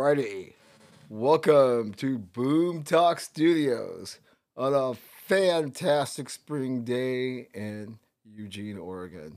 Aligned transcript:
Alrighty. 0.00 0.54
Welcome 1.10 1.92
to 1.98 2.16
Boom 2.16 2.84
Talk 2.84 3.20
Studios 3.20 4.18
on 4.56 4.72
a 4.72 4.94
fantastic 5.26 6.30
spring 6.30 6.84
day 6.84 7.48
in 7.52 7.98
Eugene, 8.24 8.78
Oregon. 8.78 9.36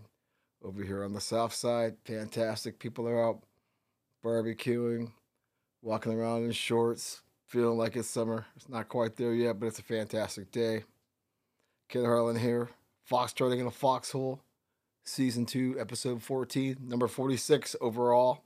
Over 0.64 0.82
here 0.82 1.04
on 1.04 1.12
the 1.12 1.20
south 1.20 1.54
side, 1.54 1.98
fantastic 2.06 2.80
people 2.80 3.10
are 3.10 3.28
out 3.28 3.44
barbecuing, 4.24 5.12
walking 5.82 6.14
around 6.14 6.46
in 6.46 6.54
shorts, 6.54 7.24
feeling 7.46 7.78
like 7.78 7.98
it's 7.98 8.08
summer. 8.08 8.46
It's 8.56 8.70
not 8.70 8.88
quite 8.88 9.18
there 9.18 9.34
yet, 9.34 9.60
but 9.60 9.66
it's 9.66 9.80
a 9.80 9.84
fantastic 9.84 10.50
day. 10.50 10.86
Ken 11.90 12.06
Harlan 12.06 12.40
here, 12.40 12.70
Fox 13.04 13.34
Foxtrotting 13.34 13.60
in 13.60 13.68
a 13.68 13.72
Foxhole, 13.72 14.40
Season 15.04 15.46
2, 15.46 15.76
Episode 15.78 16.24
14, 16.24 16.78
number 16.88 17.10
46 17.10 17.76
overall 17.82 18.43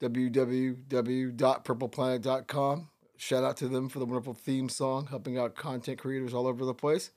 www.purpleplanet.com. 0.00 2.88
Shout 3.16 3.44
out 3.44 3.56
to 3.58 3.68
them 3.68 3.90
for 3.90 3.98
the 3.98 4.06
wonderful 4.06 4.34
theme 4.34 4.70
song, 4.70 5.08
helping 5.08 5.36
out 5.36 5.54
content 5.54 5.98
creators 5.98 6.32
all 6.32 6.46
over 6.46 6.64
the 6.64 6.72
place. 6.72 7.10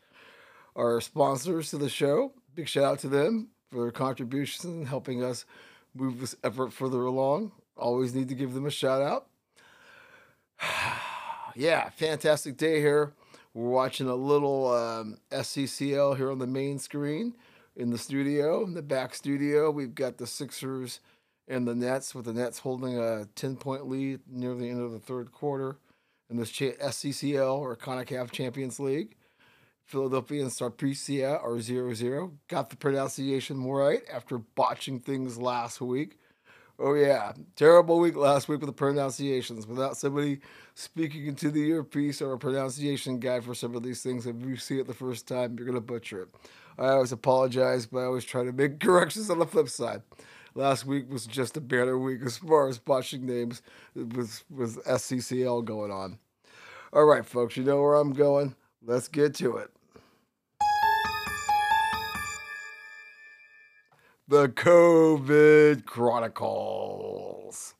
Our 0.76 1.00
sponsors 1.00 1.70
to 1.70 1.78
the 1.78 1.88
show, 1.88 2.34
big 2.56 2.68
shout 2.68 2.84
out 2.84 3.00
to 3.00 3.08
them 3.08 3.52
for 3.72 3.84
their 3.84 3.92
contributions 3.92 4.66
and 4.66 4.86
helping 4.88 5.24
us 5.24 5.46
move 5.96 6.20
this 6.20 6.36
effort 6.44 6.74
further 6.74 7.06
along. 7.06 7.54
Always 7.78 8.14
need 8.14 8.30
to 8.30 8.36
give 8.36 8.54
them 8.54 8.66
a 8.66 8.72
shout 8.72 9.02
out. 9.02 9.28
yeah, 11.56 11.90
fantastic 11.90 12.58
day 12.58 12.80
here. 12.80 13.14
We're 13.54 13.70
watching 13.70 14.08
a 14.08 14.16
little 14.16 14.74
um, 14.74 15.18
SCCL 15.32 16.18
here 16.18 16.32
on 16.32 16.40
the 16.40 16.48
main 16.48 16.80
screen 16.80 17.36
in 17.76 17.92
the 17.92 17.98
studio. 17.98 18.64
In 18.64 18.74
the 18.74 18.82
back 18.82 19.14
studio, 19.14 19.72
we've 19.72 19.96
got 19.96 20.18
the 20.18 20.28
Sixers 20.28 21.00
and 21.48 21.68
the 21.68 21.76
Nets, 21.76 22.16
with 22.16 22.26
the 22.26 22.34
Nets 22.34 22.60
holding 22.60 22.98
a 22.98 23.26
10 23.36 23.58
point 23.58 23.88
lead 23.88 24.22
near 24.30 24.56
the 24.56 24.70
end 24.70 24.82
of 24.82 24.92
the 24.92 25.00
third 25.00 25.32
quarter 25.32 25.78
in 26.30 26.38
this 26.38 26.52
SCCL 26.52 27.60
or 27.60 27.76
CONCACAF 27.76 28.32
Champions 28.32 28.80
League. 28.80 29.16
Philadelphia 29.86 30.44
and 30.44 30.52
Saprissa 30.52 31.44
are 31.44 31.60
0 31.60 31.94
0. 31.94 32.34
Got 32.48 32.70
the 32.70 32.78
pronunciation 32.78 33.64
right 33.66 34.02
after 34.12 34.38
botching 34.38 35.00
things 35.00 35.38
last 35.38 35.82
week. 35.82 36.18
Oh, 36.80 36.96
yeah. 36.96 37.34
Terrible 37.56 38.00
week 38.00 38.16
last 38.16 38.48
week 38.48 38.62
with 38.62 38.68
the 38.68 38.74
pronunciations. 38.74 39.68
Without 39.68 39.98
somebody 39.98 40.40
speaking 40.74 41.28
into 41.28 41.52
the 41.52 41.62
earpiece 41.70 42.22
or 42.22 42.34
a 42.34 42.40
pronunciation 42.40 43.20
guide 43.20 43.44
for 43.44 43.54
some 43.54 43.76
of 43.76 43.84
these 43.84 44.02
things, 44.02 44.26
if 44.26 44.36
you 44.42 44.56
see 44.56 44.80
it 44.80 44.88
the 44.88 44.94
first 44.94 45.28
time, 45.28 45.56
you're 45.56 45.68
going 45.68 45.76
to 45.76 45.82
butcher 45.82 46.24
it. 46.24 46.30
I 46.80 46.88
always 46.88 47.12
apologize, 47.12 47.86
but 47.86 48.00
I 48.00 48.06
always 48.06 48.26
try 48.26 48.44
to 48.44 48.52
make 48.52 48.80
corrections 48.80 49.30
on 49.30 49.38
the 49.38 49.46
flip 49.46 49.70
side 49.70 50.02
last 50.56 50.86
week 50.86 51.10
was 51.10 51.26
just 51.26 51.58
a 51.58 51.62
banner 51.62 51.98
week 51.98 52.22
as 52.24 52.38
far 52.38 52.68
as 52.68 52.80
botching 52.80 53.26
names 53.26 53.62
with 53.96 54.44
with 54.50 54.84
SCCL 54.86 55.66
going 55.66 55.92
on. 55.92 56.20
All 56.92 57.06
right, 57.06 57.26
folks, 57.26 57.58
you 57.58 57.64
know 57.64 57.82
where 57.82 57.96
I'm 57.96 58.14
going. 58.14 58.56
Let's 58.86 59.08
get 59.08 59.34
to 59.36 59.58
it. 59.58 59.72
The 64.28 64.50
COVID 64.50 65.86
Chronicles. 65.86 67.76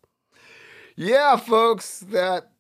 Yeah, 0.96 1.38
folks, 1.38 2.00
that 2.12 2.52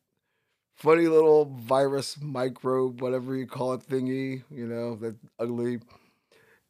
funny 0.75 1.07
little 1.07 1.45
virus 1.45 2.17
microbe, 2.21 3.01
whatever 3.01 3.35
you 3.35 3.45
call 3.45 3.73
it, 3.73 3.81
thingy, 3.87 4.43
you 4.49 4.67
know, 4.67 4.95
that 4.95 5.15
ugly. 5.39 5.79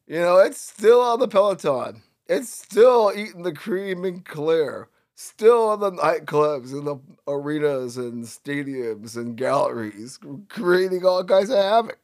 You 0.06 0.20
know, 0.20 0.38
it's 0.38 0.60
still 0.60 1.00
on 1.00 1.18
the 1.18 1.28
Peloton. 1.28 2.02
It's 2.26 2.48
still 2.48 3.12
eating 3.14 3.42
the 3.42 3.52
cream 3.52 4.04
and 4.04 4.24
clear. 4.24 4.88
Still 5.14 5.74
in 5.74 5.80
the 5.80 5.92
nightclubs 5.92 6.72
and 6.72 6.86
the 6.86 6.96
arenas 7.28 7.96
and 7.96 8.24
stadiums 8.24 9.16
and 9.16 9.36
galleries, 9.36 10.18
creating 10.48 11.04
all 11.04 11.22
kinds 11.22 11.50
of 11.50 11.58
havoc. 11.58 11.98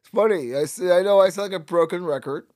It's 0.00 0.10
funny. 0.10 0.54
I 0.54 0.66
see. 0.66 0.90
I 0.90 1.02
know 1.02 1.20
I 1.20 1.30
sound 1.30 1.50
like 1.50 1.60
a 1.60 1.64
broken 1.64 2.04
record, 2.04 2.46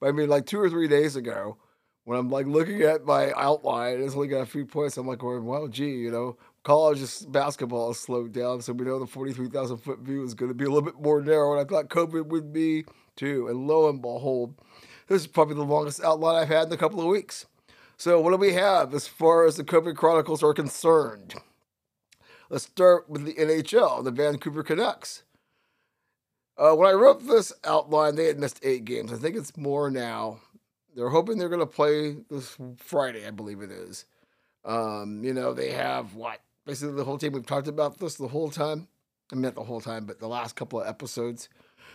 but 0.00 0.08
I 0.08 0.12
mean, 0.12 0.28
like 0.28 0.46
two 0.46 0.58
or 0.58 0.68
three 0.68 0.88
days 0.88 1.14
ago, 1.14 1.58
when 2.04 2.18
I'm 2.18 2.28
like 2.28 2.46
looking 2.46 2.82
at 2.82 3.04
my 3.04 3.32
outline, 3.36 4.02
it's 4.02 4.14
only 4.14 4.26
got 4.26 4.40
a 4.40 4.46
few 4.46 4.66
points. 4.66 4.96
I'm 4.96 5.06
like, 5.06 5.22
well, 5.22 5.68
gee, 5.68 5.90
you 5.90 6.10
know, 6.10 6.36
college 6.64 7.00
basketball 7.28 7.88
has 7.88 8.00
slowed 8.00 8.32
down, 8.32 8.62
so 8.62 8.72
we 8.72 8.84
know 8.84 8.98
the 8.98 9.06
43,000 9.06 9.76
foot 9.76 10.00
view 10.00 10.24
is 10.24 10.34
going 10.34 10.50
to 10.50 10.54
be 10.56 10.64
a 10.64 10.68
little 10.68 10.82
bit 10.82 11.00
more 11.00 11.20
narrow, 11.20 11.52
and 11.52 11.60
I 11.60 11.64
thought 11.70 11.88
COVID 11.88 12.26
would 12.26 12.52
be 12.52 12.84
too. 13.14 13.46
And 13.46 13.68
lo 13.68 13.88
and 13.88 14.02
behold, 14.02 14.54
this 15.08 15.22
is 15.22 15.26
probably 15.26 15.54
the 15.54 15.64
longest 15.64 16.02
outline 16.02 16.36
I've 16.36 16.48
had 16.48 16.68
in 16.68 16.72
a 16.72 16.78
couple 16.78 17.00
of 17.00 17.06
weeks. 17.06 17.46
So, 17.96 18.20
what 18.20 18.30
do 18.30 18.36
we 18.36 18.54
have 18.54 18.92
as 18.94 19.06
far 19.06 19.46
as 19.46 19.56
the 19.56 19.64
COVID 19.64 19.96
Chronicles 19.96 20.42
are 20.42 20.54
concerned? 20.54 21.34
Let's 22.50 22.64
start 22.64 23.08
with 23.08 23.24
the 23.24 23.34
NHL, 23.34 24.04
the 24.04 24.10
Vancouver 24.10 24.62
Canucks. 24.62 25.22
Uh, 26.56 26.72
when 26.74 26.88
I 26.88 26.92
wrote 26.92 27.26
this 27.26 27.52
outline, 27.64 28.14
they 28.14 28.26
had 28.26 28.38
missed 28.38 28.60
eight 28.62 28.84
games. 28.84 29.12
I 29.12 29.16
think 29.16 29.36
it's 29.36 29.56
more 29.56 29.90
now. 29.90 30.40
They're 30.94 31.08
hoping 31.08 31.38
they're 31.38 31.48
going 31.48 31.60
to 31.60 31.66
play 31.66 32.16
this 32.30 32.56
Friday, 32.76 33.26
I 33.26 33.30
believe 33.30 33.60
it 33.60 33.70
is. 33.70 34.04
Um, 34.64 35.24
you 35.24 35.34
know, 35.34 35.52
they 35.52 35.72
have 35.72 36.14
what? 36.14 36.40
Basically, 36.64 36.94
the 36.94 37.04
whole 37.04 37.18
team. 37.18 37.32
We've 37.32 37.44
talked 37.44 37.68
about 37.68 37.98
this 37.98 38.14
the 38.14 38.28
whole 38.28 38.50
time. 38.50 38.88
I 39.32 39.36
meant 39.36 39.54
the 39.54 39.64
whole 39.64 39.80
time, 39.80 40.04
but 40.04 40.20
the 40.20 40.28
last 40.28 40.54
couple 40.54 40.80
of 40.80 40.86
episodes. 40.86 41.48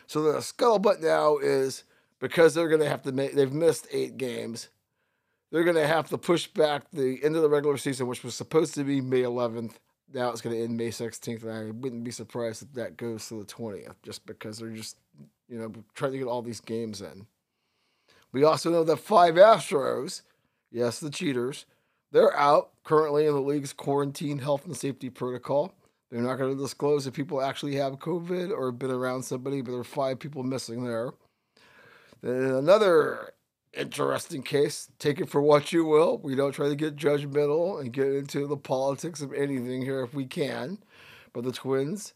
So 0.08 0.22
the 0.22 0.40
scuttlebutt 0.40 1.02
now 1.02 1.38
is 1.38 1.84
because 2.20 2.54
they're 2.54 2.68
going 2.68 2.82
to 2.82 2.90
have 2.90 3.02
to 3.04 3.12
make, 3.12 3.34
they've 3.34 3.52
missed 3.52 3.88
eight 3.92 4.18
games. 4.18 4.70
They're 5.52 5.64
going 5.64 5.76
to 5.78 5.88
have 5.88 6.10
to 6.10 6.18
push 6.18 6.48
back 6.48 6.84
the 6.94 7.20
end 7.24 7.36
of 7.36 7.42
the 7.42 7.50
regular 7.50 7.78
season, 7.78 8.08
which 8.08 8.24
was 8.24 8.36
supposed 8.36 8.76
to 8.76 8.84
be 8.84 9.02
May 9.02 9.22
11th. 9.22 9.74
Now 10.14 10.30
it's 10.30 10.42
going 10.42 10.56
to 10.56 10.64
end 10.64 10.78
May 10.78 10.90
16th, 10.90 11.44
and 11.44 11.52
I 11.52 11.72
wouldn't 11.72 12.04
be 12.04 12.12
surprised 12.12 12.64
if 12.64 12.74
that 12.74 12.98
goes 12.98 13.28
to 13.30 13.40
the 13.40 13.46
20th, 13.46 13.96
just 14.04 14.26
because 14.26 14.58
they're 14.58 14.70
just, 14.70 14.98
you 15.48 15.58
know, 15.58 15.72
trying 15.96 16.12
to 16.12 16.18
get 16.18 16.28
all 16.28 16.42
these 16.42 16.62
games 16.62 17.02
in. 17.02 17.26
We 18.32 18.44
also 18.44 18.70
know 18.70 18.84
that 18.84 18.98
five 18.98 19.36
Astros, 19.36 20.22
yes, 20.72 21.00
the 21.00 21.10
cheaters, 21.10 21.66
they're 22.12 22.36
out 22.36 22.72
currently 22.84 23.26
in 23.26 23.34
the 23.34 23.42
league's 23.42 23.74
quarantine 23.74 24.40
health 24.40 24.66
and 24.66 24.76
safety 24.76 25.10
protocol. 25.10 25.74
They're 26.10 26.22
not 26.22 26.38
going 26.38 26.56
to 26.56 26.62
disclose 26.62 27.06
if 27.06 27.14
people 27.14 27.42
actually 27.42 27.76
have 27.76 28.00
COVID 28.00 28.52
or 28.52 28.72
been 28.72 28.92
around 28.92 29.24
somebody, 29.24 29.62
but 29.62 29.72
there 29.72 29.80
are 29.80 29.84
five 29.84 30.20
people 30.20 30.42
missing 30.44 30.84
there. 30.84 31.12
Then 32.22 32.44
another 32.44 33.34
interesting 33.74 34.44
case. 34.44 34.90
Take 35.00 35.20
it 35.20 35.30
for 35.30 35.42
what 35.42 35.72
you 35.72 35.86
will. 35.86 36.18
We 36.18 36.36
don't 36.36 36.52
try 36.52 36.70
to 36.70 36.76
get 36.76 36.96
judgmental 36.96 37.80
and 37.80 37.94
get 37.94 38.08
into 38.08 38.48
the 38.48 38.58
politics 38.58 39.22
of 39.22 39.34
anything 39.34 39.82
here 39.82 40.04
if 40.04 40.14
we 40.14 40.26
can. 40.26 40.80
But 41.34 41.44
the 41.44 41.52
twins, 41.52 42.14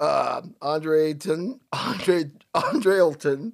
uh, 0.00 0.42
Andre 0.62 1.10
Ayton, 1.10 1.60
Andre 1.72 2.24
Andrelton, 2.54 3.52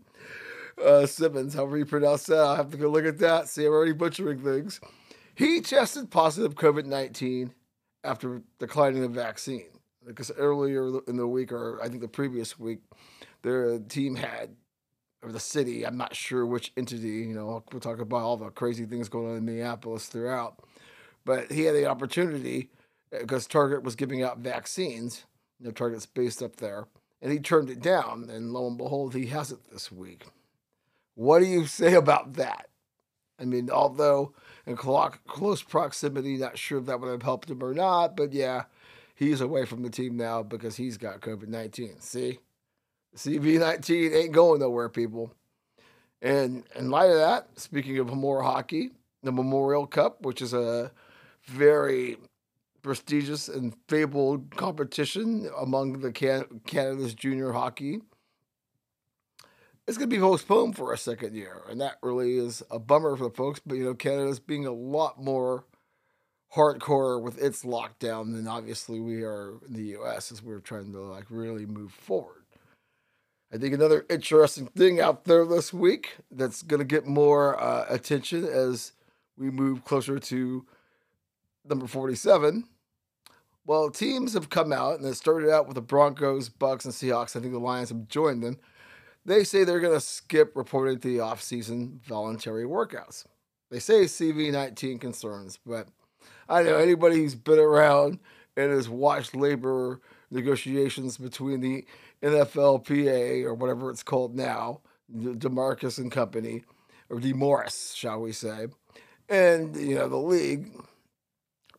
uh, 0.82 1.06
Simmons, 1.06 1.54
however 1.54 1.76
you 1.76 1.84
pronounce 1.84 2.24
that, 2.26 2.38
I'll 2.38 2.56
have 2.56 2.70
to 2.70 2.76
go 2.76 2.88
look 2.88 3.04
at 3.04 3.18
that. 3.18 3.48
See, 3.48 3.66
I'm 3.66 3.72
already 3.72 3.92
butchering 3.92 4.38
things. 4.38 4.80
He 5.34 5.60
tested 5.60 6.10
positive 6.10 6.54
COVID 6.54 6.86
19 6.86 7.52
after 8.04 8.42
declining 8.58 9.02
the 9.02 9.08
vaccine. 9.08 9.66
Because 10.06 10.30
earlier 10.38 10.98
in 11.06 11.16
the 11.16 11.26
week, 11.26 11.52
or 11.52 11.80
I 11.82 11.88
think 11.88 12.00
the 12.00 12.08
previous 12.08 12.58
week, 12.58 12.80
their 13.42 13.78
team 13.78 14.16
had 14.16 14.56
or 15.22 15.32
the 15.32 15.40
city. 15.40 15.86
I'm 15.86 15.96
not 15.96 16.14
sure 16.14 16.46
which 16.46 16.72
entity. 16.76 17.08
You 17.08 17.34
know, 17.34 17.62
we'll 17.72 17.80
talk 17.80 18.00
about 18.00 18.22
all 18.22 18.36
the 18.36 18.50
crazy 18.50 18.86
things 18.86 19.08
going 19.08 19.30
on 19.30 19.36
in 19.36 19.44
Minneapolis 19.44 20.06
throughout. 20.06 20.60
But 21.24 21.52
he 21.52 21.62
had 21.62 21.74
the 21.74 21.86
opportunity 21.86 22.70
uh, 23.14 23.18
because 23.20 23.46
Target 23.46 23.82
was 23.82 23.96
giving 23.96 24.22
out 24.22 24.38
vaccines. 24.38 25.24
You 25.58 25.66
know, 25.66 25.72
Target's 25.72 26.06
based 26.06 26.42
up 26.42 26.56
there, 26.56 26.86
and 27.20 27.30
he 27.30 27.38
turned 27.38 27.68
it 27.68 27.82
down. 27.82 28.28
And 28.30 28.52
lo 28.52 28.66
and 28.66 28.78
behold, 28.78 29.14
he 29.14 29.26
has 29.26 29.52
it 29.52 29.70
this 29.70 29.92
week. 29.92 30.24
What 31.14 31.40
do 31.40 31.46
you 31.46 31.66
say 31.66 31.94
about 31.94 32.34
that? 32.34 32.68
I 33.38 33.44
mean, 33.44 33.70
although 33.70 34.34
in 34.66 34.76
close 34.76 35.62
proximity, 35.62 36.36
not 36.36 36.58
sure 36.58 36.78
if 36.78 36.86
that 36.86 37.00
would 37.00 37.10
have 37.10 37.22
helped 37.22 37.50
him 37.50 37.62
or 37.62 37.74
not, 37.74 38.16
but 38.16 38.32
yeah, 38.32 38.64
he's 39.14 39.40
away 39.40 39.64
from 39.64 39.82
the 39.82 39.90
team 39.90 40.16
now 40.16 40.42
because 40.42 40.76
he's 40.76 40.96
got 40.98 41.20
COVID 41.20 41.48
19. 41.48 42.00
See? 42.00 42.38
CV19 43.16 44.14
ain't 44.14 44.32
going 44.32 44.60
nowhere, 44.60 44.88
people. 44.88 45.32
And 46.22 46.64
in 46.76 46.90
light 46.90 47.10
of 47.10 47.16
that, 47.16 47.48
speaking 47.58 47.98
of 47.98 48.14
more 48.14 48.42
hockey, 48.42 48.90
the 49.22 49.32
Memorial 49.32 49.86
Cup, 49.86 50.22
which 50.22 50.42
is 50.42 50.52
a 50.52 50.92
very 51.46 52.16
prestigious 52.82 53.48
and 53.48 53.74
fabled 53.88 54.56
competition 54.56 55.50
among 55.58 56.00
the 56.00 56.12
Can- 56.12 56.60
Canada's 56.66 57.14
junior 57.14 57.52
hockey, 57.52 58.00
it's 59.86 59.98
going 59.98 60.08
to 60.08 60.16
be 60.16 60.20
postponed 60.20 60.76
for 60.76 60.92
a 60.92 60.98
second 60.98 61.34
year, 61.34 61.62
and 61.68 61.80
that 61.80 61.96
really 62.02 62.36
is 62.36 62.62
a 62.70 62.78
bummer 62.78 63.16
for 63.16 63.24
the 63.24 63.34
folks. 63.34 63.60
But 63.64 63.76
you 63.76 63.84
know, 63.84 63.94
Canada's 63.94 64.38
being 64.38 64.66
a 64.66 64.72
lot 64.72 65.22
more 65.22 65.64
hardcore 66.54 67.20
with 67.20 67.42
its 67.42 67.64
lockdown 67.64 68.34
than 68.34 68.46
obviously 68.46 69.00
we 69.00 69.22
are 69.22 69.54
in 69.66 69.74
the 69.74 69.84
U.S. 69.98 70.30
as 70.30 70.42
we're 70.42 70.60
trying 70.60 70.92
to 70.92 71.00
like 71.00 71.26
really 71.28 71.66
move 71.66 71.92
forward. 71.92 72.39
I 73.52 73.58
think 73.58 73.74
another 73.74 74.06
interesting 74.08 74.66
thing 74.66 75.00
out 75.00 75.24
there 75.24 75.44
this 75.44 75.72
week 75.72 76.16
that's 76.30 76.62
going 76.62 76.78
to 76.78 76.84
get 76.84 77.06
more 77.06 77.60
uh, 77.60 77.84
attention 77.88 78.44
as 78.44 78.92
we 79.36 79.50
move 79.50 79.84
closer 79.84 80.20
to 80.20 80.66
number 81.64 81.88
47. 81.88 82.64
Well, 83.66 83.90
teams 83.90 84.34
have 84.34 84.50
come 84.50 84.72
out, 84.72 84.98
and 84.98 85.06
it 85.06 85.16
started 85.16 85.50
out 85.50 85.66
with 85.66 85.74
the 85.74 85.82
Broncos, 85.82 86.48
Bucks, 86.48 86.84
and 86.84 86.94
Seahawks. 86.94 87.34
I 87.34 87.40
think 87.40 87.52
the 87.52 87.58
Lions 87.58 87.88
have 87.88 88.08
joined 88.08 88.42
them. 88.42 88.58
They 89.24 89.42
say 89.44 89.64
they're 89.64 89.80
going 89.80 89.94
to 89.94 90.00
skip 90.00 90.52
reporting 90.54 90.98
the 90.98 91.18
offseason 91.18 92.00
voluntary 92.02 92.64
workouts. 92.64 93.26
They 93.70 93.80
say 93.80 94.04
CV19 94.04 95.00
concerns, 95.00 95.58
but 95.66 95.88
I 96.48 96.62
know 96.62 96.76
anybody 96.76 97.16
who's 97.16 97.34
been 97.34 97.58
around 97.58 98.20
and 98.56 98.72
has 98.72 98.88
watched 98.88 99.36
labor 99.36 100.00
negotiations 100.30 101.18
between 101.18 101.60
the 101.60 101.84
NFLPA 102.22 103.44
or 103.44 103.54
whatever 103.54 103.90
it's 103.90 104.02
called 104.02 104.34
now, 104.34 104.80
DeMarcus 105.12 105.98
and 105.98 106.12
company, 106.12 106.62
or 107.08 107.18
DeMaurice, 107.18 107.96
shall 107.96 108.20
we 108.20 108.32
say, 108.32 108.68
and 109.28 109.76
you 109.76 109.96
know 109.96 110.08
the 110.08 110.16
league, 110.16 110.72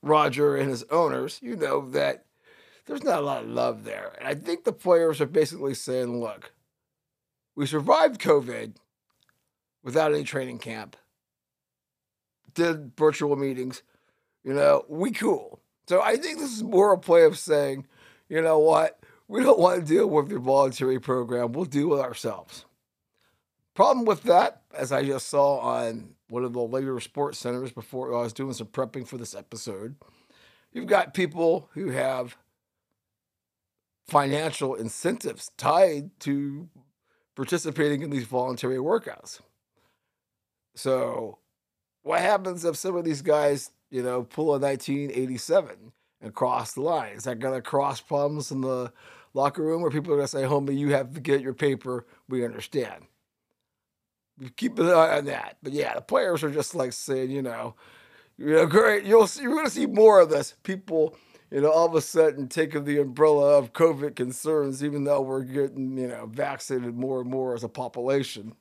Roger 0.02 0.56
and 0.56 0.70
his 0.70 0.84
owners, 0.92 1.40
you 1.42 1.56
know 1.56 1.90
that 1.92 2.26
there's 2.86 3.04
not 3.04 3.20
a 3.20 3.26
lot 3.26 3.44
of 3.44 3.50
love 3.50 3.84
there, 3.84 4.14
and 4.20 4.28
I 4.28 4.36
think 4.36 4.64
the 4.64 4.74
players 4.74 5.22
are 5.22 5.28
basically 5.28 5.74
saying, 5.74 6.20
"Look, 6.20 6.52
we 7.56 7.66
survived 7.66 8.20
COVID 8.20 8.76
without 9.84 10.14
any 10.14 10.24
training 10.24 10.60
camp, 10.60 10.98
did 12.54 12.98
virtual 12.98 13.36
meetings, 13.38 13.84
you 14.44 14.54
know, 14.54 14.84
we 14.90 15.12
cool." 15.12 15.62
So 15.88 16.02
I 16.02 16.18
think 16.18 16.40
this 16.40 16.52
is 16.54 16.64
more 16.64 16.94
a 16.94 16.98
play 16.98 17.24
of 17.24 17.38
saying, 17.38 17.86
you 18.32 18.42
know 18.42 18.60
what, 18.60 18.98
we 19.28 19.44
don't 19.44 19.60
want 19.60 19.82
to 19.82 19.86
deal 19.86 20.10
with 20.10 20.32
your 20.32 20.40
voluntary 20.40 21.02
program. 21.02 21.52
We'll 21.52 21.66
deal 21.66 21.90
with 21.90 22.00
ourselves. 22.00 22.64
Problem 23.76 24.06
with 24.06 24.24
that, 24.24 24.62
as 24.74 24.94
I 24.94 25.04
just 25.04 25.28
saw 25.28 25.58
on 25.60 26.16
one 26.30 26.46
of 26.46 26.54
the 26.54 26.62
later 26.62 26.98
sports 27.02 27.40
centers 27.40 27.74
before 27.74 28.16
I 28.16 28.22
was 28.22 28.32
doing 28.32 28.54
some 28.54 28.68
prepping 28.68 29.06
for 29.06 29.18
this 29.18 29.36
episode, 29.36 29.96
you've 30.72 30.88
got 30.88 31.14
people 31.14 31.70
who 31.74 31.90
have 31.90 32.38
financial 34.08 34.76
incentives 34.76 35.52
tied 35.58 36.18
to 36.22 36.70
participating 37.36 38.02
in 38.02 38.12
these 38.12 38.24
voluntary 38.24 38.78
workouts. 38.78 39.42
So, 40.74 41.40
what 42.04 42.22
happens 42.22 42.64
if 42.64 42.78
some 42.78 42.96
of 42.96 43.04
these 43.04 43.22
guys, 43.22 43.72
you 43.90 44.02
know, 44.02 44.24
pull 44.24 44.56
a 44.56 44.60
1987 44.60 45.92
and 46.22 46.34
cross 46.34 46.74
the 46.74 46.82
line? 46.82 47.14
Is 47.14 47.24
that 47.24 47.40
to 47.40 47.62
cross 47.62 48.02
problems 48.02 48.52
in 48.52 48.62
the 48.62 48.92
locker 49.34 49.64
room 49.64 49.82
where 49.82 49.92
people 49.92 50.14
are 50.14 50.18
going 50.18 50.26
to 50.26 50.32
say, 50.32 50.44
homie, 50.44 50.78
you 50.78 50.90
have 50.94 51.14
to 51.14 51.20
get 51.20 51.42
your 51.42 51.54
paper? 51.54 52.06
We 52.28 52.46
understand 52.46 53.06
keep 54.56 54.80
an 54.80 54.88
eye 54.88 55.18
on 55.18 55.26
that. 55.26 55.58
But 55.62 55.74
yeah, 55.74 55.94
the 55.94 56.02
players 56.02 56.44
are 56.44 56.52
just 56.52 56.76
like 56.76 56.94
saying, 56.94 57.32
you 57.32 57.42
know, 57.42 57.76
you 58.38 58.54
know, 58.54 58.66
great. 58.66 59.06
You'll 59.06 59.28
see. 59.28 59.44
You're 59.44 59.64
to 59.64 59.70
see 59.70 59.86
more 59.86 60.20
of 60.20 60.30
this. 60.30 60.56
People, 60.64 61.16
you 61.52 61.62
know, 61.62 61.72
all 61.72 61.86
of 61.86 61.96
a 61.96 62.02
sudden 62.02 62.48
taking 62.48 62.86
the 62.86 63.00
umbrella 63.00 63.58
of 63.58 63.74
COVID 63.74 64.16
concerns, 64.16 64.84
even 64.84 65.04
though 65.04 65.22
we're 65.22 65.44
getting, 65.44 65.98
you 65.98 66.08
know, 66.08 66.26
vaccinated 66.26 66.96
more 66.96 67.22
and 67.22 67.30
more 67.30 67.54
as 67.54 67.64
a 67.64 67.70
population. 67.70 68.56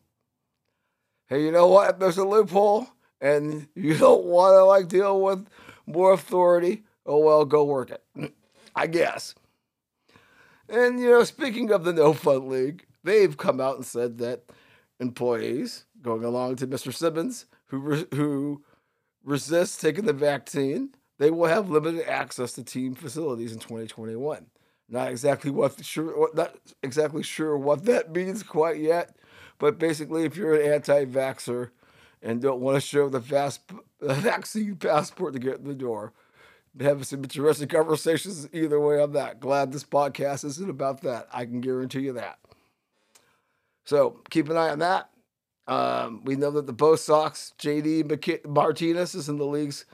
Hey, 1.29 1.45
you 1.45 1.53
know 1.53 1.69
what? 1.69 1.91
If 1.91 1.99
there's 1.99 2.19
a 2.19 2.25
loophole, 2.25 2.89
and 3.21 3.69
you 3.75 3.95
don't 3.99 4.25
want 4.25 4.55
to 4.55 4.65
like 4.65 4.89
deal 4.89 5.21
with 5.21 5.47
more 5.87 6.13
authority, 6.13 6.85
oh 7.11 7.19
well, 7.19 7.45
go 7.45 7.65
work 7.65 7.91
it. 7.91 8.33
I 8.75 8.87
guess. 8.87 9.35
And 10.69 11.01
you 11.01 11.11
know, 11.11 11.25
speaking 11.25 11.71
of 11.71 11.85
the 11.85 11.93
No 11.93 12.13
Fun 12.13 12.49
League, 12.49 12.87
they've 13.03 13.37
come 13.37 13.61
out 13.61 13.77
and 13.77 13.85
said 13.85 14.19
that 14.19 14.45
employees 15.01 15.85
going 16.01 16.25
along 16.25 16.57
to 16.57 16.67
Mr. 16.67 16.95
Simmons 16.95 17.47
who 17.67 17.79
re- 17.79 18.07
who 18.15 18.63
resists 19.25 19.81
taking 19.81 20.07
the 20.07 20.13
vaccine, 20.13 20.91
they 21.19 21.31
will 21.31 21.49
have 21.49 21.71
limited 21.71 22.09
access 22.09 22.53
to 22.53 22.63
team 22.63 22.95
facilities 22.95 23.53
in 23.53 23.59
2021. 23.59 24.47
Not 24.89 25.11
exactly 25.11 25.51
what 25.51 25.85
sure 25.85 26.31
not 26.35 26.57
exactly 26.83 27.23
sure 27.23 27.57
what 27.57 27.85
that 27.85 28.13
means 28.13 28.43
quite 28.43 28.79
yet, 28.79 29.17
but 29.59 29.79
basically, 29.79 30.25
if 30.25 30.37
you're 30.37 30.55
an 30.55 30.73
anti-vaxer 30.73 31.71
and 32.23 32.43
don't 32.43 32.61
want 32.61 32.77
to 32.77 32.81
show 32.81 33.09
the 33.09 33.21
fast 33.21 33.61
vaccine 34.01 34.77
passport 34.77 35.35
to 35.35 35.39
get 35.39 35.59
in 35.59 35.65
the 35.65 35.75
door, 35.75 36.13
have 36.79 37.07
some 37.07 37.23
interesting 37.23 37.69
conversations 37.69 38.49
either 38.53 38.79
way 38.79 39.01
on 39.01 39.13
that. 39.13 39.41
Glad 39.41 39.73
this 39.73 39.85
podcast 39.85 40.45
isn't 40.45 40.71
about 40.71 41.03
that. 41.03 41.29
I 41.33 41.45
can 41.45 41.61
guarantee 41.61 42.01
you 42.01 42.13
that. 42.15 42.39
So 43.85 44.21
keep 44.31 44.49
an 44.49 44.57
eye 44.57 44.71
on 44.71 44.79
that. 44.81 45.11
Um, 45.67 46.23
we 46.25 46.37
know 46.37 46.51
that 46.53 46.67
the 46.67 46.73
Bo 46.73 46.97
Sox, 46.97 47.55
JD 47.59 48.05
McK- 48.05 48.47
Martinez, 48.47 49.15
is 49.15 49.29
in 49.29 49.37
the 49.37 49.45
league's 49.47 49.85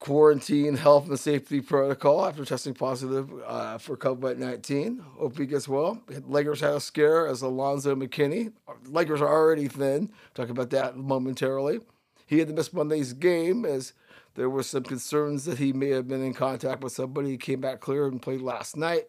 quarantine 0.00 0.74
health 0.74 1.08
and 1.08 1.18
safety 1.18 1.60
protocol 1.60 2.26
after 2.26 2.44
testing 2.44 2.74
positive 2.74 3.30
uh, 3.46 3.78
for 3.78 3.96
COVID 3.96 4.36
19. 4.36 4.98
Hope 4.98 5.38
he 5.38 5.46
gets 5.46 5.68
well. 5.68 6.02
Lakers 6.26 6.60
had 6.60 6.74
a 6.74 6.80
scare 6.80 7.28
as 7.28 7.44
Alfonzo 7.44 7.94
McKinnie. 7.94 8.52
Lakers 8.86 9.20
are 9.20 9.28
already 9.28 9.68
thin. 9.68 10.10
Talk 10.34 10.48
about 10.48 10.70
that 10.70 10.96
momentarily. 10.96 11.80
He 12.26 12.40
had 12.40 12.48
to 12.48 12.54
miss 12.54 12.72
Monday's 12.72 13.12
game 13.12 13.64
as 13.64 13.92
there 14.34 14.50
were 14.50 14.62
some 14.62 14.82
concerns 14.82 15.44
that 15.44 15.58
he 15.58 15.72
may 15.72 15.90
have 15.90 16.08
been 16.08 16.22
in 16.22 16.34
contact 16.34 16.82
with 16.82 16.92
somebody. 16.92 17.30
He 17.30 17.36
came 17.36 17.60
back 17.60 17.80
clear 17.80 18.06
and 18.06 18.20
played 18.20 18.40
last 18.40 18.76
night. 18.76 19.08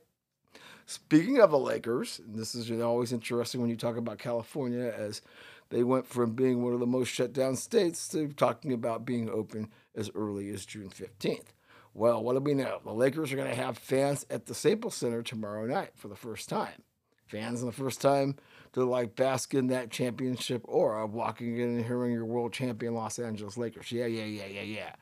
Speaking 0.85 1.39
of 1.39 1.51
the 1.51 1.59
Lakers, 1.59 2.19
and 2.19 2.35
this 2.35 2.55
is 2.55 2.69
always 2.81 3.13
interesting 3.13 3.61
when 3.61 3.69
you 3.69 3.77
talk 3.77 3.95
about 3.95 4.17
California, 4.19 4.93
as 4.95 5.21
they 5.69 5.83
went 5.83 6.05
from 6.05 6.33
being 6.33 6.61
one 6.61 6.73
of 6.73 6.81
the 6.81 6.85
most 6.85 7.07
shut 7.07 7.31
down 7.31 7.55
states 7.55 8.07
to 8.09 8.27
talking 8.27 8.73
about 8.73 9.05
being 9.05 9.29
open 9.29 9.69
as 9.95 10.11
early 10.13 10.49
as 10.49 10.65
June 10.65 10.89
15th. 10.89 11.53
Well, 11.93 12.23
what 12.23 12.33
do 12.33 12.39
we 12.39 12.53
know? 12.53 12.79
The 12.83 12.91
Lakers 12.91 13.31
are 13.31 13.35
going 13.37 13.49
to 13.49 13.55
have 13.55 13.77
fans 13.77 14.25
at 14.29 14.47
the 14.47 14.55
Staples 14.55 14.95
Center 14.95 15.21
tomorrow 15.21 15.65
night 15.65 15.91
for 15.95 16.09
the 16.09 16.15
first 16.15 16.49
time. 16.49 16.83
Fans 17.27 17.61
in 17.61 17.67
the 17.67 17.71
first 17.71 18.01
time 18.01 18.35
to 18.73 18.83
like 18.83 19.15
bask 19.15 19.53
in 19.53 19.67
that 19.67 19.89
championship 19.89 20.61
aura 20.65 21.05
of 21.05 21.13
walking 21.13 21.57
in 21.57 21.69
and 21.77 21.85
hearing 21.85 22.11
your 22.11 22.25
world 22.25 22.51
champion 22.51 22.93
Los 22.93 23.19
Angeles 23.19 23.57
Lakers. 23.57 23.91
Yeah, 23.91 24.07
yeah, 24.07 24.25
yeah, 24.25 24.47
yeah, 24.47 24.61
yeah. 24.61 24.95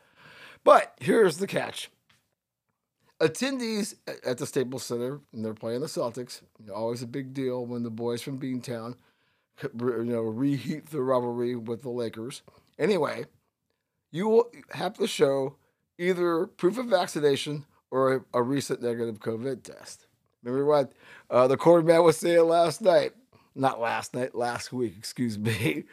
But 0.64 0.94
here's 1.00 1.38
the 1.38 1.48
catch 1.48 1.90
attendees 3.22 3.96
at 4.26 4.40
the 4.40 4.48
Staples 4.48 4.84
Center, 4.84 5.20
and 5.32 5.46
they're 5.46 5.54
playing 5.54 5.82
the 5.82 5.88
Celtics. 5.88 6.42
Always 6.74 7.04
a 7.04 7.08
big 7.08 7.34
deal 7.34 7.66
when 7.66 7.84
the 7.84 7.92
boys 7.92 8.22
from 8.22 8.40
Beantown, 8.40 8.96
you 9.64 10.04
know, 10.04 10.22
reheat 10.22 10.88
the 10.88 11.02
rivalry 11.02 11.56
with 11.56 11.84
the 11.84 11.90
Lakers. 11.90 12.42
Anyway, 12.80 13.26
you 14.12 14.28
will 14.28 14.52
have 14.72 14.98
to 14.98 15.08
show 15.08 15.56
either 16.00 16.48
proof 16.48 16.80
of 16.80 16.88
vaccination 16.88 17.66
or 17.92 18.16
a, 18.16 18.40
a 18.40 18.42
recent 18.42 18.82
negative 18.82 19.20
COVID 19.20 19.62
test. 19.62 20.08
Remember 20.44 20.66
what 20.66 20.94
uh, 21.30 21.48
the 21.48 21.58
quarterback 21.58 22.02
was 22.02 22.18
saying 22.18 22.48
last 22.48 22.82
night? 22.82 23.12
Not 23.54 23.80
last 23.80 24.16
night, 24.16 24.34
last 24.34 24.74
week, 24.74 24.96
excuse 24.98 25.38
me 25.38 25.84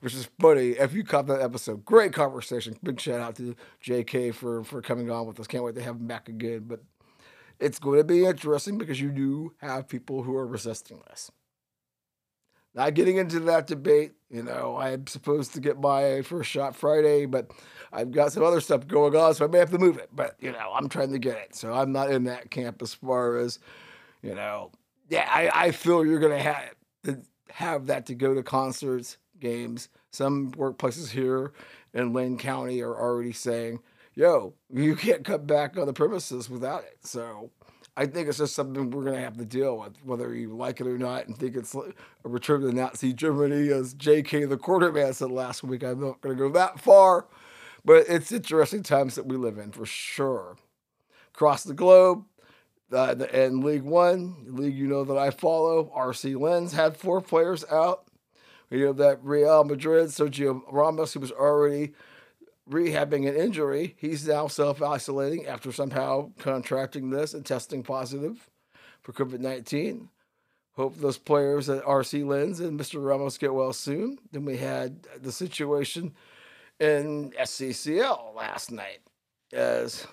which 0.00 0.14
is 0.14 0.28
funny. 0.40 0.70
If 0.70 0.92
you 0.92 1.04
caught 1.04 1.26
that 1.28 1.40
episode, 1.40 1.84
great 1.84 2.12
conversation. 2.12 2.76
Big 2.82 3.00
shout 3.00 3.20
out 3.20 3.36
to 3.36 3.54
JK 3.84 4.34
for 4.34 4.64
for 4.64 4.82
coming 4.82 5.10
on 5.10 5.26
with 5.26 5.38
us. 5.40 5.46
Can't 5.46 5.64
wait 5.64 5.74
to 5.76 5.82
have 5.82 5.96
him 5.96 6.06
back 6.06 6.28
again. 6.28 6.64
But 6.66 6.80
it's 7.58 7.78
going 7.78 7.98
to 7.98 8.04
be 8.04 8.24
interesting 8.24 8.78
because 8.78 9.00
you 9.00 9.10
do 9.10 9.52
have 9.58 9.88
people 9.88 10.22
who 10.22 10.36
are 10.36 10.46
resisting 10.46 11.00
this. 11.08 11.30
Not 12.72 12.94
getting 12.94 13.16
into 13.16 13.40
that 13.40 13.66
debate, 13.66 14.12
you 14.30 14.44
know, 14.44 14.76
I'm 14.76 15.08
supposed 15.08 15.54
to 15.54 15.60
get 15.60 15.80
my 15.80 16.22
first 16.22 16.48
shot 16.48 16.76
Friday, 16.76 17.26
but 17.26 17.50
I've 17.92 18.12
got 18.12 18.32
some 18.32 18.44
other 18.44 18.60
stuff 18.60 18.86
going 18.86 19.16
on, 19.16 19.34
so 19.34 19.44
I 19.44 19.48
may 19.48 19.58
have 19.58 19.72
to 19.72 19.78
move 19.78 19.98
it. 19.98 20.08
But, 20.12 20.36
you 20.38 20.52
know, 20.52 20.72
I'm 20.72 20.88
trying 20.88 21.10
to 21.10 21.18
get 21.18 21.36
it. 21.36 21.56
So 21.56 21.72
I'm 21.72 21.90
not 21.90 22.12
in 22.12 22.24
that 22.24 22.52
camp 22.52 22.80
as 22.80 22.94
far 22.94 23.38
as, 23.38 23.58
you 24.22 24.36
know, 24.36 24.70
yeah, 25.08 25.28
I, 25.28 25.50
I 25.52 25.70
feel 25.72 26.06
you're 26.06 26.20
going 26.20 26.36
to 26.36 26.42
have 26.42 26.74
to 27.04 27.20
have 27.50 27.86
that 27.86 28.06
to 28.06 28.14
go 28.14 28.34
to 28.34 28.42
concerts, 28.44 29.18
games. 29.40 29.88
Some 30.10 30.52
workplaces 30.52 31.10
here 31.10 31.52
in 31.94 32.12
Lane 32.12 32.38
County 32.38 32.80
are 32.82 32.94
already 32.94 33.32
saying, 33.32 33.80
yo, 34.14 34.54
you 34.72 34.96
can't 34.96 35.24
cut 35.24 35.46
back 35.46 35.76
on 35.76 35.86
the 35.86 35.92
premises 35.92 36.50
without 36.50 36.84
it. 36.84 36.98
So 37.02 37.50
I 37.96 38.06
think 38.06 38.28
it's 38.28 38.38
just 38.38 38.54
something 38.54 38.90
we're 38.90 39.04
going 39.04 39.16
to 39.16 39.22
have 39.22 39.36
to 39.38 39.44
deal 39.44 39.78
with, 39.78 39.94
whether 40.04 40.34
you 40.34 40.56
like 40.56 40.80
it 40.80 40.86
or 40.86 40.98
not, 40.98 41.26
and 41.26 41.36
think 41.36 41.56
it's 41.56 41.74
a 41.74 41.92
return 42.24 42.62
to 42.62 42.72
Nazi 42.72 43.12
Germany, 43.12 43.68
as 43.70 43.94
J.K. 43.94 44.44
the 44.44 44.56
quarterback 44.56 45.14
said 45.14 45.30
last 45.30 45.62
week. 45.62 45.82
I'm 45.82 46.00
not 46.00 46.20
going 46.20 46.36
to 46.36 46.42
go 46.42 46.50
that 46.52 46.80
far, 46.80 47.26
but 47.84 48.04
it's 48.08 48.32
interesting 48.32 48.82
times 48.82 49.16
that 49.16 49.26
we 49.26 49.36
live 49.36 49.58
in 49.58 49.72
for 49.72 49.86
sure. 49.86 50.56
Across 51.34 51.64
the 51.64 51.74
globe, 51.74 52.24
uh, 52.92 53.14
in 53.32 53.60
League 53.60 53.82
One, 53.82 54.36
league 54.46 54.74
you 54.74 54.86
know 54.86 55.04
that 55.04 55.16
I 55.16 55.30
follow, 55.30 55.92
RC 55.96 56.38
Lens 56.40 56.72
had 56.72 56.96
four 56.96 57.20
players 57.20 57.64
out. 57.70 58.04
We 58.70 58.78
know 58.78 58.92
that 58.92 59.22
Real 59.22 59.64
Madrid, 59.64 60.08
Sergio 60.08 60.62
Ramos, 60.70 61.12
who 61.12 61.20
was 61.20 61.32
already 61.32 61.92
rehabbing 62.70 63.28
an 63.28 63.34
injury, 63.34 63.96
he's 63.98 64.26
now 64.28 64.46
self 64.46 64.80
isolating 64.80 65.46
after 65.46 65.72
somehow 65.72 66.30
contracting 66.38 67.10
this 67.10 67.34
and 67.34 67.44
testing 67.44 67.82
positive 67.82 68.48
for 69.02 69.12
COVID 69.12 69.40
19. 69.40 70.08
Hope 70.74 70.96
those 70.96 71.18
players 71.18 71.68
at 71.68 71.84
RC 71.84 72.24
Lens 72.24 72.60
and 72.60 72.78
Mr. 72.78 73.04
Ramos 73.04 73.38
get 73.38 73.52
well 73.52 73.72
soon. 73.72 74.18
Then 74.30 74.44
we 74.44 74.56
had 74.56 75.02
the 75.20 75.32
situation 75.32 76.14
in 76.78 77.32
SCCL 77.32 78.34
last 78.34 78.70
night. 78.70 79.00
as 79.52 80.06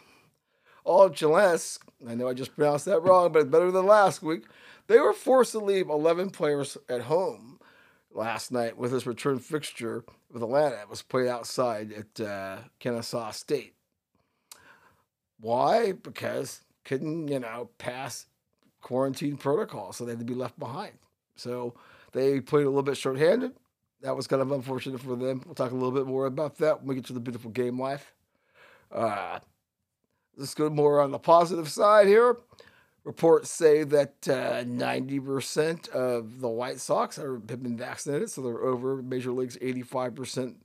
all 0.84 1.10
Gillespie, 1.10 1.86
I 2.08 2.16
know 2.16 2.28
I 2.28 2.34
just 2.34 2.56
pronounced 2.56 2.86
that 2.86 3.02
wrong, 3.02 3.32
but 3.32 3.52
better 3.52 3.72
than 3.72 3.86
last 3.86 4.24
week, 4.24 4.46
they 4.88 5.00
were 5.00 5.14
forced 5.14 5.52
to 5.52 5.60
leave 5.60 5.90
11 5.90 6.32
players 6.32 6.78
at 6.90 7.02
home 7.02 7.57
last 8.17 8.51
night 8.51 8.77
with 8.77 8.91
this 8.91 9.05
return 9.05 9.39
fixture 9.39 10.03
with 10.31 10.41
Atlanta. 10.41 10.75
It 10.81 10.89
was 10.89 11.03
played 11.03 11.27
outside 11.27 11.93
at 11.93 12.25
uh, 12.25 12.57
Kennesaw 12.79 13.31
State. 13.31 13.75
Why? 15.39 15.91
Because 15.91 16.62
couldn't, 16.83 17.27
you 17.27 17.39
know, 17.39 17.69
pass 17.77 18.25
quarantine 18.81 19.38
protocol, 19.38 19.93
so 19.93 20.03
they 20.03 20.12
had 20.12 20.19
to 20.19 20.25
be 20.25 20.33
left 20.33 20.57
behind. 20.57 20.93
So 21.36 21.75
they 22.12 22.41
played 22.41 22.63
a 22.63 22.69
little 22.69 22.81
bit 22.81 22.97
shorthanded. 22.97 23.53
That 24.01 24.15
was 24.15 24.27
kind 24.27 24.41
of 24.41 24.51
unfortunate 24.51 25.00
for 25.01 25.15
them. 25.15 25.43
We'll 25.45 25.55
talk 25.55 25.71
a 25.71 25.75
little 25.75 25.91
bit 25.91 26.07
more 26.07 26.25
about 26.25 26.57
that 26.57 26.79
when 26.79 26.88
we 26.88 26.95
get 26.95 27.05
to 27.05 27.13
the 27.13 27.19
beautiful 27.19 27.51
game 27.51 27.79
life. 27.79 28.13
Uh, 28.91 29.39
let's 30.36 30.55
go 30.55 30.69
more 30.69 31.01
on 31.01 31.12
the 31.12 31.19
positive 31.19 31.69
side 31.69 32.07
here. 32.07 32.38
Reports 33.08 33.50
say 33.50 33.86
that 33.86 34.28
uh, 34.28 34.66
90% 34.66 35.88
of 35.92 36.42
the 36.42 36.50
White 36.50 36.82
Sox 36.82 37.16
have 37.16 37.48
been 37.48 37.78
vaccinated, 37.78 38.30
so 38.30 38.42
they're 38.42 38.62
over 38.62 39.02
Major 39.02 39.32
League's 39.32 39.56
85% 39.56 40.56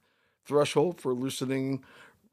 threshold 0.45 1.01
for 1.01 1.15
loosening 1.15 1.85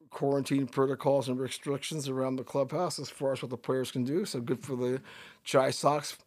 quarantine 0.09 0.65
protocols 0.65 1.29
and 1.29 1.39
restrictions 1.39 2.09
around 2.09 2.37
the 2.37 2.43
clubhouse 2.43 2.97
as 2.97 3.11
far 3.11 3.33
as 3.33 3.43
what 3.43 3.51
the 3.51 3.57
players 3.57 3.91
can 3.91 4.03
do. 4.03 4.25
So 4.25 4.41
good 4.41 4.65
for 4.65 4.75
the 4.75 4.99
Chi 5.47 5.69
Sox. 5.69 6.17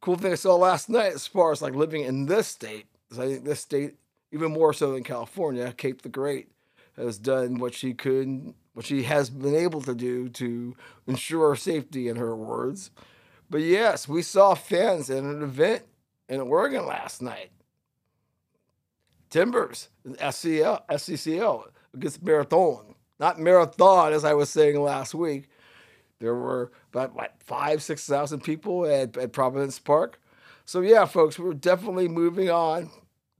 Cool 0.00 0.16
thing 0.16 0.32
I 0.32 0.36
saw 0.36 0.54
last 0.56 0.88
night 0.88 1.12
as 1.12 1.26
far 1.26 1.52
as 1.52 1.60
like 1.60 1.74
living 1.74 2.04
in 2.04 2.24
this 2.24 2.46
state 2.46 2.86
is 3.10 3.18
I 3.18 3.26
think 3.26 3.44
this 3.44 3.60
state, 3.60 3.96
even 4.32 4.50
more 4.50 4.72
so 4.72 4.92
than 4.92 5.04
California, 5.04 5.74
Kate 5.76 6.00
the 6.00 6.08
Great 6.08 6.48
has 6.96 7.18
done 7.18 7.58
what 7.58 7.74
she 7.74 7.94
could, 7.94 8.54
what 8.74 8.86
she 8.86 9.04
has 9.04 9.30
been 9.30 9.54
able 9.54 9.80
to 9.82 9.94
do 9.94 10.28
to 10.30 10.76
ensure 11.06 11.56
safety, 11.56 12.08
in 12.08 12.16
her 12.16 12.36
words. 12.36 12.90
But 13.48 13.62
yes, 13.62 14.06
we 14.06 14.22
saw 14.22 14.54
fans 14.54 15.10
at 15.10 15.22
an 15.22 15.42
event 15.42 15.82
in 16.28 16.40
Oregon 16.40 16.86
last 16.86 17.20
night. 17.20 17.50
Timbers, 19.28 19.88
SCL, 20.06 20.82
SCCL 20.88 21.64
against 21.94 22.22
Marathon. 22.22 22.94
Not 23.18 23.38
Marathon, 23.38 24.12
as 24.12 24.24
I 24.24 24.34
was 24.34 24.48
saying 24.50 24.80
last 24.80 25.14
week. 25.14 25.48
There 26.20 26.34
were 26.34 26.70
about 26.92 27.14
what, 27.14 27.34
five, 27.40 27.82
6,000 27.82 28.40
people 28.40 28.86
at, 28.86 29.16
at 29.16 29.32
Providence 29.32 29.78
Park. 29.78 30.20
So, 30.64 30.80
yeah, 30.80 31.04
folks, 31.04 31.38
we're 31.38 31.54
definitely 31.54 32.08
moving 32.08 32.50
on. 32.50 32.90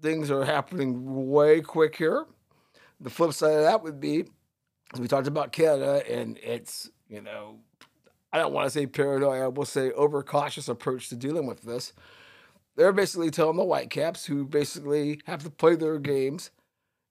Things 0.01 0.31
are 0.31 0.45
happening 0.45 1.31
way 1.31 1.61
quick 1.61 1.97
here. 1.97 2.27
The 3.01 3.11
flip 3.11 3.33
side 3.33 3.53
of 3.53 3.63
that 3.63 3.83
would 3.83 4.01
be, 4.01 4.25
we 4.99 5.09
talked 5.09 5.27
about 5.27 5.53
Canada 5.53 6.03
and 6.11 6.39
it's, 6.43 6.91
you 7.09 7.23
know, 7.23 7.59
I 8.33 8.39
don't 8.39 8.53
want 8.53 8.67
to 8.67 8.71
say 8.71 8.87
paranoia, 8.87 9.45
I 9.45 9.49
will 9.49 9.65
say 9.65 9.91
overcautious 9.93 10.69
approach 10.69 11.09
to 11.09 11.17
dealing 11.17 11.47
with 11.47 11.63
this. 11.63 11.93
They're 12.77 12.93
basically 12.93 13.31
telling 13.31 13.57
the 13.57 13.65
Whitecaps, 13.65 14.27
who 14.27 14.45
basically 14.45 15.21
have 15.27 15.43
to 15.45 15.51
play 15.51 15.77
their 15.77 15.99
games 15.99 16.51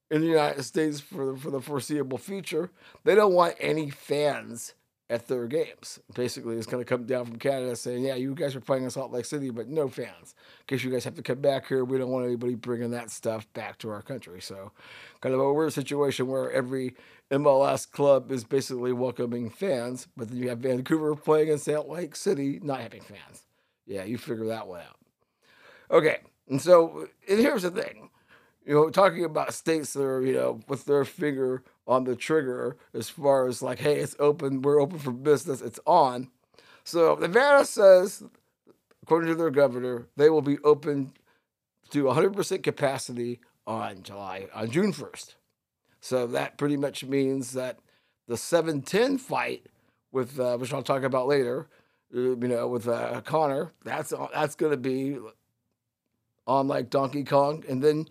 in 0.09 0.21
the 0.21 0.27
United 0.27 0.63
States 0.63 0.99
for 0.99 1.33
the, 1.33 1.37
for 1.37 1.51
the 1.51 1.61
foreseeable 1.61 2.17
future, 2.17 2.71
they 3.03 3.15
don't 3.15 3.33
want 3.33 3.55
any 3.59 3.89
fans 3.89 4.73
at 5.09 5.27
their 5.27 5.47
games. 5.47 5.99
Basically, 6.13 6.55
it's 6.55 6.67
going 6.67 6.83
to 6.83 6.87
come 6.87 7.05
down 7.05 7.25
from 7.25 7.37
Canada 7.37 7.75
saying, 7.75 8.03
yeah, 8.03 8.15
you 8.15 8.35
guys 8.35 8.55
are 8.55 8.61
playing 8.61 8.83
in 8.83 8.89
Salt 8.89 9.11
Lake 9.11 9.25
City, 9.25 9.49
but 9.49 9.67
no 9.67 9.87
fans. 9.87 10.35
In 10.61 10.65
case 10.67 10.83
you 10.83 10.91
guys 10.91 11.03
have 11.03 11.15
to 11.15 11.23
come 11.23 11.41
back 11.41 11.67
here, 11.67 11.83
we 11.83 11.97
don't 11.97 12.09
want 12.09 12.25
anybody 12.25 12.55
bringing 12.55 12.91
that 12.91 13.09
stuff 13.09 13.51
back 13.53 13.77
to 13.79 13.89
our 13.89 14.01
country. 14.01 14.39
So, 14.39 14.71
kind 15.21 15.35
of 15.35 15.41
a 15.41 15.53
weird 15.53 15.73
situation 15.73 16.27
where 16.27 16.51
every 16.51 16.95
MLS 17.31 17.89
club 17.89 18.31
is 18.31 18.43
basically 18.43 18.91
welcoming 18.91 19.49
fans, 19.49 20.07
but 20.17 20.29
then 20.29 20.37
you 20.37 20.49
have 20.49 20.59
Vancouver 20.59 21.15
playing 21.15 21.49
in 21.49 21.57
Salt 21.57 21.87
Lake 21.87 22.15
City 22.15 22.59
not 22.63 22.81
having 22.81 23.01
fans. 23.01 23.43
Yeah, 23.85 24.03
you 24.03 24.17
figure 24.17 24.47
that 24.47 24.67
one 24.67 24.81
out. 24.81 24.97
Okay, 25.91 26.17
and 26.47 26.61
so 26.61 27.07
and 27.27 27.39
here's 27.39 27.63
the 27.63 27.71
thing 27.71 28.09
you 28.69 28.75
know, 28.75 28.89
talking 28.91 29.25
about 29.25 29.51
states 29.51 29.93
that 29.93 30.03
are, 30.03 30.21
you 30.21 30.33
know, 30.33 30.59
with 30.67 30.85
their 30.85 31.03
finger 31.03 31.63
on 31.87 32.03
the 32.03 32.15
trigger 32.15 32.77
as 32.93 33.09
far 33.09 33.47
as 33.47 33.63
like, 33.63 33.79
hey, 33.79 33.95
it's 33.95 34.15
open, 34.19 34.61
we're 34.61 34.79
open 34.79 34.99
for 34.99 35.11
business, 35.11 35.59
it's 35.59 35.79
on. 35.87 36.29
So 36.83 37.15
Nevada 37.15 37.65
says, 37.65 38.23
according 39.01 39.29
to 39.29 39.35
their 39.35 39.49
governor, 39.49 40.07
they 40.17 40.29
will 40.29 40.43
be 40.43 40.59
open 40.59 41.13
to 41.89 42.03
100% 42.03 42.61
capacity 42.61 43.39
on 43.69 44.01
July, 44.01 44.47
on 44.53 44.71
June 44.71 44.91
1st. 44.91 45.35
So 46.01 46.25
that 46.27 46.57
pretty 46.57 46.75
much 46.75 47.05
means 47.05 47.51
that 47.53 47.79
the 48.27 48.35
710 48.35 49.19
fight 49.19 49.67
with, 50.11 50.39
uh, 50.39 50.57
which 50.57 50.73
I'll 50.73 50.81
talk 50.81 51.03
about 51.03 51.27
later, 51.27 51.67
you 52.11 52.35
know, 52.35 52.67
with 52.67 52.87
uh, 52.87 53.21
Conor, 53.21 53.71
that's 53.85 54.11
that's 54.33 54.55
going 54.55 54.71
to 54.71 54.77
be 54.77 55.19
on 56.47 56.67
like 56.67 56.89
Donkey 56.89 57.23
Kong, 57.23 57.63
and 57.69 57.83
then 57.83 58.07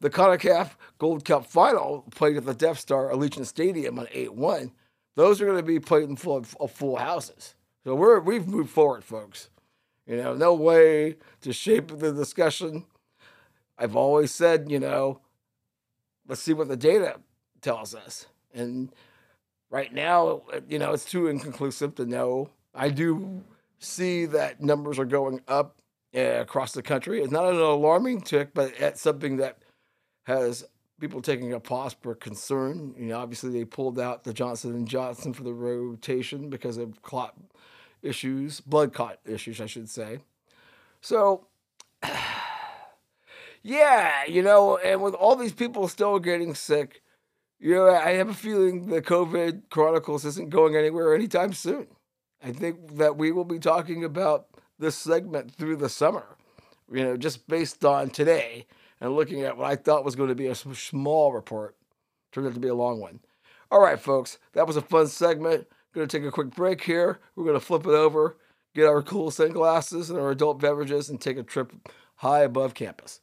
the 0.00 0.10
CONCACAF 0.10 0.72
Gold 0.98 1.24
Cup 1.24 1.46
final 1.46 2.04
played 2.10 2.36
at 2.36 2.44
the 2.44 2.52
Death 2.52 2.78
Star 2.78 3.08
Allegiant 3.08 3.46
Stadium 3.46 3.98
on 3.98 4.06
8 4.12 4.34
1. 4.34 4.72
Those 5.14 5.40
are 5.40 5.46
going 5.46 5.56
to 5.56 5.62
be 5.62 5.80
played 5.80 6.08
in 6.08 6.16
full, 6.16 6.42
full 6.42 6.96
houses. 6.96 7.54
So 7.84 7.94
we're, 7.94 8.20
we've 8.20 8.46
moved 8.46 8.70
forward, 8.70 9.02
folks. 9.02 9.48
You 10.06 10.16
know, 10.16 10.34
no 10.34 10.54
way 10.54 11.16
to 11.40 11.52
shape 11.52 11.88
the 11.88 12.12
discussion. 12.12 12.84
I've 13.78 13.96
always 13.96 14.32
said, 14.32 14.70
you 14.70 14.80
know, 14.80 15.20
let's 16.26 16.42
see 16.42 16.52
what 16.52 16.68
the 16.68 16.76
data 16.76 17.20
tells 17.60 17.94
us. 17.94 18.26
And 18.52 18.92
right 19.70 19.92
now, 19.92 20.42
you 20.68 20.78
know, 20.78 20.92
it's 20.92 21.04
too 21.04 21.28
inconclusive 21.28 21.94
to 21.96 22.06
know. 22.06 22.50
I 22.74 22.88
do 22.90 23.42
see 23.78 24.26
that 24.26 24.60
numbers 24.60 24.98
are 24.98 25.04
going 25.04 25.40
up 25.46 25.76
uh, 26.14 26.20
across 26.20 26.72
the 26.72 26.82
country. 26.82 27.22
It's 27.22 27.32
not 27.32 27.52
an 27.52 27.60
alarming 27.60 28.22
tick, 28.22 28.50
but 28.54 28.72
it's 28.78 29.00
something 29.00 29.36
that 29.36 29.58
has 30.24 30.64
people 31.00 31.22
taking 31.22 31.52
a 31.52 31.60
pause 31.60 31.94
for 32.00 32.14
concern. 32.14 32.94
You 32.98 33.06
know, 33.06 33.18
obviously 33.18 33.50
they 33.50 33.64
pulled 33.64 33.98
out 33.98 34.24
the 34.24 34.32
Johnson 34.32 34.74
and 34.74 34.88
Johnson 34.88 35.32
for 35.32 35.44
the 35.44 35.52
rotation 35.52 36.50
because 36.50 36.76
of 36.76 37.02
clot 37.02 37.34
issues, 38.02 38.60
blood 38.60 38.92
clot 38.92 39.18
issues, 39.24 39.60
I 39.60 39.66
should 39.66 39.88
say. 39.88 40.18
So, 41.00 41.46
yeah, 43.62 44.24
you 44.26 44.42
know, 44.42 44.78
and 44.78 45.02
with 45.02 45.14
all 45.14 45.36
these 45.36 45.52
people 45.52 45.88
still 45.88 46.18
getting 46.18 46.54
sick, 46.54 47.02
you 47.58 47.74
know, 47.74 47.88
I 47.88 48.12
have 48.12 48.28
a 48.28 48.34
feeling 48.34 48.86
the 48.86 49.02
COVID 49.02 49.62
Chronicles 49.70 50.24
isn't 50.24 50.50
going 50.50 50.76
anywhere 50.76 51.14
anytime 51.14 51.52
soon. 51.52 51.88
I 52.42 52.52
think 52.52 52.96
that 52.96 53.16
we 53.16 53.32
will 53.32 53.44
be 53.44 53.58
talking 53.58 54.04
about 54.04 54.46
this 54.78 54.96
segment 54.96 55.54
through 55.54 55.76
the 55.76 55.88
summer, 55.88 56.36
you 56.92 57.02
know, 57.02 57.16
just 57.16 57.48
based 57.48 57.84
on 57.84 58.10
today 58.10 58.66
and 59.00 59.14
looking 59.14 59.42
at 59.42 59.56
what 59.56 59.70
I 59.70 59.76
thought 59.76 60.04
was 60.04 60.14
going 60.14 60.28
to 60.28 60.34
be 60.34 60.46
a 60.46 60.54
small 60.54 61.32
report. 61.32 61.76
Turned 62.30 62.46
out 62.46 62.54
to 62.54 62.60
be 62.60 62.68
a 62.68 62.74
long 62.74 63.00
one. 63.00 63.20
All 63.70 63.80
right, 63.80 63.98
folks, 63.98 64.38
that 64.52 64.66
was 64.66 64.76
a 64.76 64.82
fun 64.82 65.08
segment. 65.08 65.66
Going 65.94 66.06
to 66.06 66.18
take 66.18 66.26
a 66.26 66.30
quick 66.30 66.50
break 66.50 66.82
here. 66.82 67.18
We're 67.34 67.44
going 67.44 67.58
to 67.58 67.64
flip 67.64 67.86
it 67.86 67.92
over, 67.92 68.36
get 68.74 68.86
our 68.86 69.02
cool 69.02 69.30
sunglasses 69.30 70.10
and 70.10 70.18
our 70.18 70.30
adult 70.30 70.60
beverages, 70.60 71.08
and 71.08 71.20
take 71.20 71.38
a 71.38 71.42
trip 71.42 71.72
high 72.16 72.40
above 72.40 72.74
campus. 72.74 73.20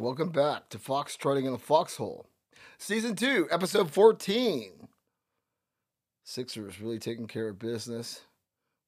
Welcome 0.00 0.30
back 0.30 0.70
to 0.70 0.78
Fox 0.78 1.14
Trotting 1.14 1.44
in 1.44 1.52
the 1.52 1.58
Foxhole. 1.58 2.24
Season 2.78 3.14
2, 3.14 3.48
Episode 3.50 3.90
14. 3.90 4.88
Sixers 6.24 6.80
really 6.80 6.98
taking 6.98 7.26
care 7.26 7.50
of 7.50 7.58
business. 7.58 8.22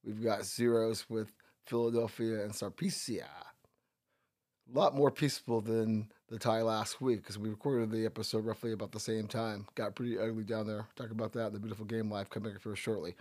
We've 0.02 0.24
got 0.24 0.46
zeros 0.46 1.10
with 1.10 1.34
Philadelphia 1.66 2.42
and 2.42 2.52
Saprissa. 2.52 3.24
A 3.24 4.72
lot 4.72 4.94
more 4.94 5.10
peaceful 5.10 5.60
than 5.60 6.10
the 6.30 6.38
tie 6.38 6.62
last 6.62 7.02
week 7.02 7.18
because 7.18 7.38
we 7.38 7.50
recorded 7.50 7.90
the 7.90 8.06
episode 8.06 8.46
roughly 8.46 8.72
about 8.72 8.92
the 8.92 8.98
same 8.98 9.26
time. 9.26 9.66
Got 9.74 9.94
pretty 9.94 10.18
ugly 10.18 10.44
down 10.44 10.66
there. 10.66 10.86
Talk 10.96 11.10
about 11.10 11.34
that 11.34 11.48
in 11.48 11.52
the 11.52 11.60
beautiful 11.60 11.84
game 11.84 12.10
life 12.10 12.30
coming 12.30 12.56
up 12.56 12.62
here 12.62 12.74
shortly. 12.74 13.16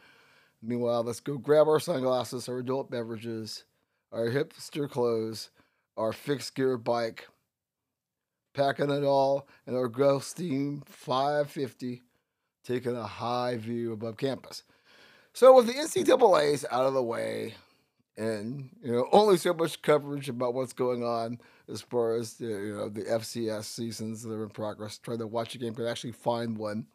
Meanwhile, 0.63 1.03
let's 1.03 1.19
go 1.19 1.37
grab 1.37 1.67
our 1.67 1.81
sunglasses, 1.81 2.47
our 2.47 2.59
adult 2.59 2.89
beverages, 2.89 3.65
our 4.13 4.29
hipster 4.29 4.89
clothes, 4.89 5.49
our 5.97 6.13
fixed 6.13 6.55
gear 6.55 6.77
bike, 6.77 7.27
packing 8.53 8.89
it 8.89 9.03
all 9.03 9.47
in 9.65 9.75
our 9.75 9.89
Gulfstream 9.89 10.85
550, 10.87 12.01
taking 12.63 12.95
a 12.95 13.03
high 13.03 13.57
view 13.57 13.93
above 13.93 14.17
campus. 14.17 14.63
So 15.33 15.55
with 15.55 15.67
the 15.67 15.73
NCAA's 15.73 16.65
out 16.71 16.85
of 16.85 16.93
the 16.93 17.03
way, 17.03 17.55
and 18.17 18.69
you 18.83 18.91
know 18.91 19.07
only 19.11 19.37
so 19.37 19.53
much 19.53 19.81
coverage 19.81 20.27
about 20.27 20.53
what's 20.53 20.73
going 20.73 21.03
on 21.03 21.39
as 21.71 21.81
far 21.81 22.15
as 22.15 22.33
the, 22.33 22.47
you 22.47 22.75
know 22.75 22.89
the 22.89 23.03
FCS 23.03 23.63
seasons 23.63 24.23
that 24.23 24.33
are 24.33 24.43
in 24.43 24.49
progress. 24.49 24.97
Trying 24.97 25.19
to 25.19 25.27
watch 25.27 25.55
a 25.55 25.57
game, 25.57 25.73
could 25.73 25.87
actually 25.87 26.11
find 26.11 26.57
one. 26.57 26.87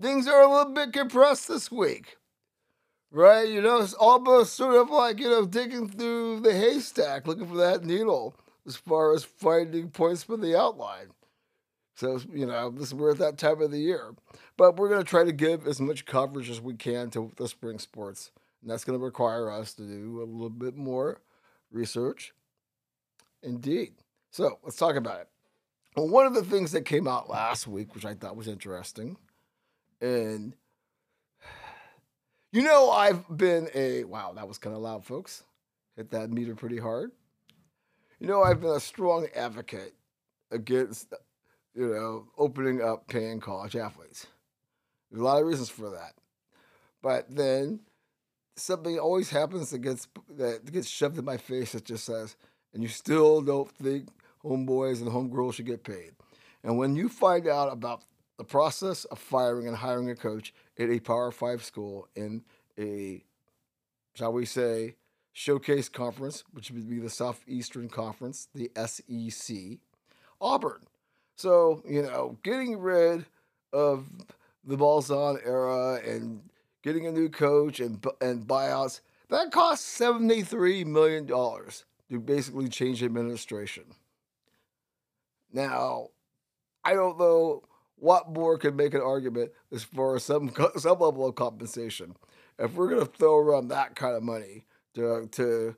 Things 0.00 0.26
are 0.26 0.40
a 0.40 0.50
little 0.50 0.72
bit 0.72 0.94
compressed 0.94 1.48
this 1.48 1.70
week, 1.70 2.16
right? 3.10 3.46
You 3.46 3.60
know, 3.60 3.82
it's 3.82 3.92
almost 3.92 4.54
sort 4.54 4.76
of 4.76 4.88
like 4.88 5.20
you 5.20 5.28
know 5.28 5.44
digging 5.44 5.88
through 5.88 6.40
the 6.40 6.54
haystack 6.54 7.26
looking 7.26 7.46
for 7.46 7.56
that 7.56 7.84
needle 7.84 8.34
as 8.66 8.76
far 8.76 9.14
as 9.14 9.24
finding 9.24 9.90
points 9.90 10.22
for 10.22 10.36
the 10.36 10.58
outline. 10.58 11.08
So 11.94 12.20
you 12.32 12.46
know, 12.46 12.70
this 12.70 12.92
we're 12.92 13.12
at 13.12 13.18
that 13.18 13.38
time 13.38 13.60
of 13.60 13.70
the 13.70 13.78
year, 13.78 14.14
but 14.56 14.76
we're 14.76 14.88
going 14.88 15.02
to 15.02 15.08
try 15.08 15.24
to 15.24 15.32
give 15.32 15.66
as 15.66 15.80
much 15.80 16.06
coverage 16.06 16.48
as 16.48 16.60
we 16.60 16.74
can 16.74 17.10
to 17.10 17.30
the 17.36 17.48
spring 17.48 17.78
sports, 17.78 18.30
and 18.60 18.70
that's 18.70 18.84
going 18.84 18.98
to 18.98 19.04
require 19.04 19.50
us 19.50 19.74
to 19.74 19.82
do 19.82 20.22
a 20.22 20.24
little 20.24 20.50
bit 20.50 20.76
more 20.76 21.20
research. 21.70 22.32
Indeed. 23.42 23.92
So 24.30 24.58
let's 24.62 24.76
talk 24.76 24.96
about 24.96 25.20
it. 25.20 25.28
Well, 25.96 26.08
one 26.08 26.26
of 26.26 26.34
the 26.34 26.44
things 26.44 26.72
that 26.72 26.86
came 26.86 27.06
out 27.06 27.28
last 27.28 27.66
week, 27.66 27.94
which 27.94 28.06
I 28.06 28.14
thought 28.14 28.36
was 28.36 28.48
interesting, 28.48 29.18
and 30.00 30.54
you 32.52 32.62
know, 32.62 32.90
I've 32.90 33.24
been 33.36 33.68
a 33.74 34.04
wow, 34.04 34.32
that 34.34 34.48
was 34.48 34.58
kind 34.58 34.74
of 34.74 34.82
loud, 34.82 35.04
folks. 35.04 35.44
Hit 35.96 36.10
that 36.12 36.30
meter 36.30 36.54
pretty 36.54 36.78
hard. 36.78 37.12
You 38.22 38.28
know, 38.28 38.44
I've 38.44 38.60
been 38.60 38.70
a 38.70 38.78
strong 38.78 39.26
advocate 39.34 39.94
against 40.52 41.12
you 41.74 41.88
know, 41.88 42.28
opening 42.38 42.80
up 42.80 43.08
paying 43.08 43.40
college 43.40 43.74
athletes. 43.74 44.28
There's 45.10 45.20
a 45.20 45.24
lot 45.24 45.40
of 45.40 45.48
reasons 45.48 45.70
for 45.70 45.90
that. 45.90 46.12
But 47.02 47.34
then 47.34 47.80
something 48.54 48.96
always 48.96 49.30
happens 49.30 49.70
that 49.70 49.80
gets 49.80 50.06
that 50.36 50.70
gets 50.70 50.88
shoved 50.88 51.18
in 51.18 51.24
my 51.24 51.36
face 51.36 51.72
that 51.72 51.84
just 51.84 52.04
says, 52.04 52.36
and 52.72 52.80
you 52.80 52.88
still 52.88 53.42
don't 53.42 53.68
think 53.72 54.06
homeboys 54.44 55.00
and 55.00 55.10
homegirls 55.10 55.54
should 55.54 55.66
get 55.66 55.82
paid. 55.82 56.12
And 56.62 56.78
when 56.78 56.94
you 56.94 57.08
find 57.08 57.48
out 57.48 57.72
about 57.72 58.04
the 58.38 58.44
process 58.44 59.04
of 59.06 59.18
firing 59.18 59.66
and 59.66 59.76
hiring 59.76 60.10
a 60.10 60.14
coach 60.14 60.54
at 60.78 60.90
a 60.90 61.00
Power 61.00 61.32
Five 61.32 61.64
school 61.64 62.06
in 62.14 62.44
a, 62.78 63.24
shall 64.14 64.32
we 64.32 64.46
say, 64.46 64.94
showcase 65.32 65.88
conference, 65.88 66.44
which 66.52 66.70
would 66.70 66.88
be 66.88 66.98
the 66.98 67.10
Southeastern 67.10 67.88
Conference, 67.88 68.48
the 68.54 68.70
SEC, 68.86 69.78
Auburn. 70.40 70.82
So, 71.36 71.82
you 71.88 72.02
know, 72.02 72.38
getting 72.42 72.78
rid 72.78 73.24
of 73.72 74.06
the 74.64 74.76
Malzahn 74.76 75.44
era 75.44 76.00
and 76.06 76.42
getting 76.82 77.06
a 77.06 77.12
new 77.12 77.28
coach 77.28 77.80
and, 77.80 78.04
and 78.20 78.46
buyouts, 78.46 79.00
that 79.30 79.50
cost 79.50 79.98
$73 79.98 80.84
million 80.84 81.26
to 81.26 82.20
basically 82.20 82.68
change 82.68 83.02
administration. 83.02 83.84
Now, 85.52 86.08
I 86.84 86.94
don't 86.94 87.18
know 87.18 87.62
what 87.96 88.30
more 88.30 88.58
could 88.58 88.76
make 88.76 88.94
an 88.94 89.00
argument 89.00 89.52
as 89.72 89.84
far 89.84 90.16
as 90.16 90.24
some, 90.24 90.52
some 90.76 90.98
level 90.98 91.26
of 91.26 91.34
compensation. 91.34 92.16
If 92.58 92.74
we're 92.74 92.88
going 92.88 93.06
to 93.06 93.12
throw 93.12 93.38
around 93.38 93.68
that 93.68 93.94
kind 93.94 94.14
of 94.14 94.22
money 94.22 94.66
to, 94.94 95.14
uh, 95.14 95.26
to 95.32 95.76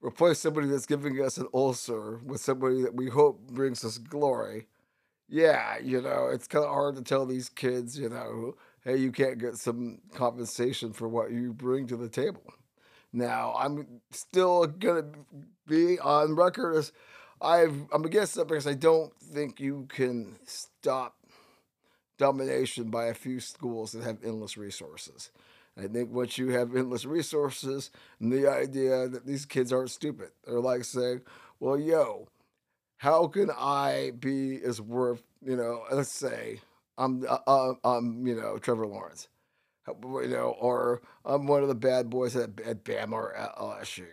replace 0.00 0.38
somebody 0.38 0.68
that's 0.68 0.86
giving 0.86 1.20
us 1.22 1.38
an 1.38 1.48
ulcer 1.54 2.20
with 2.24 2.40
somebody 2.40 2.82
that 2.82 2.94
we 2.94 3.08
hope 3.08 3.40
brings 3.48 3.84
us 3.84 3.98
glory, 3.98 4.66
yeah, 5.28 5.78
you 5.82 6.00
know, 6.00 6.28
it's 6.32 6.46
kind 6.46 6.64
of 6.64 6.70
hard 6.70 6.96
to 6.96 7.02
tell 7.02 7.26
these 7.26 7.48
kids, 7.48 7.98
you 7.98 8.08
know, 8.08 8.54
hey, 8.84 8.96
you 8.96 9.10
can't 9.10 9.38
get 9.38 9.56
some 9.56 9.98
compensation 10.14 10.92
for 10.92 11.08
what 11.08 11.32
you 11.32 11.52
bring 11.52 11.86
to 11.88 11.96
the 11.96 12.08
table. 12.08 12.42
Now, 13.12 13.54
I'm 13.58 14.00
still 14.10 14.66
going 14.66 15.02
to 15.02 15.18
be 15.66 15.98
on 15.98 16.36
record 16.36 16.76
as 16.76 16.92
I've, 17.40 17.86
I'm 17.92 18.04
against 18.04 18.34
that 18.36 18.46
because 18.46 18.66
I 18.66 18.74
don't 18.74 19.12
think 19.20 19.58
you 19.60 19.86
can 19.88 20.36
stop 20.44 21.16
domination 22.18 22.90
by 22.90 23.06
a 23.06 23.14
few 23.14 23.40
schools 23.40 23.92
that 23.92 24.04
have 24.04 24.18
endless 24.24 24.56
resources. 24.56 25.30
I 25.78 25.86
think 25.88 26.10
once 26.10 26.38
you 26.38 26.48
have 26.50 26.74
endless 26.74 27.04
resources 27.04 27.90
and 28.18 28.32
the 28.32 28.50
idea 28.50 29.08
that 29.08 29.26
these 29.26 29.44
kids 29.44 29.72
aren't 29.72 29.90
stupid, 29.90 30.30
they're 30.44 30.60
like 30.60 30.84
saying, 30.84 31.20
well, 31.60 31.78
yo, 31.78 32.28
how 32.98 33.26
can 33.26 33.50
I 33.50 34.12
be 34.18 34.58
as 34.64 34.80
worth, 34.80 35.22
you 35.44 35.56
know, 35.56 35.84
let's 35.92 36.10
say 36.10 36.60
I'm, 36.96 37.24
uh, 37.28 37.38
uh, 37.46 37.74
I'm, 37.84 38.26
you 38.26 38.34
know, 38.34 38.58
Trevor 38.58 38.86
Lawrence, 38.86 39.28
you 39.86 40.28
know, 40.28 40.56
or 40.58 41.02
I'm 41.24 41.46
one 41.46 41.62
of 41.62 41.68
the 41.68 41.74
bad 41.74 42.08
boys 42.08 42.36
at, 42.36 42.58
at 42.60 42.84
Bama 42.84 43.12
or 43.12 43.34
at 43.34 43.54
LSU. 43.56 44.06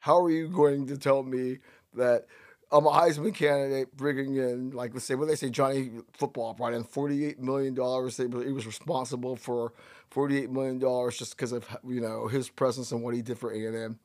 How 0.00 0.22
are 0.22 0.30
you 0.30 0.48
going 0.48 0.86
to 0.88 0.98
tell 0.98 1.22
me 1.22 1.58
that 1.94 2.26
I'm 2.72 2.86
a 2.86 2.90
Heisman 2.90 3.34
candidate 3.34 3.96
bringing 3.96 4.36
in, 4.36 4.70
like, 4.70 4.94
let's 4.94 5.04
say, 5.04 5.16
what 5.16 5.26
they 5.26 5.34
say, 5.34 5.50
Johnny 5.50 5.90
Football 6.12 6.54
brought 6.54 6.72
in 6.72 6.84
$48 6.84 7.38
million. 7.38 7.74
He 7.74 8.52
was 8.52 8.66
responsible 8.66 9.34
for 9.34 9.72
$48 10.12 10.50
million 10.50 10.80
just 11.10 11.36
because 11.36 11.52
of, 11.52 11.66
you 11.86 12.00
know, 12.00 12.26
his 12.26 12.48
presence 12.48 12.92
and 12.92 13.02
what 13.02 13.14
he 13.14 13.22
did 13.22 13.38
for 13.38 13.52
A&M. 13.52 13.98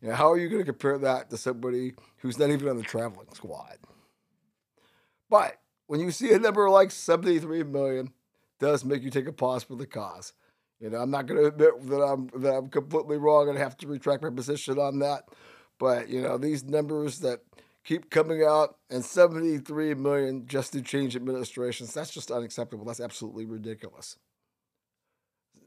You 0.00 0.08
know, 0.08 0.14
how 0.14 0.32
are 0.32 0.38
you 0.38 0.48
going 0.48 0.62
to 0.62 0.66
compare 0.66 0.98
that 0.98 1.30
to 1.30 1.36
somebody 1.36 1.92
who's 2.18 2.38
not 2.38 2.50
even 2.50 2.68
on 2.68 2.76
the 2.76 2.82
traveling 2.82 3.28
squad? 3.34 3.78
But 5.30 5.58
when 5.86 6.00
you 6.00 6.10
see 6.10 6.32
a 6.32 6.38
number 6.38 6.68
like 6.68 6.90
73 6.90 7.62
million, 7.64 8.12
does 8.58 8.84
make 8.84 9.02
you 9.02 9.10
take 9.10 9.26
a 9.26 9.32
pause 9.32 9.64
for 9.64 9.76
the 9.76 9.86
cause. 9.86 10.32
You 10.80 10.90
know, 10.90 10.98
I'm 10.98 11.10
not 11.10 11.26
going 11.26 11.40
to 11.40 11.48
admit 11.48 11.88
that 11.88 12.02
I'm 12.02 12.28
that 12.42 12.54
I'm 12.54 12.68
completely 12.68 13.18
wrong 13.18 13.48
and 13.48 13.58
have 13.58 13.76
to 13.78 13.86
retract 13.86 14.22
my 14.22 14.30
position 14.30 14.78
on 14.78 15.00
that. 15.00 15.28
But 15.78 16.08
you 16.08 16.22
know, 16.22 16.38
these 16.38 16.64
numbers 16.64 17.20
that 17.20 17.40
keep 17.84 18.10
coming 18.10 18.42
out 18.42 18.76
and 18.90 19.04
73 19.04 19.94
million 19.94 20.46
just 20.46 20.72
to 20.72 20.80
change 20.80 21.16
administrations, 21.16 21.92
that's 21.92 22.10
just 22.10 22.30
unacceptable. 22.30 22.84
That's 22.84 23.00
absolutely 23.00 23.46
ridiculous. 23.46 24.16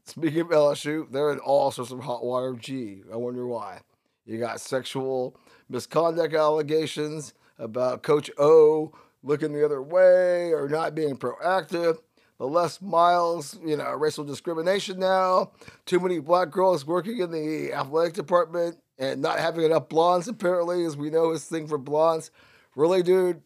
Speaking 0.06 0.42
of 0.42 0.48
LSU, 0.48 1.10
they're 1.10 1.32
in 1.32 1.40
all 1.40 1.72
sorts 1.72 1.90
of 1.90 2.00
hot 2.00 2.24
water. 2.24 2.54
Gee, 2.54 3.02
I 3.12 3.16
wonder 3.16 3.46
why. 3.46 3.80
You 4.24 4.38
got 4.38 4.60
sexual 4.60 5.36
misconduct 5.68 6.32
allegations 6.32 7.34
about 7.58 8.04
Coach 8.04 8.30
O 8.38 8.92
looking 9.24 9.52
the 9.52 9.64
other 9.64 9.82
way 9.82 10.52
or 10.52 10.68
not 10.68 10.94
being 10.94 11.16
proactive. 11.16 11.98
The 12.38 12.46
Les 12.46 12.80
Miles, 12.80 13.58
you 13.64 13.76
know, 13.76 13.90
racial 13.94 14.22
discrimination 14.22 15.00
now. 15.00 15.52
Too 15.86 15.98
many 15.98 16.20
black 16.20 16.50
girls 16.50 16.86
working 16.86 17.18
in 17.18 17.30
the 17.32 17.72
athletic 17.72 18.14
department 18.14 18.76
and 18.98 19.20
not 19.20 19.40
having 19.40 19.64
enough 19.64 19.88
blondes, 19.88 20.28
apparently, 20.28 20.84
as 20.84 20.96
we 20.96 21.10
know 21.10 21.32
his 21.32 21.44
thing 21.44 21.66
for 21.66 21.78
blondes. 21.78 22.30
Really, 22.76 23.02
dude? 23.02 23.42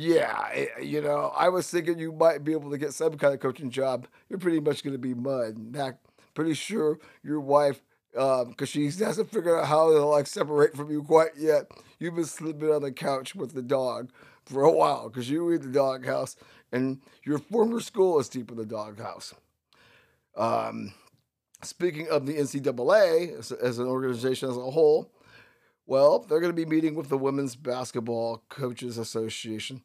Yeah, 0.00 0.48
eh, 0.52 0.66
you 0.80 1.00
know, 1.00 1.32
I 1.36 1.48
was 1.48 1.68
thinking 1.68 1.98
you 1.98 2.12
might 2.12 2.44
be 2.44 2.52
able 2.52 2.70
to 2.70 2.78
get 2.78 2.94
some 2.94 3.18
kind 3.18 3.34
of 3.34 3.40
coaching 3.40 3.68
job. 3.68 4.06
You're 4.28 4.38
pretty 4.38 4.60
much 4.60 4.84
going 4.84 4.92
to 4.92 4.98
be 4.98 5.12
mud. 5.12 5.72
Back, 5.72 5.96
pretty 6.34 6.54
sure 6.54 7.00
your 7.24 7.40
wife 7.40 7.82
because 8.12 8.46
um, 8.46 8.66
she 8.66 8.84
hasn't 9.00 9.32
figured 9.32 9.58
out 9.58 9.66
how 9.66 9.90
to 9.90 10.04
like 10.04 10.28
separate 10.28 10.76
from 10.76 10.92
you 10.92 11.02
quite 11.02 11.30
yet. 11.36 11.72
You've 11.98 12.14
been 12.14 12.26
sleeping 12.26 12.70
on 12.70 12.82
the 12.82 12.92
couch 12.92 13.34
with 13.34 13.54
the 13.54 13.62
dog 13.62 14.12
for 14.44 14.62
a 14.62 14.70
while 14.70 15.08
because 15.08 15.28
you 15.28 15.50
in 15.50 15.62
the 15.62 15.72
doghouse, 15.72 16.36
and 16.70 17.00
your 17.24 17.40
former 17.40 17.80
school 17.80 18.20
is 18.20 18.28
deep 18.28 18.52
in 18.52 18.56
the 18.56 18.64
doghouse. 18.64 19.34
Um, 20.36 20.94
speaking 21.64 22.06
of 22.06 22.24
the 22.24 22.34
NCAA 22.34 23.36
as, 23.36 23.50
as 23.50 23.80
an 23.80 23.88
organization 23.88 24.48
as 24.48 24.56
a 24.56 24.70
whole, 24.70 25.10
well, 25.86 26.20
they're 26.20 26.38
going 26.38 26.54
to 26.54 26.66
be 26.66 26.70
meeting 26.70 26.94
with 26.94 27.08
the 27.08 27.18
Women's 27.18 27.56
Basketball 27.56 28.44
Coaches 28.48 28.96
Association. 28.96 29.82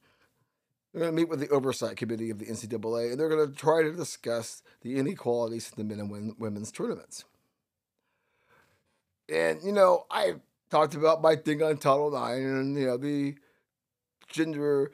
They're 0.94 1.02
going 1.02 1.12
to 1.12 1.22
meet 1.22 1.30
with 1.30 1.40
the 1.40 1.50
oversight 1.50 1.98
committee 1.98 2.30
of 2.30 2.38
the 2.38 2.46
NCAA, 2.46 3.12
and 3.12 3.20
they're 3.20 3.30
going 3.30 3.50
to 3.50 3.56
try 3.56 3.82
to 3.82 3.92
discuss 3.92 4.62
the 4.82 4.98
inequalities 4.98 5.72
in 5.76 5.88
the 5.88 5.96
men 5.96 6.06
and 6.06 6.36
women's 6.38 6.72
tournaments. 6.72 7.26
And, 9.28 9.60
you 9.64 9.72
know, 9.72 10.06
I 10.12 10.36
talked 10.70 10.94
about 10.94 11.22
my 11.22 11.36
thing 11.36 11.64
on 11.64 11.78
Title 11.78 12.14
IX 12.14 12.40
and, 12.40 12.78
you 12.78 12.86
know, 12.86 12.98
the 12.98 13.36
gender 14.28 14.92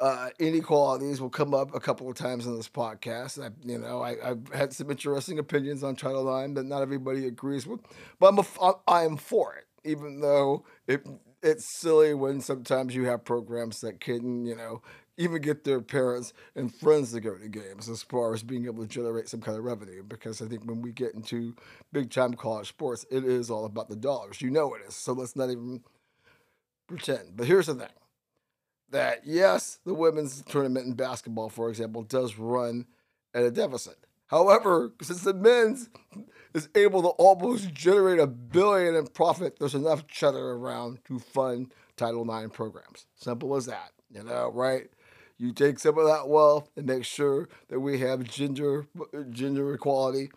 uh, 0.00 0.30
inequalities 0.38 1.20
will 1.20 1.30
come 1.30 1.54
up 1.54 1.74
a 1.74 1.80
couple 1.80 2.08
of 2.08 2.16
times 2.16 2.46
in 2.46 2.56
this 2.56 2.68
podcast. 2.68 3.42
I, 3.42 3.50
you 3.64 3.78
know, 3.78 4.02
I, 4.02 4.16
have 4.22 4.48
had 4.52 4.72
some 4.72 4.90
interesting 4.90 5.38
opinions 5.38 5.82
on 5.82 5.96
Title 5.96 6.36
IX 6.36 6.54
that 6.54 6.64
not 6.64 6.82
everybody 6.82 7.26
agrees 7.26 7.66
with, 7.66 7.80
but 8.18 8.28
I'm 8.28 8.38
a, 8.38 8.72
I 8.86 9.04
am 9.04 9.16
for 9.16 9.54
it, 9.54 9.66
even 9.84 10.20
though 10.20 10.64
it 10.86 11.06
it's 11.40 11.78
silly 11.78 12.14
when 12.14 12.40
sometimes 12.40 12.96
you 12.96 13.04
have 13.04 13.24
programs 13.24 13.80
that 13.80 14.00
can, 14.00 14.44
you 14.44 14.56
know, 14.56 14.82
even 15.18 15.42
get 15.42 15.64
their 15.64 15.80
parents 15.80 16.32
and 16.54 16.74
friends 16.74 17.12
to 17.12 17.20
go 17.20 17.36
to 17.36 17.48
games 17.48 17.88
as 17.88 18.02
far 18.02 18.32
as 18.32 18.42
being 18.42 18.66
able 18.66 18.82
to 18.82 18.88
generate 18.88 19.28
some 19.28 19.40
kind 19.40 19.58
of 19.58 19.64
revenue. 19.64 20.02
Because 20.02 20.40
I 20.40 20.46
think 20.46 20.64
when 20.64 20.80
we 20.80 20.92
get 20.92 21.14
into 21.14 21.54
big 21.92 22.10
time 22.10 22.34
college 22.34 22.68
sports, 22.68 23.04
it 23.10 23.24
is 23.24 23.50
all 23.50 23.66
about 23.66 23.88
the 23.88 23.96
dollars. 23.96 24.40
You 24.40 24.50
know 24.50 24.74
it 24.74 24.82
is. 24.88 24.94
So 24.94 25.12
let's 25.12 25.36
not 25.36 25.50
even 25.50 25.82
pretend. 26.86 27.36
But 27.36 27.46
here's 27.46 27.66
the 27.66 27.74
thing 27.74 27.88
that 28.90 29.20
yes, 29.26 29.80
the 29.84 29.94
women's 29.94 30.42
tournament 30.42 30.86
in 30.86 30.94
basketball, 30.94 31.50
for 31.50 31.68
example, 31.68 32.02
does 32.02 32.38
run 32.38 32.86
at 33.34 33.42
a 33.42 33.50
deficit. 33.50 33.96
However, 34.28 34.92
since 35.02 35.22
the 35.22 35.34
men's 35.34 35.88
is 36.54 36.68
able 36.74 37.02
to 37.02 37.08
almost 37.08 37.72
generate 37.72 38.20
a 38.20 38.26
billion 38.26 38.94
in 38.94 39.06
profit, 39.06 39.58
there's 39.58 39.74
enough 39.74 40.06
cheddar 40.06 40.52
around 40.52 40.98
to 41.06 41.18
fund 41.18 41.72
Title 41.96 42.28
IX 42.30 42.54
programs. 42.54 43.06
Simple 43.14 43.56
as 43.56 43.66
that, 43.66 43.92
you 44.10 44.22
know, 44.22 44.50
right? 44.52 44.88
You 45.38 45.52
take 45.52 45.78
some 45.78 45.96
of 45.98 46.06
that 46.06 46.28
wealth 46.28 46.68
and 46.76 46.86
make 46.86 47.04
sure 47.04 47.48
that 47.68 47.80
we 47.80 48.00
have 48.00 48.24
gender 48.24 48.86
gender 49.30 49.72
equality. 49.72 50.30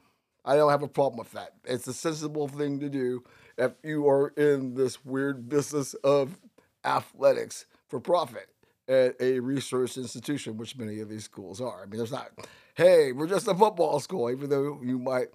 I 0.46 0.56
don't 0.56 0.72
have 0.72 0.84
a 0.84 0.88
problem 0.88 1.20
with 1.20 1.32
that. 1.32 1.54
It's 1.66 1.88
a 1.88 1.94
sensible 1.94 2.48
thing 2.48 2.80
to 2.80 2.90
do 2.90 3.24
if 3.58 3.74
you 3.84 4.08
are 4.08 4.30
in 4.30 4.76
this 4.76 5.04
weird 5.04 5.50
business 5.50 5.94
of 5.96 6.40
athletics 6.84 7.66
for 7.88 8.00
profit 8.00 8.50
at 8.88 9.16
a 9.20 9.40
research 9.40 9.98
institution, 9.98 10.58
which 10.58 10.78
many 10.78 11.00
of 11.00 11.10
these 11.10 11.24
schools 11.24 11.62
are. 11.62 11.84
I 11.84 11.86
mean, 11.86 11.98
there's 11.98 12.12
not, 12.12 12.32
hey, 12.76 13.12
we're 13.12 13.28
just 13.28 13.48
a 13.48 13.56
football 13.56 14.00
school, 14.00 14.30
even 14.32 14.50
though 14.50 14.80
you 14.84 14.98
might 14.98 15.28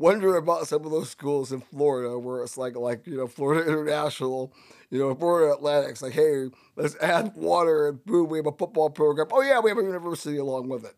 wonder 0.00 0.36
about 0.36 0.66
some 0.66 0.84
of 0.84 0.90
those 0.90 1.10
schools 1.10 1.52
in 1.52 1.60
Florida 1.60 2.18
where 2.18 2.42
it's 2.42 2.56
like 2.56 2.74
like 2.74 3.06
you 3.06 3.18
know 3.18 3.26
Florida 3.28 3.68
International, 3.68 4.52
you 4.88 4.98
know 4.98 5.14
Florida 5.14 5.52
Athletics. 5.54 6.02
Like, 6.02 6.14
hey, 6.14 6.48
let's 6.74 6.96
add 6.96 7.32
water 7.36 7.88
and 7.88 8.04
boom, 8.04 8.28
we 8.28 8.38
have 8.38 8.46
a 8.46 8.52
football 8.52 8.90
program. 8.90 9.28
Oh 9.30 9.42
yeah, 9.42 9.60
we 9.60 9.70
have 9.70 9.78
a 9.78 9.82
university 9.82 10.38
along 10.38 10.68
with 10.68 10.84
it. 10.84 10.96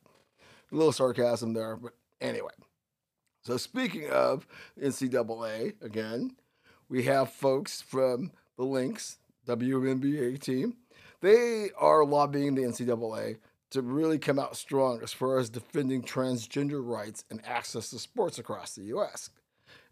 A 0.71 0.75
little 0.75 0.93
sarcasm 0.93 1.53
there, 1.53 1.77
but 1.77 1.93
anyway. 2.21 2.53
So 3.43 3.57
speaking 3.57 4.09
of 4.09 4.47
NCAA 4.81 5.83
again, 5.83 6.37
we 6.89 7.03
have 7.03 7.33
folks 7.33 7.83
from 7.83 8.31
the 8.57 8.65
Lynx 8.65 9.19
WNBA 9.47 10.41
team. 10.41 10.77
They 11.21 11.71
are 11.77 12.05
lobbying 12.05 12.55
the 12.55 12.63
NCAA 12.63 13.39
to 13.73 13.81
really 13.81 14.19
come 14.19 14.39
out 14.39 14.55
strong 14.55 15.01
as 15.03 15.13
far 15.13 15.39
as 15.39 15.49
defending 15.49 16.03
transgender 16.03 16.87
rights 16.87 17.25
and 17.31 17.41
access 17.47 17.89
to 17.91 17.99
sports 17.99 18.39
across 18.39 18.75
the 18.75 18.85
U.S. 18.85 19.31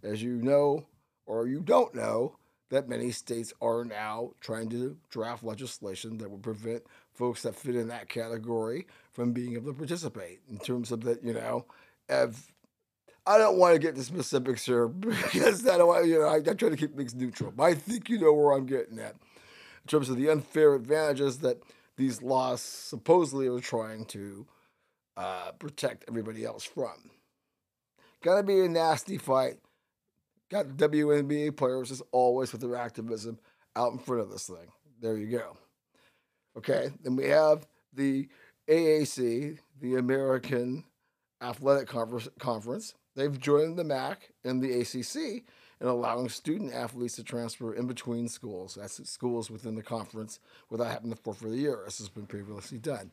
As 0.03 0.23
you 0.23 0.37
know, 0.37 0.85
or 1.27 1.47
you 1.47 1.61
don't 1.61 1.95
know, 1.95 2.37
that 2.69 2.89
many 2.89 3.11
states 3.11 3.55
are 3.61 3.85
now 3.85 4.33
trying 4.41 4.69
to 4.69 4.97
draft 5.09 5.43
legislation 5.43 6.19
that 6.19 6.31
would 6.31 6.43
prevent 6.43 6.83
folks 7.15 7.43
that 7.43 7.57
fit 7.57 7.75
in 7.75 7.89
that 7.89 8.09
category 8.09 8.87
from 9.13 9.33
being 9.33 9.55
able 9.55 9.73
to 9.73 9.79
participate 9.79 10.41
in 10.51 10.59
terms 10.59 10.93
of 10.93 11.01
that, 11.05 11.25
you 11.25 11.33
know, 11.33 11.65
if 12.09 12.53
I 13.27 13.39
don't 13.39 13.57
want 13.57 13.75
to 13.75 13.79
get 13.79 13.95
the 13.95 14.05
specifics 14.05 14.67
here 14.67 14.89
because 14.89 15.67
I 15.67 15.79
don't 15.79 16.07
you 16.07 16.19
know, 16.19 16.27
I, 16.27 16.37
I 16.37 16.55
try 16.55 16.69
to 16.69 16.77
keep 16.77 16.97
things 16.97 17.15
neutral. 17.15 17.51
But 17.51 17.63
I 17.65 17.75
think 17.75 18.11
you 18.11 18.19
know 18.19 18.35
where 18.35 18.53
I'm 18.53 18.67
getting 18.67 18.99
at 18.99 19.15
in 19.15 19.89
terms 19.89 20.11
of 20.11 20.17
the 20.17 20.29
unfair 20.29 20.75
advantages 20.75 21.39
that 21.39 21.63
these 22.01 22.23
laws 22.23 22.63
supposedly 22.63 23.47
are 23.47 23.61
trying 23.61 24.07
to 24.07 24.47
uh, 25.17 25.53
protect 25.59 26.07
everybody 26.09 26.45
else 26.45 26.65
from. 26.65 27.11
Gotta 28.23 28.43
be 28.43 28.61
a 28.61 28.69
nasty 28.69 29.19
fight. 29.19 29.57
Got 30.51 30.69
WNBA 30.69 31.57
players 31.57 31.91
as 31.91 32.03
always 32.11 32.53
with 32.53 32.63
their 32.63 32.77
activism 32.77 33.39
out 33.77 33.93
in 33.93 33.99
front 33.99 34.23
of 34.23 34.31
this 34.31 34.47
thing. 34.47 34.73
There 35.01 35.17
you 35.17 35.27
go. 35.27 35.57
Okay, 36.57 36.91
then 37.03 37.17
we 37.17 37.29
have 37.29 37.67
the 37.93 38.29
AAC, 38.69 39.59
the 39.81 39.97
American 39.97 40.85
Athletic 41.43 41.89
Conference. 42.39 42.95
They've 43.15 43.39
joined 43.39 43.79
the 43.79 43.85
MAC 43.85 44.31
and 44.43 44.63
the 44.63 44.81
ACC 44.81 45.45
and 45.81 45.89
allowing 45.89 46.29
student 46.29 46.75
athletes 46.75 47.17
to 47.17 47.25
transfer 47.25 47.73
in 47.73 47.87
between 47.87 48.29
schools. 48.29 48.77
That's 48.81 49.09
schools 49.11 49.51
within 49.51 49.75
the 49.75 49.83
conference 49.83 50.39
without 50.69 50.93
having 50.93 51.11
to 51.11 51.17
forfeit 51.17 51.53
a 51.53 51.57
year, 51.57 51.81
as 51.87 51.99
has 51.99 52.09
been 52.09 52.27
previously 52.27 52.79
done. 52.79 53.11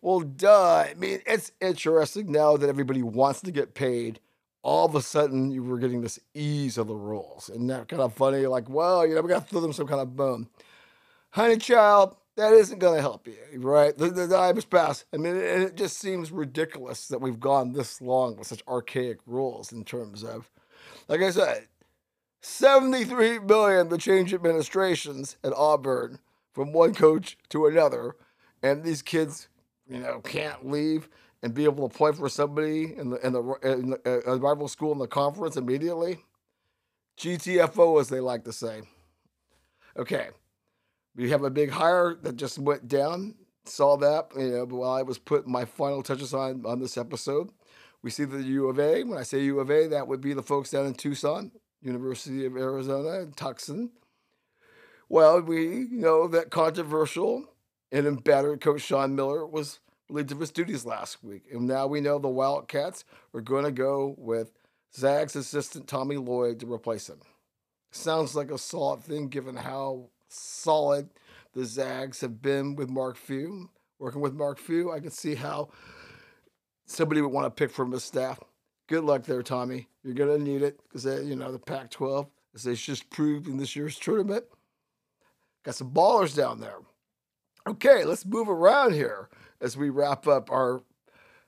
Well, 0.00 0.20
duh. 0.20 0.86
I 0.88 0.94
mean, 0.94 1.20
it's 1.26 1.52
interesting 1.60 2.30
now 2.30 2.56
that 2.56 2.68
everybody 2.68 3.02
wants 3.02 3.40
to 3.42 3.50
get 3.50 3.74
paid. 3.74 4.20
All 4.62 4.86
of 4.86 4.94
a 4.94 5.02
sudden, 5.02 5.50
you 5.50 5.62
were 5.62 5.78
getting 5.78 6.00
this 6.00 6.18
ease 6.34 6.78
of 6.78 6.88
the 6.88 6.94
rules. 6.94 7.48
And 7.48 7.68
that 7.70 7.88
kind 7.88 8.02
of 8.02 8.14
funny, 8.14 8.46
like, 8.46 8.68
well, 8.68 9.06
you 9.06 9.14
know, 9.14 9.22
we 9.22 9.28
got 9.28 9.46
to 9.46 9.48
throw 9.48 9.60
them 9.60 9.72
some 9.72 9.86
kind 9.86 10.00
of 10.00 10.16
bone. 10.16 10.48
Honey 11.30 11.56
child, 11.56 12.16
that 12.36 12.52
isn't 12.52 12.78
going 12.78 12.96
to 12.96 13.00
help 13.00 13.26
you, 13.26 13.36
right? 13.60 13.96
The, 13.96 14.10
the 14.10 14.28
time 14.28 14.56
has 14.56 14.64
passed. 14.64 15.04
I 15.12 15.16
mean, 15.16 15.36
it, 15.36 15.42
it 15.42 15.76
just 15.76 15.98
seems 15.98 16.30
ridiculous 16.30 17.08
that 17.08 17.20
we've 17.20 17.40
gone 17.40 17.72
this 17.72 18.00
long 18.00 18.36
with 18.36 18.48
such 18.48 18.62
archaic 18.68 19.18
rules 19.26 19.72
in 19.72 19.84
terms 19.84 20.24
of, 20.24 20.50
like 21.08 21.20
I 21.20 21.30
said, 21.30 21.66
73 22.48 23.40
billion 23.40 23.88
to 23.90 23.98
change 23.98 24.32
administrations 24.32 25.36
at 25.42 25.52
Auburn 25.52 26.20
from 26.52 26.72
one 26.72 26.94
coach 26.94 27.36
to 27.48 27.66
another. 27.66 28.14
And 28.62 28.84
these 28.84 29.02
kids, 29.02 29.48
you 29.88 29.98
know, 29.98 30.20
can't 30.20 30.64
leave 30.64 31.08
and 31.42 31.52
be 31.52 31.64
able 31.64 31.88
to 31.88 31.94
play 31.94 32.12
for 32.12 32.28
somebody 32.28 32.94
in 32.96 33.10
the 33.10 33.26
in 33.26 33.32
the, 33.32 33.42
in 33.62 33.90
the 33.90 34.22
uh, 34.28 34.36
rival 34.36 34.68
school 34.68 34.92
in 34.92 34.98
the 34.98 35.08
conference 35.08 35.56
immediately. 35.56 36.18
GTFO, 37.18 38.00
as 38.00 38.08
they 38.08 38.20
like 38.20 38.44
to 38.44 38.52
say. 38.52 38.82
Okay, 39.96 40.28
we 41.16 41.30
have 41.30 41.42
a 41.42 41.50
big 41.50 41.70
hire 41.70 42.14
that 42.22 42.36
just 42.36 42.60
went 42.60 42.86
down. 42.86 43.34
Saw 43.64 43.96
that, 43.96 44.28
you 44.36 44.50
know, 44.50 44.64
while 44.66 44.92
I 44.92 45.02
was 45.02 45.18
putting 45.18 45.50
my 45.50 45.64
final 45.64 46.02
touches 46.02 46.32
on 46.32 46.64
on 46.64 46.78
this 46.78 46.96
episode. 46.96 47.50
We 48.02 48.10
see 48.10 48.24
the 48.24 48.42
U 48.42 48.68
of 48.68 48.78
A. 48.78 49.02
When 49.02 49.18
I 49.18 49.24
say 49.24 49.42
U 49.42 49.58
of 49.58 49.68
A, 49.68 49.88
that 49.88 50.06
would 50.06 50.20
be 50.20 50.32
the 50.32 50.42
folks 50.44 50.70
down 50.70 50.86
in 50.86 50.94
Tucson, 50.94 51.50
University 51.86 52.44
of 52.44 52.56
Arizona, 52.56 53.20
in 53.20 53.32
Tucson. 53.32 53.90
Well, 55.08 55.40
we 55.40 55.86
know 55.90 56.26
that 56.28 56.50
controversial 56.50 57.44
and 57.92 58.06
embattled 58.06 58.60
coach 58.60 58.82
Sean 58.82 59.14
Miller 59.14 59.46
was 59.46 59.78
relieved 60.08 60.32
of 60.32 60.40
his 60.40 60.50
duties 60.50 60.84
last 60.84 61.22
week. 61.22 61.44
And 61.52 61.66
now 61.66 61.86
we 61.86 62.00
know 62.00 62.18
the 62.18 62.28
Wildcats 62.28 63.04
are 63.32 63.40
going 63.40 63.64
to 63.64 63.70
go 63.70 64.14
with 64.18 64.50
Zag's 64.94 65.36
assistant 65.36 65.86
Tommy 65.86 66.16
Lloyd 66.16 66.60
to 66.60 66.72
replace 66.72 67.08
him. 67.08 67.20
Sounds 67.92 68.34
like 68.34 68.50
a 68.50 68.58
solid 68.58 69.02
thing 69.02 69.28
given 69.28 69.56
how 69.56 70.10
solid 70.28 71.08
the 71.54 71.64
Zags 71.64 72.20
have 72.20 72.42
been 72.42 72.76
with 72.76 72.90
Mark 72.90 73.16
Few. 73.16 73.70
Working 73.98 74.20
with 74.20 74.34
Mark 74.34 74.58
Few, 74.58 74.92
I 74.92 75.00
can 75.00 75.10
see 75.10 75.34
how 75.34 75.70
somebody 76.84 77.20
would 77.20 77.32
want 77.32 77.46
to 77.46 77.50
pick 77.50 77.74
from 77.74 77.92
his 77.92 78.04
staff 78.04 78.38
good 78.86 79.04
luck 79.04 79.24
there, 79.24 79.42
Tommy. 79.42 79.88
You're 80.02 80.14
gonna 80.14 80.38
need 80.38 80.62
it 80.62 80.80
because 80.82 81.04
you 81.26 81.36
know 81.36 81.52
the 81.52 81.58
Pac-12, 81.58 82.28
as 82.54 82.64
they 82.64 82.74
just 82.74 83.10
proved 83.10 83.46
in 83.46 83.56
this 83.56 83.76
year's 83.76 83.98
tournament, 83.98 84.44
got 85.64 85.74
some 85.74 85.90
ballers 85.90 86.34
down 86.34 86.60
there. 86.60 86.78
Okay, 87.66 88.04
let's 88.04 88.24
move 88.24 88.48
around 88.48 88.94
here 88.94 89.28
as 89.60 89.76
we 89.76 89.90
wrap 89.90 90.26
up 90.26 90.50
our 90.50 90.82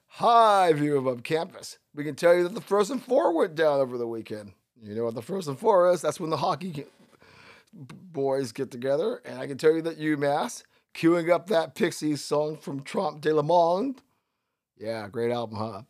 high 0.07 0.73
view 0.73 1.09
of 1.09 1.23
campus. 1.23 1.79
We 1.95 2.05
can 2.05 2.17
tell 2.17 2.35
you 2.35 2.43
that 2.45 2.55
the 2.55 2.61
Frozen 2.61 3.01
Four 3.01 3.33
went 3.37 3.55
down 3.55 3.81
over 3.81 3.97
the 3.97 4.07
weekend. 4.07 4.53
You 4.81 4.95
know 4.95 5.05
what 5.05 5.15
the 5.15 5.23
Frozen 5.23 5.57
Four 5.57 5.91
is? 5.93 6.03
That's 6.03 6.21
when 6.21 6.31
the 6.31 6.37
hockey 6.37 6.87
boys 7.73 8.53
get 8.53 8.71
together, 8.71 9.21
and 9.25 9.39
I 9.39 9.47
can 9.47 9.59
tell 9.59 9.75
you 9.75 9.83
that 9.83 10.01
UMass 10.01 10.65
queuing 10.95 11.31
up 11.31 11.49
that 11.49 11.75
Pixies 11.75 12.25
song 12.25 12.57
from 12.57 12.83
Trompe 12.83 13.21
de 13.21 13.33
la 13.33 13.43
Monde. 13.43 14.01
Yeah, 14.77 15.09
great 15.09 15.31
album, 15.31 15.59
huh? 15.59 15.83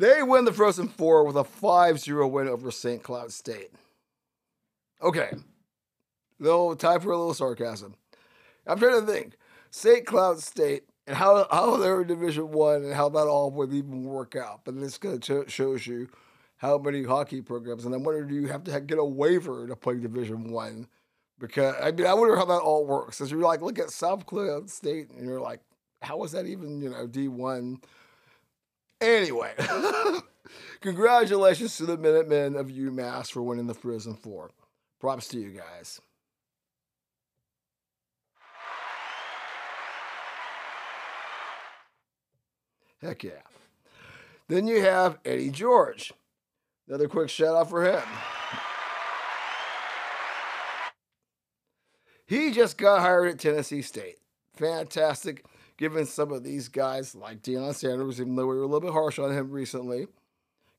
They 0.00 0.22
win 0.22 0.46
the 0.46 0.52
Frozen 0.54 0.88
Four 0.88 1.24
with 1.24 1.36
a 1.36 1.44
5 1.44 2.00
0 2.00 2.26
win 2.28 2.48
over 2.48 2.70
St. 2.70 3.02
Cloud 3.02 3.34
State. 3.34 3.70
Okay. 5.02 5.30
Little 6.38 6.74
time 6.74 7.00
for 7.00 7.12
a 7.12 7.18
little 7.18 7.34
sarcasm. 7.34 7.94
I'm 8.66 8.78
trying 8.78 8.98
to 8.98 9.06
think. 9.06 9.34
St. 9.70 10.06
Cloud 10.06 10.38
State 10.40 10.84
and 11.06 11.14
how, 11.14 11.46
how 11.50 11.76
they're 11.76 12.00
in 12.00 12.06
Division 12.06 12.50
One 12.50 12.82
and 12.82 12.94
how 12.94 13.10
that 13.10 13.26
all 13.26 13.50
would 13.50 13.74
even 13.74 14.04
work 14.04 14.34
out. 14.34 14.62
But 14.64 14.80
this 14.80 14.96
kind 14.96 15.22
of 15.22 15.52
shows 15.52 15.86
you 15.86 16.08
how 16.56 16.78
many 16.78 17.02
hockey 17.02 17.42
programs. 17.42 17.84
And 17.84 17.94
I 17.94 17.98
wonder, 17.98 18.24
do 18.24 18.34
you 18.34 18.46
have 18.46 18.64
to 18.64 18.80
get 18.80 18.96
a 18.96 19.04
waiver 19.04 19.66
to 19.66 19.76
play 19.76 19.98
Division 19.98 20.50
One? 20.50 20.88
Because 21.38 21.74
I 21.78 21.90
mean, 21.90 22.06
I 22.06 22.14
wonder 22.14 22.36
how 22.36 22.46
that 22.46 22.62
all 22.62 22.86
works. 22.86 23.20
As 23.20 23.30
you're 23.30 23.40
like, 23.40 23.60
look 23.60 23.78
at 23.78 23.90
South 23.90 24.24
Cloud 24.24 24.70
State, 24.70 25.10
and 25.10 25.26
you're 25.28 25.42
like, 25.42 25.60
how 26.00 26.24
is 26.24 26.32
that 26.32 26.46
even, 26.46 26.80
you 26.80 26.88
know, 26.88 27.06
D 27.06 27.28
one? 27.28 27.82
Anyway, 29.00 29.52
congratulations 30.80 31.76
to 31.78 31.86
the 31.86 31.96
Minutemen 31.96 32.54
of 32.54 32.68
UMass 32.68 33.30
for 33.30 33.42
winning 33.42 33.66
the 33.66 33.74
Frozen 33.74 34.14
Four. 34.14 34.50
Props 35.00 35.28
to 35.28 35.38
you 35.38 35.50
guys. 35.50 36.00
Heck 43.00 43.24
yeah. 43.24 43.40
Then 44.48 44.66
you 44.66 44.82
have 44.82 45.18
Eddie 45.24 45.50
George. 45.50 46.12
Another 46.86 47.08
quick 47.08 47.30
shout 47.30 47.56
out 47.56 47.70
for 47.70 47.84
him. 47.84 48.02
He 52.26 52.50
just 52.50 52.76
got 52.76 53.00
hired 53.00 53.28
at 53.28 53.38
Tennessee 53.38 53.80
State. 53.80 54.16
Fantastic 54.54 55.44
given 55.80 56.04
some 56.04 56.30
of 56.30 56.44
these 56.44 56.68
guys 56.68 57.14
like 57.14 57.42
Deion 57.42 57.74
Sanders, 57.74 58.20
even 58.20 58.36
though 58.36 58.46
we 58.46 58.54
were 58.54 58.62
a 58.62 58.66
little 58.66 58.80
bit 58.80 58.92
harsh 58.92 59.18
on 59.18 59.32
him 59.32 59.50
recently, 59.50 60.06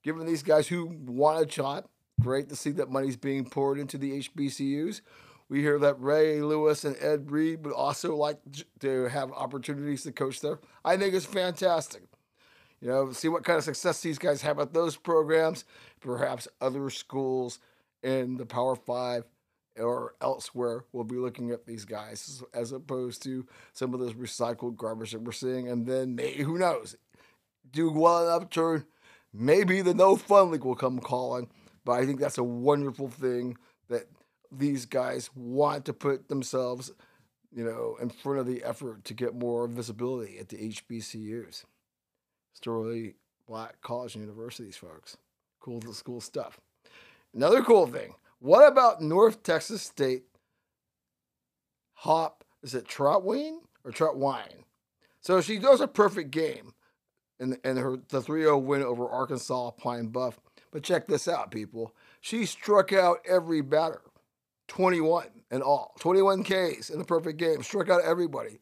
given 0.03 0.27
these 0.27 0.43
guys 0.43 0.67
who 0.67 0.95
want 1.07 1.43
a 1.43 1.51
shot, 1.51 1.89
great 2.21 2.49
to 2.49 2.55
see 2.55 2.69
that 2.69 2.91
money's 2.91 3.17
being 3.17 3.43
poured 3.43 3.79
into 3.79 3.97
the 3.97 4.19
HBCUs. 4.19 5.01
We 5.49 5.61
hear 5.61 5.79
that 5.79 5.99
Ray 5.99 6.41
Lewis 6.41 6.85
and 6.85 6.95
Ed 7.01 7.31
Reed 7.31 7.65
would 7.65 7.73
also 7.73 8.15
like 8.15 8.37
to 8.81 9.05
have 9.05 9.31
opportunities 9.31 10.03
to 10.03 10.11
coach 10.11 10.39
there. 10.39 10.59
I 10.85 10.97
think 10.97 11.15
it's 11.15 11.25
fantastic. 11.25 12.03
You 12.79 12.89
know, 12.89 13.11
see 13.11 13.27
what 13.27 13.43
kind 13.43 13.57
of 13.57 13.63
success 13.63 14.01
these 14.01 14.19
guys 14.19 14.43
have 14.43 14.59
at 14.59 14.71
those 14.71 14.97
programs. 14.97 15.65
Perhaps 15.99 16.47
other 16.61 16.91
schools 16.91 17.57
in 18.03 18.37
the 18.37 18.45
Power 18.45 18.75
Five 18.75 19.25
or 19.79 20.15
elsewhere 20.21 20.83
we 20.91 20.97
will 20.97 21.03
be 21.03 21.15
looking 21.15 21.51
at 21.51 21.65
these 21.65 21.85
guys 21.85 22.43
as 22.53 22.71
opposed 22.71 23.23
to 23.23 23.45
some 23.73 23.93
of 23.93 23.99
those 23.99 24.13
recycled 24.13 24.75
garbage 24.75 25.11
that 25.11 25.21
we're 25.21 25.31
seeing. 25.31 25.67
And 25.67 25.85
then, 25.85 26.15
maybe, 26.15 26.43
who 26.43 26.57
knows, 26.57 26.95
do 27.71 27.89
well 27.91 28.27
enough 28.27 28.49
turn, 28.49 28.85
maybe 29.33 29.81
the 29.81 29.93
No 29.93 30.15
Fun 30.15 30.51
League 30.51 30.65
will 30.65 30.75
come 30.75 30.99
calling. 30.99 31.49
But 31.85 31.93
I 31.93 32.05
think 32.05 32.19
that's 32.19 32.37
a 32.37 32.43
wonderful 32.43 33.09
thing 33.09 33.57
that 33.89 34.07
these 34.51 34.85
guys 34.85 35.29
want 35.35 35.85
to 35.85 35.93
put 35.93 36.27
themselves, 36.27 36.91
you 37.51 37.63
know, 37.63 37.97
in 38.01 38.09
front 38.09 38.39
of 38.39 38.45
the 38.45 38.63
effort 38.63 39.03
to 39.05 39.13
get 39.13 39.33
more 39.33 39.67
visibility 39.67 40.37
at 40.37 40.49
the 40.49 40.57
HBCUs. 40.57 41.63
Historically 42.53 43.15
black 43.47 43.81
college 43.81 44.15
and 44.15 44.23
universities, 44.23 44.77
folks. 44.77 45.17
Cool, 45.59 45.81
cool 46.03 46.21
stuff. 46.21 46.59
Another 47.33 47.61
cool 47.61 47.87
thing. 47.87 48.13
What 48.41 48.67
about 48.67 49.03
North 49.03 49.43
Texas 49.43 49.83
State 49.83 50.23
Hope? 51.93 52.43
Is 52.63 52.73
it 52.73 52.87
Trautwein 52.87 53.59
or 53.85 53.91
Trautwein? 53.91 54.63
So 55.19 55.41
she 55.41 55.59
does 55.59 55.79
a 55.79 55.87
perfect 55.87 56.31
game 56.31 56.73
in, 57.39 57.55
in 57.63 57.77
her 57.77 57.97
the 58.09 58.19
3-0 58.19 58.63
win 58.63 58.81
over 58.81 59.07
Arkansas 59.07 59.69
Pine 59.71 60.07
Bluff. 60.07 60.39
But 60.71 60.81
check 60.81 61.07
this 61.07 61.27
out, 61.27 61.51
people. 61.51 61.93
She 62.19 62.47
struck 62.47 62.91
out 62.91 63.19
every 63.29 63.61
batter. 63.61 64.01
21 64.69 65.27
in 65.51 65.61
all. 65.61 65.93
21 65.99 66.43
Ks 66.43 66.89
in 66.89 66.97
the 66.97 67.05
perfect 67.05 67.37
game. 67.37 67.61
Struck 67.61 67.89
out 67.89 68.01
everybody. 68.03 68.59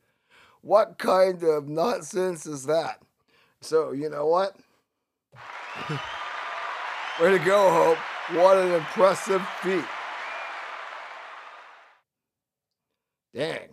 What 0.60 0.98
kind 0.98 1.42
of 1.42 1.70
nonsense 1.70 2.46
is 2.46 2.66
that? 2.66 3.02
So, 3.62 3.94
you 3.94 4.10
know 4.10 4.26
what? 4.26 4.58
Way 7.22 7.38
to 7.38 7.40
go, 7.46 7.72
Hope. 7.72 8.19
What 8.34 8.58
an 8.58 8.74
impressive 8.74 9.42
feat. 9.64 9.84
Dang. 13.34 13.70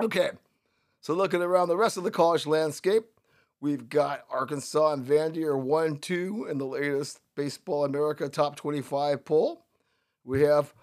Okay. 0.00 0.30
So, 1.00 1.14
looking 1.14 1.42
around 1.42 1.68
the 1.68 1.76
rest 1.76 1.96
of 1.96 2.02
the 2.02 2.10
college 2.10 2.44
landscape, 2.44 3.04
we've 3.60 3.88
got 3.88 4.24
Arkansas 4.28 4.94
and 4.94 5.06
Vandy 5.06 5.44
are 5.44 5.56
1 5.56 5.98
2 5.98 6.48
in 6.50 6.58
the 6.58 6.66
latest 6.66 7.20
Baseball 7.36 7.84
America 7.84 8.28
Top 8.28 8.56
25 8.56 9.24
poll. 9.24 9.64
We 10.24 10.42
have 10.42 10.74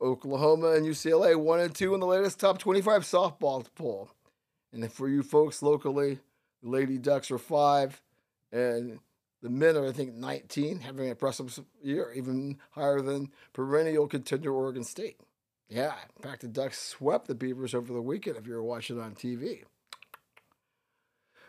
Oklahoma 0.00 0.72
and 0.72 0.84
UCLA 0.84 1.36
1 1.36 1.60
and 1.60 1.74
2 1.74 1.94
in 1.94 2.00
the 2.00 2.06
latest 2.06 2.40
Top 2.40 2.58
25 2.58 3.02
softball 3.02 3.64
poll. 3.76 4.10
And 4.72 4.92
for 4.92 5.08
you 5.08 5.22
folks 5.22 5.62
locally, 5.62 6.18
Lady 6.60 6.98
Ducks 6.98 7.30
are 7.30 7.38
5 7.38 8.02
and 8.50 8.98
the 9.46 9.52
men 9.52 9.76
are, 9.76 9.86
I 9.86 9.92
think, 9.92 10.12
19, 10.12 10.80
having 10.80 11.04
an 11.04 11.10
impressive 11.12 11.60
year, 11.80 12.12
even 12.16 12.58
higher 12.72 13.00
than 13.00 13.30
perennial 13.52 14.08
contender 14.08 14.52
Oregon 14.52 14.82
State. 14.82 15.20
Yeah, 15.68 15.94
in 16.16 16.22
fact, 16.22 16.40
the 16.40 16.48
Ducks 16.48 16.80
swept 16.80 17.28
the 17.28 17.34
Beavers 17.36 17.72
over 17.72 17.92
the 17.92 18.02
weekend 18.02 18.36
if 18.36 18.48
you 18.48 18.54
were 18.54 18.62
watching 18.64 19.00
on 19.00 19.14
TV. 19.14 19.62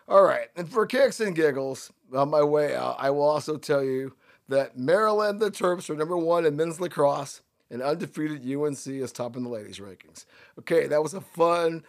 All 0.08 0.22
right, 0.22 0.50
and 0.56 0.70
for 0.70 0.86
kicks 0.86 1.20
and 1.20 1.36
giggles, 1.36 1.92
on 2.14 2.30
my 2.30 2.44
way 2.44 2.76
out, 2.76 2.98
I 3.00 3.10
will 3.10 3.28
also 3.28 3.58
tell 3.58 3.84
you 3.84 4.14
that 4.48 4.78
Maryland, 4.78 5.40
the 5.40 5.50
Terps, 5.50 5.90
are 5.90 5.96
number 5.96 6.18
one 6.18 6.46
in 6.46 6.56
men's 6.56 6.80
lacrosse, 6.80 7.42
and 7.72 7.82
undefeated 7.82 8.48
UNC 8.48 8.86
is 8.86 9.12
top 9.12 9.36
in 9.36 9.44
the 9.44 9.50
ladies' 9.50 9.80
rankings. 9.80 10.26
Okay, 10.60 10.86
that 10.86 11.02
was 11.02 11.16
a 11.16 11.22
fun 11.22 11.84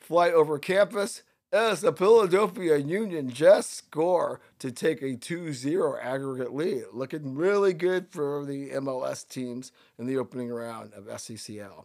flight 0.00 0.34
over 0.34 0.58
campus 0.58 1.22
as 1.52 1.82
the 1.82 1.92
Philadelphia 1.92 2.78
Union 2.78 3.28
just 3.28 3.74
score 3.74 4.40
to 4.58 4.72
take 4.72 5.02
a 5.02 5.16
2-0 5.16 6.02
aggregate 6.02 6.54
lead. 6.54 6.84
Looking 6.92 7.34
really 7.34 7.74
good 7.74 8.08
for 8.10 8.46
the 8.46 8.70
MLS 8.70 9.28
teams 9.28 9.70
in 9.98 10.06
the 10.06 10.16
opening 10.16 10.48
round 10.48 10.94
of 10.94 11.04
SCCL. 11.04 11.84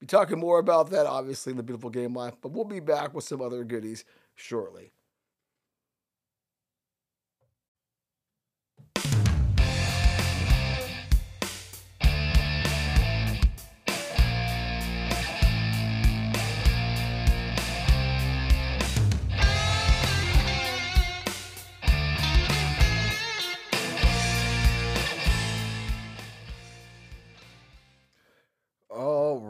Be 0.00 0.06
talking 0.06 0.40
more 0.40 0.58
about 0.58 0.90
that, 0.90 1.06
obviously, 1.06 1.52
in 1.52 1.56
the 1.56 1.62
beautiful 1.62 1.88
game 1.88 2.14
life, 2.14 2.34
but 2.42 2.50
we'll 2.50 2.64
be 2.64 2.80
back 2.80 3.14
with 3.14 3.24
some 3.24 3.40
other 3.40 3.62
goodies 3.64 4.04
shortly. 4.34 4.92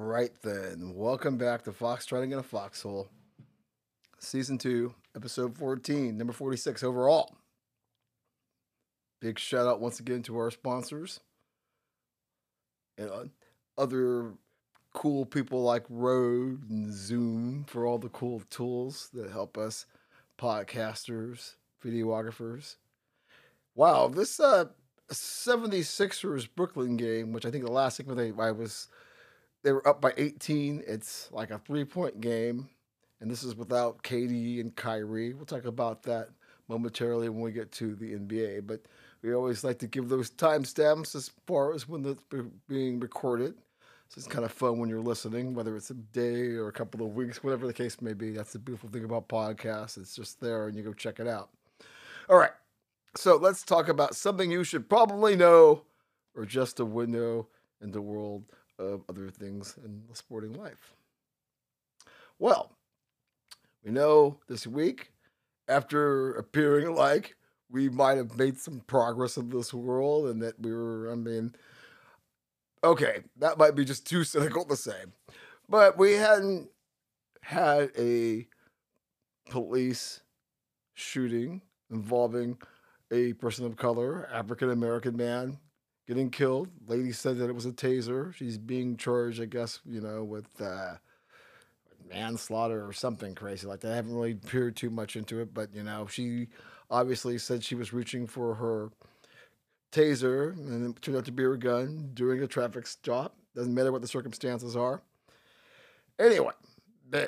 Right, 0.07 0.31
then. 0.43 0.93
Welcome 0.95 1.37
back 1.37 1.65
to 1.65 1.73
Fox 1.73 2.07
Trotting 2.07 2.31
in 2.31 2.39
a 2.39 2.43
Foxhole, 2.43 3.09
Season 4.21 4.57
2, 4.57 4.95
Episode 5.17 5.59
14, 5.59 6.17
number 6.17 6.33
46 6.33 6.85
overall. 6.85 7.35
Big 9.21 9.39
shout 9.39 9.67
out 9.67 9.81
once 9.81 9.99
again 9.99 10.23
to 10.23 10.37
our 10.39 10.51
sponsors 10.53 11.21
and 12.97 13.11
other 13.77 14.35
cool 14.95 15.27
people 15.27 15.63
like 15.63 15.85
Rode 15.89 16.71
and 16.71 16.93
Zoom 16.93 17.65
for 17.67 17.85
all 17.85 17.99
the 17.99 18.09
cool 18.11 18.43
tools 18.49 19.09
that 19.13 19.31
help 19.31 19.59
us 19.59 19.87
podcasters, 20.39 21.55
videographers. 21.85 22.77
Wow, 23.75 24.09
this 24.09 24.39
uh 24.39 24.67
76ers 25.11 26.49
Brooklyn 26.55 26.97
game, 26.97 27.33
which 27.33 27.45
I 27.45 27.51
think 27.51 27.65
the 27.65 27.73
last 27.73 27.97
segment 27.97 28.39
I 28.41 28.53
was 28.53 28.89
they 29.67 29.73
were 29.73 29.87
up 29.87 30.01
by 30.01 30.13
18. 30.17 30.85
It's 30.87 31.29
like 31.33 31.51
a 31.51 31.59
three 31.59 31.85
point 31.85 32.21
game. 32.21 32.69
And 33.21 33.29
this 33.29 33.43
is 33.43 33.57
without 33.57 34.01
KD 34.05 34.61
and 34.61 34.75
Kyrie. 34.77 35.35
We'll 35.35 35.45
talk 35.45 35.65
about 35.65 36.05
that 36.05 36.29
momentarily 36.69 37.29
when 37.29 37.41
we 37.41 37.51
get 37.51 37.73
to 37.73 37.97
the 37.97 38.13
NBA. 38.13 38.65
But 38.65 38.83
we 39.23 39.35
always 39.35 39.65
like 39.65 39.81
to 39.81 39.89
give 39.89 40.09
those 40.09 40.31
timestamps 40.31 41.17
as 41.17 41.33
far 41.49 41.75
as 41.75 41.89
when 41.89 42.05
it's 42.05 42.23
being 42.69 43.01
recorded. 43.01 43.55
So 44.09 44.19
it's 44.19 44.29
kind 44.29 44.45
of 44.45 44.53
fun 44.53 44.79
when 44.79 44.89
you're 44.89 45.01
listening, 45.01 45.53
whether 45.53 45.75
it's 45.75 45.91
a 45.91 45.95
day 45.95 46.53
or 46.53 46.69
a 46.69 46.73
couple 46.73 47.05
of 47.05 47.17
weeks, 47.17 47.43
whatever 47.43 47.67
the 47.67 47.73
case 47.73 48.01
may 48.01 48.13
be. 48.13 48.31
That's 48.31 48.53
the 48.53 48.61
beautiful 48.61 48.89
thing 48.89 49.03
about 49.03 49.29
podcasts. 49.29 49.99
It's 49.99 50.15
just 50.15 50.41
there 50.41 50.69
and 50.69 50.77
you 50.77 50.85
go 50.85 50.93
check 50.93 51.19
it 51.19 51.27
out. 51.27 51.49
All 52.29 52.39
right. 52.39 52.53
So 53.17 53.35
let's 53.35 53.65
talk 53.65 53.89
about 53.89 54.15
something 54.15 54.49
you 54.49 54.63
should 54.63 54.89
probably 54.89 55.35
know 55.35 55.83
or 56.37 56.45
just 56.45 56.79
a 56.79 56.85
window 56.85 57.49
in 57.81 57.91
the 57.91 58.01
world 58.01 58.45
of 58.79 59.03
other 59.09 59.31
things 59.31 59.77
in 59.85 60.03
the 60.09 60.17
sporting 60.17 60.53
life. 60.55 60.95
Well, 62.39 62.73
we 63.85 63.91
know 63.91 64.39
this 64.49 64.67
week, 64.67 65.13
after 65.69 66.35
appearing 66.35 66.95
like 66.95 67.37
we 67.71 67.89
might 67.89 68.17
have 68.17 68.37
made 68.37 68.59
some 68.59 68.81
progress 68.87 69.37
in 69.37 69.49
this 69.51 69.75
world 69.75 70.29
and 70.29 70.43
that 70.43 70.61
we 70.61 70.73
were, 70.73 71.11
I 71.11 71.17
mean, 71.17 71.55
okay, 72.85 73.23
that 73.39 73.59
might 73.59 73.75
be 73.75 73.85
just 73.85 74.07
too 74.07 74.23
cynical 74.25 74.65
to 74.65 74.77
say, 74.77 75.05
but 75.69 75.99
we 75.99 76.13
hadn't 76.13 76.69
had 77.41 77.91
a 77.99 78.47
police 79.51 80.21
shooting 80.95 81.63
involving 81.91 82.59
a 83.13 83.33
person 83.35 83.65
of 83.65 83.77
color, 83.77 84.29
African 84.33 84.71
American 84.71 85.17
man, 85.17 85.59
getting 86.07 86.31
killed. 86.31 86.69
Lady 86.87 87.13
said 87.13 87.39
that 87.39 87.49
it 87.49 87.55
was 87.55 87.67
a 87.67 87.73
taser. 87.73 88.35
She's 88.35 88.59
being 88.59 88.97
charged, 88.97 89.41
I 89.41 89.47
guess, 89.47 89.81
you 89.85 90.01
know, 90.01 90.25
with 90.25 90.49
uh, 90.61 90.95
manslaughter 92.09 92.87
or 92.87 92.93
something 92.93 93.35
crazy 93.35 93.67
like 93.67 93.81
that. 93.81 93.93
I 93.93 93.97
haven't 93.97 94.15
really 94.15 94.35
peered 94.35 94.77
too 94.77 94.91
much 94.91 95.17
into 95.17 95.41
it, 95.41 95.53
but 95.53 95.75
you 95.75 95.83
know, 95.83 96.07
she 96.07 96.49
obviously 96.91 97.39
said 97.39 97.65
she 97.65 97.75
was 97.75 97.93
reaching 97.93 98.27
for 98.27 98.55
her 98.55 98.91
taser, 99.93 100.53
and 100.53 100.97
it 100.97 101.03
turned 101.03 101.17
out 101.17 101.25
to 101.25 101.33
be 101.33 101.43
her 101.43 101.57
gun 101.57 102.11
during 102.15 102.43
a 102.43 102.47
traffic 102.47 102.87
stop. 102.87 103.37
Doesn't 103.55 103.75
matter 103.75 103.93
what 103.93 104.03
the 104.03 104.09
circumstances 104.09 104.77
are. 104.77 105.03
Anyway, 106.19 106.53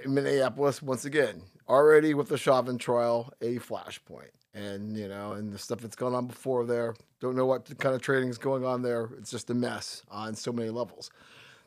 Minneapolis 0.06 0.82
once 0.82 1.04
again 1.04 1.42
already 1.68 2.14
with 2.14 2.28
the 2.28 2.38
Chauvin 2.38 2.78
trial 2.78 3.32
a 3.40 3.58
flashpoint 3.58 4.30
and 4.58 4.96
you 4.96 5.08
know, 5.08 5.32
and 5.32 5.52
the 5.52 5.58
stuff 5.58 5.80
that's 5.80 5.96
gone 5.96 6.14
on 6.14 6.26
before 6.26 6.64
there. 6.64 6.94
Don't 7.20 7.36
know 7.36 7.46
what 7.46 7.78
kind 7.78 7.94
of 7.94 8.02
trading 8.02 8.28
is 8.28 8.38
going 8.38 8.64
on 8.64 8.82
there. 8.82 9.10
It's 9.18 9.30
just 9.30 9.50
a 9.50 9.54
mess 9.54 10.02
on 10.10 10.34
so 10.34 10.52
many 10.52 10.70
levels. 10.70 11.10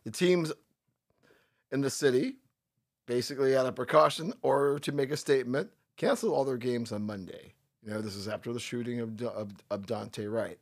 The 0.03 0.11
teams 0.11 0.51
in 1.71 1.81
the 1.81 1.89
city 1.89 2.35
basically, 3.11 3.57
out 3.57 3.65
of 3.65 3.75
precaution 3.75 4.33
or 4.41 4.79
to 4.79 4.93
make 4.93 5.11
a 5.11 5.17
statement, 5.17 5.69
canceled 5.97 6.33
all 6.33 6.45
their 6.45 6.55
games 6.55 6.93
on 6.93 7.03
Monday. 7.03 7.53
You 7.83 7.91
know, 7.91 8.01
this 8.01 8.15
is 8.15 8.29
after 8.29 8.53
the 8.53 8.59
shooting 8.59 9.01
of, 9.01 9.21
of, 9.21 9.51
of 9.69 9.85
Daunte 9.85 10.31
Wright. 10.31 10.57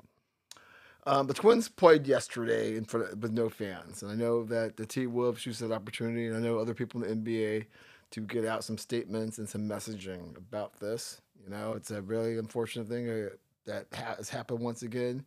Um, 1.05 1.27
the 1.27 1.33
Twins 1.35 1.69
played 1.69 2.07
yesterday 2.07 2.75
in 2.75 2.85
front 2.85 3.11
of, 3.11 3.21
with 3.21 3.33
no 3.33 3.49
fans, 3.49 4.01
and 4.01 4.11
I 4.11 4.15
know 4.15 4.43
that 4.45 4.77
the 4.77 4.85
T 4.85 5.05
Wolves 5.05 5.45
used 5.45 5.61
that 5.61 5.71
opportunity, 5.71 6.25
and 6.25 6.35
I 6.35 6.39
know 6.39 6.57
other 6.57 6.73
people 6.73 7.03
in 7.03 7.23
the 7.23 7.31
NBA 7.31 7.65
to 8.11 8.21
get 8.21 8.45
out 8.45 8.63
some 8.63 8.77
statements 8.77 9.37
and 9.37 9.47
some 9.47 9.69
messaging 9.69 10.35
about 10.35 10.79
this. 10.79 11.21
You 11.43 11.49
know, 11.49 11.73
it's 11.73 11.91
a 11.91 12.01
really 12.01 12.37
unfortunate 12.37 12.87
thing 12.87 13.09
uh, 13.09 13.29
that 13.65 13.87
has 13.93 14.29
happened 14.29 14.59
once 14.59 14.83
again. 14.83 15.25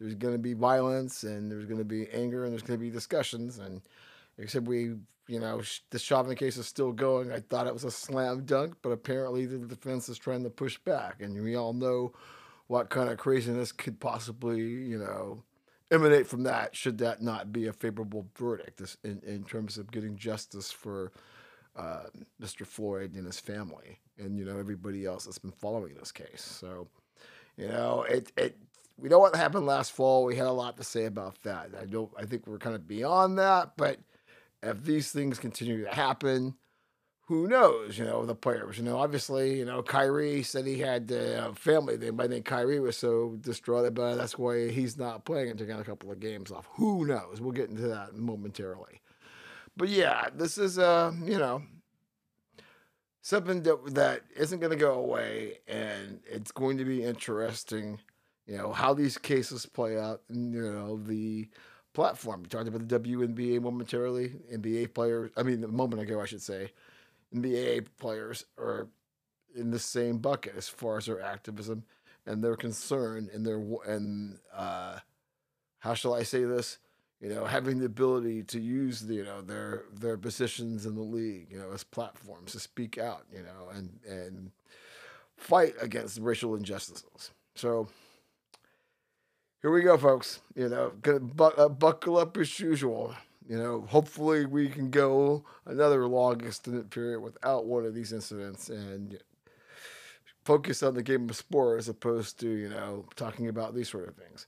There's 0.00 0.14
going 0.14 0.34
to 0.34 0.38
be 0.38 0.54
violence, 0.54 1.24
and 1.24 1.50
there's 1.50 1.66
going 1.66 1.78
to 1.78 1.84
be 1.84 2.08
anger, 2.10 2.44
and 2.44 2.52
there's 2.52 2.62
going 2.62 2.78
to 2.78 2.84
be 2.84 2.90
discussions, 2.90 3.58
and 3.58 3.82
except 4.38 4.66
we, 4.66 4.94
you 5.28 5.40
know, 5.40 5.60
the 5.90 5.98
Chauvin 5.98 6.34
case 6.36 6.56
is 6.56 6.66
still 6.66 6.92
going. 6.92 7.30
I 7.30 7.40
thought 7.40 7.66
it 7.66 7.74
was 7.74 7.84
a 7.84 7.90
slam 7.90 8.44
dunk, 8.46 8.76
but 8.80 8.90
apparently 8.90 9.44
the 9.44 9.58
defense 9.58 10.08
is 10.08 10.18
trying 10.18 10.42
to 10.44 10.50
push 10.50 10.78
back, 10.78 11.20
and 11.20 11.42
we 11.42 11.54
all 11.54 11.74
know 11.74 12.12
what 12.68 12.88
kind 12.88 13.10
of 13.10 13.18
craziness 13.18 13.72
could 13.72 14.00
possibly, 14.00 14.60
you 14.60 14.96
know, 14.96 15.42
emanate 15.90 16.26
from 16.26 16.44
that 16.44 16.74
should 16.74 16.98
that 16.98 17.20
not 17.20 17.52
be 17.52 17.66
a 17.66 17.72
favorable 17.72 18.26
verdict 18.38 18.80
in, 19.02 19.20
in 19.26 19.42
terms 19.44 19.76
of 19.76 19.90
getting 19.90 20.16
justice 20.16 20.70
for 20.70 21.12
uh, 21.76 22.04
Mr. 22.40 22.66
Floyd 22.66 23.14
and 23.14 23.26
his 23.26 23.40
family 23.40 23.98
and, 24.20 24.38
you 24.38 24.44
know, 24.44 24.58
everybody 24.58 25.06
else 25.06 25.24
that's 25.24 25.38
been 25.38 25.50
following 25.50 25.94
this 25.94 26.12
case. 26.12 26.42
So, 26.42 26.88
you 27.56 27.68
know, 27.68 28.02
it, 28.08 28.30
it, 28.36 28.56
we 28.98 29.08
know 29.08 29.18
what 29.18 29.34
happened 29.34 29.66
last 29.66 29.92
fall. 29.92 30.24
We 30.24 30.36
had 30.36 30.46
a 30.46 30.52
lot 30.52 30.76
to 30.76 30.84
say 30.84 31.06
about 31.06 31.42
that. 31.42 31.70
I 31.80 31.86
don't, 31.86 32.10
I 32.18 32.24
think 32.26 32.46
we're 32.46 32.58
kind 32.58 32.76
of 32.76 32.86
beyond 32.86 33.38
that, 33.38 33.72
but 33.76 33.98
if 34.62 34.84
these 34.84 35.10
things 35.10 35.38
continue 35.38 35.84
to 35.84 35.94
happen, 35.94 36.54
who 37.26 37.46
knows, 37.46 37.96
you 37.96 38.04
know, 38.04 38.26
the 38.26 38.34
players. 38.34 38.76
You 38.76 38.82
know, 38.82 38.98
obviously, 38.98 39.56
you 39.56 39.64
know, 39.64 39.84
Kyrie 39.84 40.42
said 40.42 40.66
he 40.66 40.78
had 40.78 41.12
a 41.12 41.54
family 41.54 41.96
thing, 41.96 42.16
but 42.16 42.24
I 42.24 42.28
think 42.28 42.44
Kyrie 42.44 42.80
was 42.80 42.96
so 42.96 43.36
distraught 43.40 43.86
about 43.86 44.14
it. 44.14 44.18
That's 44.18 44.36
why 44.36 44.68
he's 44.68 44.98
not 44.98 45.24
playing 45.24 45.50
and 45.50 45.58
taking 45.58 45.78
a 45.78 45.84
couple 45.84 46.10
of 46.10 46.18
games 46.18 46.50
off. 46.50 46.66
Who 46.72 47.06
knows? 47.06 47.40
We'll 47.40 47.52
get 47.52 47.70
into 47.70 47.86
that 47.86 48.16
momentarily. 48.16 49.00
But 49.76 49.90
yeah, 49.90 50.26
this 50.34 50.58
is, 50.58 50.76
uh, 50.76 51.12
you 51.24 51.38
know, 51.38 51.62
something 53.22 53.62
that, 53.62 53.94
that 53.94 54.22
isn't 54.36 54.60
going 54.60 54.70
to 54.70 54.76
go 54.76 54.94
away. 54.94 55.58
And 55.68 56.20
it's 56.26 56.52
going 56.52 56.78
to 56.78 56.84
be 56.84 57.04
interesting, 57.04 57.98
you 58.46 58.56
know, 58.56 58.72
how 58.72 58.94
these 58.94 59.18
cases 59.18 59.66
play 59.66 59.98
out. 59.98 60.22
And, 60.28 60.52
you 60.52 60.72
know, 60.72 60.98
the 61.02 61.48
platform. 61.92 62.42
We 62.42 62.48
talked 62.48 62.68
about 62.68 62.88
the 62.88 62.98
WNBA 62.98 63.60
momentarily, 63.60 64.32
NBA 64.52 64.94
players, 64.94 65.30
I 65.36 65.42
mean, 65.42 65.64
a 65.64 65.68
moment 65.68 66.02
ago, 66.02 66.20
I 66.20 66.26
should 66.26 66.42
say 66.42 66.72
NBA 67.34 67.86
players 67.98 68.46
are 68.58 68.88
in 69.54 69.70
the 69.70 69.78
same 69.78 70.18
bucket 70.18 70.54
as 70.56 70.68
far 70.68 70.98
as 70.98 71.06
their 71.06 71.20
activism 71.20 71.84
and 72.26 72.42
their 72.42 72.56
concern 72.56 73.28
and 73.32 73.44
their 73.44 73.62
and 73.86 74.38
uh, 74.54 74.98
how 75.80 75.94
shall 75.94 76.14
I 76.14 76.22
say 76.22 76.44
this? 76.44 76.78
You 77.20 77.28
know, 77.28 77.44
having 77.44 77.78
the 77.78 77.86
ability 77.86 78.44
to 78.44 78.60
use 78.60 79.00
the, 79.00 79.14
you 79.14 79.24
know 79.24 79.42
their 79.42 79.84
their 79.92 80.16
positions 80.16 80.86
in 80.86 80.94
the 80.94 81.02
league, 81.02 81.48
you 81.50 81.58
know, 81.58 81.70
as 81.72 81.84
platforms 81.84 82.52
to 82.52 82.60
speak 82.60 82.96
out, 82.98 83.24
you 83.32 83.42
know, 83.42 83.68
and 83.74 83.90
and 84.08 84.50
fight 85.36 85.74
against 85.80 86.18
racial 86.20 86.54
injustices. 86.54 87.30
So 87.54 87.88
here 89.60 89.70
we 89.70 89.82
go, 89.82 89.98
folks. 89.98 90.40
You 90.54 90.68
know, 90.68 90.92
gonna 91.02 91.20
bu- 91.20 91.44
uh, 91.44 91.68
buckle 91.68 92.16
up 92.16 92.36
as 92.36 92.58
usual 92.58 93.14
you 93.50 93.58
know, 93.58 93.84
hopefully 93.88 94.46
we 94.46 94.68
can 94.68 94.90
go 94.90 95.44
another 95.66 96.06
long 96.06 96.40
extended 96.40 96.88
period 96.88 97.18
without 97.18 97.66
one 97.66 97.84
of 97.84 97.96
these 97.96 98.12
incidents 98.12 98.68
and 98.68 99.18
focus 100.44 100.84
on 100.84 100.94
the 100.94 101.02
game 101.02 101.28
of 101.28 101.34
sport 101.34 101.80
as 101.80 101.88
opposed 101.88 102.38
to, 102.38 102.48
you 102.48 102.68
know, 102.68 103.06
talking 103.16 103.48
about 103.48 103.74
these 103.74 103.88
sort 103.88 104.06
of 104.06 104.14
things. 104.14 104.46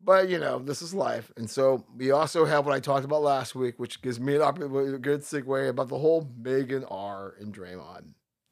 But, 0.00 0.28
you 0.28 0.38
know, 0.38 0.58
this 0.60 0.80
is 0.80 0.94
life. 0.94 1.32
And 1.36 1.50
so 1.50 1.84
we 1.96 2.12
also 2.12 2.44
have 2.44 2.64
what 2.64 2.74
I 2.74 2.80
talked 2.80 3.04
about 3.04 3.22
last 3.22 3.54
week, 3.54 3.78
which 3.78 4.00
gives 4.00 4.20
me 4.20 4.36
an 4.36 4.42
opportunity, 4.42 4.94
a 4.94 4.98
good 4.98 5.22
segue 5.22 5.68
about 5.68 5.88
the 5.88 5.98
whole 5.98 6.28
Megan 6.40 6.84
R 6.84 7.34
and 7.40 7.52
Draymond. 7.52 8.04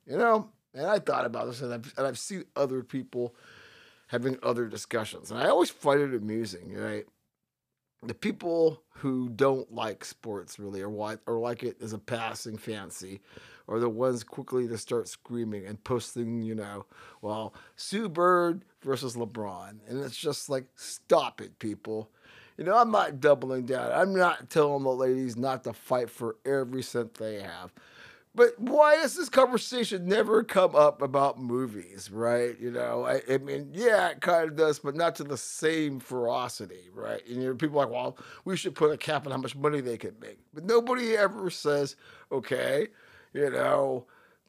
You 0.06 0.18
know, 0.18 0.50
and 0.74 0.86
I 0.86 0.98
thought 0.98 1.24
about 1.24 1.46
this 1.46 1.62
and 1.62 1.72
I've, 1.72 1.94
and 1.96 2.06
I've 2.06 2.18
seen 2.18 2.44
other 2.56 2.82
people 2.82 3.34
having 4.08 4.38
other 4.42 4.66
discussions. 4.66 5.30
And 5.30 5.40
I 5.40 5.48
always 5.48 5.70
find 5.70 6.00
it 6.00 6.14
amusing, 6.14 6.74
right? 6.74 7.06
the 8.02 8.14
people 8.14 8.82
who 8.90 9.28
don't 9.30 9.72
like 9.72 10.04
sports 10.04 10.58
really 10.58 10.80
or 10.80 10.88
what 10.88 11.20
or 11.26 11.38
like 11.38 11.62
it 11.62 11.76
as 11.82 11.92
a 11.92 11.98
passing 11.98 12.56
fancy 12.56 13.20
are 13.68 13.78
the 13.78 13.88
ones 13.88 14.22
quickly 14.22 14.68
to 14.68 14.78
start 14.78 15.08
screaming 15.08 15.66
and 15.66 15.82
posting, 15.82 16.42
you 16.42 16.54
know, 16.54 16.86
well, 17.20 17.54
Sue 17.74 18.08
Bird 18.08 18.64
versus 18.82 19.16
LeBron. 19.16 19.78
And 19.88 20.04
it's 20.04 20.16
just 20.16 20.48
like, 20.48 20.66
stop 20.76 21.40
it, 21.40 21.58
people. 21.58 22.10
You 22.56 22.64
know, 22.64 22.76
I'm 22.76 22.90
not 22.90 23.20
doubling 23.20 23.66
down. 23.66 23.92
I'm 23.92 24.14
not 24.14 24.48
telling 24.48 24.82
the 24.82 24.92
ladies 24.92 25.36
not 25.36 25.64
to 25.64 25.72
fight 25.72 26.08
for 26.08 26.36
every 26.44 26.82
cent 26.82 27.14
they 27.14 27.40
have. 27.40 27.72
But 28.36 28.58
why 28.58 28.96
does 28.96 29.16
this 29.16 29.30
conversation 29.30 30.06
never 30.06 30.44
come 30.44 30.76
up 30.76 31.00
about 31.00 31.40
movies, 31.40 32.10
right? 32.10 32.54
You 32.60 32.70
know, 32.70 33.06
I, 33.06 33.22
I, 33.32 33.38
mean, 33.38 33.70
yeah, 33.72 34.10
it 34.10 34.20
kind 34.20 34.50
of 34.50 34.56
does, 34.56 34.78
but 34.78 34.94
not 34.94 35.16
to 35.16 35.24
the 35.24 35.38
same 35.38 36.00
ferocity, 36.00 36.90
right? 36.92 37.26
And 37.26 37.42
you 37.42 37.48
know, 37.48 37.54
people 37.54 37.80
are 37.80 37.86
like, 37.86 37.94
well, 37.94 38.18
we 38.44 38.58
should 38.58 38.74
put 38.74 38.92
a 38.92 38.98
cap 38.98 39.24
on 39.24 39.32
how 39.32 39.38
much 39.38 39.56
money 39.56 39.80
they 39.80 39.96
can 39.96 40.14
make. 40.20 40.38
But 40.52 40.64
nobody 40.64 41.16
ever 41.16 41.48
says, 41.48 41.96
okay, 42.30 42.88
you 43.36 43.50
know, 43.50 44.06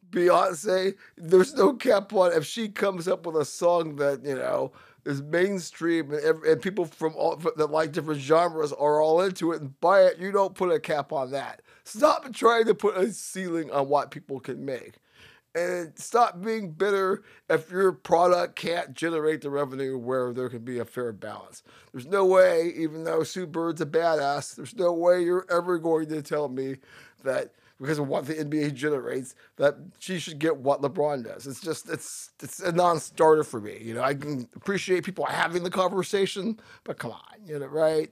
Beyonce, 0.09 0.95
there's 1.17 1.53
no 1.53 1.73
cap 1.73 2.13
on 2.13 2.31
if 2.33 2.45
she 2.45 2.69
comes 2.69 3.07
up 3.07 3.25
with 3.25 3.35
a 3.35 3.45
song 3.45 3.97
that, 3.97 4.23
you 4.23 4.35
know, 4.35 4.71
is 5.05 5.21
mainstream 5.21 6.11
and, 6.11 6.43
and 6.43 6.61
people 6.61 6.85
from 6.85 7.13
all 7.15 7.35
that 7.35 7.71
like 7.71 7.91
different 7.91 8.19
genres 8.19 8.73
are 8.73 9.01
all 9.01 9.21
into 9.21 9.51
it 9.51 9.61
and 9.61 9.79
buy 9.79 10.01
it, 10.03 10.17
you 10.17 10.31
don't 10.31 10.55
put 10.55 10.71
a 10.71 10.79
cap 10.79 11.11
on 11.11 11.31
that. 11.31 11.61
Stop 11.83 12.31
trying 12.33 12.65
to 12.65 12.75
put 12.75 12.97
a 12.97 13.11
ceiling 13.11 13.71
on 13.71 13.87
what 13.87 14.11
people 14.11 14.39
can 14.39 14.65
make. 14.65 14.95
And 15.55 15.93
stop 15.97 16.41
being 16.41 16.71
bitter 16.71 17.23
if 17.49 17.71
your 17.71 17.91
product 17.91 18.57
can't 18.57 18.93
generate 18.93 19.41
the 19.41 19.49
revenue 19.49 19.97
where 19.97 20.31
there 20.31 20.49
can 20.49 20.63
be 20.63 20.77
a 20.77 20.85
fair 20.85 21.11
balance. 21.13 21.63
There's 21.91 22.05
no 22.05 22.25
way, 22.25 22.73
even 22.75 23.05
though 23.05 23.23
Sue 23.23 23.47
Bird's 23.47 23.81
a 23.81 23.85
badass, 23.85 24.55
there's 24.55 24.75
no 24.75 24.93
way 24.93 25.23
you're 25.23 25.47
ever 25.49 25.79
going 25.79 26.09
to 26.09 26.21
tell 26.21 26.47
me 26.47 26.75
that 27.23 27.53
because 27.79 27.99
of 27.99 28.07
what 28.07 28.25
the 28.25 28.33
NBA 28.33 28.73
generates, 28.73 29.35
that 29.57 29.75
she 29.99 30.19
should 30.19 30.39
get 30.39 30.57
what 30.57 30.81
LeBron 30.81 31.23
does. 31.23 31.47
It's 31.47 31.61
just 31.61 31.89
it's 31.89 32.31
it's 32.41 32.59
a 32.59 32.71
non-starter 32.71 33.43
for 33.43 33.59
me. 33.59 33.77
You 33.81 33.93
know, 33.93 34.03
I 34.03 34.13
can 34.13 34.47
appreciate 34.55 35.03
people 35.03 35.25
having 35.25 35.63
the 35.63 35.69
conversation, 35.69 36.59
but 36.83 36.97
come 36.97 37.11
on, 37.11 37.45
you 37.45 37.59
know, 37.59 37.67
right? 37.67 38.11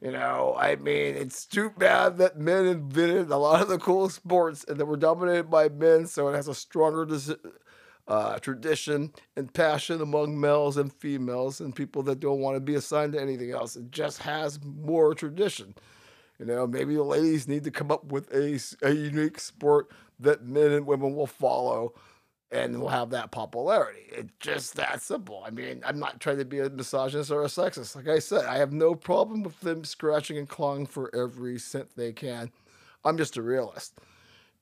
You 0.00 0.12
know, 0.12 0.54
I 0.58 0.76
mean, 0.76 1.14
it's 1.14 1.46
too 1.46 1.70
bad 1.78 2.18
that 2.18 2.38
men 2.38 2.66
invented 2.66 3.30
a 3.30 3.38
lot 3.38 3.62
of 3.62 3.68
the 3.68 3.78
cool 3.78 4.10
sports 4.10 4.64
and 4.68 4.78
that 4.78 4.84
were 4.84 4.98
dominated 4.98 5.50
by 5.50 5.70
men, 5.70 6.06
so 6.06 6.28
it 6.28 6.34
has 6.34 6.46
a 6.46 6.54
stronger 6.54 7.06
uh, 8.06 8.38
tradition 8.38 9.12
and 9.36 9.52
passion 9.54 10.02
among 10.02 10.38
males 10.38 10.76
and 10.76 10.92
females 10.92 11.60
and 11.60 11.74
people 11.74 12.02
that 12.02 12.20
don't 12.20 12.40
want 12.40 12.56
to 12.56 12.60
be 12.60 12.74
assigned 12.74 13.14
to 13.14 13.20
anything 13.20 13.52
else. 13.52 13.76
It 13.76 13.90
just 13.90 14.18
has 14.18 14.60
more 14.62 15.14
tradition. 15.14 15.74
You 16.38 16.46
know, 16.46 16.66
maybe 16.66 16.96
the 16.96 17.02
ladies 17.02 17.46
need 17.46 17.64
to 17.64 17.70
come 17.70 17.90
up 17.90 18.06
with 18.06 18.32
a, 18.32 18.58
a 18.86 18.92
unique 18.92 19.38
sport 19.38 19.90
that 20.20 20.44
men 20.44 20.72
and 20.72 20.86
women 20.86 21.14
will 21.14 21.26
follow 21.26 21.94
and 22.50 22.80
will 22.80 22.88
have 22.88 23.10
that 23.10 23.30
popularity. 23.30 24.06
It's 24.10 24.32
just 24.38 24.76
that 24.76 25.02
simple. 25.02 25.42
I 25.44 25.50
mean, 25.50 25.82
I'm 25.84 25.98
not 25.98 26.20
trying 26.20 26.38
to 26.38 26.44
be 26.44 26.60
a 26.60 26.70
misogynist 26.70 27.30
or 27.30 27.42
a 27.42 27.46
sexist. 27.46 27.96
Like 27.96 28.08
I 28.08 28.18
said, 28.18 28.44
I 28.44 28.58
have 28.58 28.72
no 28.72 28.94
problem 28.94 29.42
with 29.42 29.58
them 29.60 29.84
scratching 29.84 30.38
and 30.38 30.48
clawing 30.48 30.86
for 30.86 31.14
every 31.14 31.58
cent 31.58 31.96
they 31.96 32.12
can. 32.12 32.50
I'm 33.04 33.16
just 33.16 33.36
a 33.36 33.42
realist. 33.42 33.98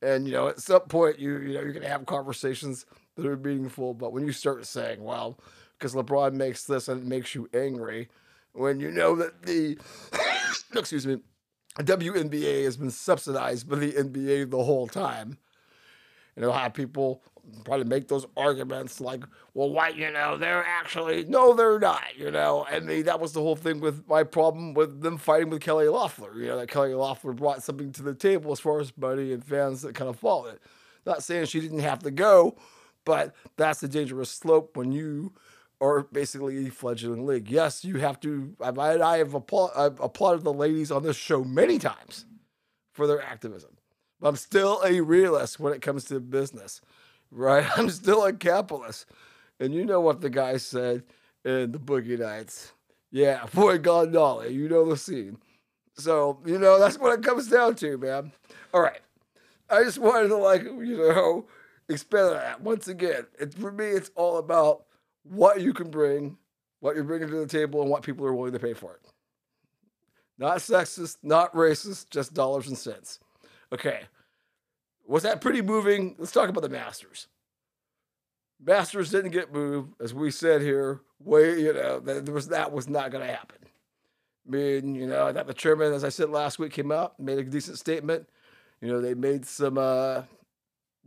And 0.00 0.26
you 0.26 0.32
know, 0.32 0.48
at 0.48 0.58
some 0.58 0.82
point 0.82 1.18
you 1.18 1.38
you 1.38 1.54
know 1.54 1.60
you're 1.60 1.72
gonna 1.72 1.88
have 1.88 2.06
conversations 2.06 2.86
that 3.16 3.26
are 3.26 3.36
meaningful, 3.36 3.94
but 3.94 4.12
when 4.12 4.26
you 4.26 4.32
start 4.32 4.66
saying, 4.66 5.02
well, 5.02 5.38
because 5.78 5.94
LeBron 5.94 6.32
makes 6.32 6.64
this 6.64 6.88
and 6.88 7.02
it 7.02 7.06
makes 7.06 7.34
you 7.34 7.48
angry, 7.54 8.08
when 8.52 8.80
you 8.80 8.90
know 8.90 9.14
that 9.16 9.42
the 9.42 9.78
excuse 10.74 11.06
me, 11.06 11.18
WNBA 11.78 12.64
has 12.64 12.76
been 12.76 12.90
subsidized 12.90 13.68
by 13.68 13.76
the 13.76 13.92
NBA 13.92 14.50
the 14.50 14.62
whole 14.62 14.86
time. 14.86 15.38
and 16.36 16.36
You 16.36 16.42
know, 16.42 16.52
how 16.52 16.68
people 16.68 17.22
probably 17.64 17.84
make 17.84 18.08
those 18.08 18.26
arguments 18.36 19.00
like, 19.00 19.24
well, 19.54 19.70
why, 19.70 19.88
you 19.88 20.10
know, 20.10 20.36
they're 20.36 20.64
actually, 20.64 21.24
no, 21.24 21.54
they're 21.54 21.78
not, 21.78 22.16
you 22.16 22.30
know. 22.30 22.64
And 22.70 22.88
the, 22.88 23.02
that 23.02 23.20
was 23.20 23.32
the 23.32 23.40
whole 23.40 23.56
thing 23.56 23.80
with 23.80 24.06
my 24.06 24.22
problem 24.22 24.74
with 24.74 25.02
them 25.02 25.18
fighting 25.18 25.50
with 25.50 25.62
Kelly 25.62 25.88
Loeffler. 25.88 26.38
You 26.38 26.46
know, 26.48 26.58
that 26.58 26.68
Kelly 26.68 26.94
Loeffler 26.94 27.32
brought 27.32 27.62
something 27.62 27.92
to 27.92 28.02
the 28.02 28.14
table 28.14 28.52
as 28.52 28.60
far 28.60 28.80
as 28.80 28.96
money 28.96 29.32
and 29.32 29.44
fans 29.44 29.82
that 29.82 29.94
kind 29.94 30.10
of 30.10 30.18
followed 30.18 30.54
it. 30.54 30.62
Not 31.04 31.22
saying 31.22 31.46
she 31.46 31.60
didn't 31.60 31.80
have 31.80 32.00
to 32.00 32.10
go, 32.10 32.56
but 33.04 33.34
that's 33.56 33.80
the 33.80 33.88
dangerous 33.88 34.30
slope 34.30 34.76
when 34.76 34.92
you 34.92 35.32
are 35.82 36.04
basically 36.12 36.70
fledgling 36.70 37.26
league. 37.26 37.50
Yes, 37.50 37.84
you 37.84 37.96
have 37.96 38.20
to. 38.20 38.54
I, 38.60 38.70
I 38.70 39.18
have 39.18 39.34
applaud, 39.34 39.72
I've 39.76 40.00
applauded 40.00 40.44
the 40.44 40.52
ladies 40.52 40.92
on 40.92 41.02
this 41.02 41.16
show 41.16 41.44
many 41.44 41.78
times 41.78 42.24
for 42.92 43.06
their 43.06 43.20
activism. 43.20 43.76
But 44.20 44.28
I'm 44.28 44.36
still 44.36 44.80
a 44.84 45.00
realist 45.00 45.60
when 45.60 45.72
it 45.72 45.82
comes 45.82 46.04
to 46.04 46.20
business 46.20 46.80
right? 47.32 47.66
I'm 47.76 47.90
still 47.90 48.24
a 48.24 48.32
capitalist. 48.32 49.06
And 49.58 49.74
you 49.74 49.84
know 49.84 50.00
what 50.00 50.20
the 50.20 50.30
guy 50.30 50.56
said 50.58 51.02
in 51.44 51.72
the 51.72 51.78
Boogie 51.78 52.18
Nights. 52.18 52.72
Yeah, 53.10 53.46
boy, 53.54 53.78
God, 53.78 54.12
Dolly, 54.12 54.52
you 54.52 54.68
know 54.68 54.88
the 54.88 54.96
scene. 54.96 55.38
So, 55.96 56.38
you 56.46 56.58
know, 56.58 56.78
that's 56.78 56.98
what 56.98 57.18
it 57.18 57.24
comes 57.24 57.48
down 57.48 57.74
to, 57.76 57.98
man. 57.98 58.32
All 58.72 58.80
right. 58.80 59.00
I 59.68 59.82
just 59.82 59.98
wanted 59.98 60.28
to, 60.28 60.36
like, 60.36 60.62
you 60.62 60.96
know, 60.98 61.46
expand 61.88 62.28
on 62.28 62.34
that. 62.34 62.62
Once 62.62 62.88
again, 62.88 63.26
it, 63.38 63.54
for 63.54 63.70
me, 63.70 63.86
it's 63.86 64.10
all 64.14 64.38
about 64.38 64.84
what 65.24 65.60
you 65.60 65.72
can 65.72 65.90
bring, 65.90 66.38
what 66.80 66.94
you're 66.94 67.04
bringing 67.04 67.28
to 67.28 67.36
the 67.36 67.46
table, 67.46 67.80
and 67.82 67.90
what 67.90 68.02
people 68.02 68.26
are 68.26 68.34
willing 68.34 68.52
to 68.52 68.58
pay 68.58 68.74
for 68.74 68.94
it. 68.94 69.00
Not 70.38 70.58
sexist, 70.58 71.18
not 71.22 71.54
racist, 71.54 72.10
just 72.10 72.34
dollars 72.34 72.66
and 72.68 72.76
cents. 72.76 73.20
Okay. 73.72 74.00
Was 75.06 75.22
that 75.22 75.40
pretty 75.40 75.62
moving? 75.62 76.16
Let's 76.18 76.32
talk 76.32 76.48
about 76.48 76.62
the 76.62 76.68
Masters. 76.68 77.28
Masters 78.64 79.10
didn't 79.10 79.32
get 79.32 79.52
moved, 79.52 79.94
as 80.00 80.14
we 80.14 80.30
said 80.30 80.62
here. 80.62 81.00
Way, 81.18 81.60
you 81.60 81.72
know, 81.72 82.00
that 82.00 82.28
was 82.28 82.48
that 82.48 82.72
was 82.72 82.88
not 82.88 83.10
going 83.10 83.26
to 83.26 83.32
happen. 83.32 83.58
I 84.46 84.50
mean, 84.50 84.94
you 84.94 85.06
know, 85.06 85.32
that 85.32 85.46
the 85.46 85.54
chairman, 85.54 85.92
as 85.92 86.04
I 86.04 86.08
said 86.08 86.30
last 86.30 86.58
week, 86.58 86.72
came 86.72 86.90
out, 86.90 87.18
made 87.20 87.38
a 87.38 87.44
decent 87.44 87.78
statement. 87.78 88.28
You 88.80 88.88
know, 88.88 89.00
they 89.00 89.14
made 89.14 89.46
some 89.46 89.78
uh, 89.78 90.22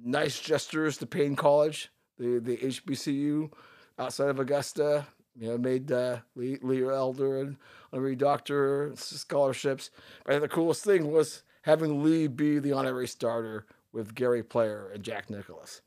nice 0.02 0.40
gestures 0.40 0.98
to 0.98 1.06
Paine 1.06 1.36
College, 1.36 1.90
the 2.18 2.40
the 2.40 2.58
HBCU 2.58 3.52
outside 3.98 4.30
of 4.30 4.40
Augusta. 4.40 5.08
You 5.38 5.50
know, 5.50 5.58
made 5.58 5.92
uh, 5.92 6.20
Lee, 6.36 6.58
Lee 6.62 6.84
Elder 6.86 7.42
and 7.42 7.58
honorary 7.92 8.16
doctor 8.16 8.94
scholarships. 8.96 9.90
But 10.26 10.40
the 10.40 10.48
coolest 10.48 10.86
thing 10.86 11.12
was 11.12 11.44
having 11.64 12.04
Lee 12.04 12.28
be 12.28 12.60
the 12.60 12.72
honorary 12.72 13.08
starter 13.08 13.66
with 13.92 14.16
Gary 14.16 14.44
Player 14.44 14.92
and 14.94 15.04
Jack 15.04 15.30
Nicklaus. 15.30 15.82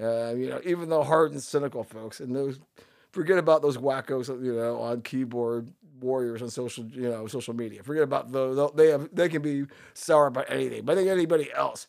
Uh, 0.00 0.34
you 0.34 0.48
know, 0.48 0.60
even 0.64 0.88
though 0.88 1.04
hard 1.04 1.30
and 1.32 1.42
cynical 1.42 1.84
folks 1.84 2.18
and 2.18 2.34
those 2.34 2.58
forget 3.12 3.38
about 3.38 3.62
those 3.62 3.76
wackos, 3.76 4.28
you 4.44 4.54
know, 4.54 4.80
on 4.80 5.02
keyboard 5.02 5.72
warriors 6.00 6.42
on 6.42 6.50
social, 6.50 6.84
you 6.86 7.08
know, 7.08 7.26
social 7.26 7.54
media. 7.54 7.82
Forget 7.82 8.04
about 8.04 8.30
those. 8.32 8.70
They 8.74 8.88
have 8.88 9.08
they 9.12 9.28
can 9.28 9.42
be 9.42 9.66
sour 9.94 10.26
about 10.26 10.46
anything. 10.48 10.84
But 10.84 10.92
I 10.92 10.96
think 10.96 11.08
anybody 11.10 11.52
else 11.52 11.88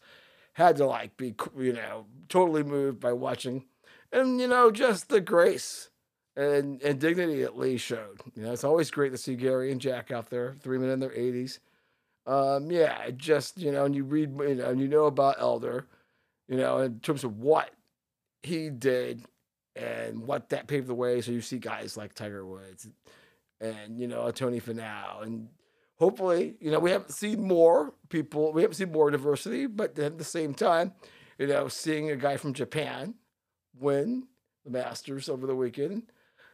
had 0.53 0.75
to 0.77 0.85
like 0.85 1.15
be, 1.17 1.35
you 1.57 1.73
know, 1.73 2.05
totally 2.27 2.63
moved 2.63 2.99
by 2.99 3.13
watching, 3.13 3.65
and 4.11 4.39
you 4.39 4.47
know, 4.47 4.71
just 4.71 5.09
the 5.09 5.21
grace 5.21 5.89
and 6.35 6.81
and 6.81 6.99
dignity 6.99 7.43
at 7.43 7.57
Lee 7.57 7.77
showed. 7.77 8.21
You 8.35 8.43
know, 8.43 8.53
it's 8.53 8.63
always 8.63 8.91
great 8.91 9.11
to 9.11 9.17
see 9.17 9.35
Gary 9.35 9.71
and 9.71 9.81
Jack 9.81 10.11
out 10.11 10.29
there, 10.29 10.55
three 10.61 10.77
men 10.77 10.89
in 10.89 10.99
their 10.99 11.13
eighties. 11.13 11.59
Um, 12.25 12.71
yeah, 12.71 13.09
just 13.11 13.57
you 13.57 13.71
know, 13.71 13.85
and 13.85 13.95
you 13.95 14.03
read, 14.03 14.31
you 14.39 14.55
know, 14.55 14.69
and 14.69 14.79
you 14.79 14.87
know 14.87 15.05
about 15.05 15.35
Elder, 15.39 15.87
you 16.47 16.57
know, 16.57 16.79
in 16.79 16.99
terms 16.99 17.23
of 17.23 17.39
what 17.39 17.71
he 18.43 18.69
did 18.69 19.25
and 19.75 20.25
what 20.25 20.49
that 20.49 20.67
paved 20.67 20.87
the 20.87 20.93
way. 20.93 21.21
So 21.21 21.31
you 21.31 21.41
see 21.41 21.57
guys 21.57 21.97
like 21.97 22.13
Tiger 22.13 22.45
Woods 22.45 22.87
and 23.59 23.99
you 23.99 24.07
know 24.07 24.29
Tony 24.31 24.61
Finau, 24.61 25.23
and 25.23 25.49
hopefully, 25.99 26.55
you 26.59 26.71
know, 26.71 26.79
we 26.79 26.91
haven't 26.91 27.11
seen 27.11 27.43
more 27.43 27.93
people, 28.09 28.53
we 28.53 28.61
haven't 28.61 28.75
seen 28.75 28.91
more 28.91 29.11
diversity, 29.11 29.67
but 29.67 29.97
at 29.99 30.17
the 30.17 30.23
same 30.23 30.53
time, 30.53 30.93
you 31.37 31.47
know, 31.47 31.67
seeing 31.67 32.09
a 32.09 32.15
guy 32.15 32.37
from 32.37 32.53
Japan 32.53 33.15
win 33.79 34.27
the 34.65 34.71
Masters 34.71 35.29
over 35.29 35.47
the 35.47 35.55
weekend. 35.55 36.03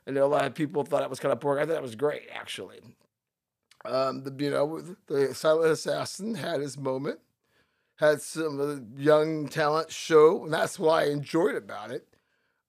And 0.08 0.18
a 0.18 0.28
lot 0.28 0.46
of 0.46 0.54
people 0.54 0.84
thought 0.84 1.04
it 1.04 1.10
was 1.10 1.20
kind 1.20 1.32
of 1.32 1.40
boring. 1.40 1.64
I 1.64 1.66
thought 1.66 1.78
it 1.78 1.82
was 1.82 1.96
great, 1.96 2.30
actually. 2.34 2.82
Um, 3.84 4.24
the, 4.24 4.44
you 4.44 4.52
know, 4.52 4.82
the 5.08 5.34
Silent 5.34 5.72
Assassin 5.72 6.36
had 6.36 6.62
his 6.62 6.78
moment, 6.78 7.20
had 7.98 8.22
some 8.22 8.60
of 8.60 9.00
young 9.00 9.48
talent 9.48 9.92
show, 9.92 10.44
and 10.44 10.54
that's 10.54 10.78
what 10.78 11.04
I 11.04 11.08
enjoyed 11.10 11.56
about 11.56 11.92
it. 11.92 12.08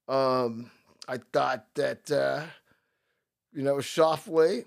Um, 0.09 0.71
I 1.09 1.19
thought 1.33 1.67
that, 1.75 2.11
uh, 2.11 2.45
you 3.53 3.63
know, 3.63 3.77
Schauffele 3.77 4.65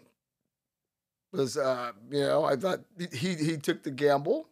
was, 1.31 1.57
uh, 1.57 1.91
you 2.09 2.21
know, 2.21 2.43
I 2.43 2.55
thought 2.55 2.81
he, 3.11 3.35
he 3.35 3.57
took 3.57 3.83
the 3.83 3.91
gamble. 3.91 4.47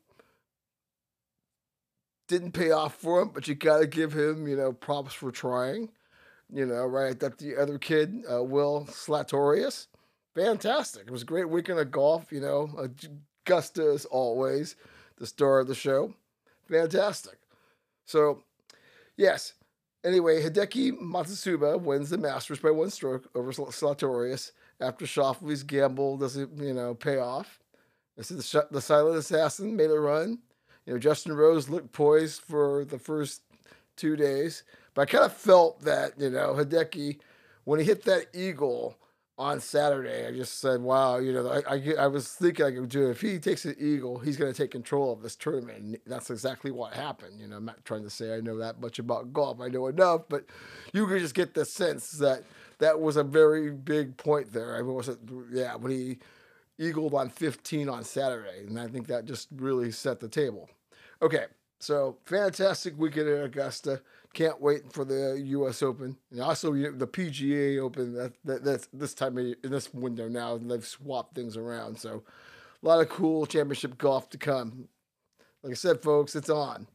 Didn't 2.27 2.51
pay 2.51 2.71
off 2.71 2.95
for 2.95 3.21
him, 3.21 3.31
but 3.33 3.47
you 3.47 3.55
got 3.55 3.79
to 3.79 3.87
give 3.87 4.13
him, 4.13 4.47
you 4.47 4.57
know, 4.57 4.73
props 4.73 5.13
for 5.13 5.31
trying. 5.31 5.89
You 6.51 6.65
know, 6.65 6.85
right? 6.85 7.19
That 7.19 7.37
the 7.37 7.57
other 7.57 7.77
kid, 7.77 8.23
uh, 8.31 8.43
Will 8.43 8.85
Zalatoris, 8.89 9.87
fantastic. 10.33 11.07
It 11.07 11.11
was 11.11 11.23
a 11.23 11.25
great 11.25 11.49
weekend 11.49 11.79
of 11.79 11.91
golf. 11.91 12.31
You 12.31 12.41
know, 12.41 12.89
Augusta 13.45 13.91
as 13.93 14.05
always, 14.05 14.75
the 15.17 15.27
star 15.27 15.59
of 15.59 15.67
the 15.67 15.75
show. 15.75 16.13
Fantastic. 16.69 17.37
So, 18.05 18.43
yes. 19.17 19.53
Anyway, 20.05 20.41
Hideki 20.41 20.99
Matsuyama 21.01 21.81
wins 21.81 22.09
the 22.09 22.17
Masters 22.17 22.59
by 22.59 22.71
one 22.71 22.89
stroke 22.91 23.29
over 23.35 23.51
Zalatoris 23.51 24.51
after 24.79 25.05
Schauffele's 25.05 25.63
gamble 25.63 26.17
doesn't, 26.17 26.57
you 26.61 26.73
know, 26.73 26.93
pay 26.93 27.17
off. 27.17 27.59
This 28.15 28.31
is 28.31 28.51
the, 28.51 28.67
the 28.71 28.81
silent 28.81 29.17
assassin 29.17 29.75
made 29.75 29.91
a 29.91 29.99
run. 29.99 30.39
You 30.87 30.93
know, 30.93 30.99
Justin 30.99 31.33
Rose 31.33 31.67
looked 31.67 31.91
poised 31.91 32.41
for 32.41 32.85
the 32.85 32.97
first 32.97 33.41
two 33.97 34.15
days, 34.15 34.63
but 34.93 35.01
I 35.01 35.05
kind 35.05 35.25
of 35.25 35.33
felt 35.33 35.81
that, 35.81 36.13
you 36.17 36.29
know, 36.29 36.53
Hideki, 36.53 37.17
when 37.65 37.81
he 37.81 37.85
hit 37.85 38.05
that 38.05 38.27
eagle 38.33 38.97
on 39.37 39.59
Saturday, 39.59 40.25
I 40.25 40.31
just 40.31 40.59
said, 40.59 40.79
wow, 40.81 41.17
you 41.17 41.33
know, 41.33 41.49
I, 41.49 41.75
I, 41.75 41.93
I 41.99 42.07
was 42.07 42.29
thinking 42.29 42.65
I 42.65 42.71
could 42.71 42.87
do 42.87 43.07
it. 43.07 43.11
If 43.11 43.21
he 43.21 43.37
takes 43.37 43.65
an 43.65 43.75
eagle, 43.77 44.17
he's 44.17 44.37
going 44.37 44.51
to 44.51 44.57
take 44.57 44.71
control 44.71 45.11
of 45.11 45.21
this 45.21 45.35
tournament. 45.35 45.77
And 45.77 45.99
that's 46.07 46.29
exactly 46.29 46.71
what 46.71 46.93
happened. 46.93 47.41
You 47.41 47.49
know, 47.49 47.57
I'm 47.57 47.65
not 47.65 47.83
trying 47.83 48.03
to 48.03 48.09
say 48.09 48.33
I 48.33 48.39
know 48.39 48.57
that 48.59 48.79
much 48.79 48.97
about 48.97 49.33
golf. 49.33 49.59
I 49.59 49.67
know 49.67 49.87
enough, 49.87 50.21
but 50.29 50.45
you 50.93 51.05
could 51.05 51.19
just 51.19 51.35
get 51.35 51.53
the 51.53 51.65
sense 51.65 52.11
that 52.11 52.43
that 52.79 53.01
was 53.01 53.17
a 53.17 53.23
very 53.23 53.71
big 53.71 54.15
point 54.15 54.53
there. 54.53 54.77
I 54.77 54.81
mean, 54.81 54.93
was 54.93 55.09
it, 55.09 55.19
yeah, 55.51 55.75
when 55.75 55.91
he 55.91 56.19
eagled 56.79 57.13
on 57.13 57.29
15 57.29 57.89
on 57.89 58.03
Saturday. 58.03 58.65
And 58.67 58.79
I 58.79 58.87
think 58.87 59.07
that 59.07 59.25
just 59.25 59.49
really 59.55 59.91
set 59.91 60.19
the 60.19 60.29
table. 60.29 60.69
Okay, 61.21 61.45
so 61.79 62.17
fantastic 62.25 62.97
weekend 62.97 63.27
in 63.27 63.41
Augusta. 63.41 64.01
Can't 64.33 64.61
wait 64.61 64.93
for 64.93 65.03
the 65.03 65.41
U.S. 65.45 65.81
Open 65.81 66.15
and 66.29 66.41
also 66.41 66.71
the 66.73 67.07
PGA 67.07 67.79
Open. 67.79 68.13
That, 68.13 68.33
that 68.45 68.63
that's 68.63 68.87
this 68.93 69.15
time 69.15 69.37
in 69.37 69.55
this 69.63 69.91
window 69.93 70.27
now. 70.27 70.57
They've 70.57 70.85
swapped 70.85 71.33
things 71.33 71.57
around, 71.57 71.97
so 71.97 72.23
a 72.83 72.85
lot 72.85 73.01
of 73.01 73.09
cool 73.09 73.47
championship 73.47 73.97
golf 73.97 74.29
to 74.29 74.37
come. 74.37 74.89
Like 75.63 75.71
I 75.71 75.75
said, 75.75 76.03
folks, 76.03 76.35
it's 76.35 76.51
on. 76.51 76.87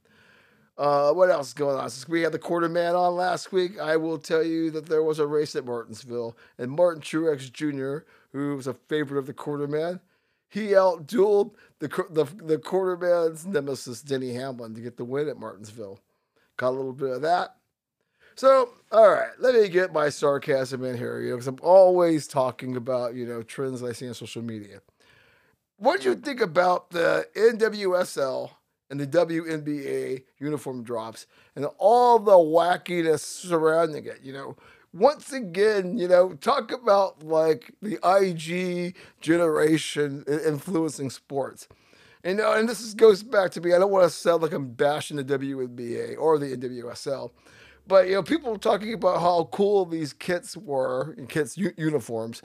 Uh, 0.79 1.12
what 1.12 1.31
else 1.31 1.49
is 1.49 1.55
going 1.55 1.77
on? 1.77 1.91
Since 1.91 2.09
we 2.09 2.23
had 2.23 2.33
the 2.33 2.39
quarter 2.39 2.68
man 2.68 2.95
on 2.95 3.16
last 3.16 3.53
week, 3.53 3.79
I 3.81 3.97
will 3.97 4.18
tell 4.18 4.43
you 4.43 4.70
that 4.70 4.87
there 4.87 5.03
was 5.03 5.18
a 5.18 5.27
race 5.27 5.57
at 5.57 5.66
Martinsville, 5.66 6.37
and 6.59 6.70
Martin 6.70 7.03
Truex 7.03 7.53
Jr., 7.53 8.07
who 8.33 8.57
was 8.57 8.66
a 8.66 8.75
favorite 8.75 9.18
of 9.18 9.27
the 9.27 9.35
quarter 9.35 9.66
man, 9.66 10.01
he 10.53 10.68
outdueled 10.72 11.53
the 11.78 11.88
the 12.11 12.24
the 12.44 12.59
quarter 12.59 12.96
man's 12.98 13.46
nemesis 13.46 14.03
Denny 14.03 14.34
Hamlin 14.34 14.74
to 14.74 14.82
get 14.82 14.98
the 14.98 15.05
win 15.05 15.28
at 15.28 15.38
Martinsville. 15.38 15.98
Got 16.59 16.68
a 16.68 16.76
little 16.76 16.92
bit 16.92 17.09
of 17.09 17.22
that. 17.22 17.57
So, 18.34 18.68
all 18.90 19.11
right, 19.11 19.30
let 19.38 19.55
me 19.55 19.68
get 19.68 19.92
my 19.92 20.11
sarcasm 20.11 20.84
in 20.84 20.96
here, 20.96 21.20
you 21.20 21.30
know, 21.30 21.36
because 21.36 21.48
I'm 21.48 21.59
always 21.62 22.26
talking 22.28 22.76
about 22.76 23.14
you 23.14 23.26
know 23.26 23.42
trends 23.42 23.82
I 23.82 23.92
see 23.92 24.07
on 24.09 24.14
social 24.14 24.42
media. 24.42 24.82
What 25.78 26.03
do 26.03 26.11
you 26.11 26.16
think 26.16 26.42
about 26.42 26.90
the 26.90 27.26
NWSL? 27.34 28.50
and 28.90 29.00
the 29.00 29.07
WNBA 29.07 30.22
uniform 30.38 30.82
drops 30.82 31.26
and 31.57 31.64
all 31.78 32.18
the 32.18 32.32
wackiness 32.32 33.20
surrounding 33.20 34.05
it. 34.05 34.20
You 34.22 34.34
know, 34.34 34.57
once 34.93 35.32
again, 35.32 35.99
you 35.99 36.09
know, 36.09 36.34
talk 36.34 36.72
about 36.72 37.22
like 37.22 37.72
the 37.80 37.99
IG 38.05 38.97
generation 39.20 40.24
influencing 40.28 41.11
sports. 41.11 41.68
And, 42.24 42.40
uh, 42.40 42.53
and 42.53 42.68
this 42.68 42.80
is, 42.80 42.95
goes 42.95 43.22
back 43.22 43.51
to 43.53 43.61
me. 43.61 43.72
I 43.72 43.78
don't 43.78 43.90
want 43.90 44.05
to 44.05 44.11
sound 44.11 44.43
like 44.43 44.53
I'm 44.53 44.68
bashing 44.68 45.16
the 45.16 45.24
WNBA 45.24 46.16
or 46.18 46.38
the 46.38 46.57
NWSL, 46.57 47.30
but 47.88 48.07
you 48.07 48.14
know, 48.14 48.22
people 48.22 48.57
talking 48.59 48.93
about 48.93 49.20
how 49.20 49.49
cool 49.51 49.84
these 49.84 50.12
kits 50.12 50.57
were, 50.57 51.16
kits 51.28 51.57
u- 51.59 51.74
uniforms 51.76 52.43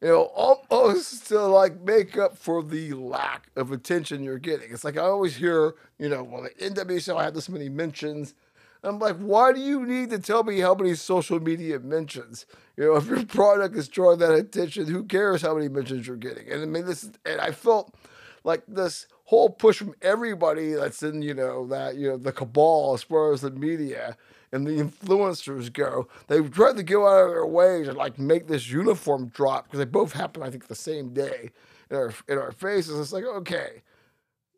you 0.00 0.08
know, 0.08 0.22
almost 0.24 1.28
to 1.28 1.40
like 1.40 1.80
make 1.82 2.16
up 2.16 2.36
for 2.36 2.62
the 2.62 2.92
lack 2.94 3.48
of 3.56 3.70
attention 3.70 4.22
you're 4.22 4.38
getting. 4.38 4.72
It's 4.72 4.84
like 4.84 4.96
I 4.96 5.02
always 5.02 5.36
hear, 5.36 5.74
you 5.98 6.08
know, 6.08 6.22
well, 6.22 6.42
the 6.42 6.50
NWSL 6.50 7.22
had 7.22 7.34
this 7.34 7.48
many 7.48 7.68
mentions. 7.68 8.34
I'm 8.82 8.98
like, 8.98 9.16
why 9.16 9.52
do 9.52 9.60
you 9.60 9.84
need 9.84 10.10
to 10.10 10.18
tell 10.18 10.42
me 10.42 10.60
how 10.60 10.74
many 10.74 10.94
social 10.94 11.40
media 11.40 11.78
mentions? 11.78 12.46
You 12.76 12.84
know, 12.84 12.96
if 12.96 13.06
your 13.06 13.24
product 13.26 13.76
is 13.76 13.88
drawing 13.88 14.18
that 14.20 14.32
attention, 14.32 14.86
who 14.86 15.04
cares 15.04 15.42
how 15.42 15.54
many 15.54 15.68
mentions 15.68 16.06
you're 16.06 16.16
getting? 16.16 16.50
And 16.50 16.62
I 16.62 16.66
mean, 16.66 16.86
this, 16.86 17.10
and 17.26 17.40
I 17.40 17.50
felt 17.50 17.94
like 18.42 18.62
this 18.66 19.06
whole 19.24 19.50
push 19.50 19.78
from 19.78 19.94
everybody 20.00 20.72
that's 20.72 21.02
in, 21.02 21.22
you 21.22 21.34
know, 21.34 21.66
that, 21.66 21.96
you 21.96 22.08
know, 22.08 22.16
the 22.16 22.32
cabal 22.32 22.94
as 22.94 23.02
far 23.02 23.32
as 23.32 23.42
the 23.42 23.50
media 23.50 24.16
and 24.50 24.66
the 24.66 24.72
influencers 24.72 25.72
go, 25.72 26.08
they 26.28 26.40
tried 26.40 26.76
to 26.76 26.82
go 26.82 27.06
out 27.06 27.26
of 27.26 27.30
their 27.30 27.46
way 27.46 27.84
to 27.84 27.92
like 27.92 28.18
make 28.18 28.48
this 28.48 28.70
uniform 28.70 29.28
drop 29.28 29.64
because 29.64 29.78
they 29.78 29.84
both 29.84 30.12
happen, 30.12 30.42
I 30.42 30.50
think, 30.50 30.66
the 30.66 30.74
same 30.74 31.12
day 31.12 31.50
in 31.90 31.96
our 31.96 32.14
in 32.28 32.38
our 32.38 32.52
faces. 32.52 32.98
It's 32.98 33.12
like, 33.12 33.24
okay, 33.24 33.82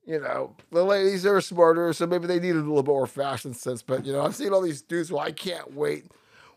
you 0.04 0.20
know, 0.20 0.54
the 0.70 0.84
ladies 0.84 1.24
are 1.26 1.40
smarter, 1.40 1.92
so 1.92 2.06
maybe 2.06 2.26
they 2.26 2.40
needed 2.40 2.56
a 2.56 2.60
little 2.60 2.82
bit 2.82 2.90
more 2.90 3.06
fashion 3.06 3.54
sense. 3.54 3.82
But 3.82 4.04
you 4.04 4.12
know, 4.12 4.22
I've 4.22 4.34
seen 4.34 4.52
all 4.52 4.62
these 4.62 4.82
dudes, 4.82 5.12
well, 5.12 5.22
I 5.22 5.32
can't 5.32 5.74
wait. 5.74 6.06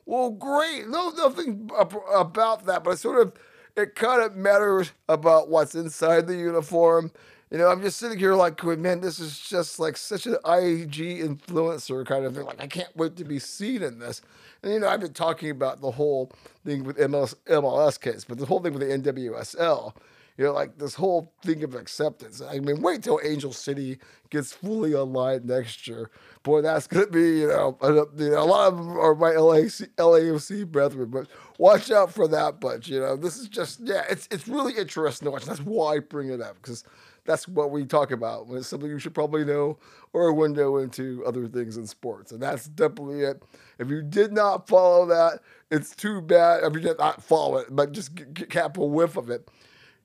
Well, 0.05 0.31
great, 0.31 0.87
no, 0.87 1.09
nothing 1.11 1.69
about 2.13 2.65
that, 2.65 2.83
but 2.83 2.91
it's 2.91 3.01
sort 3.01 3.21
of 3.21 3.33
it 3.75 3.95
kind 3.95 4.21
of 4.21 4.35
matters 4.35 4.91
about 5.09 5.49
what's 5.49 5.75
inside 5.75 6.27
the 6.27 6.35
uniform. 6.35 7.11
You 7.51 7.59
know, 7.59 7.67
I'm 7.67 7.81
just 7.81 7.97
sitting 7.97 8.17
here 8.17 8.33
like, 8.33 8.63
man, 8.63 9.01
this 9.01 9.19
is 9.19 9.39
just 9.39 9.79
like 9.79 9.97
such 9.97 10.25
an 10.25 10.33
IG 10.45 11.21
influencer 11.21 12.05
kind 12.05 12.25
of 12.25 12.35
thing. 12.35 12.45
Like, 12.45 12.61
I 12.61 12.67
can't 12.67 12.95
wait 12.95 13.15
to 13.17 13.23
be 13.23 13.39
seen 13.39 13.83
in 13.83 13.99
this. 13.99 14.21
And, 14.63 14.73
you 14.73 14.79
know, 14.79 14.87
I've 14.87 14.99
been 14.99 15.13
talking 15.13 15.51
about 15.51 15.81
the 15.81 15.91
whole 15.91 16.31
thing 16.65 16.83
with 16.83 16.97
MLS, 16.97 17.35
MLS 17.47 17.99
case, 17.99 18.25
but 18.25 18.39
the 18.39 18.45
whole 18.45 18.61
thing 18.61 18.73
with 18.73 18.81
the 18.81 19.11
NWSL 19.11 19.93
you 20.37 20.43
know, 20.43 20.51
like 20.51 20.77
this 20.77 20.95
whole 20.95 21.33
thing 21.43 21.63
of 21.63 21.75
acceptance. 21.75 22.41
I 22.41 22.59
mean, 22.59 22.81
wait 22.81 23.03
till 23.03 23.19
Angel 23.23 23.53
City 23.53 23.99
gets 24.29 24.51
fully 24.51 24.93
online 24.93 25.45
next 25.45 25.87
year. 25.87 26.09
Boy, 26.43 26.61
that's 26.61 26.87
to 26.87 27.07
be, 27.07 27.39
you 27.39 27.47
know, 27.47 27.77
a, 27.81 27.93
you 27.93 28.29
know, 28.31 28.43
a 28.43 28.43
lot 28.43 28.67
of 28.73 28.77
them 28.77 28.97
are 28.97 29.15
my 29.15 29.31
LAC, 29.31 29.89
LAFC 29.97 30.67
brethren, 30.67 31.09
but 31.09 31.27
watch 31.57 31.89
out 31.89 32.11
for 32.13 32.27
that 32.27 32.59
bunch. 32.59 32.87
You 32.89 32.99
know, 32.99 33.15
this 33.15 33.37
is 33.37 33.47
just, 33.47 33.79
yeah, 33.81 34.03
it's 34.09 34.27
it's 34.29 34.47
really 34.47 34.73
interesting 34.73 35.25
to 35.25 35.31
watch. 35.31 35.45
That's 35.45 35.61
why 35.61 35.95
I 35.95 35.99
bring 35.99 36.29
it 36.29 36.41
up, 36.41 36.55
because 36.55 36.83
that's 37.23 37.47
what 37.47 37.71
we 37.71 37.85
talk 37.85 38.11
about 38.11 38.47
when 38.47 38.59
it's 38.59 38.67
something 38.67 38.89
you 38.89 38.99
should 38.99 39.15
probably 39.15 39.45
know 39.45 39.79
or 40.13 40.27
a 40.27 40.33
window 40.33 40.77
into 40.77 41.23
other 41.25 41.47
things 41.47 41.77
in 41.77 41.87
sports. 41.87 42.31
And 42.31 42.41
that's 42.41 42.67
definitely 42.67 43.21
it. 43.21 43.41
If 43.79 43.89
you 43.89 44.03
did 44.03 44.31
not 44.31 44.67
follow 44.67 45.07
that, 45.07 45.39
it's 45.71 45.95
too 45.95 46.21
bad. 46.21 46.63
I 46.63 46.69
mean, 46.69 46.87
not 46.99 47.23
follow 47.23 47.57
it, 47.57 47.67
but 47.71 47.93
just 47.93 48.13
get, 48.13 48.33
get 48.33 48.49
cap 48.49 48.77
a 48.77 48.85
whiff 48.85 49.17
of 49.17 49.29
it 49.29 49.49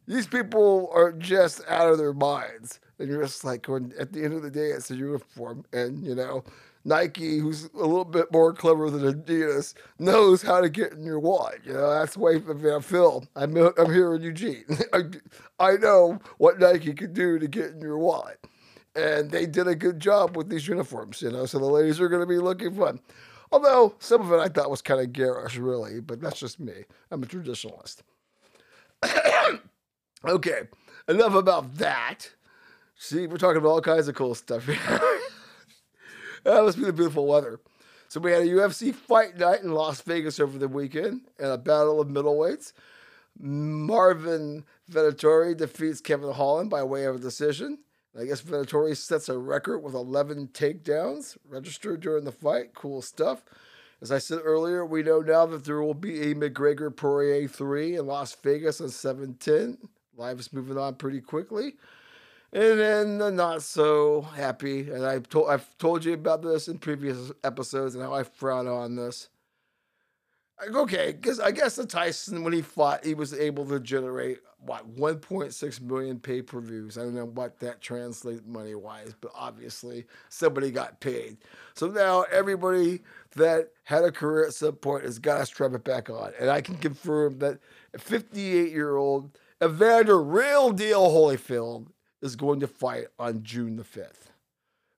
these 0.06 0.26
people 0.26 0.90
are 0.92 1.12
just 1.12 1.62
out 1.68 1.90
of 1.90 1.98
their 1.98 2.12
minds. 2.12 2.80
And 2.98 3.08
you're 3.08 3.22
just 3.22 3.44
like, 3.44 3.66
at 3.98 4.12
the 4.12 4.24
end 4.24 4.34
of 4.34 4.42
the 4.42 4.50
day, 4.50 4.70
it's 4.70 4.90
a 4.90 4.96
uniform. 4.96 5.64
And, 5.72 6.04
you 6.04 6.14
know, 6.14 6.44
Nike, 6.84 7.38
who's 7.38 7.64
a 7.74 7.78
little 7.78 8.04
bit 8.04 8.32
more 8.32 8.52
clever 8.52 8.90
than 8.90 9.02
Adidas, 9.02 9.74
knows 9.98 10.42
how 10.42 10.60
to 10.60 10.68
get 10.68 10.92
in 10.92 11.04
your 11.04 11.18
wallet. 11.18 11.60
You 11.64 11.74
know, 11.74 11.90
that's 11.90 12.16
why 12.16 12.38
Phil, 12.80 13.24
I'm, 13.36 13.56
I'm 13.56 13.92
here 13.92 14.14
in 14.14 14.22
Eugene. 14.22 14.64
I, 14.92 15.02
I 15.58 15.76
know 15.76 16.18
what 16.38 16.58
Nike 16.58 16.94
can 16.94 17.12
do 17.12 17.38
to 17.38 17.48
get 17.48 17.70
in 17.70 17.80
your 17.80 17.98
wallet. 17.98 18.46
And 18.96 19.30
they 19.30 19.46
did 19.46 19.68
a 19.68 19.74
good 19.74 20.00
job 20.00 20.36
with 20.36 20.48
these 20.48 20.66
uniforms, 20.66 21.22
you 21.22 21.30
know, 21.30 21.46
so 21.46 21.58
the 21.58 21.64
ladies 21.66 22.00
are 22.00 22.08
going 22.08 22.22
to 22.22 22.26
be 22.26 22.38
looking 22.38 22.74
fun. 22.74 23.00
Although 23.52 23.94
some 23.98 24.20
of 24.20 24.32
it 24.32 24.42
I 24.42 24.48
thought 24.48 24.70
was 24.70 24.82
kind 24.82 25.00
of 25.00 25.12
garish, 25.12 25.56
really, 25.56 26.00
but 26.00 26.20
that's 26.20 26.40
just 26.40 26.60
me. 26.60 26.84
I'm 27.10 27.22
a 27.22 27.26
traditionalist. 27.26 27.98
Okay, 30.24 30.62
enough 31.08 31.34
about 31.34 31.76
that. 31.76 32.30
See, 32.96 33.26
we're 33.26 33.38
talking 33.38 33.56
about 33.56 33.68
all 33.68 33.80
kinds 33.80 34.08
of 34.08 34.14
cool 34.14 34.34
stuff 34.34 34.66
here. 34.66 34.78
Ah, 36.46 36.54
that 36.54 36.64
must 36.64 36.78
be 36.78 36.84
the 36.84 36.92
beautiful 36.94 37.26
weather. 37.26 37.60
So 38.08 38.18
we 38.18 38.32
had 38.32 38.40
a 38.40 38.46
UFC 38.46 38.94
fight 38.94 39.36
night 39.36 39.60
in 39.60 39.72
Las 39.72 40.00
Vegas 40.00 40.40
over 40.40 40.56
the 40.56 40.68
weekend 40.68 41.26
and 41.38 41.48
a 41.48 41.58
battle 41.58 42.00
of 42.00 42.08
middleweights. 42.08 42.72
Marvin 43.38 44.64
Vettori 44.90 45.54
defeats 45.54 46.00
Kevin 46.00 46.32
Holland 46.32 46.70
by 46.70 46.82
way 46.82 47.04
of 47.04 47.16
a 47.16 47.18
decision. 47.18 47.80
I 48.18 48.24
guess 48.24 48.40
Vettori 48.40 48.96
sets 48.96 49.28
a 49.28 49.36
record 49.36 49.80
with 49.80 49.92
11 49.92 50.48
takedowns 50.54 51.36
registered 51.46 52.00
during 52.00 52.24
the 52.24 52.32
fight. 52.32 52.72
Cool 52.74 53.02
stuff. 53.02 53.44
As 54.00 54.10
I 54.10 54.16
said 54.16 54.40
earlier, 54.42 54.82
we 54.86 55.02
know 55.02 55.20
now 55.20 55.44
that 55.44 55.66
there 55.66 55.82
will 55.82 55.92
be 55.92 56.22
a 56.22 56.34
McGregor 56.34 56.96
Poirier 56.96 57.46
3 57.46 57.96
in 57.96 58.06
Las 58.06 58.34
Vegas 58.34 58.80
on 58.80 58.88
710 58.88 59.90
life 60.20 60.38
is 60.38 60.52
moving 60.52 60.78
on 60.78 60.94
pretty 60.94 61.20
quickly. 61.20 61.74
And 62.52 62.80
then 62.80 63.18
the 63.18 63.30
not 63.30 63.62
so 63.62 64.22
happy, 64.22 64.90
and 64.90 65.06
I've 65.06 65.28
told 65.28 65.50
I've 65.50 65.78
told 65.78 66.04
you 66.04 66.14
about 66.14 66.42
this 66.42 66.66
in 66.66 66.78
previous 66.78 67.30
episodes 67.44 67.94
and 67.94 68.02
how 68.02 68.12
I 68.12 68.24
frown 68.24 68.66
on 68.66 68.96
this. 68.96 69.28
Okay, 70.68 71.12
because 71.12 71.40
I 71.40 71.52
guess 71.52 71.76
the 71.76 71.86
Tyson 71.86 72.42
when 72.42 72.52
he 72.52 72.60
fought, 72.60 73.04
he 73.04 73.14
was 73.14 73.32
able 73.32 73.64
to 73.66 73.80
generate 73.80 74.38
what 74.58 74.94
1.6 74.94 75.80
million 75.80 76.18
pay 76.18 76.42
per 76.42 76.60
views. 76.60 76.98
I 76.98 77.02
don't 77.02 77.14
know 77.14 77.26
what 77.26 77.58
that 77.60 77.80
translates 77.80 78.42
money 78.46 78.74
wise, 78.74 79.14
but 79.18 79.30
obviously 79.34 80.06
somebody 80.28 80.70
got 80.70 81.00
paid. 81.00 81.38
So 81.74 81.86
now 81.86 82.24
everybody 82.30 83.00
that 83.36 83.70
had 83.84 84.04
a 84.04 84.12
career 84.12 84.44
at 84.44 84.54
some 84.54 84.74
point 84.74 85.04
has 85.04 85.18
got 85.18 85.38
to 85.38 85.46
strap 85.46 85.72
it 85.72 85.84
back 85.84 86.10
on, 86.10 86.32
and 86.38 86.50
I 86.50 86.60
can 86.60 86.76
confirm 86.76 87.38
that 87.38 87.58
a 87.94 87.98
58 87.98 88.70
year 88.70 88.96
old 88.96 89.38
Evander 89.62 90.22
Real 90.22 90.70
Deal 90.70 91.10
Holyfield 91.10 91.88
is 92.22 92.36
going 92.36 92.60
to 92.60 92.66
fight 92.66 93.06
on 93.18 93.42
June 93.42 93.76
the 93.76 93.82
5th. 93.82 94.30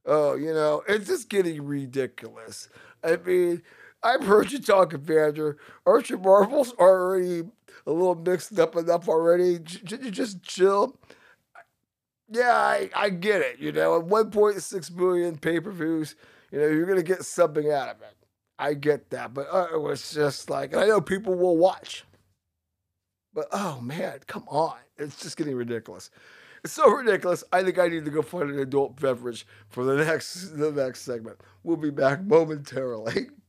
Oh, 0.07 0.35
you 0.35 0.53
know, 0.53 0.83
it's 0.89 1.07
just 1.07 1.29
getting 1.29 1.65
ridiculous. 1.65 2.69
I 3.05 3.17
mean, 3.17 3.63
I've 4.03 4.25
heard 4.25 4.51
you 4.51 4.59
talk, 4.59 4.95
Evander. 4.95 5.59
Aren't 5.87 6.11
your 6.11 6.19
marbles 6.19 6.73
already 6.79 7.49
a 7.87 7.93
little 7.93 8.15
mixed 8.15 8.59
up 8.59 8.77
enough 8.77 9.09
already? 9.09 9.59
J- 9.61 10.11
just 10.11 10.43
chill. 10.43 10.99
Yeah, 12.29 12.55
I, 12.55 12.91
I 12.95 13.11
get 13.11 13.43
it. 13.43 13.59
You 13.59 13.73
know, 13.73 13.99
at 13.99 14.07
1.6 14.07 14.97
million 14.97 15.39
pay 15.39 15.61
per 15.61 15.71
views, 15.71 16.17
you 16.51 16.59
know, 16.59 16.67
you're 16.67 16.87
going 16.87 16.99
to 16.99 17.05
get 17.05 17.25
something 17.25 17.71
out 17.71 17.89
of 17.89 18.01
it. 18.03 18.17
I 18.59 18.75
get 18.75 19.11
that. 19.11 19.35
But 19.35 19.49
uh, 19.53 19.69
it 19.75 19.81
was 19.81 20.13
just 20.13 20.51
like, 20.51 20.75
I 20.75 20.87
know 20.87 21.01
people 21.01 21.35
will 21.35 21.57
watch. 21.57 22.05
But 23.35 23.49
oh 23.53 23.81
man, 23.81 24.21
come 24.27 24.45
on. 24.49 24.77
It's 24.99 25.21
just 25.21 25.37
getting 25.37 25.57
ridiculous. 25.57 26.11
It's 26.65 26.73
so 26.75 26.91
ridiculous. 26.91 27.43
I 27.53 27.63
think 27.63 27.79
I 27.79 27.89
need 27.89 28.05
to 28.05 28.11
go 28.11 28.23
find 28.23 28.51
an 28.51 28.59
adult 28.59 29.01
beverage 29.01 29.47
for 29.69 29.85
the 29.85 30.05
next 30.05 30.57
the 30.57 30.71
next 30.71 31.03
segment. 31.03 31.41
We'll 31.63 31.77
be 31.77 31.91
back 31.91 32.23
momentarily. 32.23 33.29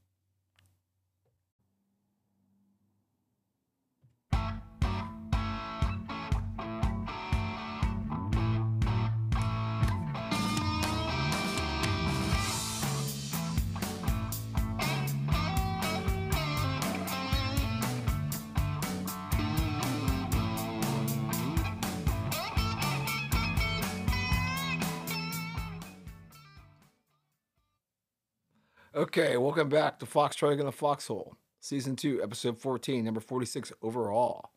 Okay, 29.04 29.36
welcome 29.36 29.68
back 29.68 29.99
to 29.99 30.06
Foxtrotting 30.06 30.62
in 30.62 30.66
the 30.66 30.72
Foxhole, 30.72 31.36
Season 31.60 31.93
2, 31.93 32.24
Episode 32.24 32.58
14, 32.58 33.04
number 33.04 33.20
46 33.20 33.74
overall. 33.82 34.51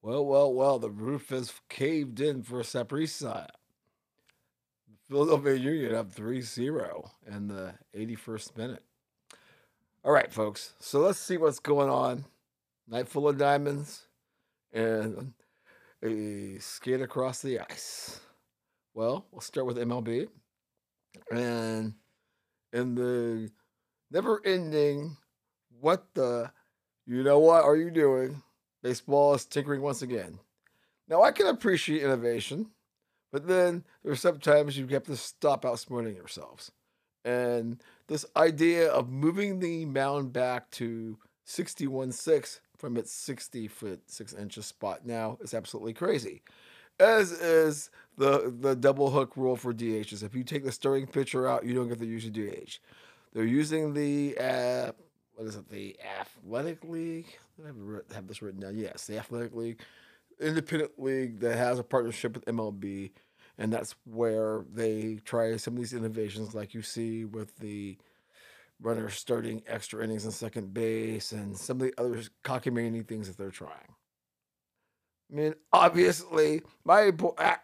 Well, 0.00 0.24
well, 0.24 0.54
well, 0.54 0.78
the 0.78 0.88
roof 0.88 1.28
has 1.28 1.52
caved 1.68 2.18
in 2.18 2.42
for 2.42 2.62
Saprissa. 2.62 3.48
Philadelphia 5.10 5.56
Union 5.56 5.94
up 5.94 6.10
3 6.10 6.40
0 6.40 7.10
in 7.26 7.48
the 7.48 7.74
81st 7.94 8.56
minute. 8.56 8.82
All 10.02 10.12
right, 10.12 10.32
folks, 10.32 10.72
so 10.78 11.00
let's 11.00 11.18
see 11.18 11.36
what's 11.36 11.58
going 11.58 11.90
on. 11.90 12.24
Night 12.88 13.08
full 13.08 13.28
of 13.28 13.36
diamonds 13.36 14.06
and 14.72 15.34
a 16.02 16.56
skate 16.60 17.02
across 17.02 17.42
the 17.42 17.60
ice. 17.60 18.20
Well, 18.94 19.26
we'll 19.30 19.42
start 19.42 19.66
with 19.66 19.76
MLB. 19.76 20.28
And 21.30 21.92
in 22.72 22.94
the 22.94 23.50
never 24.10 24.40
ending, 24.44 25.16
what 25.80 26.06
the, 26.14 26.50
you 27.06 27.22
know 27.22 27.38
what 27.38 27.64
are 27.64 27.76
you 27.76 27.90
doing? 27.90 28.42
Baseball 28.82 29.34
is 29.34 29.44
tinkering 29.44 29.82
once 29.82 30.02
again. 30.02 30.38
Now, 31.08 31.22
I 31.22 31.32
can 31.32 31.46
appreciate 31.46 32.02
innovation, 32.02 32.70
but 33.32 33.46
then 33.46 33.84
there's 34.04 34.20
sometimes 34.20 34.76
you 34.76 34.86
have 34.88 35.04
to 35.04 35.16
stop 35.16 35.64
outsmarting 35.64 36.16
yourselves. 36.16 36.72
And 37.24 37.82
this 38.06 38.24
idea 38.36 38.88
of 38.90 39.10
moving 39.10 39.58
the 39.58 39.84
mound 39.84 40.32
back 40.32 40.70
to 40.72 41.18
61.6 41.46 42.60
from 42.76 42.96
its 42.96 43.12
60 43.12 43.68
foot 43.68 44.02
6 44.06 44.32
inches 44.34 44.66
spot 44.66 45.06
now 45.06 45.38
is 45.40 45.54
absolutely 45.54 45.92
crazy. 45.92 46.42
As 46.98 47.32
is 47.32 47.90
the 48.16 48.54
the 48.58 48.74
double 48.74 49.10
hook 49.10 49.36
rule 49.36 49.56
for 49.56 49.74
DHs. 49.74 50.22
If 50.22 50.34
you 50.34 50.44
take 50.44 50.64
the 50.64 50.72
starting 50.72 51.06
pitcher 51.06 51.46
out, 51.46 51.66
you 51.66 51.74
don't 51.74 51.88
get 51.88 51.98
to 51.98 52.06
use 52.06 52.24
DH. 52.30 52.80
They're 53.36 53.44
using 53.44 53.92
the 53.92 54.34
uh, 54.40 54.92
what 55.34 55.46
is 55.46 55.56
it? 55.56 55.68
The 55.68 55.94
Atlantic 56.22 56.82
League. 56.84 57.36
I 57.62 58.14
have 58.14 58.26
this 58.26 58.40
written 58.40 58.60
down. 58.60 58.78
Yes, 58.78 59.06
the 59.06 59.18
Atlantic 59.18 59.54
League, 59.54 59.78
independent 60.40 60.92
league 60.98 61.40
that 61.40 61.58
has 61.58 61.78
a 61.78 61.82
partnership 61.82 62.32
with 62.32 62.46
MLB, 62.46 63.10
and 63.58 63.70
that's 63.70 63.94
where 64.06 64.64
they 64.72 65.20
try 65.26 65.54
some 65.58 65.74
of 65.74 65.80
these 65.80 65.92
innovations, 65.92 66.54
like 66.54 66.72
you 66.72 66.80
see 66.80 67.26
with 67.26 67.54
the 67.58 67.98
runner 68.80 69.10
starting 69.10 69.62
extra 69.66 70.02
innings 70.02 70.24
on 70.24 70.32
second 70.32 70.72
base, 70.72 71.32
and 71.32 71.58
some 71.58 71.78
of 71.82 71.88
the 71.88 71.94
other 72.00 72.22
cockamamie 72.42 73.06
things 73.06 73.28
that 73.28 73.36
they're 73.36 73.50
trying. 73.50 73.96
I 75.30 75.34
mean, 75.34 75.54
obviously, 75.74 76.62
my 76.86 77.12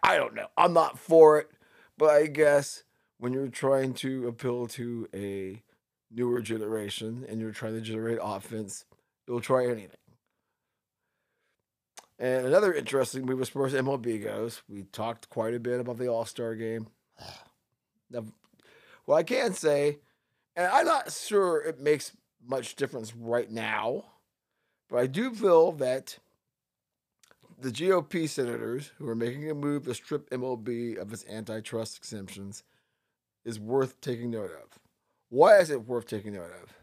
I 0.03 0.17
don't 0.19 0.35
know. 0.35 0.49
I'm 0.55 0.75
not 0.75 0.99
for 0.99 1.39
it, 1.39 1.49
but 1.97 2.11
I 2.11 2.27
guess 2.27 2.85
when 3.23 3.33
you're 3.33 3.47
trying 3.47 3.95
to 3.95 4.27
appeal 4.27 4.67
to 4.67 5.09
a 5.15 5.63
newer 6.11 6.41
generation 6.41 7.25
and 7.29 7.41
you're 7.41 7.53
trying 7.53 7.73
to 7.73 7.81
generate 7.81 8.19
offense, 8.21 8.85
you'll 9.29 9.41
try 9.41 9.65
anything. 9.65 9.97
And 12.19 12.45
another 12.45 12.75
interesting 12.75 13.25
move 13.25 13.41
as 13.41 13.49
far 13.49 13.65
as 13.65 13.75
MLB 13.75 14.25
goes, 14.25 14.63
we 14.69 14.83
talked 14.91 15.31
quite 15.31 15.55
a 15.55 15.61
bit 15.61 15.79
about 15.79 15.99
the 15.99 16.09
All 16.09 16.25
Star 16.25 16.57
game. 16.57 16.89
Now, 18.11 18.25
what 19.07 19.17
I 19.17 19.23
can 19.23 19.55
say, 19.55 20.01
and 20.57 20.67
I'm 20.67 20.85
not 20.85 21.13
sure 21.13 21.63
it 21.63 21.81
makes 21.81 22.13
much 22.47 22.75
difference 22.75 23.15
right 23.15 23.51
now, 23.51 24.05
but 24.91 24.99
I 24.99 25.07
do 25.07 25.33
feel 25.33 25.73
that 25.73 26.19
the 27.59 27.71
GOP 27.71 28.29
senators 28.29 28.91
who 28.99 29.09
are 29.09 29.15
making 29.15 29.49
a 29.49 29.55
move 29.55 29.85
to 29.85 29.95
strip 29.95 30.29
MLB 30.29 30.99
of 30.99 31.11
its 31.13 31.25
antitrust 31.27 31.97
exemptions 31.97 32.65
is 33.45 33.59
worth 33.59 34.01
taking 34.01 34.31
note 34.31 34.51
of. 34.51 34.79
Why 35.29 35.59
is 35.59 35.71
it 35.71 35.87
worth 35.87 36.07
taking 36.07 36.35
note 36.35 36.53
of? 36.63 36.75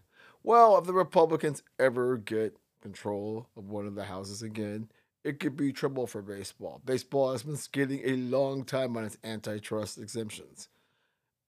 Well, 0.44 0.78
if 0.78 0.86
the 0.86 0.94
Republicans 0.94 1.64
ever 1.78 2.18
get 2.18 2.56
control 2.82 3.48
of 3.58 3.70
one 3.70 3.86
of 3.86 3.96
the 3.96 4.06
houses 4.06 4.42
again, 4.42 4.90
it 5.24 5.40
could 5.40 5.58
be 5.58 5.74
trouble 5.74 6.08
for 6.08 6.22
baseball. 6.22 6.82
Baseball 6.86 7.34
has 7.34 7.44
been 7.44 7.58
skating 7.58 8.02
a 8.06 8.16
long 8.16 8.64
time 8.64 8.96
on 8.96 9.04
its 9.04 9.18
antitrust 9.24 9.98
exemptions. 9.98 10.70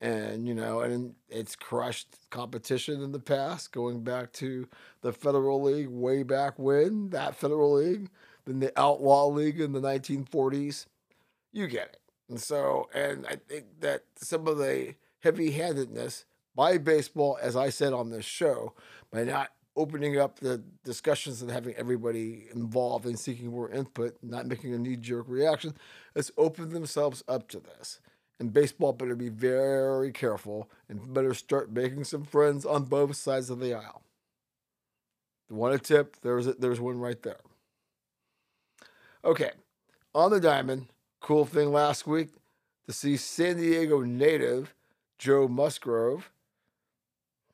And, 0.02 0.48
you 0.48 0.56
know, 0.56 0.82
and 0.82 1.14
it's 1.30 1.56
crushed 1.56 2.08
competition 2.32 3.02
in 3.02 3.12
the 3.12 3.20
past, 3.20 3.72
going 3.72 4.04
back 4.04 4.34
to 4.34 4.68
the 5.02 5.14
Federal 5.14 5.62
League 5.62 5.90
way 5.90 6.24
back 6.24 6.58
when, 6.58 7.12
that 7.12 7.36
Federal 7.36 7.74
League, 7.74 8.10
then 8.46 8.60
the 8.60 8.74
Outlaw 8.80 9.28
League 9.28 9.62
in 9.62 9.74
the 9.74 9.80
1940s. 9.80 10.88
You 11.54 11.68
get 11.68 11.90
it. 11.94 12.01
And 12.32 12.40
so, 12.40 12.88
and 12.94 13.28
I 13.28 13.36
think 13.36 13.66
that 13.82 14.06
some 14.16 14.48
of 14.48 14.58
the 14.58 14.96
heavy 15.20 15.52
handedness 15.52 16.24
by 16.56 16.78
baseball, 16.78 17.38
as 17.42 17.58
I 17.58 17.70
said 17.70 17.92
on 17.92 18.10
this 18.10 18.24
show, 18.24 18.74
by 19.12 19.26
not 19.26 19.50
opening 19.76 20.18
up 20.18 20.40
the 20.40 20.64
discussions 20.86 21.42
and 21.42 21.52
having 21.52 21.76
everybody 21.76 22.46
involved 22.56 23.06
in 23.06 23.18
seeking 23.18 23.52
more 23.52 23.70
input, 23.70 24.16
not 24.24 24.48
making 24.48 24.74
a 24.74 24.78
knee 24.78 24.96
jerk 24.96 25.26
reaction, 25.28 25.74
has 26.16 26.32
opened 26.38 26.72
themselves 26.72 27.22
up 27.28 27.50
to 27.50 27.60
this. 27.60 28.00
And 28.40 28.54
baseball 28.54 28.94
better 28.94 29.16
be 29.16 29.30
very 29.30 30.14
careful 30.14 30.70
and 30.88 31.14
better 31.14 31.34
start 31.34 31.70
making 31.74 32.06
some 32.06 32.24
friends 32.24 32.66
on 32.66 32.86
both 32.86 33.18
sides 33.18 33.50
of 33.50 33.60
the 33.60 33.74
aisle. 33.74 34.04
You 35.50 35.58
want 35.58 35.76
a 35.76 35.80
tip? 35.80 36.16
There's 36.22 36.48
a, 36.48 36.54
there's 36.54 36.80
one 36.80 36.98
right 36.98 37.22
there. 37.22 37.42
Okay, 39.26 39.52
on 40.16 40.32
the 40.32 40.40
diamond, 40.40 40.88
cool 41.22 41.46
thing 41.46 41.72
last 41.72 42.08
week 42.08 42.30
to 42.88 42.92
see 42.92 43.16
San 43.16 43.58
Diego 43.58 44.02
native 44.02 44.74
Joe 45.18 45.48
Musgrove. 45.48 46.32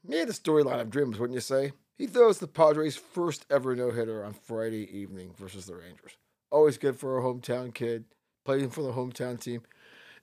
He 0.10 0.18
had 0.18 0.30
a 0.30 0.34
storyline 0.34 0.80
of 0.80 0.90
dreams, 0.90 1.20
wouldn't 1.20 1.36
you 1.36 1.42
say? 1.42 1.74
He 1.98 2.08
throws 2.08 2.40
the 2.40 2.48
Padres' 2.48 2.96
first 2.96 3.46
ever 3.50 3.76
no 3.76 3.92
hitter 3.92 4.24
on 4.24 4.34
Friday 4.34 4.88
evening 4.98 5.34
versus 5.38 5.66
the 5.66 5.76
Rangers. 5.76 6.18
Always 6.50 6.78
good 6.78 6.96
for 6.96 7.18
a 7.18 7.22
hometown 7.22 7.74
kid, 7.74 8.06
playing 8.46 8.70
for 8.70 8.84
the 8.84 8.94
hometown 8.94 9.40
team. 9.40 9.64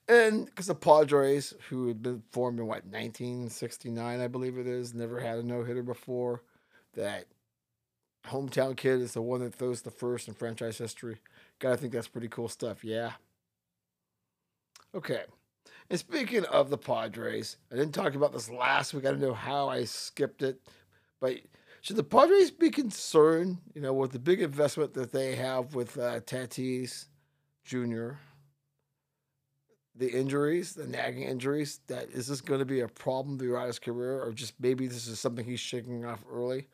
And 0.08 0.46
because 0.46 0.66
the 0.66 0.74
Padres, 0.74 1.52
who 1.68 1.88
had 1.88 2.02
been 2.02 2.22
formed 2.30 2.60
in 2.60 2.66
what, 2.66 2.86
1969, 2.86 4.20
I 4.20 4.26
believe 4.26 4.56
it 4.56 4.66
is, 4.66 4.94
never 4.94 5.20
had 5.20 5.38
a 5.38 5.42
no 5.42 5.64
hitter 5.64 5.82
before, 5.82 6.42
that 6.94 7.26
hometown 8.26 8.76
kid 8.76 9.00
is 9.00 9.12
the 9.12 9.22
one 9.22 9.40
that 9.40 9.54
throws 9.54 9.82
the 9.82 9.90
first 9.90 10.28
in 10.28 10.34
franchise 10.34 10.78
history. 10.78 11.18
Gotta 11.58 11.76
think 11.76 11.92
that's 11.92 12.08
pretty 12.08 12.28
cool 12.28 12.48
stuff, 12.48 12.84
yeah? 12.84 13.12
Okay. 14.94 15.24
And 15.90 15.98
speaking 15.98 16.44
of 16.46 16.70
the 16.70 16.78
Padres, 16.78 17.56
I 17.70 17.76
didn't 17.76 17.94
talk 17.94 18.14
about 18.14 18.32
this 18.32 18.48
last 18.48 18.94
week. 18.94 19.04
I 19.04 19.10
don't 19.10 19.20
know 19.20 19.34
how 19.34 19.68
I 19.68 19.84
skipped 19.84 20.42
it, 20.42 20.60
but 21.20 21.36
should 21.82 21.96
the 21.96 22.04
Padres 22.04 22.50
be 22.50 22.70
concerned, 22.70 23.58
you 23.74 23.82
know, 23.82 23.92
with 23.92 24.12
the 24.12 24.18
big 24.18 24.40
investment 24.40 24.94
that 24.94 25.12
they 25.12 25.34
have 25.34 25.74
with 25.74 25.98
uh, 25.98 26.20
Tatis 26.20 27.06
Jr., 27.64 28.12
the 29.96 30.08
injuries, 30.08 30.72
the 30.72 30.86
nagging 30.86 31.24
injuries, 31.24 31.80
that 31.88 32.10
is 32.10 32.26
this 32.26 32.40
going 32.40 32.60
to 32.60 32.64
be 32.64 32.80
a 32.80 32.88
problem 32.88 33.38
throughout 33.38 33.66
his 33.66 33.78
career, 33.78 34.22
or 34.22 34.32
just 34.32 34.54
maybe 34.58 34.86
this 34.86 35.06
is 35.06 35.20
something 35.20 35.44
he's 35.44 35.60
shaking 35.60 36.04
off 36.04 36.24
early? 36.30 36.68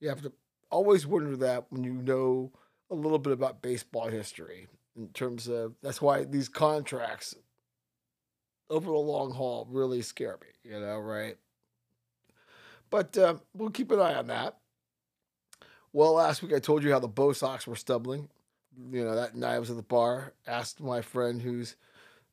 You 0.00 0.08
have 0.08 0.22
to 0.22 0.32
always 0.70 1.06
wonder 1.06 1.36
that 1.36 1.66
when 1.70 1.82
you 1.82 1.94
know 1.94 2.52
a 2.90 2.94
little 2.94 3.18
bit 3.18 3.32
about 3.32 3.62
baseball 3.62 4.08
history 4.08 4.68
in 4.96 5.08
terms 5.08 5.48
of 5.48 5.74
that's 5.82 6.02
why 6.02 6.24
these 6.24 6.48
contracts 6.48 7.34
over 8.70 8.86
the 8.86 8.96
long 8.96 9.32
haul 9.32 9.66
really 9.70 10.00
scare 10.00 10.38
me, 10.40 10.70
you 10.70 10.80
know, 10.80 10.98
right? 10.98 11.36
But 12.88 13.16
uh, 13.18 13.36
we'll 13.54 13.70
keep 13.70 13.90
an 13.90 14.00
eye 14.00 14.14
on 14.14 14.28
that. 14.28 14.56
Well, 15.92 16.14
last 16.14 16.42
week 16.42 16.52
I 16.52 16.60
told 16.60 16.84
you 16.84 16.92
how 16.92 17.00
the 17.00 17.08
Bo 17.08 17.32
Sox 17.32 17.66
were 17.66 17.76
stumbling. 17.76 18.28
You 18.90 19.04
know, 19.04 19.16
that 19.16 19.34
night 19.34 19.54
I 19.54 19.58
was 19.58 19.70
at 19.70 19.76
the 19.76 19.82
bar, 19.82 20.32
asked 20.46 20.80
my 20.80 21.00
friend 21.00 21.42
who's 21.42 21.74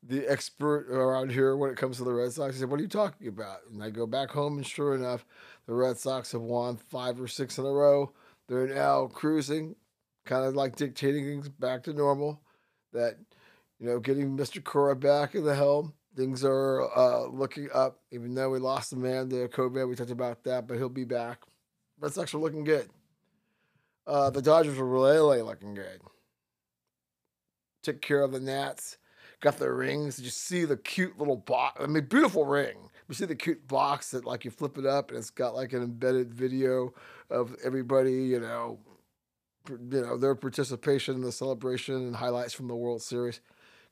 the 0.03 0.29
expert 0.29 0.88
around 0.89 1.31
here 1.31 1.55
when 1.55 1.71
it 1.71 1.77
comes 1.77 1.97
to 1.97 2.03
the 2.03 2.13
Red 2.13 2.31
Sox. 2.31 2.55
He 2.55 2.59
said, 2.59 2.69
What 2.69 2.79
are 2.79 2.83
you 2.83 2.89
talking 2.89 3.27
about? 3.27 3.59
And 3.71 3.83
I 3.83 3.89
go 3.89 4.05
back 4.05 4.29
home, 4.29 4.57
and 4.57 4.65
sure 4.65 4.93
enough, 4.93 5.25
the 5.65 5.73
Red 5.73 5.97
Sox 5.97 6.31
have 6.31 6.41
won 6.41 6.77
five 6.77 7.19
or 7.19 7.27
six 7.27 7.57
in 7.57 7.65
a 7.65 7.71
row. 7.71 8.13
They're 8.47 8.67
now 8.67 9.07
cruising, 9.07 9.75
kind 10.25 10.45
of 10.45 10.55
like 10.55 10.75
dictating 10.75 11.25
things 11.25 11.49
back 11.49 11.83
to 11.83 11.93
normal. 11.93 12.41
That, 12.93 13.17
you 13.79 13.88
know, 13.88 13.99
getting 13.99 14.38
Mr. 14.38 14.63
Cora 14.63 14.95
back 14.95 15.35
in 15.35 15.43
the 15.43 15.55
helm 15.55 15.93
Things 16.18 16.43
are 16.43 16.89
uh, 16.97 17.28
looking 17.28 17.70
up, 17.72 17.99
even 18.11 18.34
though 18.34 18.49
we 18.49 18.57
lost 18.57 18.89
the 18.89 18.95
man 18.95 19.30
to 19.30 19.47
COVID. 19.49 19.88
We 19.88 19.95
talked 19.95 20.09
about 20.09 20.43
that, 20.45 20.68
but 20.68 20.78
he'll 20.78 20.89
be 20.89 21.05
back. 21.05 21.43
Red 21.99 22.11
Sox 22.11 22.34
are 22.34 22.39
looking 22.39 22.63
good. 22.63 22.89
Uh, 24.07 24.32
the 24.32 24.41
Dodgers 24.41 24.80
are 24.80 24.86
really 24.86 25.43
looking 25.43 25.76
good. 25.76 26.01
Took 27.84 28.01
care 28.01 28.24
of 28.24 28.32
the 28.32 28.39
Nats. 28.39 28.97
Got 29.41 29.59
the 29.59 29.72
rings. 29.72 30.15
Did 30.15 30.26
you 30.26 30.32
see 30.32 30.65
the 30.65 30.78
cute 30.78 31.20
little 31.20 31.38
box? 31.38 31.80
I 31.80 31.86
mean, 31.86 32.05
beautiful 32.05 32.45
ring. 32.45 32.89
You 33.07 33.13
see 33.13 33.26
the 33.26 33.36
cute 33.36 33.68
box 33.68 34.11
that, 34.11 34.26
like, 34.26 34.43
you 34.43 34.49
flip 34.49 34.80
it 34.80 34.86
up 34.88 35.09
and 35.09 35.20
it's 35.20 35.30
got 35.30 35.53
like 35.53 35.72
an 35.74 35.84
embedded 35.84 36.34
video 36.34 36.93
of 37.30 37.55
everybody, 37.63 38.24
you 38.24 38.39
know, 38.39 38.80
you 39.70 40.01
know 40.01 40.18
their 40.18 40.34
participation 40.34 41.13
in 41.13 41.22
the 41.22 41.32
celebration 41.32 41.95
and 41.95 42.15
highlights 42.15 42.53
from 42.53 42.68
the 42.68 42.76
World 42.76 43.03
Series. 43.03 43.39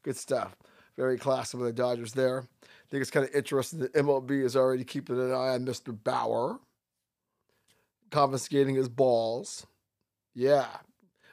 Good 0.01 0.17
stuff. 0.17 0.55
Very 0.97 1.17
classy 1.17 1.57
with 1.57 1.67
the 1.67 1.73
Dodgers 1.73 2.13
there. 2.13 2.47
I 2.63 2.87
think 2.89 3.01
it's 3.01 3.11
kind 3.11 3.27
of 3.27 3.35
interesting 3.35 3.79
that 3.79 3.93
MLB 3.93 4.43
is 4.43 4.55
already 4.55 4.83
keeping 4.83 5.19
an 5.19 5.31
eye 5.31 5.55
on 5.55 5.65
Mr. 5.65 5.95
Bauer, 6.03 6.59
confiscating 8.11 8.75
his 8.75 8.87
balls. 8.87 9.65
Yeah. 10.33 10.67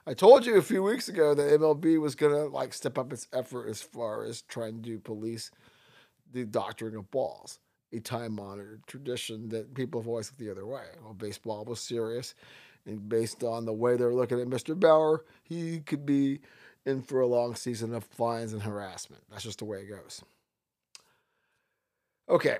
I 0.04 0.14
told 0.14 0.46
you 0.46 0.56
a 0.56 0.62
few 0.62 0.82
weeks 0.82 1.08
ago 1.08 1.32
that 1.34 1.60
MLB 1.60 2.00
was 2.00 2.16
to 2.16 2.26
like 2.46 2.74
step 2.74 2.98
up 2.98 3.12
its 3.12 3.28
effort 3.32 3.68
as 3.68 3.80
far 3.80 4.24
as 4.24 4.42
trying 4.42 4.82
to 4.82 4.98
police 4.98 5.52
the 6.32 6.44
doctoring 6.44 6.96
of 6.96 7.10
balls, 7.12 7.60
a 7.92 8.00
time 8.00 8.40
honored 8.40 8.82
tradition 8.86 9.48
that 9.50 9.74
people 9.74 10.00
have 10.00 10.08
always 10.08 10.28
looked 10.30 10.40
the 10.40 10.50
other 10.50 10.66
way. 10.66 10.84
Well, 11.04 11.14
baseball 11.14 11.64
was 11.64 11.80
serious, 11.80 12.34
and 12.84 13.08
based 13.08 13.44
on 13.44 13.64
the 13.64 13.72
way 13.72 13.96
they're 13.96 14.14
looking 14.14 14.40
at 14.40 14.48
Mr. 14.48 14.78
Bauer, 14.78 15.24
he 15.44 15.80
could 15.80 16.04
be 16.04 16.40
in 16.84 17.02
for 17.02 17.20
a 17.20 17.26
long 17.26 17.54
season 17.54 17.94
of 17.94 18.04
fines 18.04 18.52
and 18.52 18.62
harassment. 18.62 19.22
That's 19.30 19.44
just 19.44 19.58
the 19.58 19.64
way 19.64 19.78
it 19.78 19.88
goes. 19.88 20.22
Okay, 22.28 22.58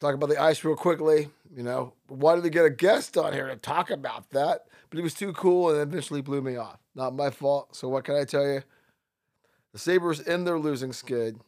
talk 0.00 0.14
about 0.14 0.28
the 0.28 0.40
ice 0.40 0.64
real 0.64 0.76
quickly. 0.76 1.28
You 1.54 1.62
know, 1.62 1.92
wanted 2.08 2.42
to 2.44 2.50
get 2.50 2.64
a 2.64 2.70
guest 2.70 3.16
on 3.16 3.32
here 3.32 3.48
to 3.48 3.56
talk 3.56 3.90
about 3.90 4.30
that, 4.30 4.66
but 4.88 4.96
he 4.96 5.02
was 5.02 5.14
too 5.14 5.32
cool 5.32 5.70
and 5.70 5.80
eventually 5.80 6.22
blew 6.22 6.42
me 6.42 6.56
off. 6.56 6.78
Not 6.94 7.14
my 7.14 7.30
fault. 7.30 7.74
So 7.74 7.88
what 7.88 8.04
can 8.04 8.16
I 8.16 8.24
tell 8.24 8.46
you? 8.46 8.62
The 9.72 9.78
Sabres 9.78 10.20
in 10.20 10.44
their 10.44 10.58
losing 10.58 10.92
skid. 10.92 11.38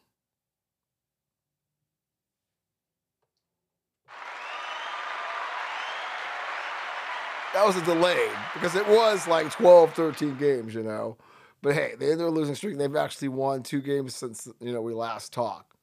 That 7.54 7.66
was 7.66 7.76
a 7.76 7.84
delay 7.84 8.30
because 8.54 8.74
it 8.76 8.88
was 8.88 9.28
like 9.28 9.50
12, 9.50 9.92
13 9.92 10.38
games, 10.38 10.74
you 10.74 10.82
know. 10.82 11.18
But 11.62 11.74
hey, 11.74 11.94
they 11.96 12.08
are 12.08 12.12
in 12.12 12.18
their 12.18 12.30
losing 12.30 12.56
streak. 12.56 12.76
They've 12.76 12.96
actually 12.96 13.28
won 13.28 13.62
two 13.62 13.80
games 13.80 14.14
since 14.16 14.48
you 14.60 14.72
know 14.72 14.82
we 14.82 14.94
last 14.94 15.32
talked. 15.32 15.76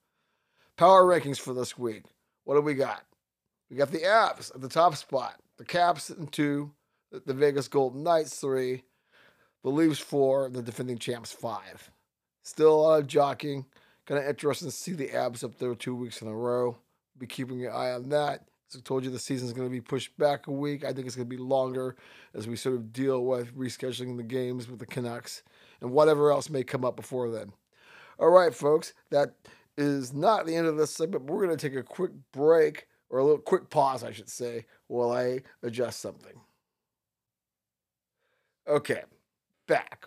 Power 0.75 1.03
rankings 1.03 1.39
for 1.39 1.53
this 1.53 1.77
week. 1.77 2.03
What 2.43 2.55
do 2.55 2.61
we 2.61 2.73
got? 2.73 3.03
We 3.69 3.77
got 3.77 3.91
the 3.91 3.99
Avs 3.99 4.53
at 4.53 4.61
the 4.61 4.67
top 4.67 4.95
spot. 4.95 5.39
The 5.57 5.65
Caps 5.65 6.09
in 6.09 6.27
two. 6.27 6.71
The 7.11 7.33
Vegas 7.33 7.67
Golden 7.67 8.03
Knights 8.03 8.39
three. 8.39 8.83
The 9.63 9.69
Leafs 9.69 9.99
four. 9.99 10.49
The 10.49 10.61
defending 10.61 10.97
champs 10.97 11.31
five. 11.31 11.89
Still 12.43 12.73
a 12.73 12.81
lot 12.81 12.99
of 12.99 13.07
jockeying. 13.07 13.65
Kind 14.05 14.21
of 14.21 14.27
interesting 14.27 14.69
to 14.69 14.75
see 14.75 14.93
the 14.93 15.07
Avs 15.07 15.43
up 15.43 15.57
there 15.59 15.73
two 15.75 15.95
weeks 15.95 16.21
in 16.21 16.27
a 16.27 16.35
row. 16.35 16.77
Be 17.17 17.27
keeping 17.27 17.65
an 17.65 17.71
eye 17.71 17.91
on 17.91 18.09
that. 18.09 18.47
As 18.69 18.77
I 18.77 18.81
told 18.81 19.03
you, 19.03 19.11
the 19.11 19.19
season's 19.19 19.53
going 19.53 19.67
to 19.67 19.71
be 19.71 19.81
pushed 19.81 20.17
back 20.17 20.47
a 20.47 20.51
week. 20.51 20.83
I 20.83 20.93
think 20.93 21.07
it's 21.07 21.15
going 21.15 21.27
to 21.27 21.35
be 21.35 21.41
longer 21.41 21.95
as 22.33 22.47
we 22.47 22.55
sort 22.55 22.75
of 22.75 22.93
deal 22.93 23.23
with 23.23 23.55
rescheduling 23.57 24.17
the 24.17 24.23
games 24.23 24.69
with 24.69 24.79
the 24.79 24.85
Canucks 24.85 25.43
and 25.81 25.91
whatever 25.91 26.31
else 26.31 26.49
may 26.49 26.63
come 26.63 26.85
up 26.85 26.95
before 26.95 27.29
then. 27.29 27.51
All 28.19 28.29
right, 28.29 28.53
folks, 28.53 28.93
that 29.11 29.35
is 29.77 30.13
not 30.13 30.45
the 30.45 30.55
end 30.55 30.67
of 30.67 30.77
this 30.77 30.91
segment. 30.91 31.25
We're 31.25 31.45
going 31.45 31.57
to 31.57 31.69
take 31.69 31.77
a 31.77 31.83
quick 31.83 32.11
break, 32.33 32.87
or 33.09 33.19
a 33.19 33.23
little 33.23 33.39
quick 33.39 33.69
pause, 33.69 34.03
I 34.03 34.11
should 34.11 34.29
say, 34.29 34.65
while 34.87 35.11
I 35.11 35.41
adjust 35.63 35.99
something. 35.99 36.39
Okay, 38.67 39.01
back. 39.67 40.05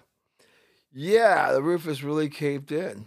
Yeah, 0.92 1.52
the 1.52 1.62
roof 1.62 1.88
is 1.88 2.04
really 2.04 2.28
caved 2.28 2.70
in. 2.70 3.06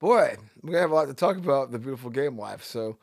Boy, 0.00 0.36
we're 0.62 0.72
gonna 0.72 0.80
have 0.80 0.90
a 0.90 0.94
lot 0.94 1.08
to 1.08 1.14
talk 1.14 1.36
about 1.36 1.70
the 1.70 1.78
beautiful 1.78 2.10
game 2.10 2.38
life. 2.38 2.62
So 2.62 2.98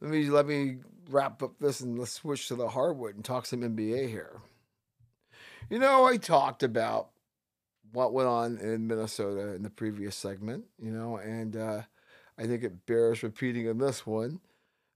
let 0.00 0.10
me 0.10 0.30
let 0.30 0.46
me 0.46 0.78
wrap 1.10 1.42
up 1.42 1.52
this 1.60 1.80
and 1.80 1.98
let's 1.98 2.12
switch 2.12 2.48
to 2.48 2.54
the 2.54 2.68
hardwood 2.68 3.14
and 3.14 3.24
talk 3.24 3.46
some 3.46 3.60
NBA 3.60 4.08
here. 4.08 4.40
You 5.68 5.78
know, 5.78 6.04
I 6.04 6.16
talked 6.16 6.62
about 6.62 7.10
what 7.94 8.12
went 8.12 8.28
on 8.28 8.58
in 8.58 8.86
Minnesota 8.86 9.54
in 9.54 9.62
the 9.62 9.70
previous 9.70 10.16
segment, 10.16 10.64
you 10.82 10.90
know, 10.90 11.16
and 11.16 11.56
uh, 11.56 11.82
I 12.36 12.46
think 12.46 12.64
it 12.64 12.86
bears 12.86 13.22
repeating 13.22 13.66
in 13.66 13.78
this 13.78 14.04
one 14.04 14.40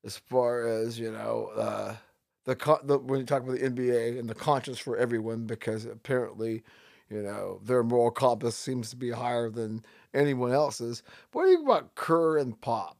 as 0.04 0.16
far 0.16 0.66
as, 0.66 0.98
you 0.98 1.10
know, 1.10 1.50
uh, 1.56 1.96
the, 2.44 2.80
the 2.84 2.98
when 2.98 3.20
you 3.20 3.26
talk 3.26 3.42
about 3.42 3.58
the 3.58 3.70
NBA 3.70 4.18
and 4.18 4.28
the 4.28 4.34
conscience 4.34 4.78
for 4.78 4.96
everyone, 4.96 5.46
because 5.46 5.84
apparently, 5.84 6.64
you 7.08 7.22
know, 7.22 7.60
their 7.62 7.82
moral 7.82 8.10
compass 8.10 8.56
seems 8.56 8.90
to 8.90 8.96
be 8.96 9.10
higher 9.10 9.48
than 9.48 9.84
anyone 10.12 10.52
else's. 10.52 11.02
What 11.32 11.44
do 11.44 11.50
you 11.50 11.56
think 11.58 11.68
about 11.68 11.94
Kerr 11.94 12.38
and 12.38 12.60
Pop? 12.60 12.96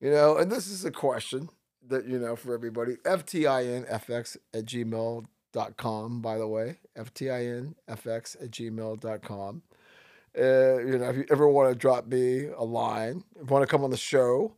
You 0.00 0.10
know, 0.10 0.36
and 0.36 0.52
this 0.52 0.66
is 0.66 0.84
a 0.84 0.90
question 0.90 1.48
that, 1.88 2.06
you 2.06 2.18
know, 2.18 2.36
for 2.36 2.52
everybody. 2.52 2.96
FTINFX 3.04 4.36
at 4.52 4.66
gmail.com, 4.66 6.20
by 6.20 6.38
the 6.38 6.48
way. 6.48 6.78
FTINFX 6.96 8.42
at 8.42 8.50
gmail.com. 8.50 9.62
Uh, 10.36 10.78
you 10.78 10.98
know, 10.98 11.10
if 11.10 11.16
you 11.16 11.24
ever 11.30 11.48
want 11.48 11.70
to 11.70 11.78
drop 11.78 12.06
me 12.06 12.46
a 12.46 12.64
line, 12.64 13.22
if 13.36 13.42
you 13.42 13.46
want 13.46 13.62
to 13.62 13.70
come 13.70 13.84
on 13.84 13.90
the 13.90 13.96
show 13.96 14.54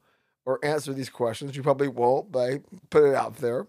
or 0.46 0.64
answer 0.64 0.92
these 0.92 1.10
questions, 1.10 1.54
you 1.54 1.62
probably 1.62 1.88
won't, 1.88 2.32
but 2.32 2.50
I 2.50 2.60
put 2.88 3.04
it 3.04 3.14
out 3.14 3.36
there. 3.36 3.66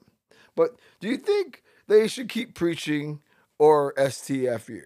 But 0.55 0.78
do 0.99 1.07
you 1.07 1.18
think 1.18 1.63
they 1.88 2.07
should 2.07 2.30
keep 2.30 2.55
preaching 2.55 3.22
or 3.59 3.93
STFU? 3.95 4.84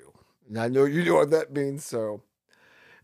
And 0.48 0.58
I 0.58 0.68
know 0.68 0.86
you 0.86 1.06
know 1.06 1.16
what 1.16 1.30
that 1.32 1.54
means, 1.54 1.86
so. 1.86 2.22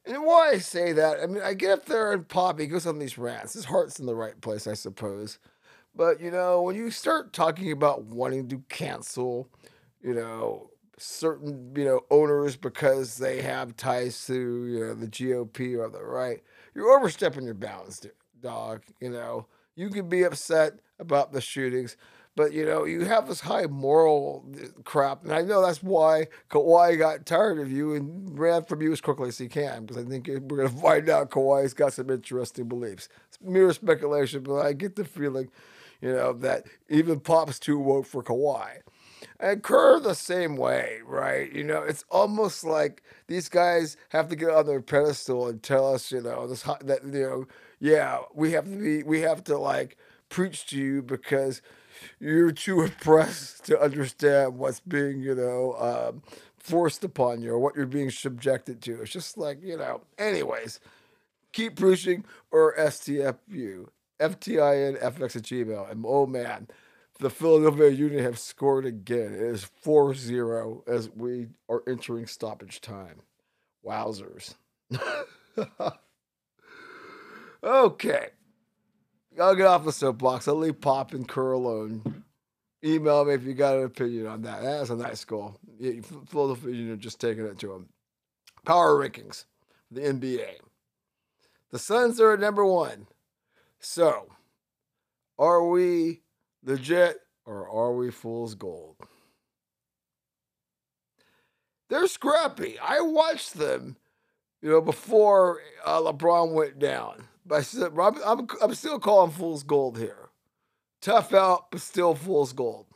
And 0.05 0.23
why 0.23 0.51
I 0.51 0.57
say 0.57 0.93
that, 0.93 1.19
I 1.21 1.27
mean, 1.27 1.43
I 1.43 1.53
get 1.53 1.71
up 1.71 1.85
there 1.85 2.13
and 2.13 2.27
Poppy 2.27 2.65
goes 2.65 2.87
on 2.87 2.97
these 2.97 3.17
rants. 3.17 3.53
His 3.53 3.65
heart's 3.65 3.99
in 3.99 4.05
the 4.05 4.15
right 4.15 4.39
place, 4.41 4.65
I 4.65 4.73
suppose. 4.73 5.37
But, 5.95 6.21
you 6.21 6.31
know, 6.31 6.61
when 6.61 6.75
you 6.75 6.91
start 6.91 7.33
talking 7.33 7.71
about 7.71 8.05
wanting 8.05 8.47
to 8.49 8.63
cancel, 8.69 9.49
you 10.07 10.13
know, 10.13 10.69
certain, 10.97 11.73
you 11.75 11.83
know, 11.83 11.99
owners 12.09 12.55
because 12.55 13.17
they 13.17 13.41
have 13.41 13.75
ties 13.75 14.25
to, 14.27 14.65
you 14.65 14.79
know, 14.79 14.93
the 14.93 15.07
GOP 15.07 15.77
or 15.77 15.89
the 15.89 16.01
right, 16.01 16.41
you're 16.73 16.97
overstepping 16.97 17.43
your 17.43 17.53
bounds, 17.53 18.07
dog. 18.41 18.83
You 19.01 19.09
know, 19.09 19.47
you 19.75 19.89
can 19.89 20.07
be 20.07 20.23
upset 20.23 20.79
about 20.97 21.33
the 21.33 21.41
shootings, 21.41 21.97
but 22.37 22.53
you 22.53 22.65
know, 22.65 22.85
you 22.85 23.03
have 23.03 23.27
this 23.27 23.41
high 23.41 23.65
moral 23.65 24.45
uh, 24.55 24.67
crap, 24.85 25.25
and 25.25 25.33
I 25.33 25.41
know 25.41 25.61
that's 25.61 25.83
why 25.83 26.27
Kawhi 26.49 26.97
got 26.97 27.25
tired 27.25 27.59
of 27.59 27.69
you 27.69 27.93
and 27.93 28.39
ran 28.39 28.63
from 28.63 28.81
you 28.81 28.93
as 28.93 29.01
quickly 29.01 29.27
as 29.27 29.37
he 29.37 29.49
can. 29.49 29.85
Because 29.85 30.05
I 30.05 30.07
think 30.07 30.27
we're 30.27 30.39
going 30.39 30.69
to 30.73 30.81
find 30.81 31.09
out 31.09 31.31
Kawhi's 31.31 31.73
got 31.73 31.93
some 31.93 32.09
interesting 32.09 32.69
beliefs. 32.69 33.09
It's 33.27 33.39
mere 33.41 33.73
speculation, 33.73 34.43
but 34.43 34.65
I 34.65 34.71
get 34.71 34.95
the 34.95 35.03
feeling, 35.03 35.49
you 35.99 36.13
know, 36.13 36.31
that 36.31 36.65
even 36.87 37.19
Pop's 37.19 37.59
too 37.59 37.77
woke 37.77 38.05
for 38.05 38.23
Kawhi. 38.23 38.77
And 39.39 39.61
Kerr 39.61 39.99
the 39.99 40.15
same 40.15 40.55
way, 40.57 40.99
right? 41.05 41.51
You 41.51 41.63
know, 41.63 41.83
it's 41.83 42.03
almost 42.09 42.63
like 42.63 43.03
these 43.27 43.49
guys 43.49 43.95
have 44.09 44.29
to 44.29 44.35
get 44.35 44.49
on 44.49 44.65
their 44.65 44.81
pedestal 44.81 45.47
and 45.47 45.61
tell 45.61 45.93
us, 45.93 46.11
you 46.11 46.21
know, 46.21 46.47
this 46.47 46.63
hot 46.63 46.87
that 46.87 47.03
you 47.03 47.11
know, 47.11 47.47
yeah, 47.79 48.19
we 48.33 48.53
have 48.53 48.65
to 48.65 48.77
be, 48.77 49.03
we 49.03 49.21
have 49.21 49.43
to 49.45 49.57
like 49.57 49.97
preach 50.29 50.65
to 50.67 50.77
you 50.77 51.01
because 51.03 51.61
you're 52.19 52.51
too 52.51 52.81
oppressed 52.83 53.65
to 53.65 53.79
understand 53.79 54.57
what's 54.57 54.79
being, 54.79 55.19
you 55.19 55.35
know, 55.35 55.75
um, 55.79 56.23
forced 56.57 57.03
upon 57.03 57.41
you 57.41 57.51
or 57.51 57.59
what 57.59 57.75
you're 57.75 57.85
being 57.85 58.11
subjected 58.11 58.81
to. 58.81 59.01
It's 59.01 59.11
just 59.11 59.37
like, 59.37 59.61
you 59.61 59.77
know, 59.77 60.01
anyways, 60.17 60.79
keep 61.53 61.75
preaching 61.75 62.25
or 62.51 62.75
STFU, 62.75 63.87
FTIN, 64.19 64.99
FX 65.01 65.35
at 65.35 65.43
Gmail. 65.43 65.91
And 65.91 66.03
oh 66.07 66.25
man, 66.25 66.67
the 67.19 67.29
Philadelphia 67.29 67.89
Union 67.89 68.23
have 68.23 68.39
scored 68.39 68.85
again. 68.85 69.33
It 69.33 69.41
is 69.41 69.63
4 69.81 70.13
0 70.13 70.83
as 70.87 71.09
we 71.09 71.47
are 71.69 71.83
entering 71.87 72.27
stoppage 72.27 72.81
time. 72.81 73.21
Wowzers. 73.85 74.55
okay. 77.63 78.27
I'll 79.39 79.55
get 79.55 79.67
off 79.67 79.85
the 79.85 79.91
soapbox. 79.91 80.47
I'll 80.47 80.55
leave 80.55 80.81
Pop 80.81 81.13
and 81.13 81.27
Kerr 81.27 81.51
alone. 81.51 82.23
Email 82.83 83.25
me 83.25 83.33
if 83.33 83.43
you 83.43 83.53
got 83.53 83.77
an 83.77 83.83
opinion 83.83 84.27
on 84.27 84.41
that. 84.43 84.61
That's 84.61 84.89
a 84.89 84.95
nice 84.95 85.25
goal. 85.25 85.59
Philadelphia 86.27 86.73
Union 86.73 86.99
just 86.99 87.19
taking 87.19 87.45
it 87.45 87.59
to 87.59 87.67
them. 87.67 87.89
Power 88.65 88.95
rankings, 88.95 89.45
the 89.91 90.01
NBA. 90.01 90.57
The 91.71 91.79
Suns 91.79 92.19
are 92.19 92.33
at 92.33 92.39
number 92.39 92.65
one. 92.65 93.07
So, 93.79 94.27
are 95.37 95.67
we 95.67 96.21
legit 96.63 97.19
or 97.45 97.69
are 97.69 97.93
we 97.93 98.11
fool's 98.11 98.55
gold? 98.55 98.97
They're 101.89 102.07
scrappy. 102.07 102.77
I 102.79 102.99
watched 103.01 103.53
them, 103.53 103.95
you 104.61 104.69
know, 104.69 104.81
before 104.81 105.61
uh, 105.85 106.01
LeBron 106.01 106.51
went 106.51 106.79
down. 106.79 107.23
But 107.45 107.73
I'm, 107.79 108.21
I'm, 108.25 108.47
I'm 108.61 108.75
still 108.75 108.99
calling 108.99 109.31
fool's 109.31 109.63
gold 109.63 109.97
here. 109.97 110.29
Tough 111.01 111.33
out, 111.33 111.71
but 111.71 111.79
still 111.79 112.13
fool's 112.15 112.51
gold. 112.51 112.87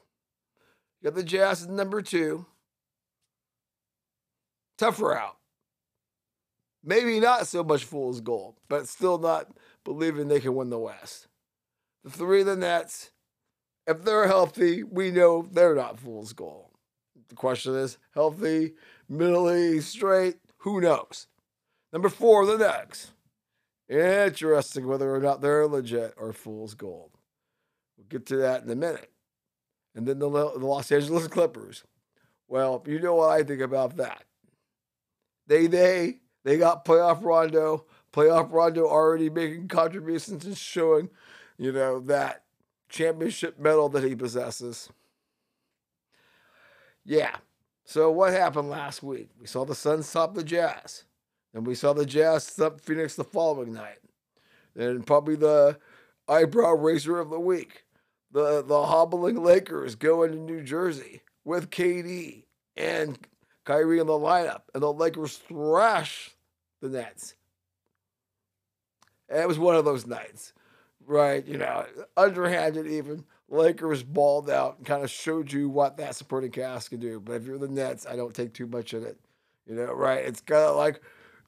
You 1.02 1.10
got 1.10 1.16
the 1.16 1.24
Jazz 1.24 1.64
at 1.64 1.70
number 1.70 2.02
two. 2.02 2.46
Tougher 4.78 5.16
out. 5.16 5.38
Maybe 6.84 7.20
not 7.20 7.48
so 7.48 7.64
much 7.64 7.86
fool's 7.86 8.22
gold, 8.22 8.56
but 8.68 8.90
still 8.90 9.20
not 9.20 9.48
believing 9.84 10.28
they 10.28 10.40
can 10.40 10.56
win 10.56 10.70
the 10.70 10.80
West. 10.80 11.28
The 12.04 12.10
three 12.10 12.42
of 12.42 12.48
the 12.48 12.56
Nets, 12.56 13.11
if 13.92 14.04
they're 14.04 14.28
healthy, 14.28 14.84
we 14.84 15.12
know 15.12 15.48
they're 15.52 15.76
not 15.76 16.00
fool's 16.00 16.34
gold. 16.34 16.70
The 17.30 17.36
question 17.36 17.76
is 17.76 17.98
healthy, 18.14 18.74
mentally 19.08 19.80
straight, 19.82 20.38
who 20.58 20.82
knows? 20.82 21.28
Number 21.94 22.10
four, 22.10 22.46
the 22.46 22.58
Knicks. 22.58 23.12
Interesting 23.90 24.88
whether 24.88 25.14
or 25.14 25.20
not 25.20 25.42
they're 25.42 25.68
legit 25.68 26.14
or 26.18 26.34
fool's 26.34 26.74
gold. 26.74 27.12
We'll 27.98 28.08
get 28.08 28.26
to 28.28 28.38
that 28.38 28.64
in 28.64 28.70
a 28.70 28.76
minute. 28.76 29.12
And 29.96 30.08
then 30.08 30.20
the, 30.20 30.30
the 30.30 30.66
Los 30.66 30.92
Angeles 30.92 31.28
Clippers. 31.28 31.84
Well, 32.48 32.84
you 32.86 33.00
know 33.00 33.16
what 33.16 33.32
I 33.32 33.44
think 33.44 33.62
about 33.62 33.98
that. 33.98 34.24
They 35.48 35.68
they 35.68 36.20
they 36.44 36.58
got 36.58 36.86
playoff 36.86 37.24
Rondo. 37.24 37.86
Playoff 38.14 38.52
Rondo 38.52 38.88
already 38.88 39.30
making 39.30 39.68
contributions 39.68 40.46
and 40.46 40.58
showing, 40.58 41.10
you 41.58 41.72
know, 41.72 42.00
that 42.02 42.44
championship 42.92 43.58
medal 43.58 43.90
that 43.90 44.04
he 44.04 44.16
possesses. 44.16 44.90
Yeah. 47.06 47.38
So 47.86 48.12
what 48.12 48.34
happened 48.34 48.70
last 48.70 49.02
week? 49.02 49.30
We 49.40 49.48
saw 49.48 49.66
the 49.66 49.76
Suns 49.76 50.12
top 50.12 50.36
the 50.36 50.44
Jazz. 50.44 51.06
And 51.54 51.66
we 51.66 51.76
saw 51.76 51.94
the 51.94 52.06
Jazz 52.06 52.46
stop 52.46 52.80
Phoenix 52.80 53.16
the 53.16 53.24
following 53.24 53.74
night. 53.74 54.00
Then 54.76 55.04
probably 55.04 55.36
the 55.36 55.78
eyebrow 56.28 56.74
raiser 56.74 57.20
of 57.20 57.30
the 57.30 57.40
week. 57.40 57.84
The 58.32 58.64
the 58.64 58.86
hobbling 58.86 59.44
Lakers 59.44 59.96
going 59.96 60.32
to 60.32 60.38
New 60.38 60.64
Jersey 60.64 61.22
with 61.44 61.70
KD 61.70 62.44
and 62.78 63.20
Kyrie 63.66 64.00
in 64.00 64.08
the 64.08 64.14
lineup. 64.14 64.62
And 64.74 64.82
the 64.82 64.94
Lakers 64.94 65.38
thrash 65.38 66.32
the 66.82 66.88
Nets. 66.88 67.36
And 69.28 69.40
it 69.40 69.48
was 69.48 69.60
one 69.60 69.76
of 69.76 69.84
those 69.84 70.06
nights. 70.06 70.54
Right, 71.08 71.46
you 71.46 71.58
know, 71.58 71.86
underhanded 72.16 72.88
even. 72.88 73.26
Lakers 73.50 74.02
balled 74.02 74.50
out 74.50 74.78
and 74.78 74.86
kind 74.86 75.04
of 75.04 75.10
showed 75.10 75.52
you 75.52 75.68
what 75.68 75.98
that 75.98 76.16
supporting 76.16 76.52
cast 76.52 76.90
can 76.90 77.00
do. 77.00 77.20
But 77.20 77.34
if 77.34 77.46
you're 77.46 77.58
the 77.58 77.68
Nets, 77.68 78.06
I 78.06 78.16
don't 78.16 78.34
take 78.34 78.54
too 78.54 78.68
much 78.68 78.94
in 78.94 79.04
it. 79.04 79.20
You 79.68 79.76
know, 79.76 79.94
right? 79.94 80.24
It's 80.24 80.42
kind 80.42 80.62
of 80.62 80.78
like 80.78 81.02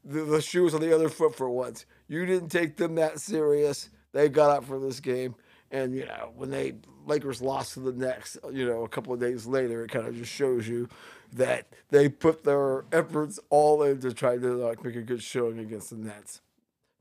the, 0.03 0.23
the 0.23 0.41
shoes 0.41 0.73
on 0.73 0.81
the 0.81 0.93
other 0.93 1.09
foot 1.09 1.35
for 1.35 1.49
once. 1.49 1.85
You 2.07 2.25
didn't 2.25 2.49
take 2.49 2.75
them 2.75 2.95
that 2.95 3.19
serious. 3.19 3.89
They 4.11 4.29
got 4.29 4.51
up 4.51 4.65
for 4.65 4.79
this 4.79 4.99
game. 4.99 5.35
And, 5.71 5.95
you 5.95 6.05
know, 6.05 6.31
when 6.35 6.51
they 6.51 6.75
Lakers 7.05 7.41
lost 7.41 7.73
to 7.73 7.79
the 7.79 7.93
Nets, 7.93 8.37
you 8.51 8.65
know, 8.65 8.83
a 8.83 8.89
couple 8.89 9.13
of 9.13 9.19
days 9.19 9.47
later, 9.47 9.83
it 9.83 9.91
kind 9.91 10.05
of 10.05 10.15
just 10.15 10.31
shows 10.31 10.67
you 10.67 10.87
that 11.33 11.67
they 11.89 12.09
put 12.09 12.43
their 12.43 12.85
efforts 12.91 13.39
all 13.49 13.81
into 13.81 14.13
trying 14.13 14.41
to 14.41 14.53
like 14.53 14.83
make 14.83 14.95
a 14.95 15.01
good 15.01 15.23
showing 15.23 15.57
against 15.59 15.89
the 15.89 15.95
Nets. 15.95 16.41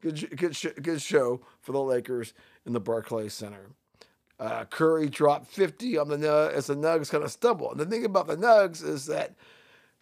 Good, 0.03 0.37
good, 0.37 0.57
good 0.83 1.01
show 1.01 1.41
for 1.61 1.73
the 1.73 1.81
Lakers 1.81 2.35
in 2.67 2.73
the 2.73 2.81
Barclays 2.81 3.33
Center. 3.33 3.71
Uh, 4.39 4.65
Curry 4.65 5.09
dropped 5.09 5.47
50 5.47 5.97
on 5.97 6.09
the 6.09 6.53
as 6.55 6.67
the 6.67 6.75
Nugs 6.75 7.11
kind 7.11 7.23
of 7.23 7.31
stumble. 7.31 7.71
And 7.71 7.79
the 7.79 7.87
thing 7.87 8.05
about 8.05 8.27
the 8.27 8.37
Nugs 8.37 8.85
is 8.85 9.07
that 9.07 9.35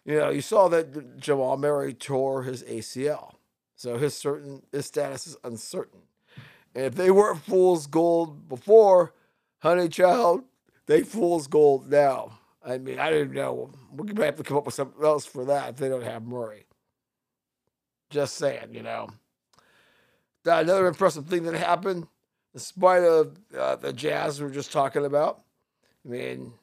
you 0.05 0.17
know, 0.17 0.29
you 0.29 0.41
saw 0.41 0.67
that 0.69 1.17
Jamal 1.19 1.57
Murray 1.57 1.93
tore 1.93 2.43
his 2.43 2.63
ACL. 2.63 3.35
So 3.75 3.97
his 3.97 4.15
certain 4.15 4.63
his 4.71 4.87
status 4.87 5.27
is 5.27 5.37
uncertain. 5.43 6.01
And 6.73 6.85
if 6.85 6.95
they 6.95 7.11
weren't 7.11 7.41
fool's 7.41 7.85
gold 7.87 8.47
before, 8.47 9.13
honey 9.59 9.89
child, 9.89 10.43
they 10.87 11.01
fool's 11.01 11.47
gold 11.47 11.89
now. 11.89 12.39
I 12.63 12.77
mean, 12.77 12.99
I 12.99 13.09
didn't 13.09 13.33
know. 13.33 13.71
We 13.91 14.13
might 14.13 14.25
have 14.25 14.35
to 14.37 14.43
come 14.43 14.57
up 14.57 14.65
with 14.65 14.75
something 14.75 15.03
else 15.03 15.25
for 15.25 15.45
that 15.45 15.69
if 15.69 15.75
they 15.77 15.89
don't 15.89 16.03
have 16.03 16.23
Murray. 16.23 16.65
Just 18.09 18.35
saying, 18.35 18.73
you 18.73 18.83
know. 18.83 19.09
Another 20.45 20.87
impressive 20.87 21.27
thing 21.27 21.43
that 21.43 21.55
happened, 21.55 22.07
in 22.53 22.59
spite 22.59 23.03
of 23.03 23.37
uh, 23.57 23.75
the 23.75 23.93
Jazz 23.93 24.39
we 24.39 24.47
were 24.47 24.53
just 24.53 24.71
talking 24.71 25.05
about. 25.05 25.41
I 26.05 26.09
mean, 26.09 26.53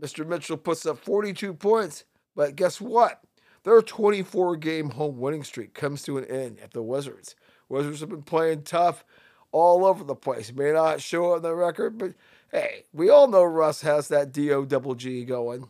Mr. 0.00 0.26
Mitchell 0.26 0.56
puts 0.56 0.86
up 0.86 0.98
42 0.98 1.54
points, 1.54 2.04
but 2.34 2.56
guess 2.56 2.80
what? 2.80 3.22
Their 3.62 3.82
24 3.82 4.56
game 4.56 4.90
home 4.90 5.18
winning 5.18 5.44
streak 5.44 5.74
comes 5.74 6.02
to 6.04 6.16
an 6.16 6.24
end 6.24 6.58
at 6.60 6.72
the 6.72 6.82
Wizards. 6.82 7.36
Wizards 7.68 8.00
have 8.00 8.08
been 8.08 8.22
playing 8.22 8.62
tough 8.62 9.04
all 9.52 9.84
over 9.84 10.02
the 10.02 10.14
place. 10.14 10.52
May 10.52 10.72
not 10.72 11.02
show 11.02 11.34
on 11.34 11.42
the 11.42 11.54
record, 11.54 11.98
but 11.98 12.14
hey, 12.50 12.84
we 12.92 13.10
all 13.10 13.28
know 13.28 13.44
Russ 13.44 13.82
has 13.82 14.08
that 14.08 14.32
DO 14.32 14.66
double 14.66 14.94
G 14.94 15.24
going. 15.24 15.68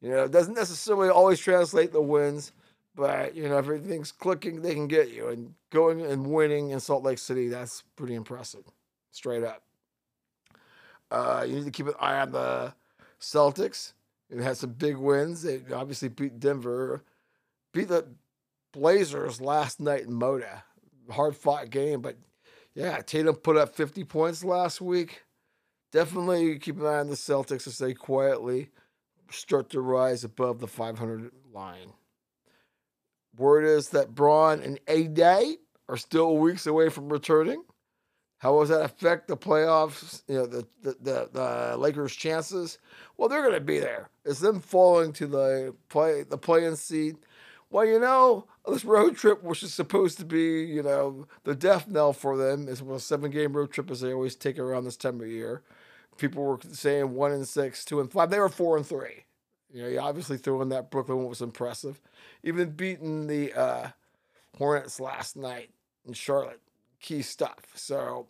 You 0.00 0.10
know, 0.10 0.24
it 0.24 0.30
doesn't 0.30 0.54
necessarily 0.54 1.08
always 1.08 1.38
translate 1.38 1.92
the 1.92 2.02
wins, 2.02 2.52
but 2.96 3.36
you 3.36 3.48
know, 3.48 3.58
if 3.58 3.66
everything's 3.66 4.10
clicking, 4.10 4.62
they 4.62 4.74
can 4.74 4.88
get 4.88 5.12
you. 5.12 5.28
And 5.28 5.54
going 5.70 6.00
and 6.00 6.26
winning 6.26 6.70
in 6.70 6.80
Salt 6.80 7.04
Lake 7.04 7.18
City, 7.18 7.48
that's 7.48 7.82
pretty 7.94 8.14
impressive, 8.14 8.64
straight 9.12 9.44
up. 9.44 9.62
Uh, 11.10 11.44
you 11.46 11.56
need 11.56 11.66
to 11.66 11.70
keep 11.70 11.86
an 11.86 11.94
eye 12.00 12.20
on 12.20 12.32
the 12.32 12.74
Celtics. 13.20 13.92
It 14.28 14.40
had 14.40 14.56
some 14.56 14.70
big 14.70 14.96
wins. 14.96 15.42
They 15.42 15.60
obviously 15.72 16.08
beat 16.08 16.40
Denver, 16.40 17.04
beat 17.72 17.88
the 17.88 18.06
Blazers 18.72 19.40
last 19.40 19.78
night 19.78 20.02
in 20.02 20.10
Moda. 20.10 20.62
Hard 21.10 21.36
fought 21.36 21.70
game, 21.70 22.00
but 22.00 22.16
yeah, 22.74 23.00
Tatum 23.00 23.36
put 23.36 23.56
up 23.56 23.74
50 23.76 24.02
points 24.04 24.42
last 24.42 24.80
week. 24.80 25.22
Definitely 25.92 26.58
keep 26.58 26.80
an 26.80 26.86
eye 26.86 26.98
on 26.98 27.08
the 27.08 27.14
Celtics 27.14 27.66
as 27.66 27.78
they 27.78 27.94
quietly 27.94 28.70
start 29.30 29.70
to 29.70 29.80
rise 29.80 30.24
above 30.24 30.60
the 30.60 30.66
500 30.66 31.30
line. 31.52 31.92
Word 33.36 33.64
is 33.64 33.90
that 33.90 34.14
Bron 34.14 34.60
and 34.60 34.80
A 34.88 35.56
are 35.88 35.96
still 35.96 36.36
weeks 36.36 36.66
away 36.66 36.88
from 36.88 37.08
returning. 37.08 37.62
How 38.38 38.60
does 38.60 38.68
that 38.68 38.84
affect 38.84 39.28
the 39.28 39.36
playoffs? 39.36 40.22
You 40.28 40.36
know, 40.36 40.46
the, 40.46 40.66
the, 40.82 40.96
the, 41.00 41.30
the 41.32 41.76
Lakers' 41.78 42.14
chances? 42.14 42.78
Well, 43.16 43.28
they're 43.28 43.42
going 43.42 43.54
to 43.54 43.60
be 43.60 43.78
there. 43.78 44.10
It's 44.24 44.40
them 44.40 44.60
falling 44.60 45.12
to 45.14 45.26
the 45.26 45.74
play 45.88 46.22
the 46.22 46.36
play-in 46.36 46.76
seed. 46.76 47.16
Well, 47.70 47.86
you 47.86 47.98
know, 47.98 48.46
this 48.66 48.84
road 48.84 49.16
trip, 49.16 49.42
which 49.42 49.62
is 49.62 49.74
supposed 49.74 50.18
to 50.18 50.24
be, 50.24 50.64
you 50.64 50.82
know, 50.82 51.26
the 51.44 51.54
death 51.54 51.88
knell 51.88 52.12
for 52.12 52.36
them, 52.36 52.68
is 52.68 52.80
a 52.80 53.00
seven-game 53.00 53.54
road 53.54 53.72
trip 53.72 53.90
as 53.90 54.00
they 54.00 54.12
always 54.12 54.36
take 54.36 54.58
around 54.58 54.84
this 54.84 54.96
time 54.96 55.20
of 55.20 55.26
year. 55.26 55.62
People 56.16 56.44
were 56.44 56.58
saying 56.70 57.14
one 57.14 57.32
and 57.32 57.48
six, 57.48 57.84
two 57.84 58.00
and 58.00 58.12
five. 58.12 58.30
They 58.30 58.38
were 58.38 58.48
four 58.48 58.76
and 58.76 58.86
three. 58.86 59.24
You 59.72 59.82
know, 59.82 59.88
you 59.88 60.00
obviously 60.00 60.38
threw 60.38 60.62
in 60.62 60.68
that 60.70 60.90
Brooklyn 60.90 61.18
one 61.18 61.28
was 61.28 61.42
impressive. 61.42 62.00
Even 62.42 62.70
beating 62.70 63.26
the 63.26 63.52
uh, 63.52 63.88
Hornets 64.56 65.00
last 65.00 65.36
night 65.36 65.70
in 66.06 66.12
Charlotte, 66.12 66.60
key 67.00 67.22
stuff. 67.22 67.58
So, 67.74 68.28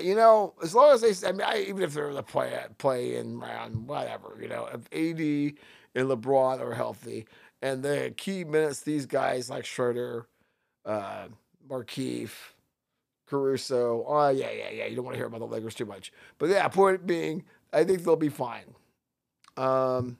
you 0.00 0.14
know, 0.14 0.54
as 0.62 0.74
long 0.74 0.92
as 0.92 1.00
they, 1.00 1.28
I 1.28 1.32
mean, 1.32 1.42
I, 1.42 1.64
even 1.68 1.82
if 1.82 1.94
they're 1.94 2.12
the 2.12 2.22
play 2.22 2.58
play 2.78 3.16
in 3.16 3.38
round, 3.38 3.88
whatever, 3.88 4.38
you 4.40 4.48
know, 4.48 4.68
if 4.72 4.80
AD 4.92 5.56
and 5.94 6.08
LeBron 6.08 6.60
are 6.60 6.74
healthy, 6.74 7.26
and 7.60 7.82
the 7.82 8.12
key 8.16 8.44
minutes 8.44 8.80
these 8.80 9.06
guys 9.06 9.48
like 9.50 9.64
Schroeder, 9.64 10.26
uh, 10.84 11.26
Markieff, 11.68 12.32
Caruso. 13.26 14.04
Oh 14.06 14.28
yeah, 14.28 14.50
yeah, 14.50 14.70
yeah. 14.70 14.86
You 14.86 14.96
don't 14.96 15.04
want 15.04 15.14
to 15.14 15.18
hear 15.18 15.26
about 15.26 15.40
the 15.40 15.46
Lakers 15.46 15.74
too 15.74 15.86
much, 15.86 16.12
but 16.38 16.48
yeah. 16.50 16.66
Point 16.68 17.06
being, 17.06 17.44
I 17.72 17.84
think 17.84 18.04
they'll 18.04 18.16
be 18.16 18.28
fine. 18.28 18.74
Um, 19.56 20.18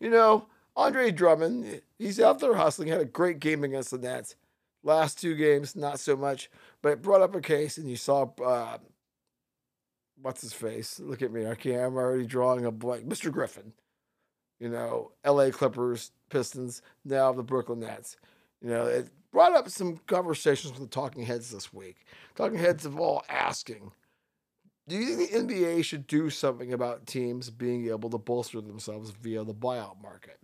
you 0.00 0.10
know, 0.10 0.46
Andre 0.76 1.10
Drummond, 1.10 1.82
he's 1.98 2.20
out 2.20 2.38
there 2.38 2.54
hustling. 2.54 2.88
Had 2.88 3.00
a 3.00 3.06
great 3.06 3.40
game 3.40 3.64
against 3.64 3.90
the 3.90 3.98
Nets. 3.98 4.36
Last 4.82 5.20
two 5.20 5.34
games, 5.34 5.74
not 5.74 5.98
so 5.98 6.16
much, 6.16 6.50
but 6.80 6.90
it 6.90 7.02
brought 7.02 7.22
up 7.22 7.34
a 7.34 7.40
case, 7.40 7.76
and 7.76 7.90
you 7.90 7.96
saw 7.96 8.30
uh, 8.44 8.78
what's 10.20 10.42
his 10.42 10.52
face? 10.52 11.00
Look 11.00 11.22
at 11.22 11.32
me. 11.32 11.46
I 11.46 11.54
can't. 11.54 11.82
I'm 11.82 11.96
already 11.96 12.26
drawing 12.26 12.64
a 12.64 12.70
blank. 12.70 13.06
Mr. 13.06 13.32
Griffin. 13.32 13.72
You 14.58 14.70
know, 14.70 15.12
L.A. 15.24 15.50
Clippers, 15.50 16.12
Pistons, 16.30 16.80
now 17.04 17.32
the 17.32 17.42
Brooklyn 17.42 17.80
Nets. 17.80 18.16
You 18.62 18.70
know, 18.70 18.86
it 18.86 19.10
brought 19.30 19.54
up 19.54 19.68
some 19.68 19.98
conversations 20.06 20.72
with 20.72 20.82
the 20.82 20.88
talking 20.88 21.24
heads 21.24 21.50
this 21.50 21.74
week. 21.74 22.06
Talking 22.34 22.58
heads 22.58 22.86
of 22.86 22.98
all 22.98 23.22
asking, 23.28 23.92
do 24.88 24.96
you 24.96 25.16
think 25.16 25.30
the 25.30 25.54
NBA 25.54 25.84
should 25.84 26.06
do 26.06 26.30
something 26.30 26.72
about 26.72 27.06
teams 27.06 27.50
being 27.50 27.88
able 27.88 28.10
to 28.10 28.18
bolster 28.18 28.60
themselves 28.60 29.10
via 29.10 29.44
the 29.44 29.54
buyout 29.54 30.00
market? 30.00 30.38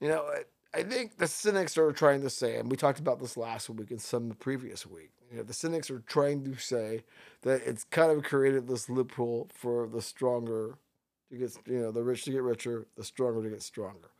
You 0.00 0.08
know, 0.08 0.30
I 0.74 0.82
think 0.82 1.16
the 1.16 1.26
cynics 1.26 1.78
are 1.78 1.92
trying 1.92 2.22
to 2.22 2.30
say, 2.30 2.56
and 2.56 2.70
we 2.70 2.76
talked 2.76 3.00
about 3.00 3.20
this 3.20 3.36
last 3.36 3.70
week 3.70 3.90
and 3.90 4.00
some 4.00 4.28
the 4.28 4.34
previous 4.34 4.86
week. 4.86 5.10
You 5.30 5.38
know, 5.38 5.42
the 5.42 5.52
cynics 5.52 5.90
are 5.90 6.00
trying 6.00 6.44
to 6.44 6.56
say 6.58 7.04
that 7.42 7.62
it's 7.64 7.84
kind 7.84 8.10
of 8.12 8.22
created 8.22 8.66
this 8.68 8.88
loophole 8.88 9.48
for 9.52 9.86
the 9.86 10.02
stronger 10.02 10.78
to 11.30 11.36
get, 11.36 11.56
you 11.66 11.80
know, 11.80 11.90
the 11.90 12.02
rich 12.02 12.24
to 12.24 12.30
get 12.30 12.42
richer, 12.42 12.86
the 12.96 13.04
stronger 13.04 13.42
to 13.42 13.50
get 13.50 13.62
stronger. 13.62 14.10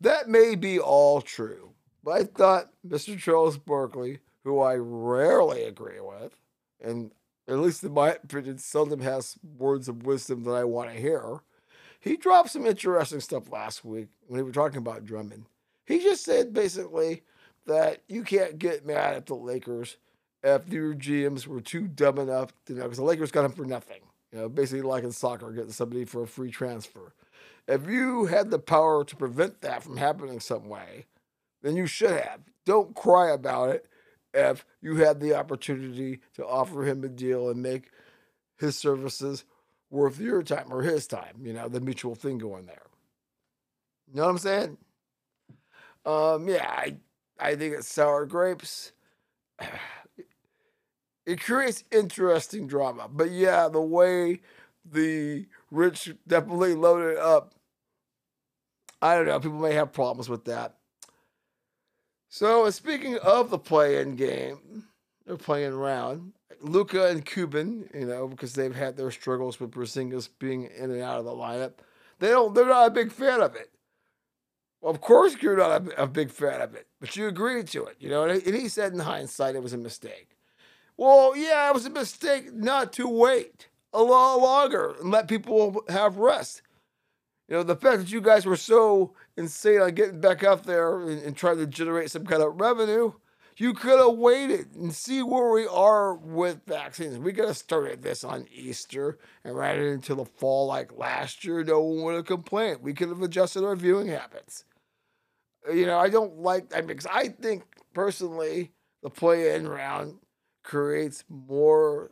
That 0.00 0.28
may 0.28 0.54
be 0.54 0.78
all 0.78 1.20
true, 1.20 1.70
but 2.02 2.10
I 2.12 2.24
thought 2.24 2.70
Mr. 2.86 3.18
Charles 3.18 3.58
Barkley, 3.58 4.20
who 4.44 4.60
I 4.60 4.76
rarely 4.76 5.64
agree 5.64 6.00
with, 6.00 6.34
and 6.82 7.12
at 7.48 7.58
least 7.58 7.84
in 7.84 7.92
my 7.92 8.12
opinion, 8.12 8.58
seldom 8.58 9.00
has 9.00 9.36
words 9.58 9.88
of 9.88 10.06
wisdom 10.06 10.44
that 10.44 10.52
I 10.52 10.64
want 10.64 10.90
to 10.90 10.96
hear. 11.00 11.40
He 11.98 12.16
dropped 12.16 12.50
some 12.50 12.66
interesting 12.66 13.20
stuff 13.20 13.50
last 13.50 13.84
week 13.84 14.08
when 14.26 14.38
we 14.38 14.44
were 14.44 14.52
talking 14.52 14.78
about 14.78 15.04
Drummond. 15.04 15.44
He 15.84 15.98
just 15.98 16.24
said 16.24 16.54
basically 16.54 17.22
that 17.66 18.02
you 18.08 18.22
can't 18.22 18.58
get 18.58 18.86
mad 18.86 19.14
at 19.14 19.26
the 19.26 19.34
Lakers 19.34 19.96
if 20.42 20.66
their 20.66 20.94
GMs 20.94 21.46
were 21.46 21.60
too 21.60 21.86
dumb 21.86 22.18
enough 22.18 22.52
to 22.66 22.72
know, 22.72 22.84
because 22.84 22.98
the 22.98 23.04
Lakers 23.04 23.30
got 23.30 23.44
him 23.44 23.52
for 23.52 23.66
nothing. 23.66 24.00
You 24.32 24.38
know, 24.38 24.48
basically 24.48 24.82
like 24.82 25.04
in 25.04 25.12
soccer, 25.12 25.50
getting 25.50 25.72
somebody 25.72 26.04
for 26.04 26.22
a 26.22 26.26
free 26.26 26.50
transfer. 26.50 27.12
If 27.66 27.88
you 27.88 28.26
had 28.26 28.50
the 28.50 28.58
power 28.58 29.04
to 29.04 29.16
prevent 29.16 29.60
that 29.60 29.82
from 29.82 29.96
happening 29.96 30.40
some 30.40 30.68
way, 30.68 31.06
then 31.62 31.76
you 31.76 31.86
should 31.86 32.12
have. 32.12 32.40
Don't 32.64 32.94
cry 32.94 33.30
about 33.30 33.70
it 33.70 33.86
if 34.34 34.64
you 34.80 34.96
had 34.96 35.20
the 35.20 35.34
opportunity 35.34 36.20
to 36.34 36.46
offer 36.46 36.84
him 36.84 37.04
a 37.04 37.08
deal 37.08 37.48
and 37.48 37.62
make 37.62 37.90
his 38.58 38.76
services 38.76 39.44
worth 39.90 40.20
your 40.20 40.42
time 40.42 40.66
or 40.70 40.82
his 40.82 41.06
time, 41.06 41.36
you 41.42 41.52
know, 41.52 41.68
the 41.68 41.80
mutual 41.80 42.14
thing 42.14 42.38
going 42.38 42.66
there. 42.66 42.82
You 44.08 44.16
know 44.16 44.24
what 44.24 44.30
I'm 44.30 44.38
saying? 44.38 44.76
Um, 46.04 46.48
yeah, 46.48 46.66
I, 46.68 46.96
I 47.38 47.54
think 47.56 47.74
it's 47.74 47.88
sour 47.88 48.26
grapes. 48.26 48.92
It 51.26 51.40
creates 51.40 51.84
interesting 51.92 52.66
drama. 52.66 53.06
But 53.08 53.30
yeah, 53.30 53.68
the 53.68 53.80
way 53.80 54.40
the 54.84 55.46
rich 55.70 56.12
definitely 56.26 56.74
loaded 56.74 57.18
up 57.18 57.54
I 59.02 59.14
don't 59.14 59.26
know. 59.26 59.40
People 59.40 59.58
may 59.60 59.74
have 59.74 59.92
problems 59.92 60.28
with 60.28 60.44
that. 60.44 60.76
So, 62.32 62.64
uh, 62.64 62.70
speaking 62.70 63.18
of 63.18 63.50
the 63.50 63.58
play-in 63.58 64.14
game, 64.14 64.84
they're 65.26 65.36
playing 65.36 65.72
around. 65.72 66.32
Luka 66.60 67.08
and 67.08 67.24
Cuban, 67.24 67.90
you 67.92 68.06
know, 68.06 68.28
because 68.28 68.52
they've 68.52 68.74
had 68.74 68.96
their 68.96 69.10
struggles 69.10 69.58
with 69.58 69.72
Porzingis 69.72 70.28
being 70.38 70.64
in 70.66 70.92
and 70.92 71.02
out 71.02 71.18
of 71.18 71.24
the 71.24 71.32
lineup. 71.32 71.72
They 72.20 72.28
don't. 72.28 72.54
They're 72.54 72.66
not 72.66 72.86
a 72.86 72.90
big 72.92 73.10
fan 73.10 73.40
of 73.40 73.56
it. 73.56 73.70
Well, 74.80 74.92
of 74.92 75.00
course, 75.00 75.42
you're 75.42 75.56
not 75.56 75.88
a, 75.88 76.04
a 76.04 76.06
big 76.06 76.30
fan 76.30 76.60
of 76.60 76.74
it, 76.76 76.86
but 77.00 77.16
you 77.16 77.26
agreed 77.26 77.66
to 77.68 77.84
it, 77.86 77.96
you 77.98 78.08
know. 78.08 78.22
And 78.22 78.42
he 78.42 78.68
said, 78.68 78.92
in 78.92 79.00
hindsight, 79.00 79.56
it 79.56 79.62
was 79.62 79.72
a 79.72 79.78
mistake. 79.78 80.36
Well, 80.96 81.36
yeah, 81.36 81.68
it 81.68 81.74
was 81.74 81.86
a 81.86 81.90
mistake 81.90 82.52
not 82.54 82.92
to 82.92 83.08
wait 83.08 83.66
a 83.92 84.02
lot 84.04 84.36
longer 84.36 84.94
and 85.00 85.10
let 85.10 85.26
people 85.26 85.82
have 85.88 86.18
rest. 86.18 86.62
You 87.48 87.56
know, 87.56 87.62
the 87.64 87.74
fact 87.74 87.98
that 87.98 88.12
you 88.12 88.20
guys 88.20 88.46
were 88.46 88.56
so 88.56 89.14
insane 89.40 89.80
on 89.80 89.94
getting 89.94 90.20
back 90.20 90.44
out 90.44 90.64
there 90.64 91.00
and, 91.00 91.22
and 91.22 91.36
trying 91.36 91.56
to 91.58 91.66
generate 91.66 92.10
some 92.10 92.26
kind 92.26 92.42
of 92.42 92.60
revenue, 92.60 93.12
you 93.56 93.74
could 93.74 93.98
have 93.98 94.16
waited 94.16 94.74
and 94.74 94.94
see 94.94 95.22
where 95.22 95.50
we 95.50 95.66
are 95.66 96.14
with 96.14 96.60
vaccines. 96.66 97.18
We 97.18 97.32
could 97.32 97.46
have 97.46 97.56
started 97.56 98.02
this 98.02 98.22
on 98.24 98.46
Easter 98.52 99.18
and 99.44 99.56
ran 99.56 99.78
it 99.78 99.86
into 99.86 100.14
the 100.14 100.24
fall 100.24 100.66
like 100.66 100.96
last 100.96 101.44
year. 101.44 101.64
No 101.64 101.80
one 101.80 102.04
would 102.04 102.14
have 102.14 102.24
complained. 102.26 102.80
We 102.80 102.94
could 102.94 103.08
have 103.08 103.22
adjusted 103.22 103.64
our 103.64 103.76
viewing 103.76 104.06
habits. 104.06 104.64
You 105.70 105.86
know, 105.86 105.98
I 105.98 106.08
don't 106.08 106.38
like, 106.38 106.70
mean, 106.74 106.86
because 106.86 107.06
I 107.06 107.28
think 107.28 107.64
personally, 107.92 108.72
the 109.02 109.10
play 109.10 109.54
in 109.54 109.68
round 109.68 110.18
creates 110.62 111.24
more 111.28 112.10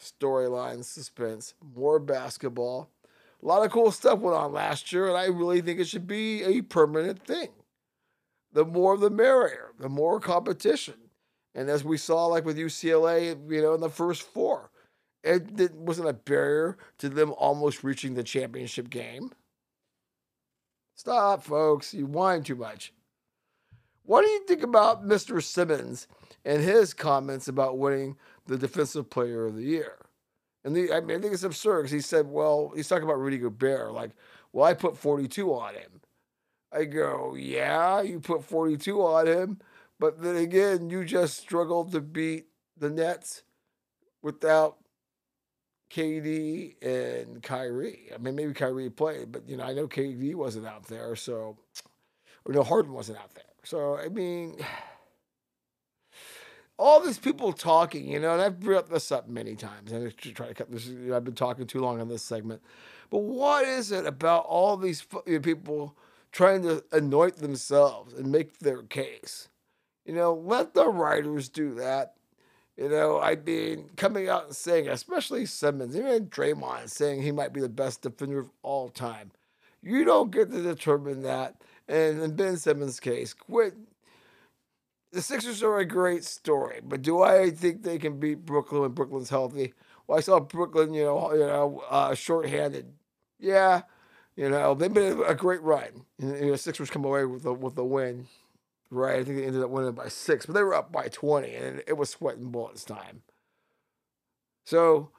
storyline 0.00 0.84
suspense, 0.84 1.54
more 1.74 1.98
basketball 1.98 2.90
a 3.46 3.48
lot 3.48 3.64
of 3.64 3.70
cool 3.70 3.92
stuff 3.92 4.18
went 4.18 4.36
on 4.36 4.52
last 4.52 4.92
year, 4.92 5.06
and 5.06 5.16
I 5.16 5.26
really 5.26 5.60
think 5.60 5.78
it 5.78 5.86
should 5.86 6.08
be 6.08 6.42
a 6.42 6.62
permanent 6.62 7.22
thing. 7.22 7.50
The 8.52 8.64
more 8.64 8.98
the 8.98 9.08
merrier, 9.08 9.70
the 9.78 9.88
more 9.88 10.18
competition. 10.18 10.94
And 11.54 11.70
as 11.70 11.84
we 11.84 11.96
saw, 11.96 12.26
like 12.26 12.44
with 12.44 12.58
UCLA, 12.58 13.38
you 13.48 13.62
know, 13.62 13.74
in 13.74 13.80
the 13.80 13.88
first 13.88 14.22
four, 14.22 14.72
it, 15.22 15.60
it 15.60 15.74
wasn't 15.76 16.08
a 16.08 16.12
barrier 16.12 16.76
to 16.98 17.08
them 17.08 17.32
almost 17.38 17.84
reaching 17.84 18.14
the 18.14 18.24
championship 18.24 18.90
game. 18.90 19.30
Stop, 20.96 21.44
folks. 21.44 21.94
You 21.94 22.06
whine 22.06 22.42
too 22.42 22.56
much. 22.56 22.92
What 24.02 24.22
do 24.22 24.28
you 24.28 24.44
think 24.46 24.64
about 24.64 25.06
Mr. 25.06 25.40
Simmons 25.40 26.08
and 26.44 26.64
his 26.64 26.92
comments 26.92 27.46
about 27.46 27.78
winning 27.78 28.16
the 28.46 28.58
Defensive 28.58 29.08
Player 29.08 29.46
of 29.46 29.54
the 29.54 29.62
Year? 29.62 30.05
And 30.66 30.74
the, 30.74 30.92
I 30.92 31.00
mean, 31.00 31.18
I 31.18 31.20
think 31.20 31.32
it's 31.32 31.44
absurd 31.44 31.82
because 31.82 31.92
he 31.92 32.00
said, 32.00 32.26
well, 32.26 32.72
he's 32.74 32.88
talking 32.88 33.04
about 33.04 33.20
Rudy 33.20 33.38
Gobert. 33.38 33.92
Like, 33.92 34.10
well, 34.52 34.64
I 34.64 34.74
put 34.74 34.96
42 34.96 35.54
on 35.54 35.74
him. 35.74 36.00
I 36.72 36.86
go, 36.86 37.36
yeah, 37.38 38.02
you 38.02 38.18
put 38.18 38.42
42 38.42 39.00
on 39.00 39.28
him. 39.28 39.60
But 40.00 40.20
then 40.20 40.34
again, 40.34 40.90
you 40.90 41.04
just 41.04 41.38
struggled 41.38 41.92
to 41.92 42.00
beat 42.00 42.46
the 42.76 42.90
Nets 42.90 43.44
without 44.22 44.78
KD 45.92 46.82
and 46.82 47.44
Kyrie. 47.44 48.10
I 48.12 48.18
mean, 48.18 48.34
maybe 48.34 48.52
Kyrie 48.52 48.90
played, 48.90 49.30
but 49.30 49.48
you 49.48 49.56
know, 49.56 49.64
I 49.64 49.72
know 49.72 49.86
KD 49.86 50.34
wasn't 50.34 50.66
out 50.66 50.88
there, 50.88 51.14
so 51.14 51.56
or 52.44 52.52
no 52.52 52.64
Harden 52.64 52.92
wasn't 52.92 53.18
out 53.20 53.32
there. 53.34 53.44
So 53.62 53.96
I 53.96 54.08
mean, 54.08 54.56
all 56.78 57.00
these 57.00 57.18
people 57.18 57.52
talking, 57.52 58.06
you 58.06 58.20
know, 58.20 58.32
and 58.32 58.42
I've 58.42 58.60
brought 58.60 58.90
this 58.90 59.10
up 59.10 59.28
many 59.28 59.54
times. 59.56 59.92
I 59.92 60.10
try 60.10 60.48
to 60.48 60.54
cut 60.54 60.70
this. 60.70 60.90
I've 61.12 61.24
been 61.24 61.34
talking 61.34 61.66
too 61.66 61.80
long 61.80 62.00
on 62.00 62.08
this 62.08 62.22
segment, 62.22 62.62
but 63.10 63.18
what 63.18 63.66
is 63.66 63.92
it 63.92 64.06
about 64.06 64.44
all 64.46 64.76
these 64.76 65.06
people 65.42 65.96
trying 66.32 66.62
to 66.62 66.84
anoint 66.92 67.36
themselves 67.36 68.12
and 68.12 68.30
make 68.30 68.58
their 68.58 68.82
case? 68.82 69.48
You 70.04 70.12
know, 70.14 70.34
let 70.34 70.74
the 70.74 70.88
writers 70.88 71.48
do 71.48 71.74
that. 71.74 72.14
You 72.76 72.90
know, 72.90 73.20
I 73.20 73.36
mean, 73.36 73.88
coming 73.96 74.28
out 74.28 74.44
and 74.46 74.54
saying, 74.54 74.88
especially 74.88 75.46
Simmons, 75.46 75.96
even 75.96 76.26
Draymond 76.26 76.90
saying 76.90 77.22
he 77.22 77.32
might 77.32 77.54
be 77.54 77.60
the 77.62 77.70
best 77.70 78.02
defender 78.02 78.38
of 78.38 78.50
all 78.62 78.90
time. 78.90 79.30
You 79.82 80.04
don't 80.04 80.30
get 80.30 80.50
to 80.50 80.62
determine 80.62 81.22
that. 81.22 81.62
And 81.88 82.20
in 82.20 82.36
Ben 82.36 82.58
Simmons' 82.58 83.00
case, 83.00 83.32
quit. 83.32 83.74
The 85.16 85.22
Sixers 85.22 85.62
are 85.62 85.78
a 85.78 85.86
great 85.86 86.24
story, 86.24 86.80
but 86.84 87.00
do 87.00 87.22
I 87.22 87.48
think 87.48 87.82
they 87.82 87.96
can 87.96 88.20
beat 88.20 88.44
Brooklyn 88.44 88.82
when 88.82 88.90
Brooklyn's 88.90 89.30
healthy? 89.30 89.72
Well, 90.06 90.18
I 90.18 90.20
saw 90.20 90.40
Brooklyn, 90.40 90.92
you 90.92 91.04
know, 91.04 91.32
you 91.32 91.38
know, 91.38 91.82
uh, 91.88 92.14
shorthanded. 92.14 92.92
Yeah, 93.38 93.84
you 94.36 94.50
know, 94.50 94.74
they've 94.74 94.92
been 94.92 95.22
a 95.26 95.34
great 95.34 95.62
run. 95.62 96.04
And, 96.20 96.38
you 96.38 96.50
know, 96.50 96.56
Sixers 96.56 96.90
come 96.90 97.06
away 97.06 97.24
with 97.24 97.44
the 97.44 97.54
with 97.54 97.76
the 97.76 97.84
win. 97.84 98.26
Right, 98.90 99.20
I 99.20 99.24
think 99.24 99.38
they 99.38 99.46
ended 99.46 99.62
up 99.62 99.70
winning 99.70 99.92
by 99.92 100.08
six, 100.08 100.44
but 100.44 100.54
they 100.54 100.62
were 100.62 100.74
up 100.74 100.92
by 100.92 101.08
20, 101.08 101.54
and 101.54 101.82
it 101.86 101.96
was 101.96 102.10
sweat 102.10 102.36
and 102.36 102.52
bullets 102.52 102.84
time. 102.84 103.22
So 104.66 105.12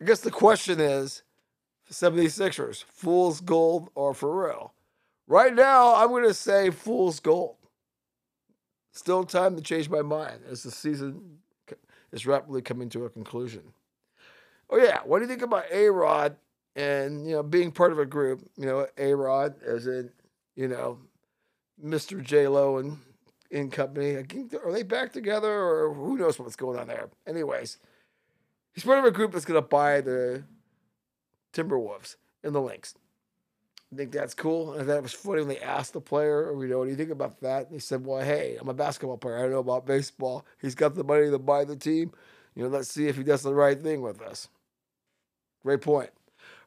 I 0.00 0.06
guess 0.06 0.20
the 0.20 0.30
question 0.30 0.80
is 0.80 1.22
76ers, 1.92 2.82
fool's 2.84 3.42
gold 3.42 3.90
or 3.94 4.14
for 4.14 4.46
real? 4.46 4.72
Right 5.26 5.54
now, 5.54 5.96
I'm 5.96 6.08
going 6.08 6.24
to 6.24 6.32
say 6.32 6.70
fool's 6.70 7.20
gold. 7.20 7.56
Still 8.94 9.24
time 9.24 9.56
to 9.56 9.62
change 9.62 9.90
my 9.90 10.02
mind 10.02 10.40
as 10.48 10.62
the 10.62 10.70
season 10.70 11.38
is 12.12 12.26
rapidly 12.26 12.62
coming 12.62 12.88
to 12.90 13.04
a 13.04 13.10
conclusion. 13.10 13.62
Oh, 14.70 14.78
yeah. 14.78 15.00
What 15.04 15.18
do 15.18 15.24
you 15.24 15.28
think 15.28 15.42
about 15.42 15.64
A 15.72 15.88
Rod 15.88 16.36
and, 16.76 17.26
you 17.26 17.34
know, 17.34 17.42
being 17.42 17.72
part 17.72 17.90
of 17.90 17.98
a 17.98 18.06
group? 18.06 18.48
You 18.56 18.66
know, 18.66 18.86
A 18.96 19.14
Rod, 19.14 19.56
as 19.64 19.88
in, 19.88 20.10
you 20.54 20.68
know, 20.68 21.00
Mr. 21.84 22.22
J 22.22 22.46
Lo 22.46 22.78
and 22.78 22.98
in 23.50 23.68
company. 23.68 24.14
Are 24.14 24.72
they 24.72 24.84
back 24.84 25.12
together 25.12 25.52
or 25.52 25.92
who 25.92 26.16
knows 26.16 26.38
what's 26.38 26.56
going 26.56 26.78
on 26.78 26.86
there? 26.86 27.08
Anyways, 27.26 27.78
he's 28.72 28.84
part 28.84 29.00
of 29.00 29.04
a 29.04 29.10
group 29.10 29.32
that's 29.32 29.44
going 29.44 29.60
to 29.60 29.66
buy 29.66 30.00
the 30.00 30.44
Timberwolves 31.52 32.14
and 32.44 32.54
the 32.54 32.60
Lynx. 32.60 32.94
I 33.94 33.96
think 33.96 34.10
that's 34.10 34.34
cool. 34.34 34.72
And 34.72 34.88
that 34.88 35.02
was 35.02 35.12
funny 35.12 35.38
when 35.38 35.48
they 35.48 35.60
asked 35.60 35.92
the 35.92 36.00
player, 36.00 36.50
oh, 36.50 36.60
you 36.60 36.68
know, 36.68 36.78
what 36.78 36.86
do 36.86 36.90
you 36.90 36.96
think 36.96 37.10
about 37.10 37.40
that? 37.42 37.66
And 37.66 37.72
he 37.72 37.78
said, 37.78 38.04
well, 38.04 38.20
hey, 38.20 38.56
I'm 38.60 38.68
a 38.68 38.74
basketball 38.74 39.18
player. 39.18 39.38
I 39.38 39.42
don't 39.42 39.52
know 39.52 39.58
about 39.58 39.86
baseball. 39.86 40.44
He's 40.60 40.74
got 40.74 40.96
the 40.96 41.04
money 41.04 41.30
to 41.30 41.38
buy 41.38 41.64
the 41.64 41.76
team. 41.76 42.10
You 42.56 42.64
know, 42.64 42.70
let's 42.70 42.90
see 42.90 43.06
if 43.06 43.16
he 43.16 43.22
does 43.22 43.42
the 43.42 43.54
right 43.54 43.80
thing 43.80 44.02
with 44.02 44.20
us. 44.20 44.48
Great 45.62 45.80
point. 45.80 46.10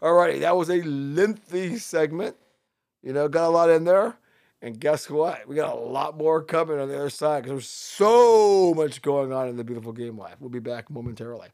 All 0.01 0.13
righty, 0.13 0.39
that 0.39 0.55
was 0.55 0.69
a 0.69 0.81
lengthy 0.83 1.77
segment. 1.79 2.37
You 3.03 3.11
know, 3.11 3.27
got 3.27 3.47
a 3.47 3.49
lot 3.49 3.69
in 3.69 3.83
there. 3.83 4.17
And 4.61 4.79
guess 4.79 5.09
what? 5.09 5.47
We 5.49 5.55
got 5.55 5.75
a 5.75 5.79
lot 5.79 6.17
more 6.17 6.41
coming 6.41 6.79
on 6.79 6.87
the 6.87 6.95
other 6.95 7.09
side 7.09 7.43
because 7.43 7.51
there's 7.51 7.69
so 7.69 8.73
much 8.73 9.01
going 9.01 9.33
on 9.33 9.49
in 9.49 9.57
the 9.57 9.65
beautiful 9.65 9.91
game 9.91 10.17
life. 10.17 10.35
We'll 10.39 10.49
be 10.49 10.59
back 10.59 10.89
momentarily. 10.89 11.49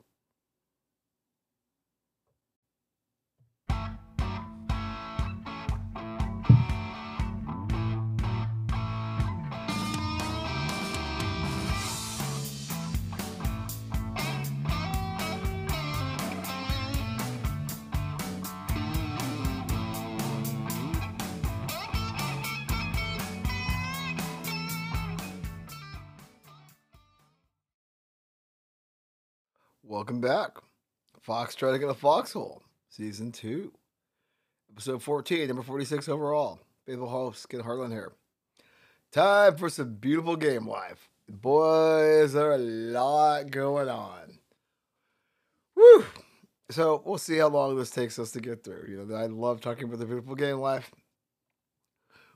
Welcome 29.94 30.22
back. 30.22 30.58
Fox 31.22 31.54
trying 31.54 31.74
to 31.74 31.80
get 31.80 31.88
a 31.88 31.94
foxhole, 31.94 32.64
season 32.90 33.32
two, 33.32 33.72
episode 34.72 35.04
14, 35.04 35.48
number 35.48 35.62
46 35.62 36.10
overall. 36.10 36.60
Faithful 36.88 37.08
host, 37.08 37.48
Ken 37.48 37.60
Harlan 37.60 37.92
here. 37.92 38.12
Time 39.12 39.56
for 39.56 39.70
some 39.70 39.94
beautiful 39.94 40.36
game 40.36 40.68
life. 40.68 41.10
Boys, 41.30 42.34
there 42.34 42.54
a 42.54 42.58
lot 42.58 43.52
going 43.52 43.88
on. 43.88 44.40
Woo! 45.76 46.06
So 46.72 47.04
we'll 47.06 47.20
see 47.20 47.38
how 47.38 47.50
long 47.50 47.78
this 47.78 47.92
takes 47.92 48.18
us 48.18 48.32
to 48.32 48.42
get 48.42 48.64
through. 48.64 48.88
You 48.90 49.06
know, 49.06 49.16
I 49.16 49.28
love 49.28 49.62
talking 49.62 49.84
about 49.84 50.00
the 50.00 50.08
beautiful 50.08 50.34
game 50.34 50.58
life. 50.58 50.90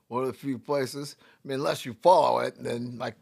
One 0.10 0.22
of 0.22 0.28
the 0.28 0.38
few 0.38 0.60
places. 0.60 1.16
I 1.43 1.47
mean, 1.47 1.58
unless 1.58 1.88
you 1.88 1.95
follow 2.03 2.38
it, 2.38 2.53
then 2.60 2.99
like 2.99 3.16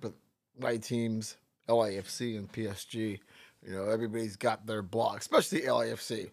my 0.60 0.76
teams, 0.76 1.38
LAFC 1.70 2.38
and 2.38 2.52
PSG 2.52 3.20
you 3.66 3.76
know, 3.76 3.86
everybody's 3.89 4.36
got 4.36 4.66
their 4.66 4.82
blog, 4.82 5.18
especially 5.18 5.61
LAFC. 5.61 6.30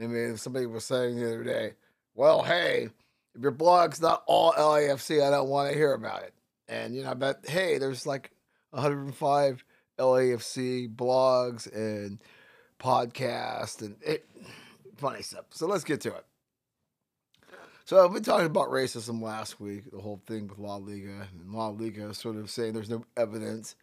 I 0.00 0.06
mean, 0.06 0.36
somebody 0.36 0.66
was 0.66 0.84
saying 0.84 1.16
the 1.16 1.26
other 1.26 1.44
day, 1.44 1.72
well, 2.14 2.42
hey, 2.42 2.88
if 3.34 3.42
your 3.42 3.52
blog's 3.52 4.00
not 4.00 4.22
all 4.26 4.52
LAFC, 4.52 5.26
I 5.26 5.30
don't 5.30 5.48
want 5.48 5.70
to 5.70 5.76
hear 5.76 5.92
about 5.92 6.22
it. 6.22 6.34
And, 6.68 6.94
you 6.94 7.02
know, 7.02 7.10
I 7.10 7.14
bet, 7.14 7.46
hey, 7.46 7.78
there's 7.78 8.06
like 8.06 8.30
105 8.70 9.64
LAFC 9.98 10.94
blogs 10.94 11.72
and 11.74 12.18
podcasts 12.78 13.82
and 13.82 13.96
it, 14.02 14.26
funny 14.96 15.22
stuff. 15.22 15.44
So 15.50 15.66
let's 15.66 15.84
get 15.84 16.00
to 16.02 16.14
it. 16.14 16.24
So 17.84 18.02
I've 18.02 18.12
been 18.12 18.22
talking 18.22 18.46
about 18.46 18.68
racism 18.68 19.20
last 19.20 19.60
week, 19.60 19.90
the 19.90 20.00
whole 20.00 20.22
thing 20.26 20.48
with 20.48 20.58
La 20.58 20.76
Liga, 20.76 21.28
and 21.32 21.52
La 21.52 21.68
Liga 21.68 22.14
sort 22.14 22.36
of 22.36 22.50
saying 22.50 22.72
there's 22.72 22.88
no 22.88 23.04
evidence 23.16 23.74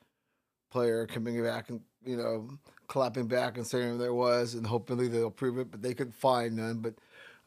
player 0.72 1.06
coming 1.06 1.42
back 1.44 1.70
and 1.70 1.82
you 2.06 2.18
know 2.18 2.50
clapping 2.88 3.28
back 3.28 3.58
and 3.58 3.66
saying 3.66 3.98
there 3.98 4.14
was, 4.14 4.56
and 4.56 4.68
hopefully 4.68 5.08
they'll 5.08 5.32
prove 5.32 5.58
it, 5.58 5.72
but 5.72 5.82
they 5.82 5.94
could 5.94 6.14
find 6.14 6.58
none. 6.58 6.80
But 6.80 6.96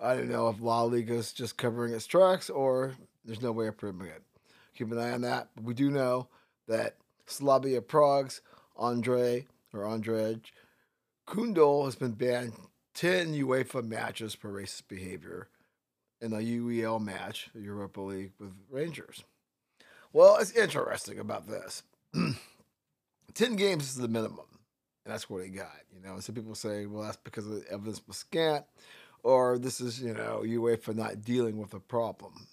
I 0.00 0.14
don't 0.14 0.30
know 0.30 0.48
if 0.48 0.60
La 0.60 0.82
Liga 0.82 1.14
is 1.14 1.32
just 1.32 1.58
covering 1.58 1.92
its 1.92 2.06
tracks 2.06 2.48
or 2.48 2.94
there's 3.24 3.42
no 3.42 3.52
way 3.52 3.66
of 3.66 3.76
proving 3.76 4.06
it. 4.06 4.22
Keep 4.74 4.92
an 4.92 4.98
eye 4.98 5.12
on 5.12 5.20
that. 5.22 5.48
But 5.54 5.64
we 5.64 5.74
do 5.74 5.90
know 5.90 6.28
that 6.68 6.96
Slavia 7.26 7.82
Prague's 7.82 8.40
Andre 8.76 9.46
or 9.72 9.80
Andrej 9.82 10.52
Kudela 11.26 11.84
has 11.84 11.96
been 11.96 12.12
banned 12.12 12.54
10 12.94 13.34
UEFA 13.34 13.84
matches 13.84 14.34
for 14.34 14.50
racist 14.50 14.88
behavior 14.88 15.48
in 16.20 16.32
a 16.32 16.36
UEL 16.36 17.00
match, 17.00 17.50
Europa 17.54 18.00
League 18.00 18.32
with 18.38 18.52
Rangers. 18.70 19.24
Well, 20.12 20.36
it's 20.36 20.52
interesting 20.52 21.18
about 21.18 21.48
this. 21.48 21.82
10 23.34 23.56
games 23.56 23.84
is 23.84 23.96
the 23.96 24.08
minimum. 24.08 24.46
And 25.04 25.12
that's 25.12 25.28
what 25.28 25.44
he 25.44 25.50
got. 25.50 25.72
You 25.92 26.00
know, 26.00 26.20
some 26.20 26.34
people 26.34 26.54
say, 26.54 26.86
well, 26.86 27.02
that's 27.02 27.16
because 27.16 27.46
of 27.46 27.52
the 27.52 27.72
evidence 27.72 28.00
was 28.06 28.16
scant, 28.16 28.64
or 29.24 29.58
this 29.58 29.80
is, 29.80 30.00
you 30.00 30.14
know, 30.14 30.44
for 30.76 30.94
not 30.94 31.22
dealing 31.22 31.58
with 31.58 31.74
a 31.74 31.80
problem. 31.80 32.46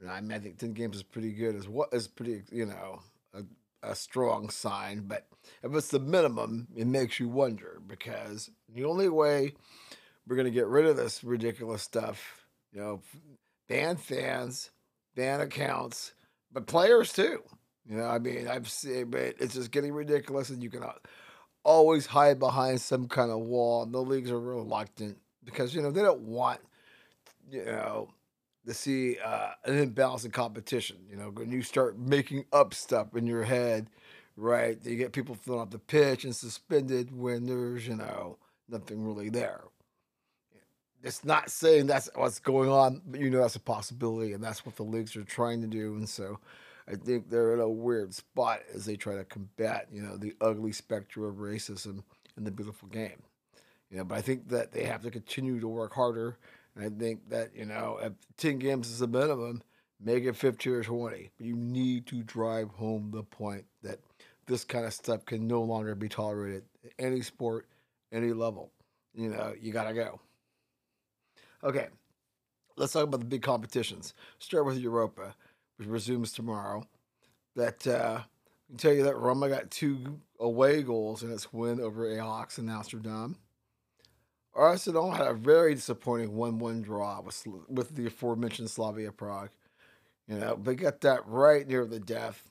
And 0.00 0.10
I 0.10 0.20
mean, 0.20 0.32
I 0.32 0.38
think 0.38 0.58
10 0.58 0.72
games 0.72 0.96
is 0.96 1.02
pretty 1.02 1.32
good, 1.32 1.54
as 1.54 1.68
what 1.68 1.90
is 1.92 2.08
pretty, 2.08 2.42
you 2.50 2.66
know, 2.66 3.00
a, 3.34 3.42
a 3.82 3.94
strong 3.94 4.48
sign. 4.48 5.04
But 5.06 5.26
if 5.62 5.74
it's 5.74 5.88
the 5.88 6.00
minimum, 6.00 6.68
it 6.74 6.86
makes 6.86 7.20
you 7.20 7.28
wonder 7.28 7.80
because 7.86 8.50
the 8.72 8.84
only 8.84 9.08
way 9.08 9.52
we're 10.26 10.36
going 10.36 10.46
to 10.46 10.50
get 10.50 10.66
rid 10.66 10.86
of 10.86 10.96
this 10.96 11.22
ridiculous 11.22 11.82
stuff, 11.82 12.46
you 12.72 12.80
know, 12.80 13.02
ban 13.68 13.96
fans, 13.96 14.70
ban 15.14 15.40
accounts, 15.40 16.14
but 16.52 16.66
players 16.66 17.12
too. 17.12 17.42
You 17.88 17.96
know, 17.96 18.04
I 18.04 18.18
mean, 18.18 18.48
I've 18.48 18.68
seen, 18.68 19.10
but 19.10 19.34
it's 19.38 19.54
just 19.54 19.70
getting 19.70 19.92
ridiculous, 19.92 20.50
and 20.50 20.62
you 20.62 20.70
can 20.70 20.84
always 21.64 22.06
hide 22.06 22.38
behind 22.38 22.80
some 22.80 23.08
kind 23.08 23.30
of 23.30 23.40
wall. 23.40 23.84
The 23.86 24.00
leagues 24.00 24.30
are 24.30 24.40
reluctant 24.40 25.18
because 25.44 25.74
you 25.74 25.82
know 25.82 25.90
they 25.90 26.02
don't 26.02 26.22
want, 26.22 26.60
you 27.50 27.64
know, 27.64 28.08
to 28.66 28.74
see 28.74 29.18
uh, 29.24 29.50
an 29.64 29.78
imbalance 29.78 30.24
in 30.24 30.30
competition. 30.30 30.98
You 31.10 31.16
know, 31.16 31.30
when 31.30 31.50
you 31.50 31.62
start 31.62 31.98
making 31.98 32.44
up 32.52 32.74
stuff 32.74 33.16
in 33.16 33.26
your 33.26 33.44
head, 33.44 33.88
right? 34.36 34.78
You 34.84 34.96
get 34.96 35.12
people 35.12 35.34
thrown 35.34 35.60
off 35.60 35.70
the 35.70 35.78
pitch 35.78 36.24
and 36.24 36.34
suspended 36.34 37.16
when 37.16 37.46
there's, 37.46 37.86
you 37.86 37.96
know, 37.96 38.38
nothing 38.68 39.04
really 39.04 39.28
there. 39.28 39.62
It's 41.02 41.24
not 41.24 41.50
saying 41.50 41.88
that's 41.88 42.08
what's 42.14 42.38
going 42.38 42.70
on, 42.70 43.02
but 43.04 43.18
you 43.18 43.28
know 43.28 43.40
that's 43.40 43.56
a 43.56 43.60
possibility, 43.60 44.34
and 44.34 44.42
that's 44.42 44.64
what 44.64 44.76
the 44.76 44.84
leagues 44.84 45.16
are 45.16 45.24
trying 45.24 45.60
to 45.62 45.66
do. 45.66 45.96
And 45.96 46.08
so, 46.08 46.38
I 46.92 46.96
think 46.96 47.30
they're 47.30 47.54
in 47.54 47.60
a 47.60 47.68
weird 47.68 48.14
spot 48.14 48.60
as 48.74 48.84
they 48.84 48.96
try 48.96 49.14
to 49.14 49.24
combat, 49.24 49.88
you 49.90 50.02
know, 50.02 50.16
the 50.16 50.34
ugly 50.40 50.72
specter 50.72 51.26
of 51.26 51.36
racism 51.36 52.02
in 52.36 52.44
the 52.44 52.50
beautiful 52.50 52.88
game. 52.88 53.22
You 53.90 53.98
know, 53.98 54.04
but 54.04 54.18
I 54.18 54.20
think 54.20 54.48
that 54.48 54.72
they 54.72 54.84
have 54.84 55.02
to 55.02 55.10
continue 55.10 55.60
to 55.60 55.68
work 55.68 55.94
harder 55.94 56.38
and 56.74 56.84
I 56.84 56.98
think 56.98 57.28
that, 57.28 57.54
you 57.54 57.66
know, 57.66 57.98
if 58.02 58.12
10 58.38 58.58
games 58.58 58.88
is 58.88 59.00
the 59.00 59.06
minimum, 59.06 59.62
make 60.00 60.24
it 60.24 60.36
15 60.36 60.72
or 60.72 60.82
20. 60.82 61.30
But 61.36 61.46
you 61.46 61.56
need 61.56 62.06
to 62.06 62.22
drive 62.22 62.70
home 62.70 63.10
the 63.12 63.22
point 63.22 63.64
that 63.82 63.98
this 64.46 64.64
kind 64.64 64.86
of 64.86 64.92
stuff 64.92 65.24
can 65.24 65.46
no 65.46 65.62
longer 65.62 65.94
be 65.94 66.08
tolerated 66.08 66.64
at 66.84 66.92
any 66.98 67.20
sport, 67.20 67.66
any 68.10 68.32
level. 68.32 68.70
You 69.14 69.28
know, 69.28 69.54
you 69.60 69.72
got 69.72 69.84
to 69.84 69.94
go. 69.94 70.20
Okay, 71.62 71.88
let's 72.76 72.92
talk 72.92 73.04
about 73.04 73.20
the 73.20 73.26
big 73.26 73.42
competitions. 73.42 74.14
Start 74.38 74.64
with 74.66 74.78
Europa, 74.78 75.34
which 75.76 75.88
resumes 75.88 76.32
tomorrow. 76.32 76.84
That 77.56 77.86
uh, 77.86 78.20
I 78.22 78.68
can 78.68 78.76
tell 78.78 78.92
you 78.92 79.04
that 79.04 79.16
Roma 79.16 79.48
got 79.48 79.70
two 79.70 80.20
away 80.40 80.82
goals 80.82 81.22
in 81.22 81.30
its 81.30 81.52
win 81.52 81.80
over 81.80 82.10
Ajax 82.10 82.58
in 82.58 82.68
Amsterdam. 82.68 83.36
Arsenal 84.54 85.10
had 85.12 85.26
a 85.26 85.34
very 85.34 85.74
disappointing 85.74 86.36
1 86.36 86.58
1 86.58 86.82
draw 86.82 87.20
with, 87.22 87.46
with 87.68 87.94
the 87.96 88.06
aforementioned 88.06 88.70
Slavia 88.70 89.12
Prague. 89.12 89.50
You 90.28 90.38
know, 90.38 90.58
they 90.62 90.74
got 90.74 91.00
that 91.02 91.26
right 91.26 91.66
near 91.66 91.84
the 91.86 92.00
death. 92.00 92.42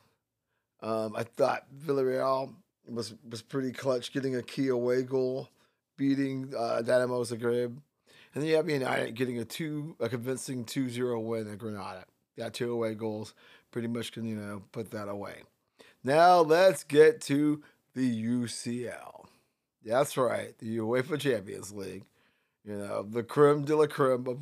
Um, 0.82 1.16
I 1.16 1.24
thought 1.24 1.66
Villarreal 1.76 2.54
was 2.90 3.14
was 3.30 3.42
pretty 3.42 3.72
clutch, 3.72 4.12
getting 4.12 4.36
a 4.36 4.42
key 4.42 4.70
away 4.70 5.04
goal, 5.04 5.50
beating 5.98 6.54
uh, 6.58 6.82
Dynamo 6.82 7.24
Zagreb. 7.24 7.78
And 8.34 8.42
then 8.42 8.46
you 8.46 8.56
have 8.56 8.70
United 8.70 9.16
getting 9.16 9.40
a 9.40 9.46
two 9.46 9.96
a 10.00 10.10
convincing 10.10 10.66
2-0 10.66 11.24
win 11.24 11.52
at 11.52 11.58
Granada. 11.58 12.06
Got 12.38 12.54
two 12.54 12.72
away 12.72 12.96
goals, 12.96 13.34
pretty 13.72 13.88
much 13.88 14.12
can, 14.12 14.26
you 14.26 14.36
know, 14.36 14.64
put 14.72 14.92
that 14.92 15.08
away. 15.08 15.44
Now 16.04 16.40
let's 16.40 16.84
get 16.84 17.22
to 17.22 17.62
the 17.94 18.26
UCL. 18.26 19.26
That's 19.84 20.16
right, 20.18 20.58
the 20.60 20.78
UEFA 20.78 21.20
Champions 21.20 21.74
League. 21.74 22.06
You 22.64 22.78
know, 22.78 23.04
the 23.04 23.24
creme 23.24 23.66
de 23.66 23.76
la 23.76 23.88
creme 23.88 24.28
of 24.28 24.38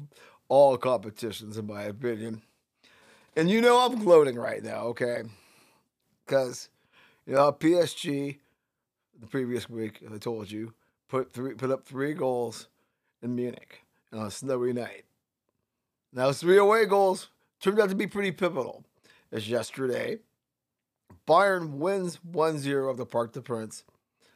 all 0.50 0.78
competitions, 0.78 1.58
in 1.58 1.68
my 1.68 1.84
opinion. 1.84 2.42
And 3.36 3.50
you 3.50 3.62
know 3.62 3.80
I'm 3.80 4.04
gloating 4.04 4.36
right 4.36 4.62
now, 4.62 4.82
okay? 4.88 5.24
Because, 6.26 6.70
you 7.26 7.34
know, 7.34 7.52
PSG 7.54 8.40
the 9.20 9.28
previous 9.28 9.70
week, 9.70 10.02
I 10.14 10.18
told 10.18 10.50
you, 10.50 10.74
put 11.08 11.32
three 11.32 11.54
put 11.54 11.72
up 11.72 11.86
three 11.86 12.14
goals 12.14 12.68
in 13.22 13.36
Munich 13.36 13.84
on 14.14 14.28
a 14.28 14.32
snowy 14.32 14.74
night. 14.74 15.04
Now, 16.14 16.32
three 16.32 16.58
away 16.58 16.86
goals 16.86 17.30
turned 17.60 17.80
out 17.80 17.90
to 17.90 17.96
be 17.96 18.08
pretty 18.08 18.32
pivotal. 18.32 18.84
As 19.32 19.50
yesterday, 19.50 20.20
Bayern 21.28 21.74
wins 21.74 22.24
1 22.24 22.58
0 22.58 22.90
of 22.90 22.98
the 22.98 23.06
Parc 23.06 23.34
des 23.34 23.42
Prince. 23.42 23.84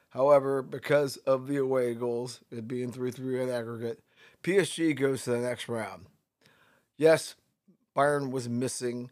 However, 0.09 0.61
because 0.61 1.17
of 1.17 1.47
the 1.47 1.57
away 1.57 1.95
goals, 1.95 2.41
it 2.51 2.67
being 2.67 2.91
3 2.91 3.09
3 3.09 3.43
in 3.43 3.49
aggregate, 3.49 3.99
PSG 4.43 4.95
goes 4.95 5.23
to 5.23 5.31
the 5.31 5.39
next 5.39 5.67
round. 5.67 6.05
Yes, 6.97 7.35
Bayern 7.95 8.29
was 8.29 8.47
missing 8.47 9.09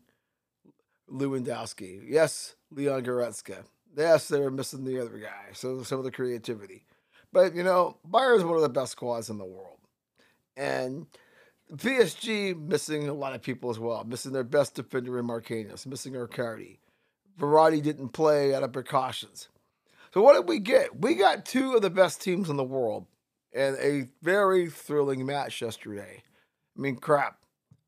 Lewandowski. 1.10 2.04
Yes, 2.08 2.56
Leon 2.70 3.04
Goretzka. 3.04 3.64
Yes, 3.96 4.28
they 4.28 4.40
were 4.40 4.52
missing 4.52 4.86
the 4.86 5.00
other 5.00 5.18
guy. 5.18 5.52
So 5.54 5.84
some 5.84 5.98
of 5.98 6.06
the 6.06 6.12
creativity. 6.12 6.86
But, 7.34 7.56
you 7.56 7.64
know, 7.64 7.98
Bayern 8.10 8.38
is 8.38 8.44
one 8.44 8.56
of 8.56 8.62
the 8.62 8.70
best 8.70 8.94
squads 8.94 9.30
in 9.30 9.38
the 9.38 9.46
world. 9.46 9.80
And 10.56 11.08
PSG 11.74 12.60
missing 12.60 13.08
a 13.08 13.14
lot 13.14 13.34
of 13.34 13.42
people 13.42 13.70
as 13.70 13.80
well. 13.80 14.04
Missing 14.04 14.34
their 14.34 14.44
best 14.44 14.76
defender 14.76 15.18
in 15.20 15.28
Marquinhos. 15.28 15.86
Missing 15.86 16.14
Icardi. 16.14 16.78
Verratti 17.40 17.82
didn't 17.82 18.10
play 18.10 18.54
out 18.54 18.64
of 18.64 18.74
precautions. 18.74 19.50
So 20.14 20.22
what 20.22 20.36
did 20.36 20.50
we 20.50 20.60
get? 20.60 21.00
We 21.00 21.16
got 21.16 21.46
two 21.46 21.76
of 21.76 21.82
the 21.82 21.90
best 21.90 22.22
teams 22.22 22.50
in 22.50 22.58
the 22.58 22.64
world 22.64 23.06
and 23.54 23.78
a 23.78 24.10
very 24.22 24.70
thrilling 24.70 25.26
match 25.26 25.62
yesterday. 25.62 26.24
I 26.78 26.82
mean, 26.82 26.98
crap. 26.98 27.38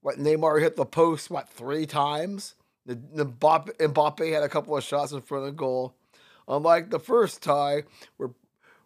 What 0.01 0.17
Neymar 0.17 0.61
hit 0.61 0.75
the 0.75 0.85
post 0.85 1.29
what 1.29 1.49
three 1.49 1.85
times? 1.85 2.55
The, 2.85 2.95
the 3.13 3.25
Mbappe, 3.25 3.77
Mbappe 3.77 4.33
had 4.33 4.43
a 4.43 4.49
couple 4.49 4.75
of 4.75 4.83
shots 4.83 5.11
in 5.11 5.21
front 5.21 5.45
of 5.45 5.51
the 5.51 5.57
goal. 5.57 5.95
Unlike 6.47 6.89
the 6.89 6.99
first 6.99 7.41
tie, 7.41 7.83
where 8.17 8.31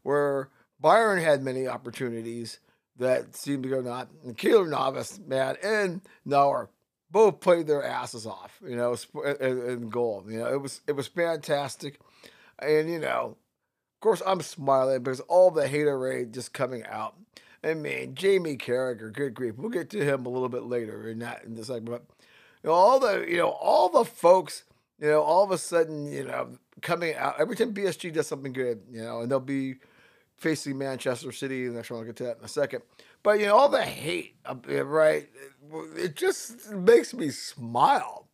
where 0.04 0.50
Bayern 0.82 1.22
had 1.22 1.44
many 1.44 1.68
opportunities 1.68 2.60
that 3.00 3.36
seemed 3.36 3.64
to 3.64 3.70
go 3.70 3.82
not. 3.82 4.10
And 4.24 4.38
Keylor 4.38 4.70
Navas, 4.70 5.20
man, 5.26 5.56
and 5.64 6.02
Neuer 6.26 6.70
both 7.10 7.40
played 7.40 7.68
their 7.68 7.84
asses 7.84 8.26
off, 8.26 8.60
you 8.68 8.76
know, 8.76 8.96
in, 9.40 9.90
goal. 9.90 10.26
You 10.28 10.40
know, 10.40 10.54
it 10.54 10.62
was 10.62 10.82
it 10.88 10.94
was 10.94 11.08
fantastic. 11.08 12.00
And, 12.60 12.90
you 12.90 13.00
know, 13.00 13.38
of 13.96 14.02
course, 14.02 14.22
I'm 14.26 14.42
smiling 14.42 15.04
because 15.04 15.20
all 15.22 15.52
the 15.52 15.68
haterade 15.68 16.34
just 16.34 16.54
coming 16.54 16.86
out. 16.86 17.16
I 17.64 17.74
mean, 17.74 18.16
Jamie 18.16 18.58
Carragher, 18.58 19.12
good 19.12 19.34
grief. 19.34 19.56
We'll 19.58 19.70
get 19.70 19.90
to 19.92 20.04
him 20.04 20.26
a 20.26 20.30
little 20.30 20.50
bit 20.50 20.64
later 20.64 21.10
in 21.10 21.20
that 21.20 21.44
in 21.44 21.56
the 21.56 21.66
segment. 21.66 22.04
You 22.64 22.70
know, 22.70 22.74
all 22.74 23.00
the 23.00 23.26
you 23.28 23.38
know, 23.38 23.50
all 23.50 23.90
the 23.90 24.06
folks, 24.06 24.64
you 25.00 25.08
know, 25.08 25.22
all 25.22 25.44
of 25.44 25.52
a 25.52 25.58
sudden, 25.58 26.12
you 26.12 26.24
know, 26.24 26.58
coming 26.82 27.16
out 27.16 27.40
every 27.40 27.56
time 27.56 27.74
PSG 27.74 28.14
does 28.14 28.28
something 28.28 28.54
good, 28.54 28.82
you 28.92 29.02
know, 29.02 29.22
and 29.22 29.32
they'll 29.32 29.40
be 29.40 29.76
facing 30.38 30.78
Manchester 30.78 31.32
City. 31.32 31.68
Next 31.70 31.90
one, 31.92 32.00
I'll 32.00 32.06
get 32.06 32.16
to 32.18 32.24
that 32.24 32.38
in 32.40 32.46
a 32.46 32.50
second. 32.50 32.84
But 33.24 33.40
you 33.40 33.48
know, 33.48 33.58
all 33.58 33.70
the 33.70 33.84
hate, 33.84 34.36
uh, 34.46 34.56
right? 34.86 35.28
It 35.96 36.16
just 36.16 36.72
makes 36.72 37.14
me 37.14 37.30
smile 37.30 38.28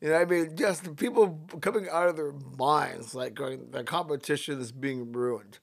you 0.00 0.10
know, 0.10 0.16
I 0.16 0.24
mean, 0.24 0.56
just 0.56 0.96
people 0.96 1.40
coming 1.60 1.88
out 1.90 2.08
of 2.08 2.16
their 2.16 2.34
minds, 2.58 3.14
like 3.14 3.34
going, 3.34 3.70
the 3.70 3.82
competition 3.82 4.60
is 4.60 4.72
being 4.72 5.12
ruined. 5.12 5.58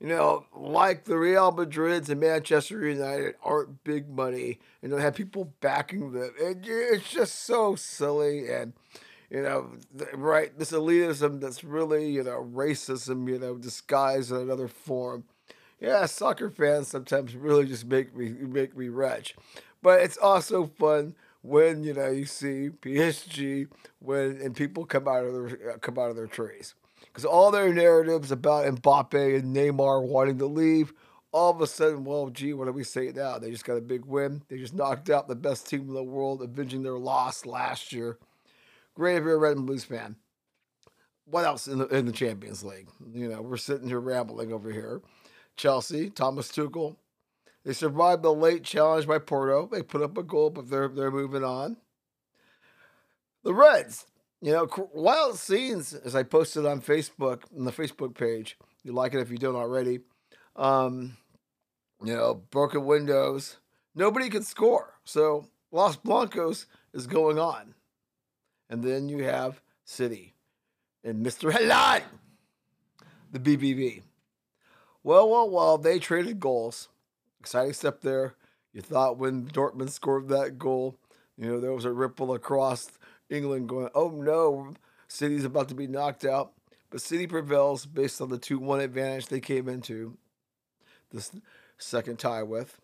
You 0.00 0.06
know, 0.06 0.46
like 0.54 1.04
the 1.04 1.18
Real 1.18 1.52
Madrids 1.52 2.08
and 2.08 2.20
Manchester 2.20 2.86
United 2.86 3.34
aren't 3.42 3.82
big 3.82 4.08
money, 4.08 4.60
and 4.80 4.92
don't 4.92 5.00
have 5.00 5.16
people 5.16 5.52
backing 5.60 6.12
them. 6.12 6.32
It, 6.38 6.58
it's 6.64 7.10
just 7.10 7.44
so 7.44 7.74
silly, 7.74 8.48
and 8.48 8.74
you 9.30 9.42
know, 9.42 9.70
right? 10.14 10.56
This 10.58 10.72
elitism 10.72 11.40
that's 11.40 11.64
really 11.64 12.10
you 12.10 12.22
know 12.22 12.48
racism, 12.52 13.28
you 13.28 13.38
know, 13.38 13.56
disguised 13.56 14.30
in 14.30 14.38
another 14.38 14.68
form. 14.68 15.24
Yeah, 15.80 16.06
soccer 16.06 16.50
fans 16.50 16.88
sometimes 16.88 17.36
really 17.36 17.66
just 17.66 17.86
make 17.86 18.16
me 18.16 18.30
make 18.30 18.76
me 18.76 18.88
wretch, 18.88 19.36
but 19.82 20.00
it's 20.00 20.16
also 20.18 20.66
fun 20.66 21.14
when 21.42 21.84
you 21.84 21.94
know 21.94 22.10
you 22.10 22.24
see 22.24 22.70
PSG 22.82 23.68
when 24.00 24.40
and 24.42 24.56
people 24.56 24.84
come 24.84 25.06
out 25.06 25.24
of 25.24 25.32
their 25.32 25.72
uh, 25.72 25.78
come 25.78 25.98
out 25.98 26.10
of 26.10 26.16
their 26.16 26.26
trees 26.26 26.74
because 27.04 27.24
all 27.24 27.50
their 27.50 27.72
narratives 27.72 28.30
about 28.30 28.66
Mbappe 28.66 29.38
and 29.38 29.54
Neymar 29.54 30.06
wanting 30.06 30.38
to 30.38 30.46
leave, 30.46 30.92
all 31.32 31.50
of 31.50 31.60
a 31.60 31.66
sudden, 31.66 32.04
well, 32.04 32.28
gee, 32.30 32.52
what 32.52 32.66
do 32.66 32.72
we 32.72 32.84
say 32.84 33.12
now? 33.14 33.38
They 33.38 33.50
just 33.50 33.64
got 33.64 33.76
a 33.76 33.80
big 33.82 34.04
win. 34.04 34.42
They 34.48 34.58
just 34.58 34.74
knocked 34.74 35.10
out 35.10 35.28
the 35.28 35.34
best 35.34 35.68
team 35.68 35.82
in 35.82 35.94
the 35.94 36.02
world, 36.02 36.42
avenging 36.42 36.82
their 36.82 36.98
loss 36.98 37.44
last 37.46 37.92
year. 37.92 38.18
Great 38.98 39.16
if 39.16 39.22
you're 39.22 39.34
a 39.34 39.38
Red 39.38 39.56
and 39.56 39.64
Blues 39.64 39.84
fan. 39.84 40.16
What 41.24 41.44
else 41.44 41.68
in 41.68 41.78
the 41.78 41.86
in 41.86 42.06
the 42.06 42.12
Champions 42.12 42.64
League? 42.64 42.88
You 43.12 43.28
know, 43.28 43.40
we're 43.40 43.56
sitting 43.56 43.86
here 43.86 44.00
rambling 44.00 44.52
over 44.52 44.72
here. 44.72 45.02
Chelsea, 45.56 46.10
Thomas 46.10 46.50
Tuchel, 46.50 46.96
they 47.64 47.74
survived 47.74 48.24
the 48.24 48.34
late 48.34 48.64
challenge 48.64 49.06
by 49.06 49.18
Porto. 49.18 49.68
They 49.70 49.82
put 49.82 50.02
up 50.02 50.18
a 50.18 50.24
goal, 50.24 50.50
but 50.50 50.68
they're 50.68 50.88
they're 50.88 51.12
moving 51.12 51.44
on. 51.44 51.76
The 53.44 53.54
Reds, 53.54 54.04
you 54.40 54.50
know, 54.50 54.68
wild 54.92 55.38
scenes 55.38 55.94
as 55.94 56.16
I 56.16 56.24
posted 56.24 56.66
on 56.66 56.80
Facebook 56.80 57.42
on 57.56 57.66
the 57.66 57.72
Facebook 57.72 58.16
page. 58.16 58.58
You 58.82 58.94
like 58.94 59.14
it 59.14 59.20
if 59.20 59.30
you 59.30 59.38
don't 59.38 59.54
already. 59.54 60.00
Um, 60.56 61.16
you 62.02 62.14
know, 62.14 62.42
broken 62.50 62.84
windows. 62.84 63.58
Nobody 63.94 64.28
can 64.28 64.42
score. 64.42 64.94
So 65.04 65.46
Los 65.70 65.94
Blancos 65.94 66.66
is 66.92 67.06
going 67.06 67.38
on. 67.38 67.74
And 68.70 68.82
then 68.82 69.08
you 69.08 69.24
have 69.24 69.60
City 69.84 70.34
and 71.02 71.24
Mr. 71.24 71.52
Haaland, 71.52 72.02
the 73.32 73.38
BVB. 73.38 74.02
Well, 75.02 75.28
well, 75.28 75.48
well, 75.48 75.78
they 75.78 75.98
traded 75.98 76.40
goals 76.40 76.88
exciting 77.40 77.72
step 77.72 78.00
there. 78.00 78.34
You 78.72 78.82
thought 78.82 79.18
when 79.18 79.46
Dortmund 79.46 79.90
scored 79.90 80.28
that 80.28 80.58
goal, 80.58 80.98
you 81.36 81.46
know, 81.46 81.60
there 81.60 81.72
was 81.72 81.84
a 81.84 81.92
ripple 81.92 82.34
across 82.34 82.90
England 83.30 83.68
going, 83.68 83.88
oh 83.94 84.10
no, 84.10 84.74
City's 85.08 85.44
about 85.44 85.68
to 85.68 85.74
be 85.74 85.86
knocked 85.86 86.24
out. 86.24 86.52
But 86.90 87.00
City 87.00 87.26
prevails 87.26 87.86
based 87.86 88.20
on 88.20 88.28
the 88.28 88.38
2 88.38 88.58
1 88.58 88.80
advantage 88.80 89.26
they 89.26 89.40
came 89.40 89.68
into 89.68 90.16
this 91.10 91.30
second 91.76 92.18
tie 92.18 92.42
with. 92.42 92.80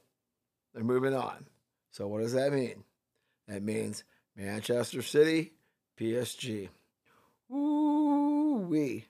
They're 0.75 0.85
moving 0.85 1.15
on. 1.15 1.47
So, 1.91 2.07
what 2.09 2.21
does 2.21 2.33
that 2.33 2.53
mean? 2.53 2.85
That 3.47 3.63
means 3.63 4.05
Manchester 4.37 5.03
City, 5.03 5.53
PSG. 5.99 6.69
Ooh 7.53 8.65
wee. 8.65 9.07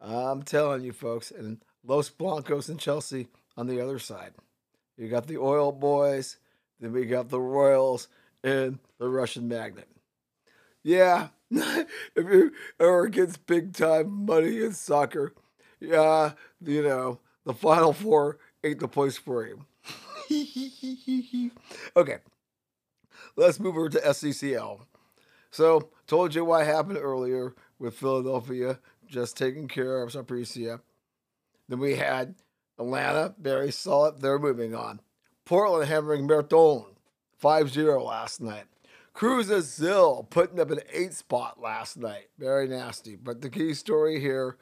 I'm 0.00 0.42
telling 0.42 0.82
you, 0.82 0.92
folks, 0.92 1.30
and 1.30 1.58
Los 1.86 2.08
Blancos 2.10 2.68
and 2.68 2.80
Chelsea 2.80 3.28
on 3.56 3.66
the 3.66 3.80
other 3.80 3.98
side. 3.98 4.32
You 4.96 5.08
got 5.08 5.26
the 5.26 5.38
oil 5.38 5.72
boys, 5.72 6.38
then 6.80 6.92
we 6.92 7.06
got 7.06 7.28
the 7.28 7.40
Royals 7.40 8.08
and 8.42 8.78
the 8.98 9.08
Russian 9.08 9.48
magnet. 9.48 9.88
Yeah, 10.82 11.28
if 11.50 11.86
you 12.16 12.52
ever 12.78 13.08
gets 13.08 13.36
big 13.36 13.74
time 13.74 14.24
money 14.24 14.62
in 14.62 14.72
soccer, 14.72 15.34
yeah, 15.78 16.32
you 16.64 16.82
know, 16.82 17.20
the 17.44 17.52
Final 17.52 17.92
Four 17.92 18.38
ain't 18.64 18.80
the 18.80 18.88
place 18.88 19.18
for 19.18 19.46
you. 19.46 19.64
okay, 21.96 22.18
let's 23.36 23.60
move 23.60 23.76
over 23.76 23.90
to 23.90 23.98
SCCL. 23.98 24.80
So, 25.50 25.90
told 26.06 26.34
you 26.34 26.44
what 26.44 26.64
happened 26.66 26.98
earlier 26.98 27.54
with 27.78 27.94
Philadelphia 27.94 28.78
just 29.06 29.36
taking 29.36 29.68
care 29.68 30.02
of 30.02 30.12
Saprissa. 30.12 30.80
Then 31.68 31.78
we 31.78 31.96
had 31.96 32.36
Atlanta, 32.78 33.34
very 33.38 33.72
solid. 33.72 34.20
They're 34.20 34.38
moving 34.38 34.74
on. 34.74 35.00
Portland 35.44 35.88
hammering 35.88 36.26
Merton 36.26 36.84
5 37.38 37.70
0 37.70 38.04
last 38.04 38.40
night. 38.40 38.64
Cruz 39.12 39.50
Azul 39.50 40.26
putting 40.30 40.60
up 40.60 40.70
an 40.70 40.80
eight 40.92 41.12
spot 41.12 41.60
last 41.60 41.96
night. 41.96 42.28
Very 42.38 42.68
nasty. 42.68 43.16
But 43.16 43.42
the 43.42 43.50
key 43.50 43.74
story 43.74 44.20
here, 44.20 44.56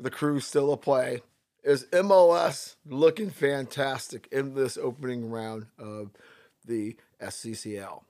the 0.00 0.10
Cruz 0.10 0.46
still 0.46 0.72
a 0.72 0.76
play, 0.76 1.20
is 1.62 1.86
MLS 1.92 2.76
looking 2.86 3.30
fantastic 3.30 4.28
in 4.32 4.54
this 4.54 4.78
opening 4.78 5.30
round 5.30 5.66
of 5.78 6.10
the 6.64 6.96
SCCL. 7.20 8.02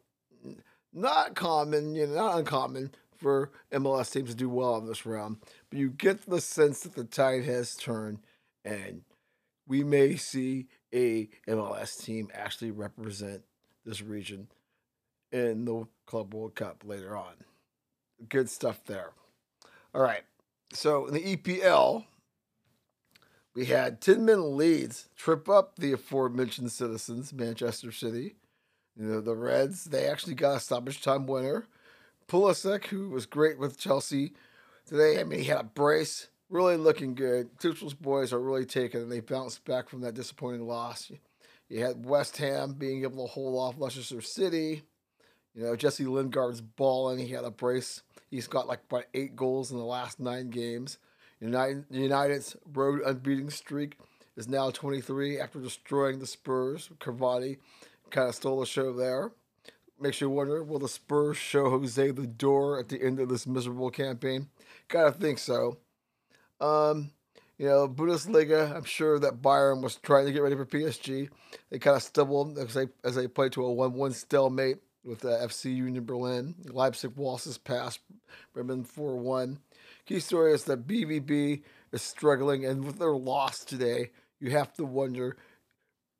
Not 0.92 1.34
common, 1.34 1.94
you 1.94 2.06
know, 2.06 2.14
not 2.14 2.38
uncommon 2.38 2.92
for 3.16 3.50
MLS 3.72 4.12
teams 4.12 4.30
to 4.30 4.36
do 4.36 4.48
well 4.48 4.76
in 4.78 4.86
this 4.86 5.06
round, 5.06 5.38
but 5.70 5.78
you 5.78 5.90
get 5.90 6.28
the 6.28 6.40
sense 6.40 6.80
that 6.80 6.94
the 6.94 7.04
tide 7.04 7.44
has 7.44 7.74
turned 7.74 8.20
and 8.64 9.02
we 9.66 9.82
may 9.82 10.16
see 10.16 10.66
a 10.94 11.28
MLS 11.48 12.02
team 12.02 12.30
actually 12.32 12.70
represent 12.70 13.42
this 13.84 14.02
region 14.02 14.48
in 15.32 15.64
the 15.64 15.86
Club 16.06 16.34
World 16.34 16.54
Cup 16.54 16.82
later 16.84 17.16
on. 17.16 17.34
Good 18.28 18.48
stuff 18.48 18.80
there. 18.86 19.10
All 19.94 20.02
right. 20.02 20.22
So 20.72 21.06
in 21.06 21.14
the 21.14 21.36
EPL, 21.36 22.04
we 23.54 23.66
had 23.66 24.00
10 24.00 24.24
men 24.24 24.56
Leeds 24.56 25.08
trip 25.16 25.48
up 25.48 25.76
the 25.76 25.92
aforementioned 25.92 26.72
citizens, 26.72 27.32
Manchester 27.32 27.92
City. 27.92 28.36
You 28.98 29.06
know, 29.06 29.20
the 29.20 29.36
Reds, 29.36 29.84
they 29.84 30.06
actually 30.06 30.34
got 30.34 30.56
a 30.56 30.60
stoppage 30.60 31.02
time 31.02 31.26
winner. 31.26 31.66
Pulisic, 32.28 32.86
who 32.86 33.10
was 33.10 33.26
great 33.26 33.58
with 33.58 33.78
Chelsea 33.78 34.32
today, 34.86 35.20
I 35.20 35.24
mean, 35.24 35.40
he 35.40 35.44
had 35.46 35.60
a 35.60 35.64
brace, 35.64 36.28
really 36.48 36.76
looking 36.76 37.14
good. 37.14 37.58
Tuchel's 37.58 37.94
boys 37.94 38.32
are 38.32 38.40
really 38.40 38.64
taking 38.64 39.02
and 39.02 39.12
they 39.12 39.20
bounced 39.20 39.64
back 39.64 39.88
from 39.88 40.00
that 40.00 40.14
disappointing 40.14 40.66
loss. 40.66 41.12
You 41.68 41.84
had 41.84 42.06
West 42.06 42.38
Ham 42.38 42.72
being 42.72 43.02
able 43.02 43.26
to 43.26 43.32
hold 43.32 43.58
off 43.58 43.80
Leicester 43.80 44.20
City. 44.20 44.82
You 45.54 45.64
know, 45.64 45.76
Jesse 45.76 46.04
Lingard's 46.04 46.60
balling. 46.60 47.18
He 47.18 47.32
had 47.32 47.44
a 47.44 47.50
brace. 47.50 48.02
He's 48.30 48.46
got 48.46 48.66
like 48.66 48.80
about 48.88 49.04
eight 49.14 49.36
goals 49.36 49.70
in 49.70 49.78
the 49.78 49.84
last 49.84 50.20
nine 50.20 50.50
games. 50.50 50.98
United, 51.40 51.84
United's 51.90 52.56
road 52.72 53.02
unbeating 53.02 53.50
streak 53.50 53.98
is 54.36 54.48
now 54.48 54.70
23 54.70 55.40
after 55.40 55.58
destroying 55.60 56.18
the 56.18 56.26
Spurs. 56.26 56.90
Cavani 56.98 57.58
kind 58.10 58.28
of 58.28 58.34
stole 58.34 58.60
the 58.60 58.66
show 58.66 58.92
there. 58.92 59.32
Makes 59.98 60.20
you 60.20 60.28
wonder, 60.28 60.62
will 60.62 60.78
the 60.78 60.88
Spurs 60.88 61.38
show 61.38 61.70
Jose 61.70 62.10
the 62.10 62.26
door 62.26 62.78
at 62.78 62.88
the 62.88 63.02
end 63.02 63.18
of 63.18 63.28
this 63.28 63.46
miserable 63.46 63.90
campaign? 63.90 64.48
Gotta 64.88 65.12
think 65.12 65.38
so. 65.38 65.78
Um, 66.60 67.12
you 67.58 67.66
know, 67.66 67.88
Bundesliga, 67.88 68.76
I'm 68.76 68.84
sure 68.84 69.18
that 69.18 69.40
Bayern 69.40 69.82
was 69.82 69.96
trying 69.96 70.26
to 70.26 70.32
get 70.32 70.42
ready 70.42 70.56
for 70.56 70.66
PSG. 70.66 71.30
They 71.70 71.78
kind 71.78 71.96
of 71.96 72.02
stumbled 72.02 72.58
as 72.58 72.74
they, 72.74 72.88
as 73.02 73.14
they 73.14 73.26
played 73.26 73.52
to 73.52 73.64
a 73.64 73.72
1 73.72 73.94
1 73.94 74.12
stalemate 74.12 74.78
with 75.02 75.24
uh, 75.24 75.28
FC 75.28 75.74
Union 75.74 76.04
Berlin. 76.04 76.54
Leipzig 76.66 77.16
waltzes 77.16 77.56
past 77.56 78.00
Bremen 78.52 78.84
4 78.84 79.16
1. 79.16 79.58
Key 80.04 80.20
story 80.20 80.52
is 80.52 80.64
that 80.64 80.86
BVB 80.86 81.62
is 81.92 82.02
struggling, 82.02 82.66
and 82.66 82.84
with 82.84 82.98
their 82.98 83.14
loss 83.16 83.64
today, 83.64 84.10
you 84.40 84.50
have 84.50 84.72
to 84.74 84.84
wonder 84.84 85.36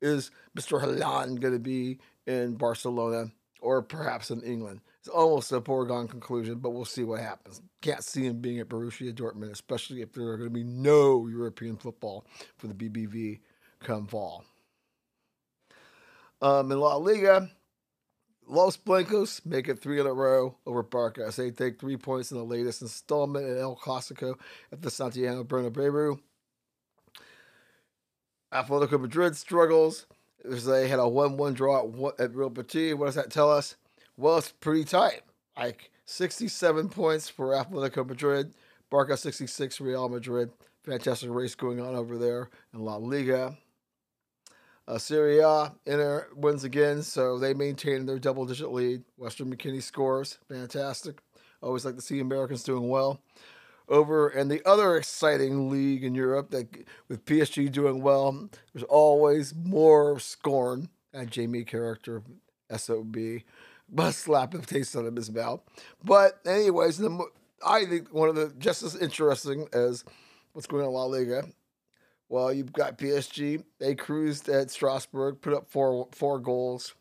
is 0.01 0.31
Mr. 0.57 0.81
Haaland 0.81 1.39
going 1.39 1.53
to 1.53 1.59
be 1.59 1.99
in 2.25 2.55
Barcelona 2.55 3.31
or 3.61 3.81
perhaps 3.81 4.31
in 4.31 4.41
England? 4.41 4.81
It's 4.99 5.09
almost 5.09 5.51
a 5.51 5.61
foregone 5.61 6.07
conclusion, 6.07 6.59
but 6.59 6.71
we'll 6.71 6.85
see 6.85 7.03
what 7.03 7.21
happens. 7.21 7.61
Can't 7.81 8.03
see 8.03 8.25
him 8.25 8.41
being 8.41 8.59
at 8.59 8.69
Borussia 8.69 9.13
Dortmund, 9.13 9.51
especially 9.51 10.01
if 10.01 10.11
there 10.13 10.27
are 10.27 10.37
going 10.37 10.49
to 10.49 10.53
be 10.53 10.63
no 10.63 11.27
European 11.27 11.77
football 11.77 12.25
for 12.57 12.67
the 12.67 12.73
BVB 12.73 13.39
come 13.79 14.07
fall. 14.07 14.43
Um, 16.41 16.71
in 16.71 16.79
La 16.79 16.95
Liga, 16.97 17.49
Los 18.49 18.77
Blancos 18.77 19.41
make 19.45 19.67
it 19.67 19.79
three 19.79 19.99
in 19.99 20.07
a 20.07 20.13
row 20.13 20.55
over 20.65 20.81
Barca 20.83 21.29
they 21.35 21.51
take 21.51 21.79
three 21.79 21.97
points 21.97 22.31
in 22.31 22.37
the 22.37 22.45
latest 22.45 22.81
installment 22.81 23.45
in 23.45 23.57
El 23.57 23.75
Clasico 23.75 24.35
at 24.71 24.81
the 24.81 24.89
Santiago 24.89 25.43
Bernabeu. 25.43 26.19
Atletico 28.53 28.99
Madrid 28.99 29.35
struggles 29.35 30.05
they 30.43 30.87
had 30.87 30.99
a 30.99 31.07
1 31.07 31.37
1 31.37 31.53
draw 31.53 32.11
at 32.19 32.35
Real 32.35 32.49
Betis. 32.49 32.95
What 32.95 33.07
does 33.07 33.15
that 33.15 33.31
tell 33.31 33.51
us? 33.51 33.75
Well, 34.17 34.37
it's 34.37 34.51
pretty 34.51 34.83
tight. 34.83 35.21
Like 35.57 35.91
67 36.05 36.89
points 36.89 37.29
for 37.29 37.47
Atletico 37.47 38.07
Madrid, 38.07 38.53
Barca 38.89 39.17
66, 39.17 39.81
Real 39.81 40.09
Madrid. 40.09 40.51
Fantastic 40.83 41.29
race 41.31 41.55
going 41.55 41.81
on 41.81 41.95
over 41.95 42.17
there 42.17 42.49
in 42.73 42.79
La 42.79 42.95
Liga. 42.95 43.57
Uh, 44.87 44.97
Serie 44.97 45.39
A, 45.39 45.73
Inter 45.85 46.27
wins 46.33 46.63
again, 46.63 47.01
so 47.01 47.37
they 47.37 47.53
maintain 47.53 48.05
their 48.05 48.19
double 48.19 48.45
digit 48.45 48.71
lead. 48.71 49.03
Weston 49.17 49.53
McKennie 49.53 49.83
scores. 49.83 50.37
Fantastic. 50.47 51.19
Always 51.61 51.83
like 51.83 51.95
to 51.95 52.01
see 52.01 52.21
Americans 52.21 52.63
doing 52.63 52.87
well. 52.87 53.19
Over 53.89 54.27
and 54.27 54.51
the 54.51 54.65
other 54.67 54.97
exciting 54.97 55.69
league 55.69 56.03
in 56.03 56.13
Europe 56.13 56.51
that 56.51 56.67
with 57.07 57.25
PSG 57.25 57.71
doing 57.71 58.01
well, 58.01 58.49
there's 58.73 58.83
always 58.83 59.55
more 59.55 60.19
scorn 60.19 60.89
at 61.13 61.29
Jamie 61.29 61.63
Carragher 61.63 62.21
SOB. 62.75 63.15
Must 63.89 64.19
slap 64.19 64.51
the 64.51 64.59
taste 64.59 64.95
out 64.97 65.05
of 65.05 65.15
his 65.15 65.31
mouth. 65.31 65.61
But 66.03 66.41
anyways, 66.45 66.97
the, 66.97 67.25
I 67.65 67.85
think 67.85 68.13
one 68.13 68.27
of 68.27 68.35
the 68.35 68.53
just 68.59 68.83
as 68.83 68.97
interesting 68.97 69.69
as 69.71 70.03
what's 70.51 70.67
going 70.67 70.83
on 70.83 70.89
in 70.89 70.93
La 70.93 71.05
Liga 71.05 71.43
well, 72.29 72.51
you've 72.51 72.73
got 72.73 72.97
PSG. 72.97 73.63
They 73.79 73.95
cruised 73.95 74.49
at 74.49 74.69
Strasbourg, 74.69 75.41
put 75.41 75.53
up 75.53 75.69
four 75.69 76.07
four 76.11 76.39
goals. 76.39 76.93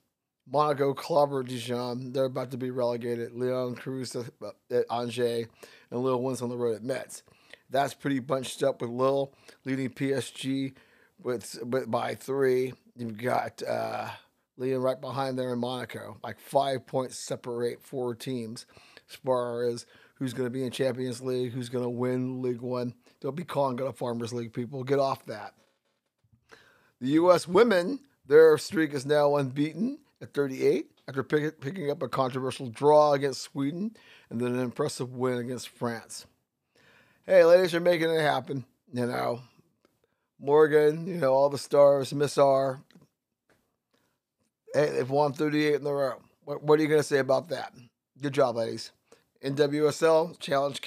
Monaco 0.49 0.95
clobbered 0.95 1.49
Dijon. 1.49 2.13
They're 2.13 2.27
about 2.27 2.53
to 2.53 2.57
be 2.57 2.71
relegated. 2.71 3.33
Lyon 3.33 3.75
cruised 3.75 4.15
at, 4.15 4.27
at 4.71 4.85
Angers, 4.91 5.47
and 5.91 6.01
Lille 6.01 6.23
wins 6.23 6.43
on 6.43 6.49
the 6.49 6.57
road 6.57 6.77
at 6.77 6.83
Metz. 6.83 7.23
That's 7.71 7.95
pretty 7.95 8.21
bunched 8.21 8.63
up 8.63 8.81
with 8.81 8.91
Lille 8.91 9.33
leading 9.65 9.91
PSG 9.91 10.75
with, 11.23 11.59
with 11.65 11.91
by 11.91 12.15
three. 12.15 12.75
You've 12.97 13.19
got 13.19 13.63
uh, 13.63 14.09
Lyon 14.57 14.81
right 14.81 15.01
behind 15.01 15.39
there 15.39 15.53
in 15.53 15.59
Monaco. 15.59 16.19
Like 16.23 16.39
five 16.39 16.87
points 16.87 17.19
separate 17.19 17.83
four 17.83 18.15
teams 18.15 18.67
as 19.09 19.17
far 19.17 19.65
as 19.65 19.87
who's 20.15 20.33
going 20.33 20.47
to 20.47 20.51
be 20.51 20.65
in 20.65 20.71
Champions 20.71 21.21
League, 21.21 21.53
who's 21.53 21.69
going 21.69 21.85
to 21.85 21.91
win 21.91 22.43
League 22.43 22.61
One. 22.61 22.95
Don't 23.21 23.37
be 23.37 23.45
calling 23.45 23.79
it 23.79 23.87
a 23.87 23.93
Farmers 23.93 24.33
League, 24.33 24.53
people. 24.53 24.85
Get 24.85 24.99
off 24.99 25.25
that. 25.27 25.55
The 27.01 27.09
U.S. 27.09 27.47
women, 27.47 28.01
their 28.27 28.57
streak 28.57 28.95
is 28.95 29.05
now 29.05 29.37
unbeaten 29.37 29.99
at 30.23 30.33
38 30.33 30.91
after 31.09 31.23
pick, 31.23 31.61
picking 31.61 31.91
up 31.91 32.03
a 32.03 32.09
controversial 32.09 32.69
draw 32.69 33.13
against 33.13 33.43
Sweden 33.43 33.97
and 34.31 34.41
then 34.41 34.55
an 34.55 34.61
impressive 34.61 35.15
win 35.15 35.39
against 35.39 35.69
France. 35.69 36.27
Hey, 37.25 37.45
ladies 37.45 37.73
you're 37.73 37.81
making 37.81 38.11
it 38.11 38.21
happen. 38.21 38.65
You 38.93 39.07
know, 39.07 39.41
Morgan, 40.39 41.07
you 41.07 41.17
know, 41.17 41.33
all 41.33 41.49
the 41.49 41.59
stars, 41.59 42.13
Miss 42.13 42.39
R. 42.39 42.81
Hey, 44.75 44.91
they've 44.91 45.11
won 45.11 45.33
38 45.33 45.81
in 45.81 45.87
a 45.87 45.93
row. 45.93 46.23
What, 46.45 46.63
what 46.63 46.79
are 46.79 46.83
you 46.83 46.89
going 46.89 47.01
to 47.01 47.07
say 47.07 47.19
about 47.19 47.49
that? 47.49 47.73
Good 48.21 48.35
job, 48.35 48.57
ladies. 48.57 48.93
NWSL 49.45 50.39
Challenge 50.39 50.81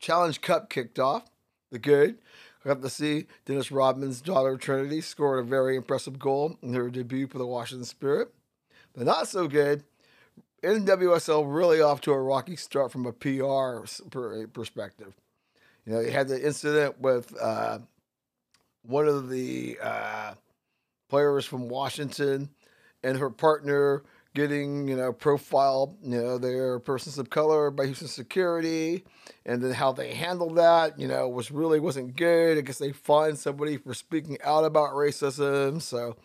Challenge 0.00 0.40
Cup 0.40 0.70
kicked 0.70 0.98
off. 0.98 1.24
The 1.70 1.78
good. 1.78 2.18
I 2.64 2.68
got 2.68 2.82
to 2.82 2.90
see 2.90 3.26
Dennis 3.46 3.70
Rodman's 3.70 4.20
daughter 4.20 4.56
Trinity 4.56 5.00
scored 5.00 5.40
a 5.40 5.42
very 5.42 5.76
impressive 5.76 6.18
goal 6.18 6.56
in 6.62 6.72
her 6.74 6.88
debut 6.88 7.26
for 7.26 7.38
the 7.38 7.46
Washington 7.46 7.84
Spirit. 7.84 8.32
But 8.94 9.06
not 9.06 9.28
so 9.28 9.48
good. 9.48 9.84
NWSL 10.62 11.44
really 11.46 11.82
off 11.82 12.00
to 12.02 12.12
a 12.12 12.20
rocky 12.20 12.56
start 12.56 12.90
from 12.90 13.06
a 13.06 13.12
PR 13.12 13.86
perspective. 14.52 15.14
You 15.84 15.92
know, 15.92 16.00
you 16.00 16.10
had 16.10 16.28
the 16.28 16.42
incident 16.44 16.98
with 17.00 17.34
uh, 17.38 17.80
one 18.82 19.06
of 19.06 19.28
the 19.28 19.78
uh, 19.82 20.34
players 21.10 21.44
from 21.44 21.68
Washington 21.68 22.48
and 23.02 23.18
her 23.18 23.28
partner 23.28 24.04
getting, 24.34 24.88
you 24.88 24.96
know, 24.96 25.12
profile, 25.12 25.96
you 26.02 26.20
know, 26.20 26.38
their 26.38 26.78
persons 26.80 27.18
of 27.18 27.30
color 27.30 27.70
by 27.70 27.86
Houston 27.86 28.08
security, 28.08 29.04
and 29.46 29.62
then 29.62 29.72
how 29.72 29.92
they 29.92 30.12
handled 30.12 30.56
that, 30.56 30.98
you 30.98 31.06
know, 31.06 31.28
was 31.28 31.50
really 31.50 31.78
wasn't 31.78 32.16
good. 32.16 32.58
I 32.58 32.62
guess 32.62 32.78
they 32.78 32.90
fined 32.92 33.38
somebody 33.38 33.76
for 33.76 33.94
speaking 33.94 34.38
out 34.42 34.64
about 34.64 34.94
racism. 34.94 35.80
So 35.80 36.16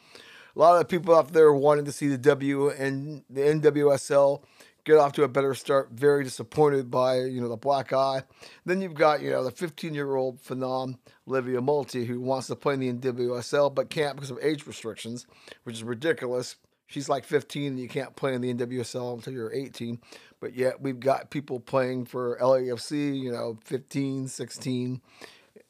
a 0.60 0.61
lot 0.61 0.81
of 0.81 0.90
people 0.90 1.15
out 1.15 1.31
there 1.31 1.53
wanting 1.53 1.86
to 1.86 1.91
see 1.94 2.10
the 2.10 2.18
W 2.18 2.69
and 2.69 3.23
the 3.30 3.40
NWSL 3.40 4.44
get 4.84 4.98
off 4.98 5.14
to 5.14 5.23
a 5.23 5.27
better 5.30 5.53
start. 5.56 5.91
Very 5.94 6.26
disappointed 6.26 6.91
by 6.91 7.22
you 7.22 7.40
know 7.40 7.48
the 7.48 7.56
black 7.56 7.94
eye. 7.94 8.23
Then 8.65 8.81
you've 8.81 8.94
got 8.94 9.22
you 9.22 9.31
know 9.31 9.45
the 9.45 9.52
15 9.52 9.94
year 9.94 10.15
old 10.15 10.44
phenom 10.44 10.98
Olivia 11.26 11.61
Moultrie 11.61 12.06
who 12.06 12.19
wants 12.19 12.48
to 12.48 12.57
play 12.57 12.73
in 12.73 12.81
the 12.81 12.91
NWSL 12.91 13.73
but 13.73 13.90
can't 13.90 14.18
because 14.18 14.31
of 14.31 14.40
age 14.41 14.68
restrictions, 14.68 15.26
which 15.64 15.77
is 15.77 15.84
ridiculous. 15.84 16.57
She's 16.88 17.07
like 17.07 17.23
15 17.23 17.68
and 17.68 17.80
you 17.80 17.88
can't 17.88 18.15
play 18.18 18.34
in 18.34 18.41
the 18.41 18.53
NWSL 18.53 19.14
until 19.14 19.31
you're 19.31 19.53
18. 19.53 19.99
But 20.41 20.56
yet 20.56 20.81
we've 20.81 20.99
got 20.99 21.30
people 21.30 21.60
playing 21.60 22.06
for 22.06 22.38
LAFC, 22.41 23.18
you 23.18 23.31
know, 23.31 23.60
15, 23.64 24.27
16. 24.27 25.02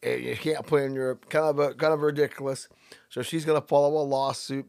And 0.02 0.24
you 0.24 0.38
can't 0.38 0.66
play 0.66 0.86
in 0.86 0.96
Europe. 0.96 1.30
Kind 1.30 1.46
of 1.46 1.60
a, 1.60 1.74
kind 1.74 1.94
of 1.94 2.02
ridiculous. 2.02 2.70
So 3.10 3.22
she's 3.22 3.44
going 3.44 3.60
to 3.60 3.68
follow 3.68 4.02
a 4.02 4.06
lawsuit. 4.06 4.66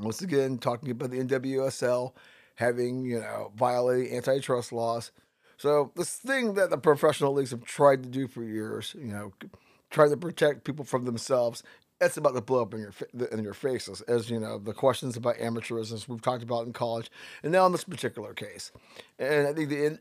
Once 0.00 0.22
again, 0.22 0.58
talking 0.58 0.90
about 0.90 1.10
the 1.10 1.18
NWSL 1.18 2.12
having, 2.56 3.04
you 3.04 3.18
know, 3.18 3.52
violating 3.56 4.16
antitrust 4.16 4.72
laws. 4.72 5.12
So 5.56 5.92
this 5.96 6.16
thing 6.16 6.54
that 6.54 6.70
the 6.70 6.78
professional 6.78 7.32
leagues 7.32 7.50
have 7.50 7.64
tried 7.64 8.02
to 8.02 8.08
do 8.08 8.26
for 8.26 8.42
years, 8.42 8.94
you 8.98 9.12
know, 9.12 9.32
trying 9.90 10.10
to 10.10 10.16
protect 10.16 10.64
people 10.64 10.84
from 10.84 11.04
themselves, 11.04 11.62
it's 12.00 12.16
about 12.16 12.34
to 12.34 12.40
blow 12.40 12.62
up 12.62 12.72
in 12.72 12.80
your 12.80 12.92
in 13.30 13.44
your 13.44 13.54
faces. 13.54 14.00
As 14.02 14.30
you 14.30 14.40
know, 14.40 14.58
the 14.58 14.72
questions 14.72 15.16
about 15.16 15.36
amateurism 15.36 16.08
we've 16.08 16.22
talked 16.22 16.42
about 16.42 16.66
in 16.66 16.72
college, 16.72 17.10
and 17.42 17.52
now 17.52 17.66
in 17.66 17.72
this 17.72 17.84
particular 17.84 18.32
case, 18.32 18.72
and 19.18 19.46
I 19.46 19.52
think 19.52 19.68
the 19.68 19.98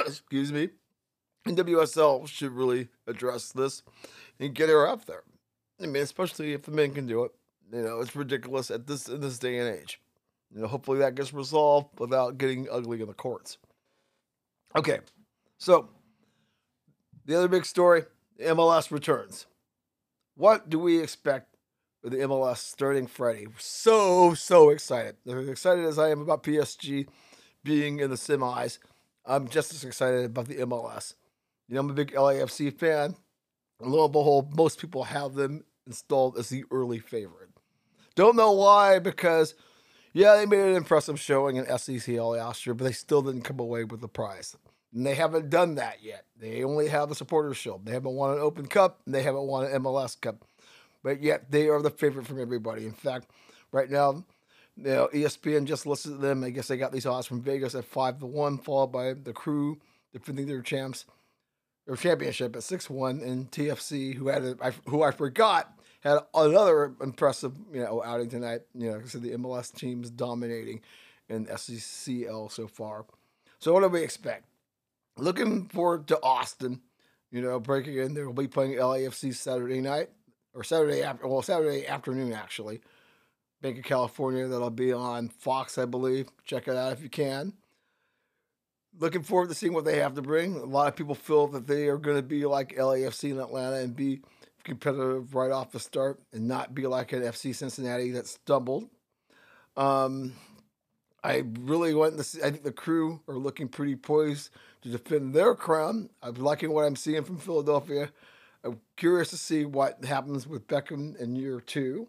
excuse 0.06 0.52
me, 0.52 0.70
NWSL 1.46 2.28
should 2.28 2.52
really 2.52 2.88
address 3.06 3.52
this 3.52 3.82
and 4.38 4.54
get 4.54 4.68
her 4.68 4.86
up 4.86 5.06
there. 5.06 5.22
I 5.82 5.86
mean, 5.86 6.02
especially 6.02 6.52
if 6.52 6.62
the 6.62 6.70
men 6.70 6.92
can 6.92 7.06
do 7.06 7.24
it. 7.24 7.32
You 7.72 7.82
know, 7.82 8.00
it's 8.00 8.16
ridiculous 8.16 8.70
at 8.70 8.86
this 8.86 9.08
in 9.08 9.20
this 9.20 9.38
day 9.38 9.58
and 9.58 9.76
age. 9.76 10.00
You 10.52 10.62
know, 10.62 10.66
hopefully 10.66 10.98
that 10.98 11.14
gets 11.14 11.32
resolved 11.32 12.00
without 12.00 12.38
getting 12.38 12.68
ugly 12.70 13.00
in 13.00 13.06
the 13.06 13.14
courts. 13.14 13.58
Okay, 14.76 14.98
so 15.58 15.88
the 17.26 17.36
other 17.36 17.48
big 17.48 17.64
story: 17.64 18.04
MLS 18.40 18.90
returns. 18.90 19.46
What 20.34 20.68
do 20.68 20.78
we 20.78 21.00
expect 21.00 21.56
with 22.02 22.12
the 22.12 22.18
MLS 22.20 22.58
starting 22.58 23.06
Friday? 23.06 23.46
So 23.58 24.34
so 24.34 24.70
excited! 24.70 25.16
As 25.26 25.48
excited 25.48 25.84
as 25.84 25.98
I 25.98 26.10
am 26.10 26.20
about 26.20 26.42
PSG 26.42 27.06
being 27.62 28.00
in 28.00 28.10
the 28.10 28.16
semis, 28.16 28.78
I'm 29.24 29.48
just 29.48 29.72
as 29.72 29.84
excited 29.84 30.24
about 30.24 30.46
the 30.46 30.56
MLS. 30.56 31.14
You 31.68 31.74
know, 31.74 31.82
I'm 31.82 31.90
a 31.90 31.94
big 31.94 32.12
LAFC 32.12 32.76
fan. 32.76 33.14
And 33.80 33.92
lo 33.92 34.04
and 34.04 34.12
behold, 34.12 34.56
most 34.56 34.78
people 34.80 35.04
have 35.04 35.34
them 35.34 35.64
installed 35.86 36.36
as 36.36 36.48
the 36.48 36.64
early 36.70 36.98
favorite. 36.98 37.49
Don't 38.20 38.36
know 38.36 38.52
why, 38.52 38.98
because 38.98 39.54
yeah, 40.12 40.36
they 40.36 40.44
made 40.44 40.60
an 40.60 40.76
impressive 40.76 41.18
showing 41.18 41.56
in 41.56 41.64
SCCL 41.64 42.36
last 42.36 42.66
year, 42.66 42.74
but 42.74 42.84
they 42.84 42.92
still 42.92 43.22
didn't 43.22 43.44
come 43.44 43.58
away 43.58 43.84
with 43.84 44.02
the 44.02 44.08
prize. 44.08 44.54
And 44.92 45.06
they 45.06 45.14
haven't 45.14 45.48
done 45.48 45.76
that 45.76 46.02
yet. 46.02 46.26
They 46.38 46.62
only 46.62 46.88
have 46.88 47.08
the 47.08 47.14
Supporters 47.14 47.56
Shield. 47.56 47.86
They 47.86 47.92
haven't 47.92 48.12
won 48.12 48.32
an 48.34 48.40
Open 48.40 48.66
Cup, 48.66 49.00
and 49.06 49.14
they 49.14 49.22
haven't 49.22 49.46
won 49.46 49.64
an 49.64 49.82
MLS 49.82 50.20
Cup. 50.20 50.44
But 51.02 51.22
yet 51.22 51.50
they 51.50 51.68
are 51.68 51.80
the 51.80 51.88
favorite 51.88 52.26
from 52.26 52.38
everybody. 52.38 52.84
In 52.84 52.92
fact, 52.92 53.30
right 53.72 53.88
now, 53.88 54.22
you 54.76 54.84
know, 54.84 55.08
ESPN 55.14 55.64
just 55.64 55.86
listed 55.86 56.20
them. 56.20 56.44
I 56.44 56.50
guess 56.50 56.68
they 56.68 56.76
got 56.76 56.92
these 56.92 57.06
odds 57.06 57.26
from 57.26 57.40
Vegas 57.40 57.74
at 57.74 57.86
five 57.86 58.18
to 58.18 58.26
one, 58.26 58.58
followed 58.58 58.88
by 58.88 59.14
the 59.14 59.32
Crew 59.32 59.80
defending 60.12 60.46
their 60.46 60.60
champs, 60.60 61.06
their 61.86 61.96
championship 61.96 62.54
at 62.54 62.64
six 62.64 62.90
one, 62.90 63.20
and 63.20 63.50
TFC, 63.50 64.14
who 64.14 64.28
had 64.28 64.44
a, 64.44 64.74
who 64.90 65.02
I 65.02 65.10
forgot 65.10 65.79
had 66.00 66.18
another 66.34 66.94
impressive, 67.00 67.52
you 67.72 67.82
know, 67.82 68.02
outing 68.02 68.28
tonight. 68.28 68.62
You 68.74 68.90
know, 68.90 69.02
so 69.04 69.18
the 69.18 69.32
MLS 69.32 69.72
team's 69.72 70.10
dominating 70.10 70.80
in 71.28 71.46
SCCL 71.46 72.50
so 72.50 72.66
far. 72.66 73.04
So 73.58 73.72
what 73.72 73.80
do 73.80 73.88
we 73.88 74.02
expect? 74.02 74.44
Looking 75.16 75.66
forward 75.66 76.08
to 76.08 76.20
Austin. 76.22 76.80
You 77.30 77.42
know, 77.42 77.60
breaking 77.60 77.96
in 77.96 78.14
there. 78.14 78.24
We'll 78.24 78.34
be 78.34 78.48
playing 78.48 78.72
LAFC 78.72 79.34
Saturday 79.34 79.80
night 79.80 80.08
or 80.52 80.64
Saturday 80.64 81.02
after. 81.02 81.28
Well, 81.28 81.42
Saturday 81.42 81.86
afternoon 81.86 82.32
actually. 82.32 82.80
Bank 83.62 83.78
of 83.78 83.84
California. 83.84 84.48
That'll 84.48 84.70
be 84.70 84.92
on 84.92 85.28
Fox, 85.28 85.78
I 85.78 85.84
believe. 85.84 86.28
Check 86.44 86.66
it 86.66 86.76
out 86.76 86.92
if 86.92 87.02
you 87.02 87.08
can. 87.08 87.52
Looking 88.98 89.22
forward 89.22 89.50
to 89.50 89.54
seeing 89.54 89.72
what 89.72 89.84
they 89.84 89.98
have 90.00 90.14
to 90.14 90.22
bring. 90.22 90.56
A 90.56 90.64
lot 90.64 90.88
of 90.88 90.96
people 90.96 91.14
feel 91.14 91.46
that 91.48 91.68
they 91.68 91.86
are 91.86 91.98
going 91.98 92.16
to 92.16 92.22
be 92.22 92.46
like 92.46 92.74
LAFC 92.74 93.30
in 93.30 93.38
Atlanta 93.38 93.76
and 93.76 93.94
be 93.94 94.22
competitive 94.64 95.34
right 95.34 95.50
off 95.50 95.72
the 95.72 95.80
start 95.80 96.20
and 96.32 96.46
not 96.46 96.74
be 96.74 96.86
like 96.86 97.12
an 97.12 97.22
FC 97.22 97.54
Cincinnati 97.54 98.10
that 98.12 98.26
stumbled. 98.26 98.88
Um, 99.76 100.34
I 101.22 101.44
really 101.60 101.94
want 101.94 102.16
to 102.16 102.24
see, 102.24 102.42
I 102.42 102.50
think 102.50 102.62
the 102.62 102.72
crew 102.72 103.20
are 103.28 103.36
looking 103.36 103.68
pretty 103.68 103.96
poised 103.96 104.50
to 104.82 104.88
defend 104.88 105.34
their 105.34 105.54
crown. 105.54 106.10
I'm 106.22 106.34
liking 106.34 106.72
what 106.72 106.84
I'm 106.84 106.96
seeing 106.96 107.24
from 107.24 107.38
Philadelphia. 107.38 108.10
I'm 108.64 108.80
curious 108.96 109.30
to 109.30 109.36
see 109.36 109.64
what 109.64 110.04
happens 110.04 110.46
with 110.46 110.66
Beckham 110.66 111.16
in 111.18 111.36
year 111.36 111.60
two. 111.60 112.08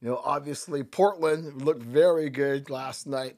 You 0.00 0.08
know, 0.08 0.20
obviously, 0.24 0.82
Portland 0.84 1.62
looked 1.62 1.82
very 1.82 2.30
good 2.30 2.70
last 2.70 3.06
night. 3.06 3.36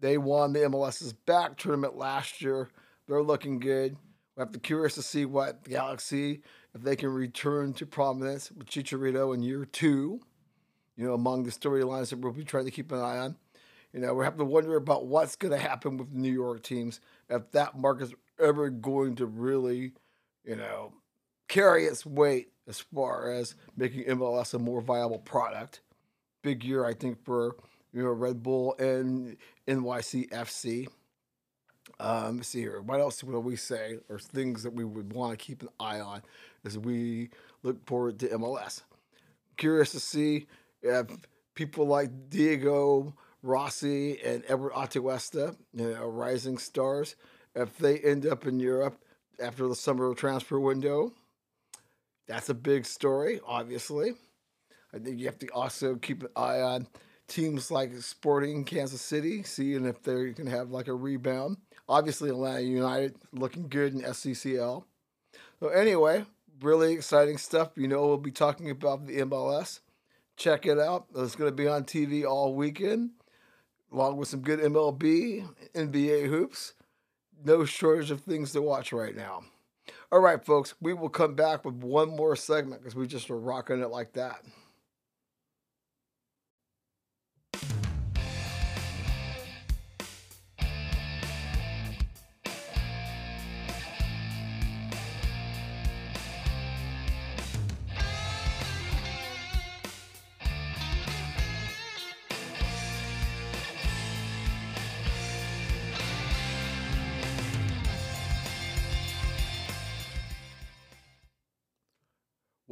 They 0.00 0.18
won 0.18 0.52
the 0.52 0.60
MLS's 0.60 1.12
back 1.12 1.56
tournament 1.56 1.96
last 1.96 2.40
year. 2.40 2.68
They're 3.06 3.22
looking 3.22 3.58
good. 3.58 3.96
We 4.36 4.40
have 4.40 4.52
to 4.52 4.58
curious 4.58 4.94
to 4.94 5.02
see 5.02 5.26
what 5.26 5.64
Galaxy 5.64 6.42
if 6.74 6.82
they 6.82 6.96
can 6.96 7.10
return 7.10 7.74
to 7.74 7.86
prominence 7.86 8.50
with 8.50 8.66
Chicharito 8.66 9.34
in 9.34 9.42
year 9.42 9.64
two, 9.64 10.20
you 10.96 11.06
know, 11.06 11.14
among 11.14 11.44
the 11.44 11.50
storylines 11.50 12.10
that 12.10 12.18
we'll 12.18 12.32
be 12.32 12.44
trying 12.44 12.64
to 12.64 12.70
keep 12.70 12.92
an 12.92 12.98
eye 12.98 13.18
on. 13.18 13.36
You 13.92 14.00
know, 14.00 14.14
we 14.14 14.24
have 14.24 14.38
to 14.38 14.44
wonder 14.44 14.76
about 14.76 15.06
what's 15.06 15.36
going 15.36 15.52
to 15.52 15.58
happen 15.58 15.98
with 15.98 16.12
New 16.12 16.32
York 16.32 16.62
teams 16.62 17.00
if 17.28 17.50
that 17.52 17.78
market's 17.78 18.14
ever 18.40 18.70
going 18.70 19.16
to 19.16 19.26
really, 19.26 19.92
you 20.44 20.56
know, 20.56 20.94
carry 21.48 21.84
its 21.84 22.06
weight 22.06 22.48
as 22.66 22.80
far 22.80 23.30
as 23.30 23.54
making 23.76 24.04
MLS 24.04 24.54
a 24.54 24.58
more 24.58 24.80
viable 24.80 25.18
product. 25.18 25.80
Big 26.42 26.64
year, 26.64 26.84
I 26.84 26.94
think, 26.94 27.24
for 27.24 27.56
you 27.92 28.02
know 28.02 28.10
Red 28.10 28.42
Bull 28.42 28.74
and 28.78 29.36
NYCFC. 29.68 30.88
Um, 32.00 32.38
let's 32.38 32.48
see 32.48 32.60
here. 32.60 32.80
What 32.80 33.00
else 33.00 33.22
will 33.22 33.42
we 33.42 33.56
say, 33.56 33.98
or 34.08 34.18
things 34.18 34.62
that 34.62 34.72
we 34.72 34.84
would 34.84 35.12
want 35.12 35.38
to 35.38 35.44
keep 35.44 35.62
an 35.62 35.68
eye 35.78 36.00
on? 36.00 36.22
as 36.64 36.78
we 36.78 37.30
look 37.62 37.84
forward 37.86 38.18
to 38.20 38.28
MLS. 38.28 38.82
Curious 39.56 39.92
to 39.92 40.00
see 40.00 40.46
if 40.82 41.06
people 41.54 41.86
like 41.86 42.10
Diego 42.30 43.14
Rossi 43.42 44.20
and 44.22 44.44
Eduard 44.48 44.72
Atuesta, 44.72 45.56
you 45.74 45.92
know, 45.92 46.06
rising 46.06 46.58
stars, 46.58 47.16
if 47.54 47.76
they 47.78 47.98
end 47.98 48.26
up 48.26 48.46
in 48.46 48.60
Europe 48.60 48.98
after 49.42 49.68
the 49.68 49.74
summer 49.74 50.14
transfer 50.14 50.58
window. 50.58 51.12
That's 52.28 52.48
a 52.48 52.54
big 52.54 52.86
story, 52.86 53.40
obviously. 53.46 54.14
I 54.94 54.98
think 54.98 55.18
you 55.18 55.26
have 55.26 55.38
to 55.40 55.48
also 55.48 55.96
keep 55.96 56.22
an 56.22 56.28
eye 56.36 56.60
on 56.60 56.86
teams 57.32 57.70
like 57.70 57.90
Sporting 58.00 58.64
Kansas 58.64 59.00
City, 59.00 59.42
seeing 59.42 59.86
if 59.86 60.02
they 60.02 60.32
can 60.32 60.46
have 60.46 60.70
like 60.70 60.88
a 60.88 60.94
rebound. 60.94 61.56
Obviously, 61.88 62.28
Atlanta 62.28 62.60
United 62.60 63.16
looking 63.32 63.68
good 63.68 63.94
in 63.94 64.02
SCCL. 64.02 64.84
So 65.60 65.68
anyway, 65.68 66.26
really 66.60 66.92
exciting 66.92 67.38
stuff. 67.38 67.70
You 67.76 67.88
know, 67.88 68.06
we'll 68.06 68.18
be 68.18 68.30
talking 68.30 68.70
about 68.70 69.06
the 69.06 69.18
MLS. 69.20 69.80
Check 70.36 70.66
it 70.66 70.78
out. 70.78 71.06
It's 71.16 71.36
going 71.36 71.50
to 71.50 71.56
be 71.56 71.68
on 71.68 71.84
TV 71.84 72.24
all 72.24 72.54
weekend, 72.54 73.10
along 73.92 74.18
with 74.18 74.28
some 74.28 74.40
good 74.40 74.60
MLB, 74.60 75.48
NBA 75.74 76.28
hoops. 76.28 76.74
No 77.44 77.64
shortage 77.64 78.10
of 78.10 78.20
things 78.20 78.52
to 78.52 78.62
watch 78.62 78.92
right 78.92 79.16
now. 79.16 79.42
All 80.10 80.20
right, 80.20 80.44
folks, 80.44 80.74
we 80.80 80.92
will 80.92 81.08
come 81.08 81.34
back 81.34 81.64
with 81.64 81.74
one 81.76 82.10
more 82.10 82.36
segment 82.36 82.82
because 82.82 82.94
we 82.94 83.06
just 83.06 83.30
are 83.30 83.38
rocking 83.38 83.80
it 83.80 83.90
like 83.90 84.12
that. 84.12 84.42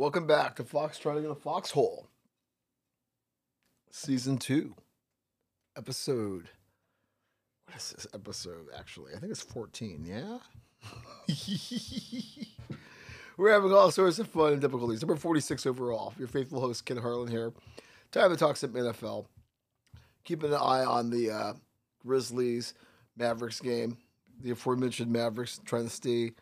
Welcome 0.00 0.26
back 0.26 0.56
to 0.56 0.64
Foxtrotting 0.64 1.24
in 1.24 1.28
the 1.28 1.34
Foxhole, 1.34 2.08
Season 3.90 4.38
2. 4.38 4.74
episode. 5.76 6.48
What 7.66 7.76
is 7.76 7.90
this 7.90 8.06
episode 8.14 8.68
actually? 8.74 9.12
I 9.14 9.18
think 9.18 9.30
it's 9.30 9.42
14, 9.42 10.06
yeah? 10.06 10.38
We're 13.36 13.52
having 13.52 13.74
all 13.74 13.90
sorts 13.90 14.18
of 14.18 14.28
fun 14.28 14.54
and 14.54 14.62
difficulties. 14.62 15.02
Number 15.02 15.16
46 15.16 15.66
overall. 15.66 16.14
Your 16.18 16.28
faithful 16.28 16.62
host, 16.62 16.86
Ken 16.86 16.96
Harlan 16.96 17.28
here. 17.28 17.52
Time 18.10 18.30
to 18.30 18.38
talk 18.38 18.56
some 18.56 18.72
NFL. 18.72 19.26
Keeping 20.24 20.54
an 20.54 20.60
eye 20.62 20.82
on 20.86 21.10
the 21.10 21.30
uh, 21.30 21.52
Grizzlies 22.06 22.72
Mavericks 23.18 23.60
game. 23.60 23.98
The 24.40 24.52
aforementioned 24.52 25.12
Mavericks 25.12 25.60
trying 25.66 25.84
to 25.84 25.90
stay, 25.90 26.32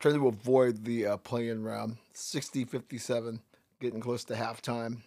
trying 0.00 0.14
to 0.14 0.28
avoid 0.28 0.84
the 0.84 1.06
uh, 1.06 1.16
playing 1.18 1.62
round. 1.62 1.96
60 2.12 2.64
57, 2.64 3.40
getting 3.80 4.00
close 4.00 4.24
to 4.24 4.34
halftime. 4.34 4.98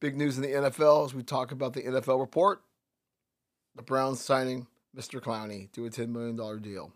Big 0.00 0.16
news 0.16 0.36
in 0.36 0.42
the 0.42 0.48
NFL 0.48 1.06
as 1.06 1.14
we 1.14 1.22
talk 1.22 1.52
about 1.52 1.72
the 1.72 1.82
NFL 1.82 2.20
report. 2.20 2.62
The 3.74 3.82
Browns 3.82 4.20
signing 4.20 4.66
Mr. 4.96 5.20
Clowney 5.20 5.70
to 5.72 5.86
a 5.86 5.90
$10 5.90 6.08
million 6.08 6.62
deal. 6.62 6.92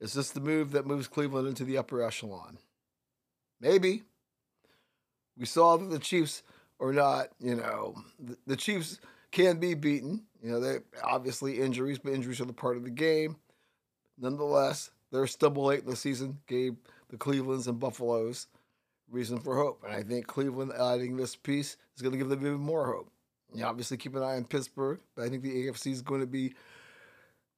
Is 0.00 0.12
this 0.12 0.30
the 0.30 0.40
move 0.40 0.72
that 0.72 0.86
moves 0.86 1.08
Cleveland 1.08 1.48
into 1.48 1.64
the 1.64 1.78
upper 1.78 2.02
echelon? 2.02 2.58
Maybe. 3.60 4.02
We 5.38 5.46
saw 5.46 5.76
that 5.76 5.90
the 5.90 5.98
Chiefs 5.98 6.42
are 6.80 6.92
not, 6.92 7.28
you 7.40 7.54
know, 7.54 7.94
the, 8.18 8.36
the 8.46 8.56
Chiefs 8.56 9.00
can 9.32 9.58
be 9.58 9.74
beaten. 9.74 10.24
You 10.42 10.52
know, 10.52 10.60
they 10.60 10.78
obviously 11.02 11.60
injuries, 11.60 11.98
but 11.98 12.12
injuries 12.12 12.40
are 12.40 12.46
the 12.46 12.52
part 12.52 12.76
of 12.76 12.84
the 12.84 12.90
game. 12.90 13.36
Nonetheless, 14.18 14.90
their 15.14 15.26
stumble 15.26 15.66
late 15.66 15.84
in 15.84 15.90
the 15.90 15.96
season 15.96 16.38
gave 16.48 16.74
the 17.08 17.16
Clevelands 17.16 17.68
and 17.68 17.78
Buffaloes 17.78 18.48
reason 19.08 19.38
for 19.38 19.56
hope. 19.56 19.82
And 19.84 19.94
I 19.94 20.02
think 20.02 20.26
Cleveland 20.26 20.72
adding 20.78 21.16
this 21.16 21.36
piece 21.36 21.76
is 21.94 22.02
going 22.02 22.12
to 22.12 22.18
give 22.18 22.28
them 22.28 22.40
even 22.40 22.58
more 22.58 22.86
hope. 22.86 23.10
You 23.54 23.64
obviously 23.64 23.96
keep 23.96 24.16
an 24.16 24.22
eye 24.22 24.34
on 24.34 24.44
Pittsburgh, 24.44 24.98
but 25.14 25.24
I 25.24 25.28
think 25.28 25.42
the 25.42 25.68
AFC 25.68 25.92
is 25.92 26.02
going 26.02 26.20
to 26.20 26.26
be 26.26 26.54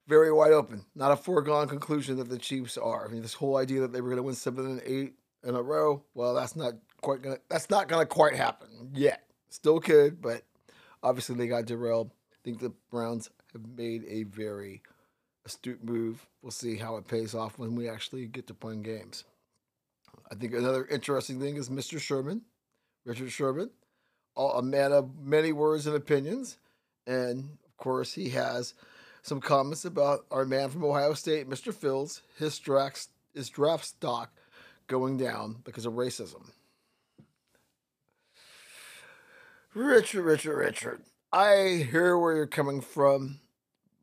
very 0.07 0.31
wide 0.31 0.51
open. 0.51 0.85
Not 0.95 1.11
a 1.11 1.15
foregone 1.15 1.67
conclusion 1.67 2.17
that 2.17 2.29
the 2.29 2.37
Chiefs 2.37 2.77
are. 2.77 3.07
I 3.07 3.11
mean, 3.11 3.23
this 3.23 3.33
whole 3.33 3.57
idea 3.57 3.81
that 3.81 3.91
they 3.91 4.01
were 4.01 4.09
going 4.09 4.17
to 4.17 4.23
win 4.23 4.35
seven 4.35 4.67
and 4.67 4.81
eight 4.85 5.15
in 5.43 5.55
a 5.55 5.61
row, 5.61 6.03
well, 6.13 6.35
that's 6.35 6.55
not 6.55 6.75
quite 7.01 7.23
gonna. 7.23 7.37
That's 7.49 7.71
not 7.71 7.87
going 7.87 8.01
to 8.01 8.05
quite 8.05 8.35
happen 8.35 8.91
yet. 8.93 9.23
Still 9.49 9.79
could, 9.79 10.21
but 10.21 10.43
obviously 11.01 11.35
they 11.35 11.47
got 11.47 11.65
derailed. 11.65 12.11
I 12.31 12.37
think 12.43 12.59
the 12.59 12.73
Browns 12.91 13.31
have 13.53 13.67
made 13.75 14.03
a 14.07 14.23
very 14.23 14.83
astute 15.47 15.83
move. 15.83 16.27
We'll 16.41 16.51
see 16.51 16.75
how 16.75 16.97
it 16.97 17.07
pays 17.07 17.33
off 17.33 17.57
when 17.57 17.73
we 17.75 17.89
actually 17.89 18.25
get 18.27 18.47
to 18.47 18.53
playing 18.53 18.83
games. 18.83 19.23
I 20.29 20.35
think 20.35 20.53
another 20.53 20.85
interesting 20.85 21.39
thing 21.39 21.55
is 21.55 21.69
Mr. 21.69 21.99
Sherman, 21.99 22.41
Richard 23.05 23.31
Sherman, 23.31 23.69
a 24.35 24.61
man 24.61 24.91
of 24.91 25.17
many 25.17 25.53
words 25.53 25.87
and 25.87 25.95
opinions. 25.95 26.57
And 27.07 27.57
of 27.65 27.77
course, 27.77 28.13
he 28.13 28.29
has 28.31 28.73
some 29.23 29.39
comments 29.39 29.85
about 29.85 30.25
our 30.31 30.43
man 30.43 30.69
from 30.69 30.83
Ohio 30.83 31.13
State, 31.13 31.49
Mr. 31.49 31.73
Fields, 31.73 32.21
his 32.37 32.59
draft, 32.59 33.07
his 33.33 33.49
draft 33.49 33.85
stock 33.85 34.31
going 34.87 35.17
down 35.17 35.57
because 35.63 35.85
of 35.85 35.93
racism. 35.93 36.51
Richard, 39.73 40.23
Richard, 40.23 40.57
Richard, 40.57 41.01
I 41.31 41.87
hear 41.89 42.17
where 42.17 42.35
you're 42.35 42.47
coming 42.47 42.81
from, 42.81 43.39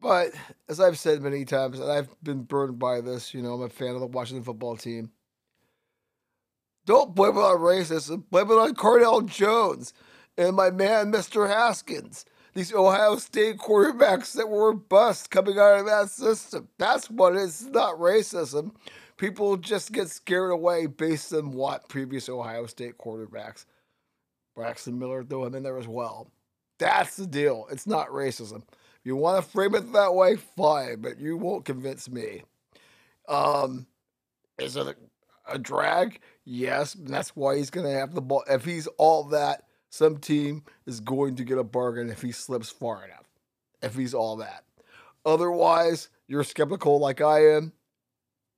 but 0.05 0.33
as 0.69 0.81
I've 0.81 0.99
said 0.99 1.23
many 1.23 1.47
times, 1.47 1.81
and 1.81 1.91
I've 1.91 2.11
been 2.23 2.43
burned 2.43 2.79
by 2.79 3.01
this, 3.01 3.33
you 3.33 3.41
know, 3.41 3.55
I'm 3.55 3.63
a 3.63 3.71
fan 3.71 3.95
of 3.95 4.01
the 4.01 4.07
Washington 4.07 4.45
football 4.45 4.77
team. 4.77 5.11
Don't 6.85 7.15
blame 7.15 7.39
it 7.39 7.41
on 7.41 7.59
racism. 7.61 8.25
Blame 8.29 8.51
it 8.51 8.59
on 8.59 8.75
Cardale 8.75 9.27
Jones 9.27 9.95
and 10.37 10.55
my 10.55 10.71
man, 10.71 11.11
Mr. 11.11 11.49
Haskins. 11.49 12.27
These 12.53 12.75
Ohio 12.75 13.17
State 13.17 13.57
quarterbacks 13.57 14.35
that 14.35 14.51
were 14.51 14.75
bust 14.75 15.31
coming 15.31 15.59
out 15.59 15.81
of 15.81 15.87
that 15.87 16.11
system. 16.11 16.69
That's 16.79 17.09
what 17.09 17.35
it 17.35 17.39
is. 17.39 17.63
It's 17.63 17.71
not 17.71 17.95
racism. 17.95 18.73
People 19.17 19.57
just 19.57 19.91
get 19.91 20.11
scared 20.11 20.53
away 20.53 20.85
based 20.85 21.33
on 21.33 21.53
what 21.53 21.89
previous 21.89 22.29
Ohio 22.29 22.67
State 22.67 22.99
quarterbacks. 22.99 23.65
Braxton 24.55 24.99
Miller, 24.99 25.25
though 25.25 25.47
I'm 25.47 25.55
in 25.55 25.63
there 25.63 25.79
as 25.79 25.89
well. 25.89 26.31
That's 26.79 27.17
the 27.17 27.27
deal. 27.27 27.69
It's 27.71 27.87
not 27.87 28.09
racism. 28.09 28.65
You 29.05 29.17
want 29.17 29.45
to 29.45 29.51
frame 29.51 29.75
it 29.75 29.93
that 29.93 30.15
way, 30.15 30.37
fine, 30.37 31.03
but 31.03 31.21
you 31.21 31.37
won't 31.37 31.67
convince 31.67 32.11
me. 32.11 32.43
Um, 33.29 33.87
is 34.59 34.77
it 34.77 34.87
a, 34.87 34.97
a 35.47 35.59
drag? 35.59 36.21
Yes, 36.45 36.95
that's 36.95 37.37
why 37.37 37.57
he's 37.57 37.71
going 37.71 37.87
to 37.87 37.93
have 37.93 38.15
the 38.15 38.23
ball. 38.23 38.45
If 38.49 38.65
he's 38.65 38.87
all 38.99 39.25
that, 39.25 39.65
some 39.91 40.19
team 40.19 40.65
is 40.87 41.01
going 41.01 41.37
to 41.37 41.45
get 41.45 41.59
a 41.59 41.65
bargain 41.65 42.09
if 42.11 42.23
he 42.23 42.33
slips 42.33 42.71
far 42.71 43.05
enough. 43.05 43.29
If 43.83 43.95
he's 43.95 44.15
all 44.15 44.37
that. 44.37 44.65
Otherwise, 45.27 46.09
you're 46.27 46.45
skeptical 46.45 46.99
like 46.99 47.21
I 47.21 47.57
am. 47.57 47.73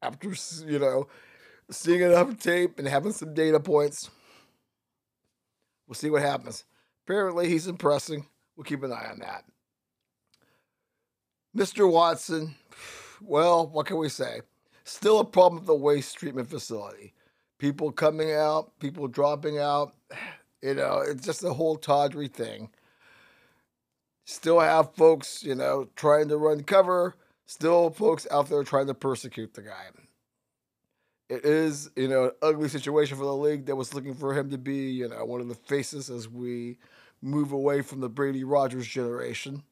After, 0.01 0.33
you 0.67 0.79
know, 0.79 1.09
seeing 1.71 2.03
enough 2.03 2.39
tape 2.39 2.79
and 2.79 2.87
having 2.87 3.13
some 3.13 3.35
data 3.35 3.59
points, 3.59 4.11
we'll 5.89 5.95
see 5.95 6.11
what 6.11 6.23
happens. 6.23 6.65
Apparently, 7.05 7.49
he's 7.49 7.67
impressing. 7.67 8.27
We'll 8.57 8.65
keep 8.65 8.83
an 8.85 8.93
eye 8.93 9.09
on 9.11 9.19
that. 9.21 9.45
Mr. 11.57 11.91
Watson, 11.91 12.55
well, 13.23 13.67
what 13.67 13.87
can 13.87 13.97
we 13.97 14.11
say? 14.11 14.43
Still 14.85 15.21
a 15.21 15.25
problem 15.25 15.61
with 15.61 15.67
the 15.67 15.75
waste 15.75 16.17
treatment 16.19 16.51
facility 16.51 17.15
people 17.59 17.91
coming 17.91 18.33
out, 18.33 18.79
people 18.79 19.09
dropping 19.09 19.59
out. 19.59 19.95
You 20.63 20.75
know, 20.75 20.99
it's 21.07 21.25
just 21.25 21.45
a 21.45 21.53
whole 21.53 21.77
tawdry 21.77 22.29
thing. 22.29 22.71
Still 24.25 24.61
have 24.61 24.95
folks, 24.95 25.43
you 25.43 25.55
know, 25.55 25.89
trying 25.97 26.29
to 26.29 26.37
run 26.37 26.63
cover. 26.65 27.15
Still 27.47 27.91
folks 27.91 28.27
out 28.31 28.49
there 28.49 28.65
trying 28.65 28.89
to 28.89 28.95
persecute 28.95 29.55
the 29.55 29.63
guy. 29.63 29.87
It 31.29 31.45
is, 31.45 31.91
you 31.97 32.09
know, 32.09 32.25
an 32.25 32.31
ugly 32.43 32.69
situation 32.69 33.17
for 33.17 33.25
the 33.25 33.35
league 33.35 33.67
that 33.67 33.77
was 33.77 33.95
looking 33.95 34.15
for 34.15 34.35
him 34.35 34.51
to 34.51 34.59
be, 34.59 34.91
you 34.91 35.09
know, 35.09 35.25
one 35.25 35.41
of 35.41 35.49
the 35.49 35.55
faces 35.55 36.11
as 36.11 36.29
we 36.29 36.79
move 37.23 37.53
away 37.53 37.83
from 37.83 38.01
the 38.01 38.09
Brady 38.09 38.45
Rodgers 38.45 38.87
generation. 38.87 39.63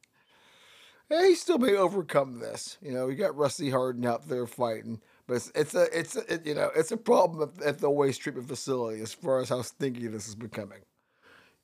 And 1.15 1.27
he 1.27 1.37
still 1.37 1.59
may 1.59 1.77
overcome 1.77 2.41
this. 2.41 2.77
You 2.83 2.91
know, 2.91 3.07
we 3.07 3.15
got 3.15 3.37
Rusty 3.37 3.71
Hardin 3.71 4.05
out 4.05 4.29
there 4.29 4.49
fighting. 4.49 5.01
But 5.29 5.35
it's, 5.35 5.53
it's 5.55 5.75
a 5.75 5.99
it's 5.99 6.17
a, 6.17 6.35
it, 6.35 6.47
you 6.47 6.55
know 6.55 6.71
it's 6.75 6.91
a 6.91 6.97
problem 6.97 7.53
at, 7.57 7.65
at, 7.65 7.79
the 7.79 7.89
waste 7.89 8.21
treatment 8.21 8.49
facility 8.49 9.01
as 9.01 9.15
far 9.15 9.41
as 9.41 9.49
how 9.49 9.63
stinky 9.63 10.09
this 10.09 10.27
is 10.27 10.35
becoming. 10.35 10.81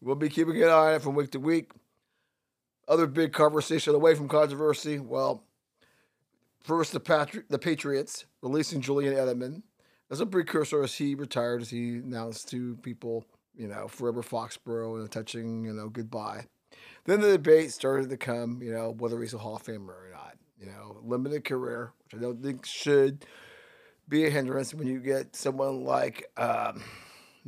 We'll 0.01 0.15
be 0.15 0.29
keeping 0.29 0.57
an 0.63 0.69
eye 0.69 0.91
on 0.91 0.95
it 0.95 1.03
from 1.03 1.17
week 1.17 1.33
to 1.33 1.41
week. 1.41 1.73
Other 2.87 3.09
big 3.09 3.33
conversation 3.33 3.95
away 3.95 4.15
from 4.15 4.29
controversy. 4.29 5.01
Well, 5.01 5.43
first 6.61 6.93
the 6.93 7.01
Patri- 7.01 7.43
the 7.51 7.59
Patriots 7.59 8.27
releasing 8.43 8.81
Julian 8.81 9.15
Edelman 9.15 9.63
as 10.13 10.21
a 10.21 10.27
precursor 10.27 10.85
as 10.85 10.95
he 10.95 11.17
retired, 11.17 11.61
as 11.61 11.71
he 11.71 11.97
announced 11.97 12.49
to 12.51 12.77
people, 12.77 13.27
you 13.57 13.67
know, 13.67 13.89
forever 13.89 14.23
Foxborough 14.23 14.95
and 14.95 15.05
a 15.05 15.09
touching, 15.09 15.65
you 15.65 15.73
know, 15.73 15.89
goodbye. 15.89 16.47
Then 17.05 17.21
the 17.21 17.33
debate 17.33 17.73
started 17.73 18.11
to 18.11 18.17
come, 18.17 18.63
you 18.63 18.73
know, 18.73 18.95
whether 18.99 19.21
he's 19.21 19.35
a 19.35 19.39
Hall 19.39 19.57
of 19.57 19.65
Famer 19.65 19.89
or 19.89 20.11
not. 20.13 20.37
You 20.61 20.67
know, 20.67 20.99
limited 21.03 21.45
career, 21.45 21.93
which 22.05 22.21
I 22.21 22.23
don't 22.23 22.43
think 22.43 22.67
should 22.67 23.25
be 24.09 24.27
a 24.27 24.31
hindrance 24.31 24.75
when 24.75 24.87
you 24.87 25.01
get 25.01 25.35
someone 25.35 25.85
like 25.85 26.31
um, 26.37 26.83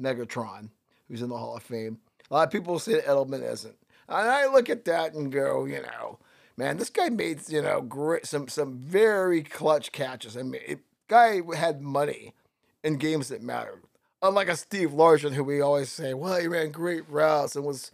Megatron, 0.01 0.71
who's 1.09 1.21
in 1.21 1.29
the 1.29 1.37
Hall 1.37 1.57
of 1.57 1.63
Fame. 1.63 1.99
A 2.31 2.35
lot 2.35 2.47
of 2.47 2.53
people 2.53 2.79
say 2.79 3.01
Edelman 3.01 3.43
isn't. 3.43 3.77
And 4.09 4.31
I 4.31 4.47
look 4.47 4.71
at 4.71 4.87
that 4.87 5.13
and 5.13 5.31
go, 5.31 5.67
you 5.67 5.83
know, 5.83 6.19
man, 6.57 6.79
this 6.79 6.91
guy 6.91 7.11
made, 7.11 7.49
you 7.49 7.61
know, 7.61 7.83
great, 7.83 8.27
some, 8.27 8.49
some 8.49 8.79
very 8.79 9.43
clutch 9.43 9.93
catches. 9.93 10.37
I 10.37 10.43
mean, 10.43 10.63
it, 10.67 10.81
guy 11.09 11.43
had 11.55 11.83
money 11.83 12.35
in 12.83 12.97
games 12.97 13.29
that 13.29 13.43
mattered. 13.43 13.83
Unlike 14.23 14.49
a 14.49 14.57
Steve 14.57 14.91
Largent, 14.91 15.35
who 15.35 15.45
we 15.45 15.61
always 15.61 15.91
say, 15.91 16.15
well, 16.15 16.41
he 16.41 16.47
ran 16.47 16.71
great 16.71 17.09
routes 17.09 17.57
and 17.57 17.65
was, 17.65 17.91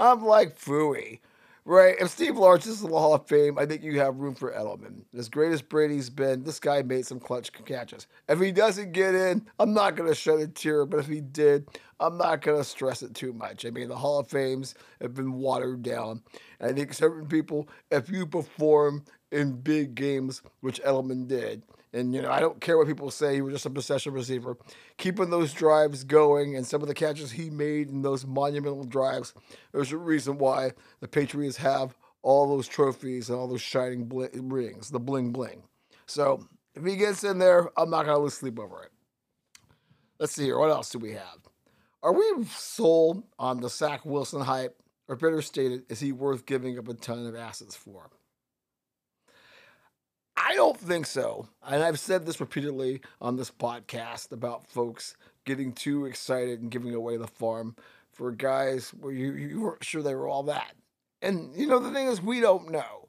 I'm 0.00 0.24
like 0.24 0.58
Fooey. 0.58 1.20
Right. 1.66 1.94
If 2.00 2.08
Steve 2.08 2.32
Largent 2.34 2.68
is 2.68 2.82
in 2.82 2.90
the 2.90 2.98
Hall 2.98 3.14
of 3.14 3.26
Fame, 3.26 3.58
I 3.58 3.66
think 3.66 3.82
you 3.82 4.00
have 4.00 4.16
room 4.16 4.34
for 4.34 4.50
Edelman. 4.50 5.02
As 5.16 5.28
great 5.28 5.52
as 5.52 5.60
Brady's 5.60 6.08
been, 6.08 6.42
this 6.42 6.58
guy 6.58 6.80
made 6.80 7.04
some 7.04 7.20
clutch 7.20 7.52
catches. 7.66 8.06
If 8.28 8.40
he 8.40 8.50
doesn't 8.50 8.92
get 8.92 9.14
in, 9.14 9.46
I'm 9.58 9.74
not 9.74 9.94
going 9.94 10.08
to 10.08 10.14
shed 10.14 10.40
a 10.40 10.48
tear. 10.48 10.86
But 10.86 11.00
if 11.00 11.06
he 11.06 11.20
did, 11.20 11.68
I'm 12.00 12.16
not 12.16 12.40
going 12.40 12.56
to 12.56 12.64
stress 12.64 13.02
it 13.02 13.14
too 13.14 13.34
much. 13.34 13.66
I 13.66 13.70
mean, 13.70 13.88
the 13.88 13.96
Hall 13.96 14.18
of 14.18 14.28
Fames 14.28 14.74
have 15.02 15.14
been 15.14 15.34
watered 15.34 15.82
down. 15.82 16.22
And 16.60 16.70
I 16.70 16.72
think 16.72 16.94
certain 16.94 17.26
people, 17.26 17.68
if 17.90 18.08
you 18.08 18.26
perform 18.26 19.04
in 19.30 19.60
big 19.60 19.94
games, 19.94 20.40
which 20.60 20.82
Edelman 20.82 21.28
did, 21.28 21.62
and, 21.92 22.14
you 22.14 22.22
know, 22.22 22.30
I 22.30 22.40
don't 22.40 22.60
care 22.60 22.78
what 22.78 22.86
people 22.86 23.10
say, 23.10 23.34
he 23.34 23.42
was 23.42 23.54
just 23.54 23.66
a 23.66 23.70
possession 23.70 24.12
receiver. 24.12 24.56
Keeping 24.96 25.30
those 25.30 25.52
drives 25.52 26.04
going 26.04 26.56
and 26.56 26.66
some 26.66 26.82
of 26.82 26.88
the 26.88 26.94
catches 26.94 27.32
he 27.32 27.50
made 27.50 27.88
in 27.88 28.02
those 28.02 28.26
monumental 28.26 28.84
drives, 28.84 29.34
there's 29.72 29.92
a 29.92 29.96
reason 29.96 30.38
why 30.38 30.72
the 31.00 31.08
Patriots 31.08 31.56
have 31.56 31.96
all 32.22 32.48
those 32.48 32.68
trophies 32.68 33.28
and 33.28 33.38
all 33.38 33.48
those 33.48 33.62
shining 33.62 34.04
bling, 34.04 34.48
rings, 34.48 34.90
the 34.90 35.00
bling 35.00 35.32
bling. 35.32 35.62
So 36.06 36.46
if 36.74 36.84
he 36.84 36.96
gets 36.96 37.24
in 37.24 37.38
there, 37.38 37.70
I'm 37.76 37.90
not 37.90 38.04
to 38.04 38.18
lose 38.18 38.34
sleep 38.34 38.58
over 38.58 38.82
it. 38.82 38.90
Let's 40.18 40.32
see 40.32 40.44
here. 40.44 40.58
What 40.58 40.70
else 40.70 40.90
do 40.90 40.98
we 40.98 41.12
have? 41.12 41.38
Are 42.02 42.12
we 42.12 42.44
sold 42.44 43.24
on 43.38 43.60
the 43.60 43.68
Zach 43.68 44.04
Wilson 44.04 44.42
hype? 44.42 44.76
Or 45.08 45.16
better 45.16 45.42
stated, 45.42 45.82
is 45.88 45.98
he 45.98 46.12
worth 46.12 46.46
giving 46.46 46.78
up 46.78 46.86
a 46.86 46.94
ton 46.94 47.26
of 47.26 47.34
assets 47.34 47.74
for? 47.74 48.10
I 50.42 50.54
don't 50.54 50.78
think 50.78 51.06
so. 51.06 51.48
And 51.66 51.82
I've 51.82 52.00
said 52.00 52.24
this 52.24 52.40
repeatedly 52.40 53.02
on 53.20 53.36
this 53.36 53.50
podcast 53.50 54.32
about 54.32 54.66
folks 54.66 55.14
getting 55.44 55.72
too 55.72 56.06
excited 56.06 56.60
and 56.60 56.70
giving 56.70 56.94
away 56.94 57.18
the 57.18 57.26
farm 57.26 57.76
for 58.12 58.32
guys 58.32 58.90
where 59.00 59.12
you, 59.12 59.32
you 59.32 59.60
weren't 59.60 59.84
sure 59.84 60.02
they 60.02 60.14
were 60.14 60.28
all 60.28 60.44
that. 60.44 60.72
And, 61.20 61.54
you 61.54 61.66
know, 61.66 61.78
the 61.78 61.90
thing 61.90 62.06
is, 62.06 62.22
we 62.22 62.40
don't 62.40 62.70
know. 62.70 63.08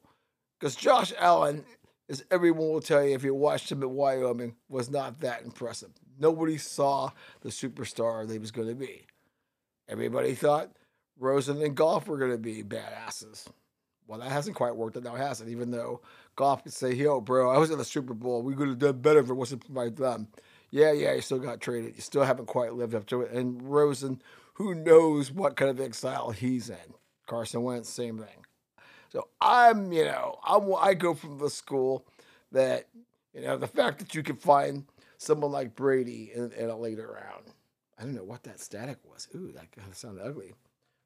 Because 0.59 0.75
Josh 0.75 1.13
Allen, 1.17 1.63
as 2.09 2.23
everyone 2.29 2.69
will 2.69 2.81
tell 2.81 3.03
you 3.03 3.15
if 3.15 3.23
you 3.23 3.33
watched 3.33 3.71
him 3.71 3.81
at 3.81 3.89
Wyoming, 3.89 4.55
was 4.67 4.89
not 4.89 5.21
that 5.21 5.43
impressive. 5.43 5.91
Nobody 6.19 6.57
saw 6.57 7.11
the 7.41 7.49
superstar 7.49 8.27
that 8.27 8.33
he 8.33 8.39
was 8.39 8.51
going 8.51 8.67
to 8.67 8.75
be. 8.75 9.05
Everybody 9.87 10.35
thought 10.35 10.71
Rosen 11.17 11.61
and 11.61 11.75
Goff 11.75 12.07
were 12.07 12.17
going 12.17 12.31
to 12.31 12.37
be 12.37 12.61
badasses. 12.61 13.47
Well, 14.05 14.19
that 14.19 14.31
hasn't 14.31 14.57
quite 14.57 14.75
worked 14.75 14.97
out 14.97 15.03
now, 15.03 15.15
has 15.15 15.39
it? 15.39 15.47
Even 15.47 15.71
though 15.71 16.01
Goff 16.35 16.63
could 16.63 16.73
say, 16.73 16.93
yo, 16.93 17.21
bro, 17.21 17.51
I 17.51 17.57
was 17.57 17.71
in 17.71 17.77
the 17.77 17.85
Super 17.85 18.13
Bowl. 18.13 18.41
We 18.41 18.55
could 18.55 18.67
have 18.69 18.79
done 18.79 19.01
better 19.01 19.19
if 19.19 19.29
it 19.29 19.33
wasn't 19.33 19.63
for 19.63 19.71
my 19.71 19.89
thumb. 19.89 20.27
Yeah, 20.69 20.91
yeah, 20.91 21.13
you 21.13 21.21
still 21.21 21.39
got 21.39 21.59
traded. 21.59 21.95
You 21.95 22.01
still 22.01 22.23
haven't 22.23 22.45
quite 22.45 22.73
lived 22.73 22.95
up 22.95 23.05
to 23.07 23.21
it. 23.21 23.31
And 23.31 23.61
Rosen, 23.61 24.21
who 24.53 24.73
knows 24.73 25.31
what 25.31 25.55
kind 25.57 25.69
of 25.69 25.79
exile 25.79 26.31
he's 26.31 26.69
in. 26.69 26.95
Carson 27.27 27.63
Wentz, 27.63 27.89
same 27.89 28.17
thing. 28.17 28.45
So 29.09 29.27
I'm, 29.41 29.91
you 29.91 30.05
know, 30.05 30.39
I'm, 30.43 30.73
I 30.79 30.93
go 30.93 31.13
from 31.13 31.37
the 31.37 31.49
school 31.49 32.05
that, 32.53 32.87
you 33.33 33.41
know, 33.41 33.57
the 33.57 33.67
fact 33.67 33.99
that 33.99 34.15
you 34.15 34.23
can 34.23 34.37
find 34.37 34.85
someone 35.17 35.51
like 35.51 35.75
Brady 35.75 36.31
in, 36.33 36.51
in 36.53 36.69
a 36.69 36.77
later 36.77 37.07
round. 37.07 37.45
I 37.99 38.03
don't 38.03 38.15
know 38.15 38.23
what 38.23 38.43
that 38.43 38.59
static 38.59 38.97
was. 39.03 39.27
Ooh, 39.35 39.51
that 39.51 39.71
kind 39.71 39.87
of 39.89 39.95
sounded 39.95 40.25
ugly. 40.25 40.53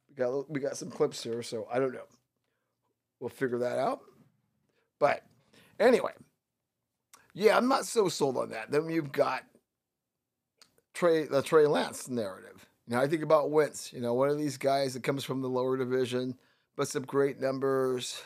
We 0.08 0.16
got 0.16 0.50
we 0.50 0.60
got 0.62 0.78
some 0.78 0.90
clips 0.90 1.22
here, 1.24 1.44
so 1.44 1.68
I 1.72 1.80
don't 1.80 1.94
know. 1.94 2.08
We'll 3.20 3.30
figure 3.30 3.58
that 3.60 3.78
out. 3.78 4.02
But 5.00 5.24
anyway, 5.80 6.12
yeah, 7.34 7.58
I'm 7.58 7.68
not 7.68 7.86
so 7.86 8.08
sold 8.10 8.38
on 8.38 8.50
that. 8.50 8.72
Then 8.72 8.90
you've 8.90 9.12
got 9.12 9.44
Trey 10.94 11.26
the 11.26 11.42
Trey 11.42 11.68
Lance 11.68 12.08
narrative. 12.08 12.68
You 12.88 12.96
know, 12.96 13.02
I 13.02 13.08
think 13.08 13.24
about 13.24 13.52
Wentz. 13.52 13.92
You 13.92 14.02
know, 14.02 14.14
one 14.14 14.30
of 14.30 14.38
these 14.38 14.58
guys 14.58 14.94
that 14.94 15.04
comes 15.04 15.24
from 15.24 15.42
the 15.42 15.50
lower 15.50 15.78
division, 15.78 16.36
but 16.76 16.88
some 16.88 17.04
great 17.04 17.40
numbers. 17.40 18.22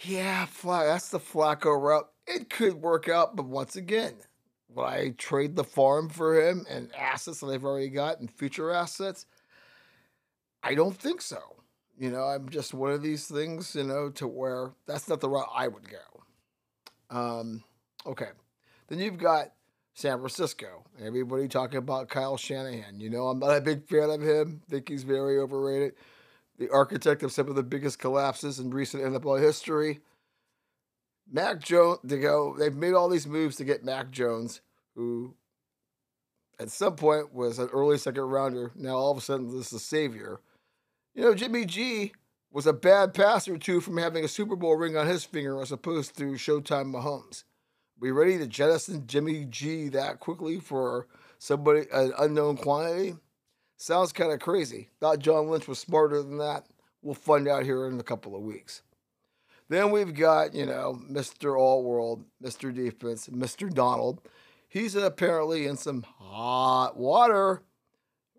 Yeah, 0.00 0.46
that's 0.64 1.08
the 1.08 1.18
Flacco 1.18 1.80
route. 1.80 2.08
It 2.26 2.50
could 2.50 2.74
work 2.74 3.08
out, 3.08 3.34
but 3.34 3.46
once 3.46 3.74
again, 3.74 4.14
would 4.68 4.84
I 4.84 5.10
trade 5.18 5.56
the 5.56 5.64
farm 5.64 6.08
for 6.08 6.40
him 6.40 6.66
and 6.68 6.94
assets 6.94 7.40
that 7.40 7.48
I've 7.48 7.64
already 7.64 7.88
got 7.88 8.20
and 8.20 8.30
future 8.30 8.70
assets? 8.70 9.26
I 10.62 10.74
don't 10.74 10.96
think 10.96 11.20
so. 11.20 11.57
You 11.98 12.10
know, 12.10 12.22
I'm 12.22 12.48
just 12.48 12.74
one 12.74 12.92
of 12.92 13.02
these 13.02 13.26
things, 13.26 13.74
you 13.74 13.82
know, 13.82 14.10
to 14.10 14.28
where 14.28 14.70
that's 14.86 15.08
not 15.08 15.20
the 15.20 15.28
route 15.28 15.48
I 15.52 15.66
would 15.66 15.88
go. 15.88 15.96
Um, 17.10 17.64
okay. 18.06 18.28
Then 18.86 19.00
you've 19.00 19.18
got 19.18 19.52
San 19.94 20.18
Francisco. 20.18 20.84
Everybody 21.02 21.48
talking 21.48 21.78
about 21.78 22.08
Kyle 22.08 22.36
Shanahan. 22.36 23.00
You 23.00 23.10
know, 23.10 23.26
I'm 23.26 23.40
not 23.40 23.56
a 23.56 23.60
big 23.60 23.88
fan 23.88 24.10
of 24.10 24.22
him. 24.22 24.62
Think 24.70 24.88
he's 24.88 25.02
very 25.02 25.38
overrated. 25.38 25.94
The 26.58 26.70
architect 26.70 27.24
of 27.24 27.32
some 27.32 27.48
of 27.48 27.56
the 27.56 27.64
biggest 27.64 27.98
collapses 27.98 28.60
in 28.60 28.70
recent 28.70 29.02
NFL 29.02 29.40
history. 29.40 30.00
Mac 31.30 31.60
Jones, 31.60 31.98
they 32.04 32.18
go, 32.18 32.56
they've 32.56 32.74
made 32.74 32.94
all 32.94 33.08
these 33.08 33.26
moves 33.26 33.56
to 33.56 33.64
get 33.64 33.84
Mac 33.84 34.10
Jones, 34.12 34.60
who 34.94 35.34
at 36.58 36.70
some 36.70 36.96
point 36.96 37.34
was 37.34 37.58
an 37.58 37.68
early 37.72 37.98
second 37.98 38.22
rounder. 38.22 38.70
Now 38.76 38.96
all 38.96 39.10
of 39.10 39.18
a 39.18 39.20
sudden 39.20 39.48
this 39.48 39.66
is 39.68 39.72
a 39.74 39.78
savior. 39.80 40.40
You 41.18 41.24
know, 41.24 41.34
Jimmy 41.34 41.64
G 41.64 42.12
was 42.52 42.68
a 42.68 42.72
bad 42.72 43.12
passer 43.12 43.58
too 43.58 43.80
from 43.80 43.96
having 43.96 44.24
a 44.24 44.28
Super 44.28 44.54
Bowl 44.54 44.76
ring 44.76 44.96
on 44.96 45.08
his 45.08 45.24
finger 45.24 45.60
as 45.60 45.72
opposed 45.72 46.16
to 46.16 46.34
Showtime 46.34 46.94
Mahomes. 46.94 47.42
We 47.98 48.12
ready 48.12 48.38
to 48.38 48.46
jettison 48.46 49.04
Jimmy 49.08 49.44
G 49.44 49.88
that 49.88 50.20
quickly 50.20 50.60
for 50.60 51.08
somebody 51.40 51.86
an 51.92 52.12
unknown 52.20 52.56
quantity? 52.56 53.16
Sounds 53.76 54.12
kind 54.12 54.30
of 54.30 54.38
crazy. 54.38 54.90
Thought 55.00 55.18
John 55.18 55.48
Lynch 55.48 55.66
was 55.66 55.80
smarter 55.80 56.22
than 56.22 56.38
that. 56.38 56.66
We'll 57.02 57.14
find 57.14 57.48
out 57.48 57.64
here 57.64 57.88
in 57.88 57.98
a 57.98 58.04
couple 58.04 58.36
of 58.36 58.42
weeks. 58.42 58.82
Then 59.68 59.90
we've 59.90 60.14
got, 60.14 60.54
you 60.54 60.66
know, 60.66 61.00
Mr. 61.10 61.58
All 61.58 61.82
World, 61.82 62.26
Mr. 62.40 62.72
Defense, 62.72 63.26
Mr. 63.26 63.68
Donald. 63.68 64.20
He's 64.68 64.94
apparently 64.94 65.66
in 65.66 65.78
some 65.78 66.04
hot 66.04 66.96
water. 66.96 67.64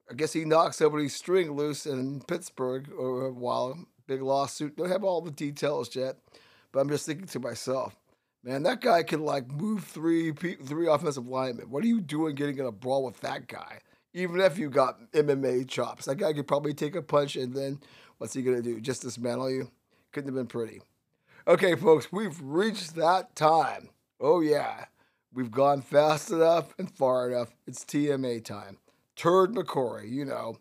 I 0.10 0.14
guess 0.16 0.34
he 0.34 0.46
knocked 0.46 0.76
somebody's 0.76 1.16
string 1.16 1.52
loose 1.52 1.86
in 1.86 2.22
Pittsburgh 2.22 2.90
uh, 2.92 2.96
or 2.96 3.26
a 3.28 3.32
while. 3.32 3.78
Big 4.08 4.22
lawsuit. 4.22 4.76
Don't 4.76 4.90
have 4.90 5.04
all 5.04 5.22
the 5.22 5.32
details 5.32 5.96
yet, 5.96 6.18
but 6.72 6.80
I'm 6.80 6.90
just 6.90 7.06
thinking 7.06 7.28
to 7.28 7.40
myself, 7.40 7.96
man, 8.44 8.64
that 8.64 8.82
guy 8.82 9.04
can 9.04 9.24
like 9.24 9.48
move 9.48 9.84
three 9.84 10.32
three 10.32 10.88
offensive 10.88 11.28
linemen. 11.28 11.70
What 11.70 11.84
are 11.84 11.88
you 11.88 12.02
doing 12.02 12.36
getting 12.36 12.58
in 12.58 12.66
a 12.66 12.72
brawl 12.72 13.06
with 13.06 13.20
that 13.22 13.48
guy? 13.48 13.80
Even 14.14 14.42
if 14.42 14.58
you 14.58 14.72
got 14.72 15.12
MMA 15.12 15.68
chops, 15.68 16.06
that 16.06 16.16
guy 16.16 16.34
could 16.34 16.48
probably 16.48 16.74
take 16.74 16.96
a 16.96 17.04
punch 17.04 17.36
and 17.36 17.54
then 17.54 17.80
what's 18.18 18.34
he 18.34 18.42
gonna 18.42 18.64
do? 18.64 18.82
Just 18.82 19.04
dismantle 19.04 19.52
you? 19.52 19.70
Couldn't 20.12 20.30
have 20.30 20.36
been 20.36 20.48
pretty. 20.48 20.82
Okay, 21.48 21.76
folks, 21.76 22.12
we've 22.12 22.40
reached 22.42 22.96
that 22.96 23.36
time. 23.36 23.90
Oh, 24.20 24.42
yeah. 24.42 24.86
We've 25.34 25.52
gone 25.52 25.82
fast 25.82 26.32
enough 26.32 26.74
and 26.78 26.92
far 26.92 27.30
enough. 27.30 27.56
It's 27.66 27.86
TMA 27.86 28.44
time. 28.44 28.78
Turd 29.20 29.54
McCory, 29.54 30.10
you 30.10 30.24
know, 30.24 30.58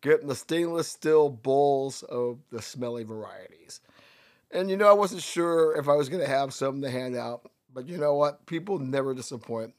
getting 0.00 0.28
the 0.28 0.36
stainless 0.36 0.86
steel 0.86 1.28
bowls 1.28 2.04
of 2.04 2.38
the 2.52 2.62
smelly 2.62 3.02
varieties. 3.02 3.80
And 4.52 4.70
you 4.70 4.76
know, 4.76 4.88
I 4.88 4.92
wasn't 4.92 5.22
sure 5.22 5.76
if 5.76 5.88
I 5.88 5.94
was 5.94 6.08
going 6.08 6.22
to 6.22 6.30
have 6.30 6.54
some 6.54 6.80
to 6.82 6.90
hand 6.90 7.16
out, 7.16 7.50
but 7.74 7.88
you 7.88 7.98
know 7.98 8.14
what? 8.14 8.46
People 8.46 8.78
never 8.78 9.12
disappoint. 9.12 9.74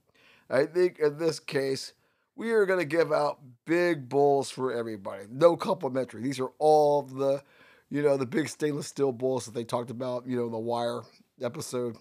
I 0.50 0.66
think 0.66 1.00
in 1.00 1.18
this 1.18 1.40
case, 1.40 1.94
we 2.36 2.52
are 2.52 2.66
going 2.66 2.80
to 2.80 2.86
give 2.86 3.14
out 3.14 3.40
big 3.66 4.10
bowls 4.10 4.50
for 4.50 4.74
everybody. 4.74 5.24
No 5.32 5.56
complimentary. 5.56 6.22
These 6.22 6.42
are 6.42 6.52
all 6.60 7.04
the 7.04 7.42
you 7.90 8.02
know, 8.02 8.18
the 8.18 8.26
big 8.26 8.50
stainless 8.50 8.88
steel 8.88 9.14
bowls 9.14 9.46
that 9.46 9.54
they 9.54 9.64
talked 9.64 9.90
about, 9.90 10.28
you 10.28 10.36
know, 10.36 10.48
in 10.48 10.52
the 10.52 10.58
wire 10.58 11.04
episode. 11.42 11.96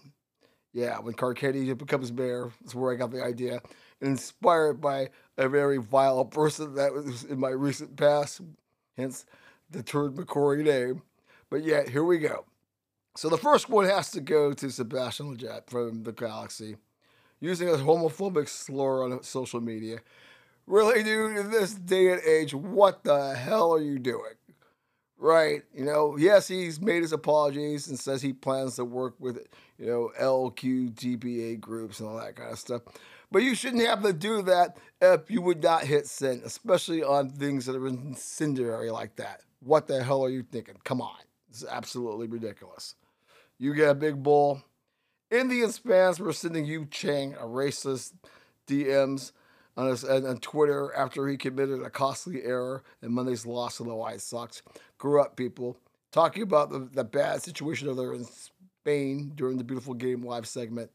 Yeah, 0.73 0.99
when 0.99 1.13
Carcetti 1.13 1.75
becomes 1.77 2.11
mayor, 2.11 2.51
that's 2.61 2.75
where 2.75 2.91
I 2.91 2.97
got 2.97 3.11
the 3.11 3.23
idea. 3.23 3.61
Inspired 4.01 4.79
by 4.79 5.09
a 5.37 5.49
very 5.49 5.77
vile 5.77 6.25
person 6.25 6.75
that 6.75 6.93
was 6.93 7.23
in 7.23 7.39
my 7.39 7.49
recent 7.49 7.95
past, 7.95 8.41
hence 8.95 9.25
the 9.69 9.81
Turd 9.81 10.15
McCory 10.15 10.63
name. 10.63 11.01
But 11.49 11.63
yeah, 11.63 11.87
here 11.89 12.03
we 12.03 12.19
go. 12.19 12.45
So 13.15 13.29
the 13.29 13.37
first 13.37 13.69
one 13.69 13.85
has 13.85 14.11
to 14.11 14.21
go 14.21 14.53
to 14.53 14.69
Sebastian 14.69 15.35
Lletget 15.35 15.69
from 15.69 16.03
the 16.03 16.11
Galaxy, 16.11 16.75
using 17.39 17.67
a 17.69 17.73
homophobic 17.73 18.47
slur 18.47 19.03
on 19.03 19.23
social 19.23 19.61
media. 19.61 19.99
Really, 20.67 21.01
dude, 21.01 21.37
in 21.37 21.49
this 21.49 21.73
day 21.73 22.11
and 22.11 22.21
age, 22.21 22.53
what 22.53 23.03
the 23.03 23.33
hell 23.33 23.73
are 23.73 23.81
you 23.81 23.97
doing? 23.97 24.35
Right. 25.17 25.63
You 25.73 25.85
know, 25.85 26.15
yes, 26.17 26.47
he's 26.47 26.79
made 26.79 27.01
his 27.01 27.13
apologies 27.13 27.87
and 27.87 27.97
says 27.97 28.21
he 28.21 28.33
plans 28.33 28.75
to 28.75 28.85
work 28.85 29.15
with, 29.17 29.39
you 29.79 29.87
know, 29.87 30.11
LQGBA 30.19 31.59
groups 31.59 31.99
and 31.99 32.09
all 32.09 32.17
that 32.17 32.35
kind 32.35 32.51
of 32.51 32.59
stuff. 32.59 32.83
But 33.31 33.43
you 33.43 33.55
shouldn't 33.55 33.85
have 33.85 34.03
to 34.03 34.13
do 34.13 34.41
that 34.43 34.77
if 35.01 35.29
you 35.29 35.41
would 35.41 35.61
not 35.61 35.83
hit 35.83 36.07
send, 36.07 36.43
especially 36.43 37.03
on 37.03 37.29
things 37.29 37.65
that 37.65 37.75
are 37.75 37.87
incendiary 37.87 38.89
like 38.89 39.15
that. 39.17 39.41
What 39.59 39.87
the 39.87 40.03
hell 40.03 40.23
are 40.23 40.29
you 40.29 40.43
thinking? 40.43 40.75
Come 40.83 41.01
on. 41.01 41.17
It's 41.49 41.65
absolutely 41.65 42.27
ridiculous. 42.27 42.95
You 43.57 43.73
get 43.73 43.89
a 43.89 43.95
big 43.95 44.21
bull. 44.23 44.63
Indians 45.29 45.77
fans 45.77 46.19
were 46.19 46.31
sending 46.31 46.65
Yu 46.65 46.87
Chang 46.89 47.33
a 47.33 47.43
racist 47.43 48.13
DMs 48.67 49.31
on, 49.75 49.89
his, 49.89 50.03
on 50.03 50.37
Twitter 50.37 50.93
after 50.95 51.27
he 51.27 51.37
committed 51.37 51.81
a 51.81 51.89
costly 51.89 52.43
error 52.43 52.83
in 53.01 53.11
Monday's 53.11 53.45
loss 53.45 53.77
to 53.77 53.83
the 53.83 53.95
White 53.95 54.21
Sox. 54.21 54.61
Grew 54.97 55.21
up, 55.21 55.35
people. 55.35 55.77
Talking 56.11 56.43
about 56.43 56.69
the, 56.69 56.87
the 56.93 57.03
bad 57.03 57.43
situation 57.43 57.89
over 57.89 58.01
there 58.01 58.13
in 58.13 58.25
Spain 58.25 59.33
during 59.35 59.57
the 59.57 59.63
Beautiful 59.63 59.93
Game 59.93 60.23
Live 60.23 60.47
segment. 60.47 60.89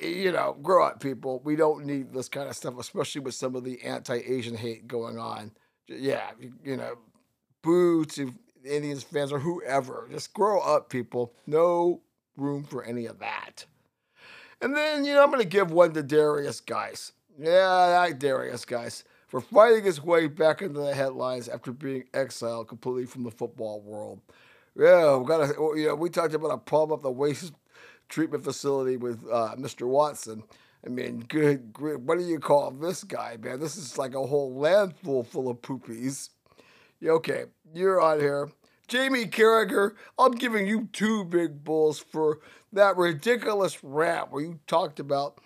You, 0.00 0.32
know, 0.32 0.56
grow 0.62 0.86
up, 0.86 1.00
people. 1.00 1.40
We 1.44 1.56
don't 1.56 1.86
need 1.86 2.12
this 2.12 2.28
kind 2.28 2.48
of 2.48 2.54
stuff, 2.54 2.78
especially 2.78 3.22
with 3.22 3.34
some 3.34 3.56
of 3.56 3.64
the 3.64 3.82
anti 3.82 4.16
Asian 4.16 4.54
hate 4.54 4.86
going 4.86 5.18
on. 5.18 5.52
Yeah, 5.88 6.30
you 6.62 6.76
know, 6.76 6.98
boo 7.62 8.04
to 8.06 8.34
Indians 8.64 9.02
fans 9.02 9.32
or 9.32 9.38
whoever. 9.38 10.08
Just 10.10 10.34
grow 10.34 10.60
up, 10.60 10.90
people. 10.90 11.32
No 11.46 12.02
room 12.36 12.64
for 12.64 12.84
any 12.84 13.06
of 13.06 13.18
that. 13.20 13.64
And 14.60 14.76
then, 14.76 15.04
you 15.04 15.14
know, 15.14 15.22
I'm 15.22 15.30
going 15.30 15.42
to 15.42 15.48
give 15.48 15.70
one 15.70 15.92
to 15.94 16.02
Derrius 16.02 16.64
Guice. 16.64 17.12
Yeah, 17.38 18.06
that 18.08 18.20
Derrius 18.20 18.66
Guice 18.66 19.04
for 19.26 19.40
fighting 19.40 19.84
his 19.84 20.02
way 20.02 20.26
back 20.26 20.60
into 20.60 20.80
the 20.80 20.94
headlines 20.94 21.48
after 21.48 21.72
being 21.72 22.04
exiled 22.12 22.68
completely 22.68 23.06
from 23.06 23.24
the 23.24 23.30
football 23.30 23.80
world. 23.80 24.20
Yeah, 24.76 25.16
we 25.16 25.26
got 25.26 25.48
to, 25.48 25.56
oh, 25.58 25.74
you 25.74 25.88
know, 25.88 25.94
we 25.94 26.10
talked 26.10 26.34
about 26.34 26.50
a 26.50 26.58
problem 26.58 26.98
at 26.98 27.02
the 27.02 27.10
waste 27.10 27.52
treatment 28.12 28.44
facility 28.44 28.96
with 28.96 29.24
uh, 29.32 29.56
Mr. 29.56 29.88
Watson. 29.88 30.44
I 30.84 30.90
mean, 30.90 31.24
good, 31.28 31.72
good, 31.72 32.06
what 32.06 32.18
do 32.18 32.24
you 32.24 32.38
call 32.38 32.70
this 32.70 33.04
guy, 33.04 33.38
man? 33.40 33.58
This 33.58 33.76
is 33.76 33.96
like 33.96 34.14
a 34.14 34.26
whole 34.26 34.54
landfill 34.54 35.26
full 35.26 35.48
of 35.48 35.62
poopies. 35.62 36.28
Okay, 37.02 37.44
you're 37.74 38.00
on 38.00 38.20
here. 38.20 38.50
Jamie 38.88 39.24
Carragher, 39.24 39.92
I'm 40.18 40.32
giving 40.32 40.66
you 40.66 40.88
two 40.92 41.24
big 41.24 41.64
bulls 41.64 41.98
for 41.98 42.40
that 42.72 42.96
ridiculous 42.96 43.82
rant 43.82 44.30
where 44.30 44.42
you 44.42 44.60
talked 44.66 45.00
about 45.00 45.38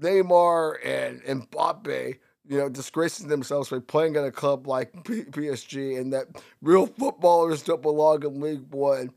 Neymar 0.00 0.76
and 0.84 1.20
Mbappe, 1.22 2.18
you 2.48 2.58
know, 2.58 2.68
disgracing 2.68 3.28
themselves 3.28 3.68
by 3.68 3.80
playing 3.80 4.16
at 4.16 4.24
a 4.24 4.32
club 4.32 4.66
like 4.66 4.92
PSG 5.04 6.00
and 6.00 6.12
that 6.12 6.28
real 6.62 6.86
footballers 6.86 7.62
don't 7.62 7.82
belong 7.82 8.24
in 8.24 8.40
League 8.40 8.72
One. 8.72 9.10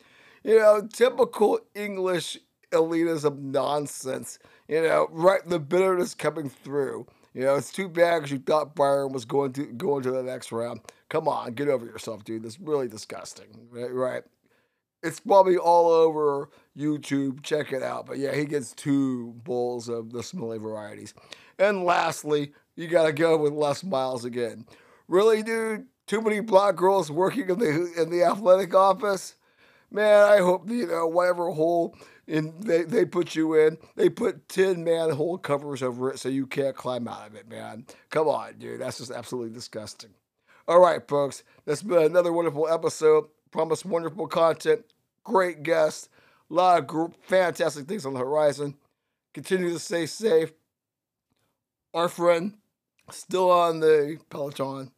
You 0.43 0.59
know, 0.59 0.87
typical 0.91 1.59
English 1.75 2.37
elitism 2.71 3.39
nonsense. 3.51 4.39
You 4.67 4.81
know, 4.81 5.07
right, 5.11 5.41
the 5.47 5.59
bitterness 5.59 6.13
coming 6.13 6.49
through. 6.49 7.07
You 7.33 7.43
know, 7.43 7.55
it's 7.55 7.71
too 7.71 7.87
bad 7.87 8.19
because 8.19 8.31
you 8.31 8.39
thought 8.39 8.75
Bayern 8.75 9.11
was 9.11 9.23
going 9.23 9.53
to 9.53 9.65
go 9.65 9.97
into 9.97 10.11
the 10.11 10.23
next 10.23 10.51
round. 10.51 10.81
Come 11.09 11.27
on, 11.27 11.53
get 11.53 11.67
over 11.67 11.85
yourself, 11.85 12.23
dude. 12.23 12.43
That's 12.43 12.59
really 12.59 12.87
disgusting. 12.87 13.45
Right? 13.69 13.93
right? 13.93 14.23
It's 15.03 15.19
probably 15.19 15.57
all 15.57 15.89
over 15.89 16.49
YouTube. 16.75 17.43
Check 17.43 17.71
it 17.71 17.83
out. 17.83 18.07
But 18.07 18.17
yeah, 18.17 18.33
he 18.33 18.45
gets 18.45 18.73
two 18.73 19.33
bowls 19.43 19.87
of 19.87 20.11
the 20.11 20.23
smelly 20.23 20.57
varieties. 20.57 21.13
And 21.59 21.83
lastly, 21.83 22.53
you 22.75 22.87
got 22.87 23.05
to 23.05 23.13
go 23.13 23.37
with 23.37 23.53
Les 23.53 23.83
Miles 23.83 24.25
again. 24.25 24.65
Really, 25.07 25.43
dude? 25.43 25.85
Too 26.07 26.21
many 26.21 26.39
black 26.39 26.75
girls 26.75 27.11
working 27.11 27.49
in 27.49 27.59
the 27.59 27.93
in 28.01 28.09
the 28.09 28.23
athletic 28.23 28.73
office? 28.73 29.35
Man, 29.91 30.23
I 30.23 30.37
hope 30.37 30.69
you 30.69 30.87
know 30.87 31.05
whatever 31.07 31.49
hole 31.51 31.95
in 32.27 32.53
they, 32.59 32.83
they 32.83 33.05
put 33.05 33.35
you 33.35 33.53
in, 33.53 33.77
they 33.95 34.09
put 34.09 34.49
10 34.49 34.83
manhole 34.83 35.37
covers 35.37 35.81
over 35.81 36.11
it 36.11 36.19
so 36.19 36.29
you 36.29 36.45
can't 36.45 36.75
climb 36.75 37.07
out 37.07 37.27
of 37.27 37.35
it, 37.35 37.47
man. 37.49 37.85
Come 38.09 38.27
on, 38.27 38.55
dude. 38.57 38.81
That's 38.81 38.97
just 38.97 39.11
absolutely 39.11 39.53
disgusting. 39.53 40.11
All 40.67 40.79
right, 40.79 41.07
folks. 41.07 41.43
That's 41.65 41.81
been 41.81 42.03
another 42.03 42.33
wonderful 42.33 42.67
episode. 42.67 43.25
Promise 43.51 43.85
wonderful 43.85 44.27
content, 44.27 44.83
great 45.23 45.63
guests, 45.63 46.09
a 46.51 46.53
lot 46.53 46.79
of 46.79 46.87
group, 46.87 47.15
fantastic 47.23 47.87
things 47.87 48.05
on 48.05 48.13
the 48.13 48.19
horizon. 48.19 48.75
Continue 49.33 49.71
to 49.71 49.79
stay 49.79 50.05
safe. 50.05 50.51
Our 51.93 52.09
friend 52.09 52.55
still 53.09 53.49
on 53.49 53.79
the 53.79 54.17
Peloton, 54.29 54.91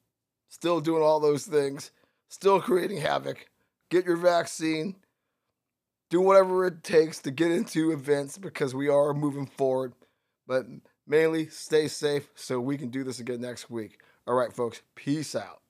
still 0.47 0.81
doing 0.81 1.03
all 1.03 1.19
those 1.19 1.45
things, 1.45 1.91
still 2.29 2.59
creating 2.59 2.97
havoc. 2.97 3.47
Get 3.89 4.05
your 4.05 4.17
vaccine. 4.17 4.95
Do 6.09 6.21
whatever 6.21 6.65
it 6.65 6.83
takes 6.83 7.19
to 7.19 7.31
get 7.31 7.51
into 7.51 7.91
events 7.91 8.37
because 8.37 8.73
we 8.73 8.89
are 8.89 9.13
moving 9.13 9.45
forward. 9.45 9.93
But 10.47 10.65
mainly 11.05 11.47
stay 11.49 11.87
safe 11.87 12.29
so 12.35 12.59
we 12.59 12.77
can 12.77 12.89
do 12.89 13.03
this 13.03 13.19
again 13.19 13.41
next 13.41 13.69
week. 13.69 13.99
All 14.25 14.35
right, 14.35 14.51
folks. 14.51 14.81
Peace 14.95 15.35
out. 15.35 15.61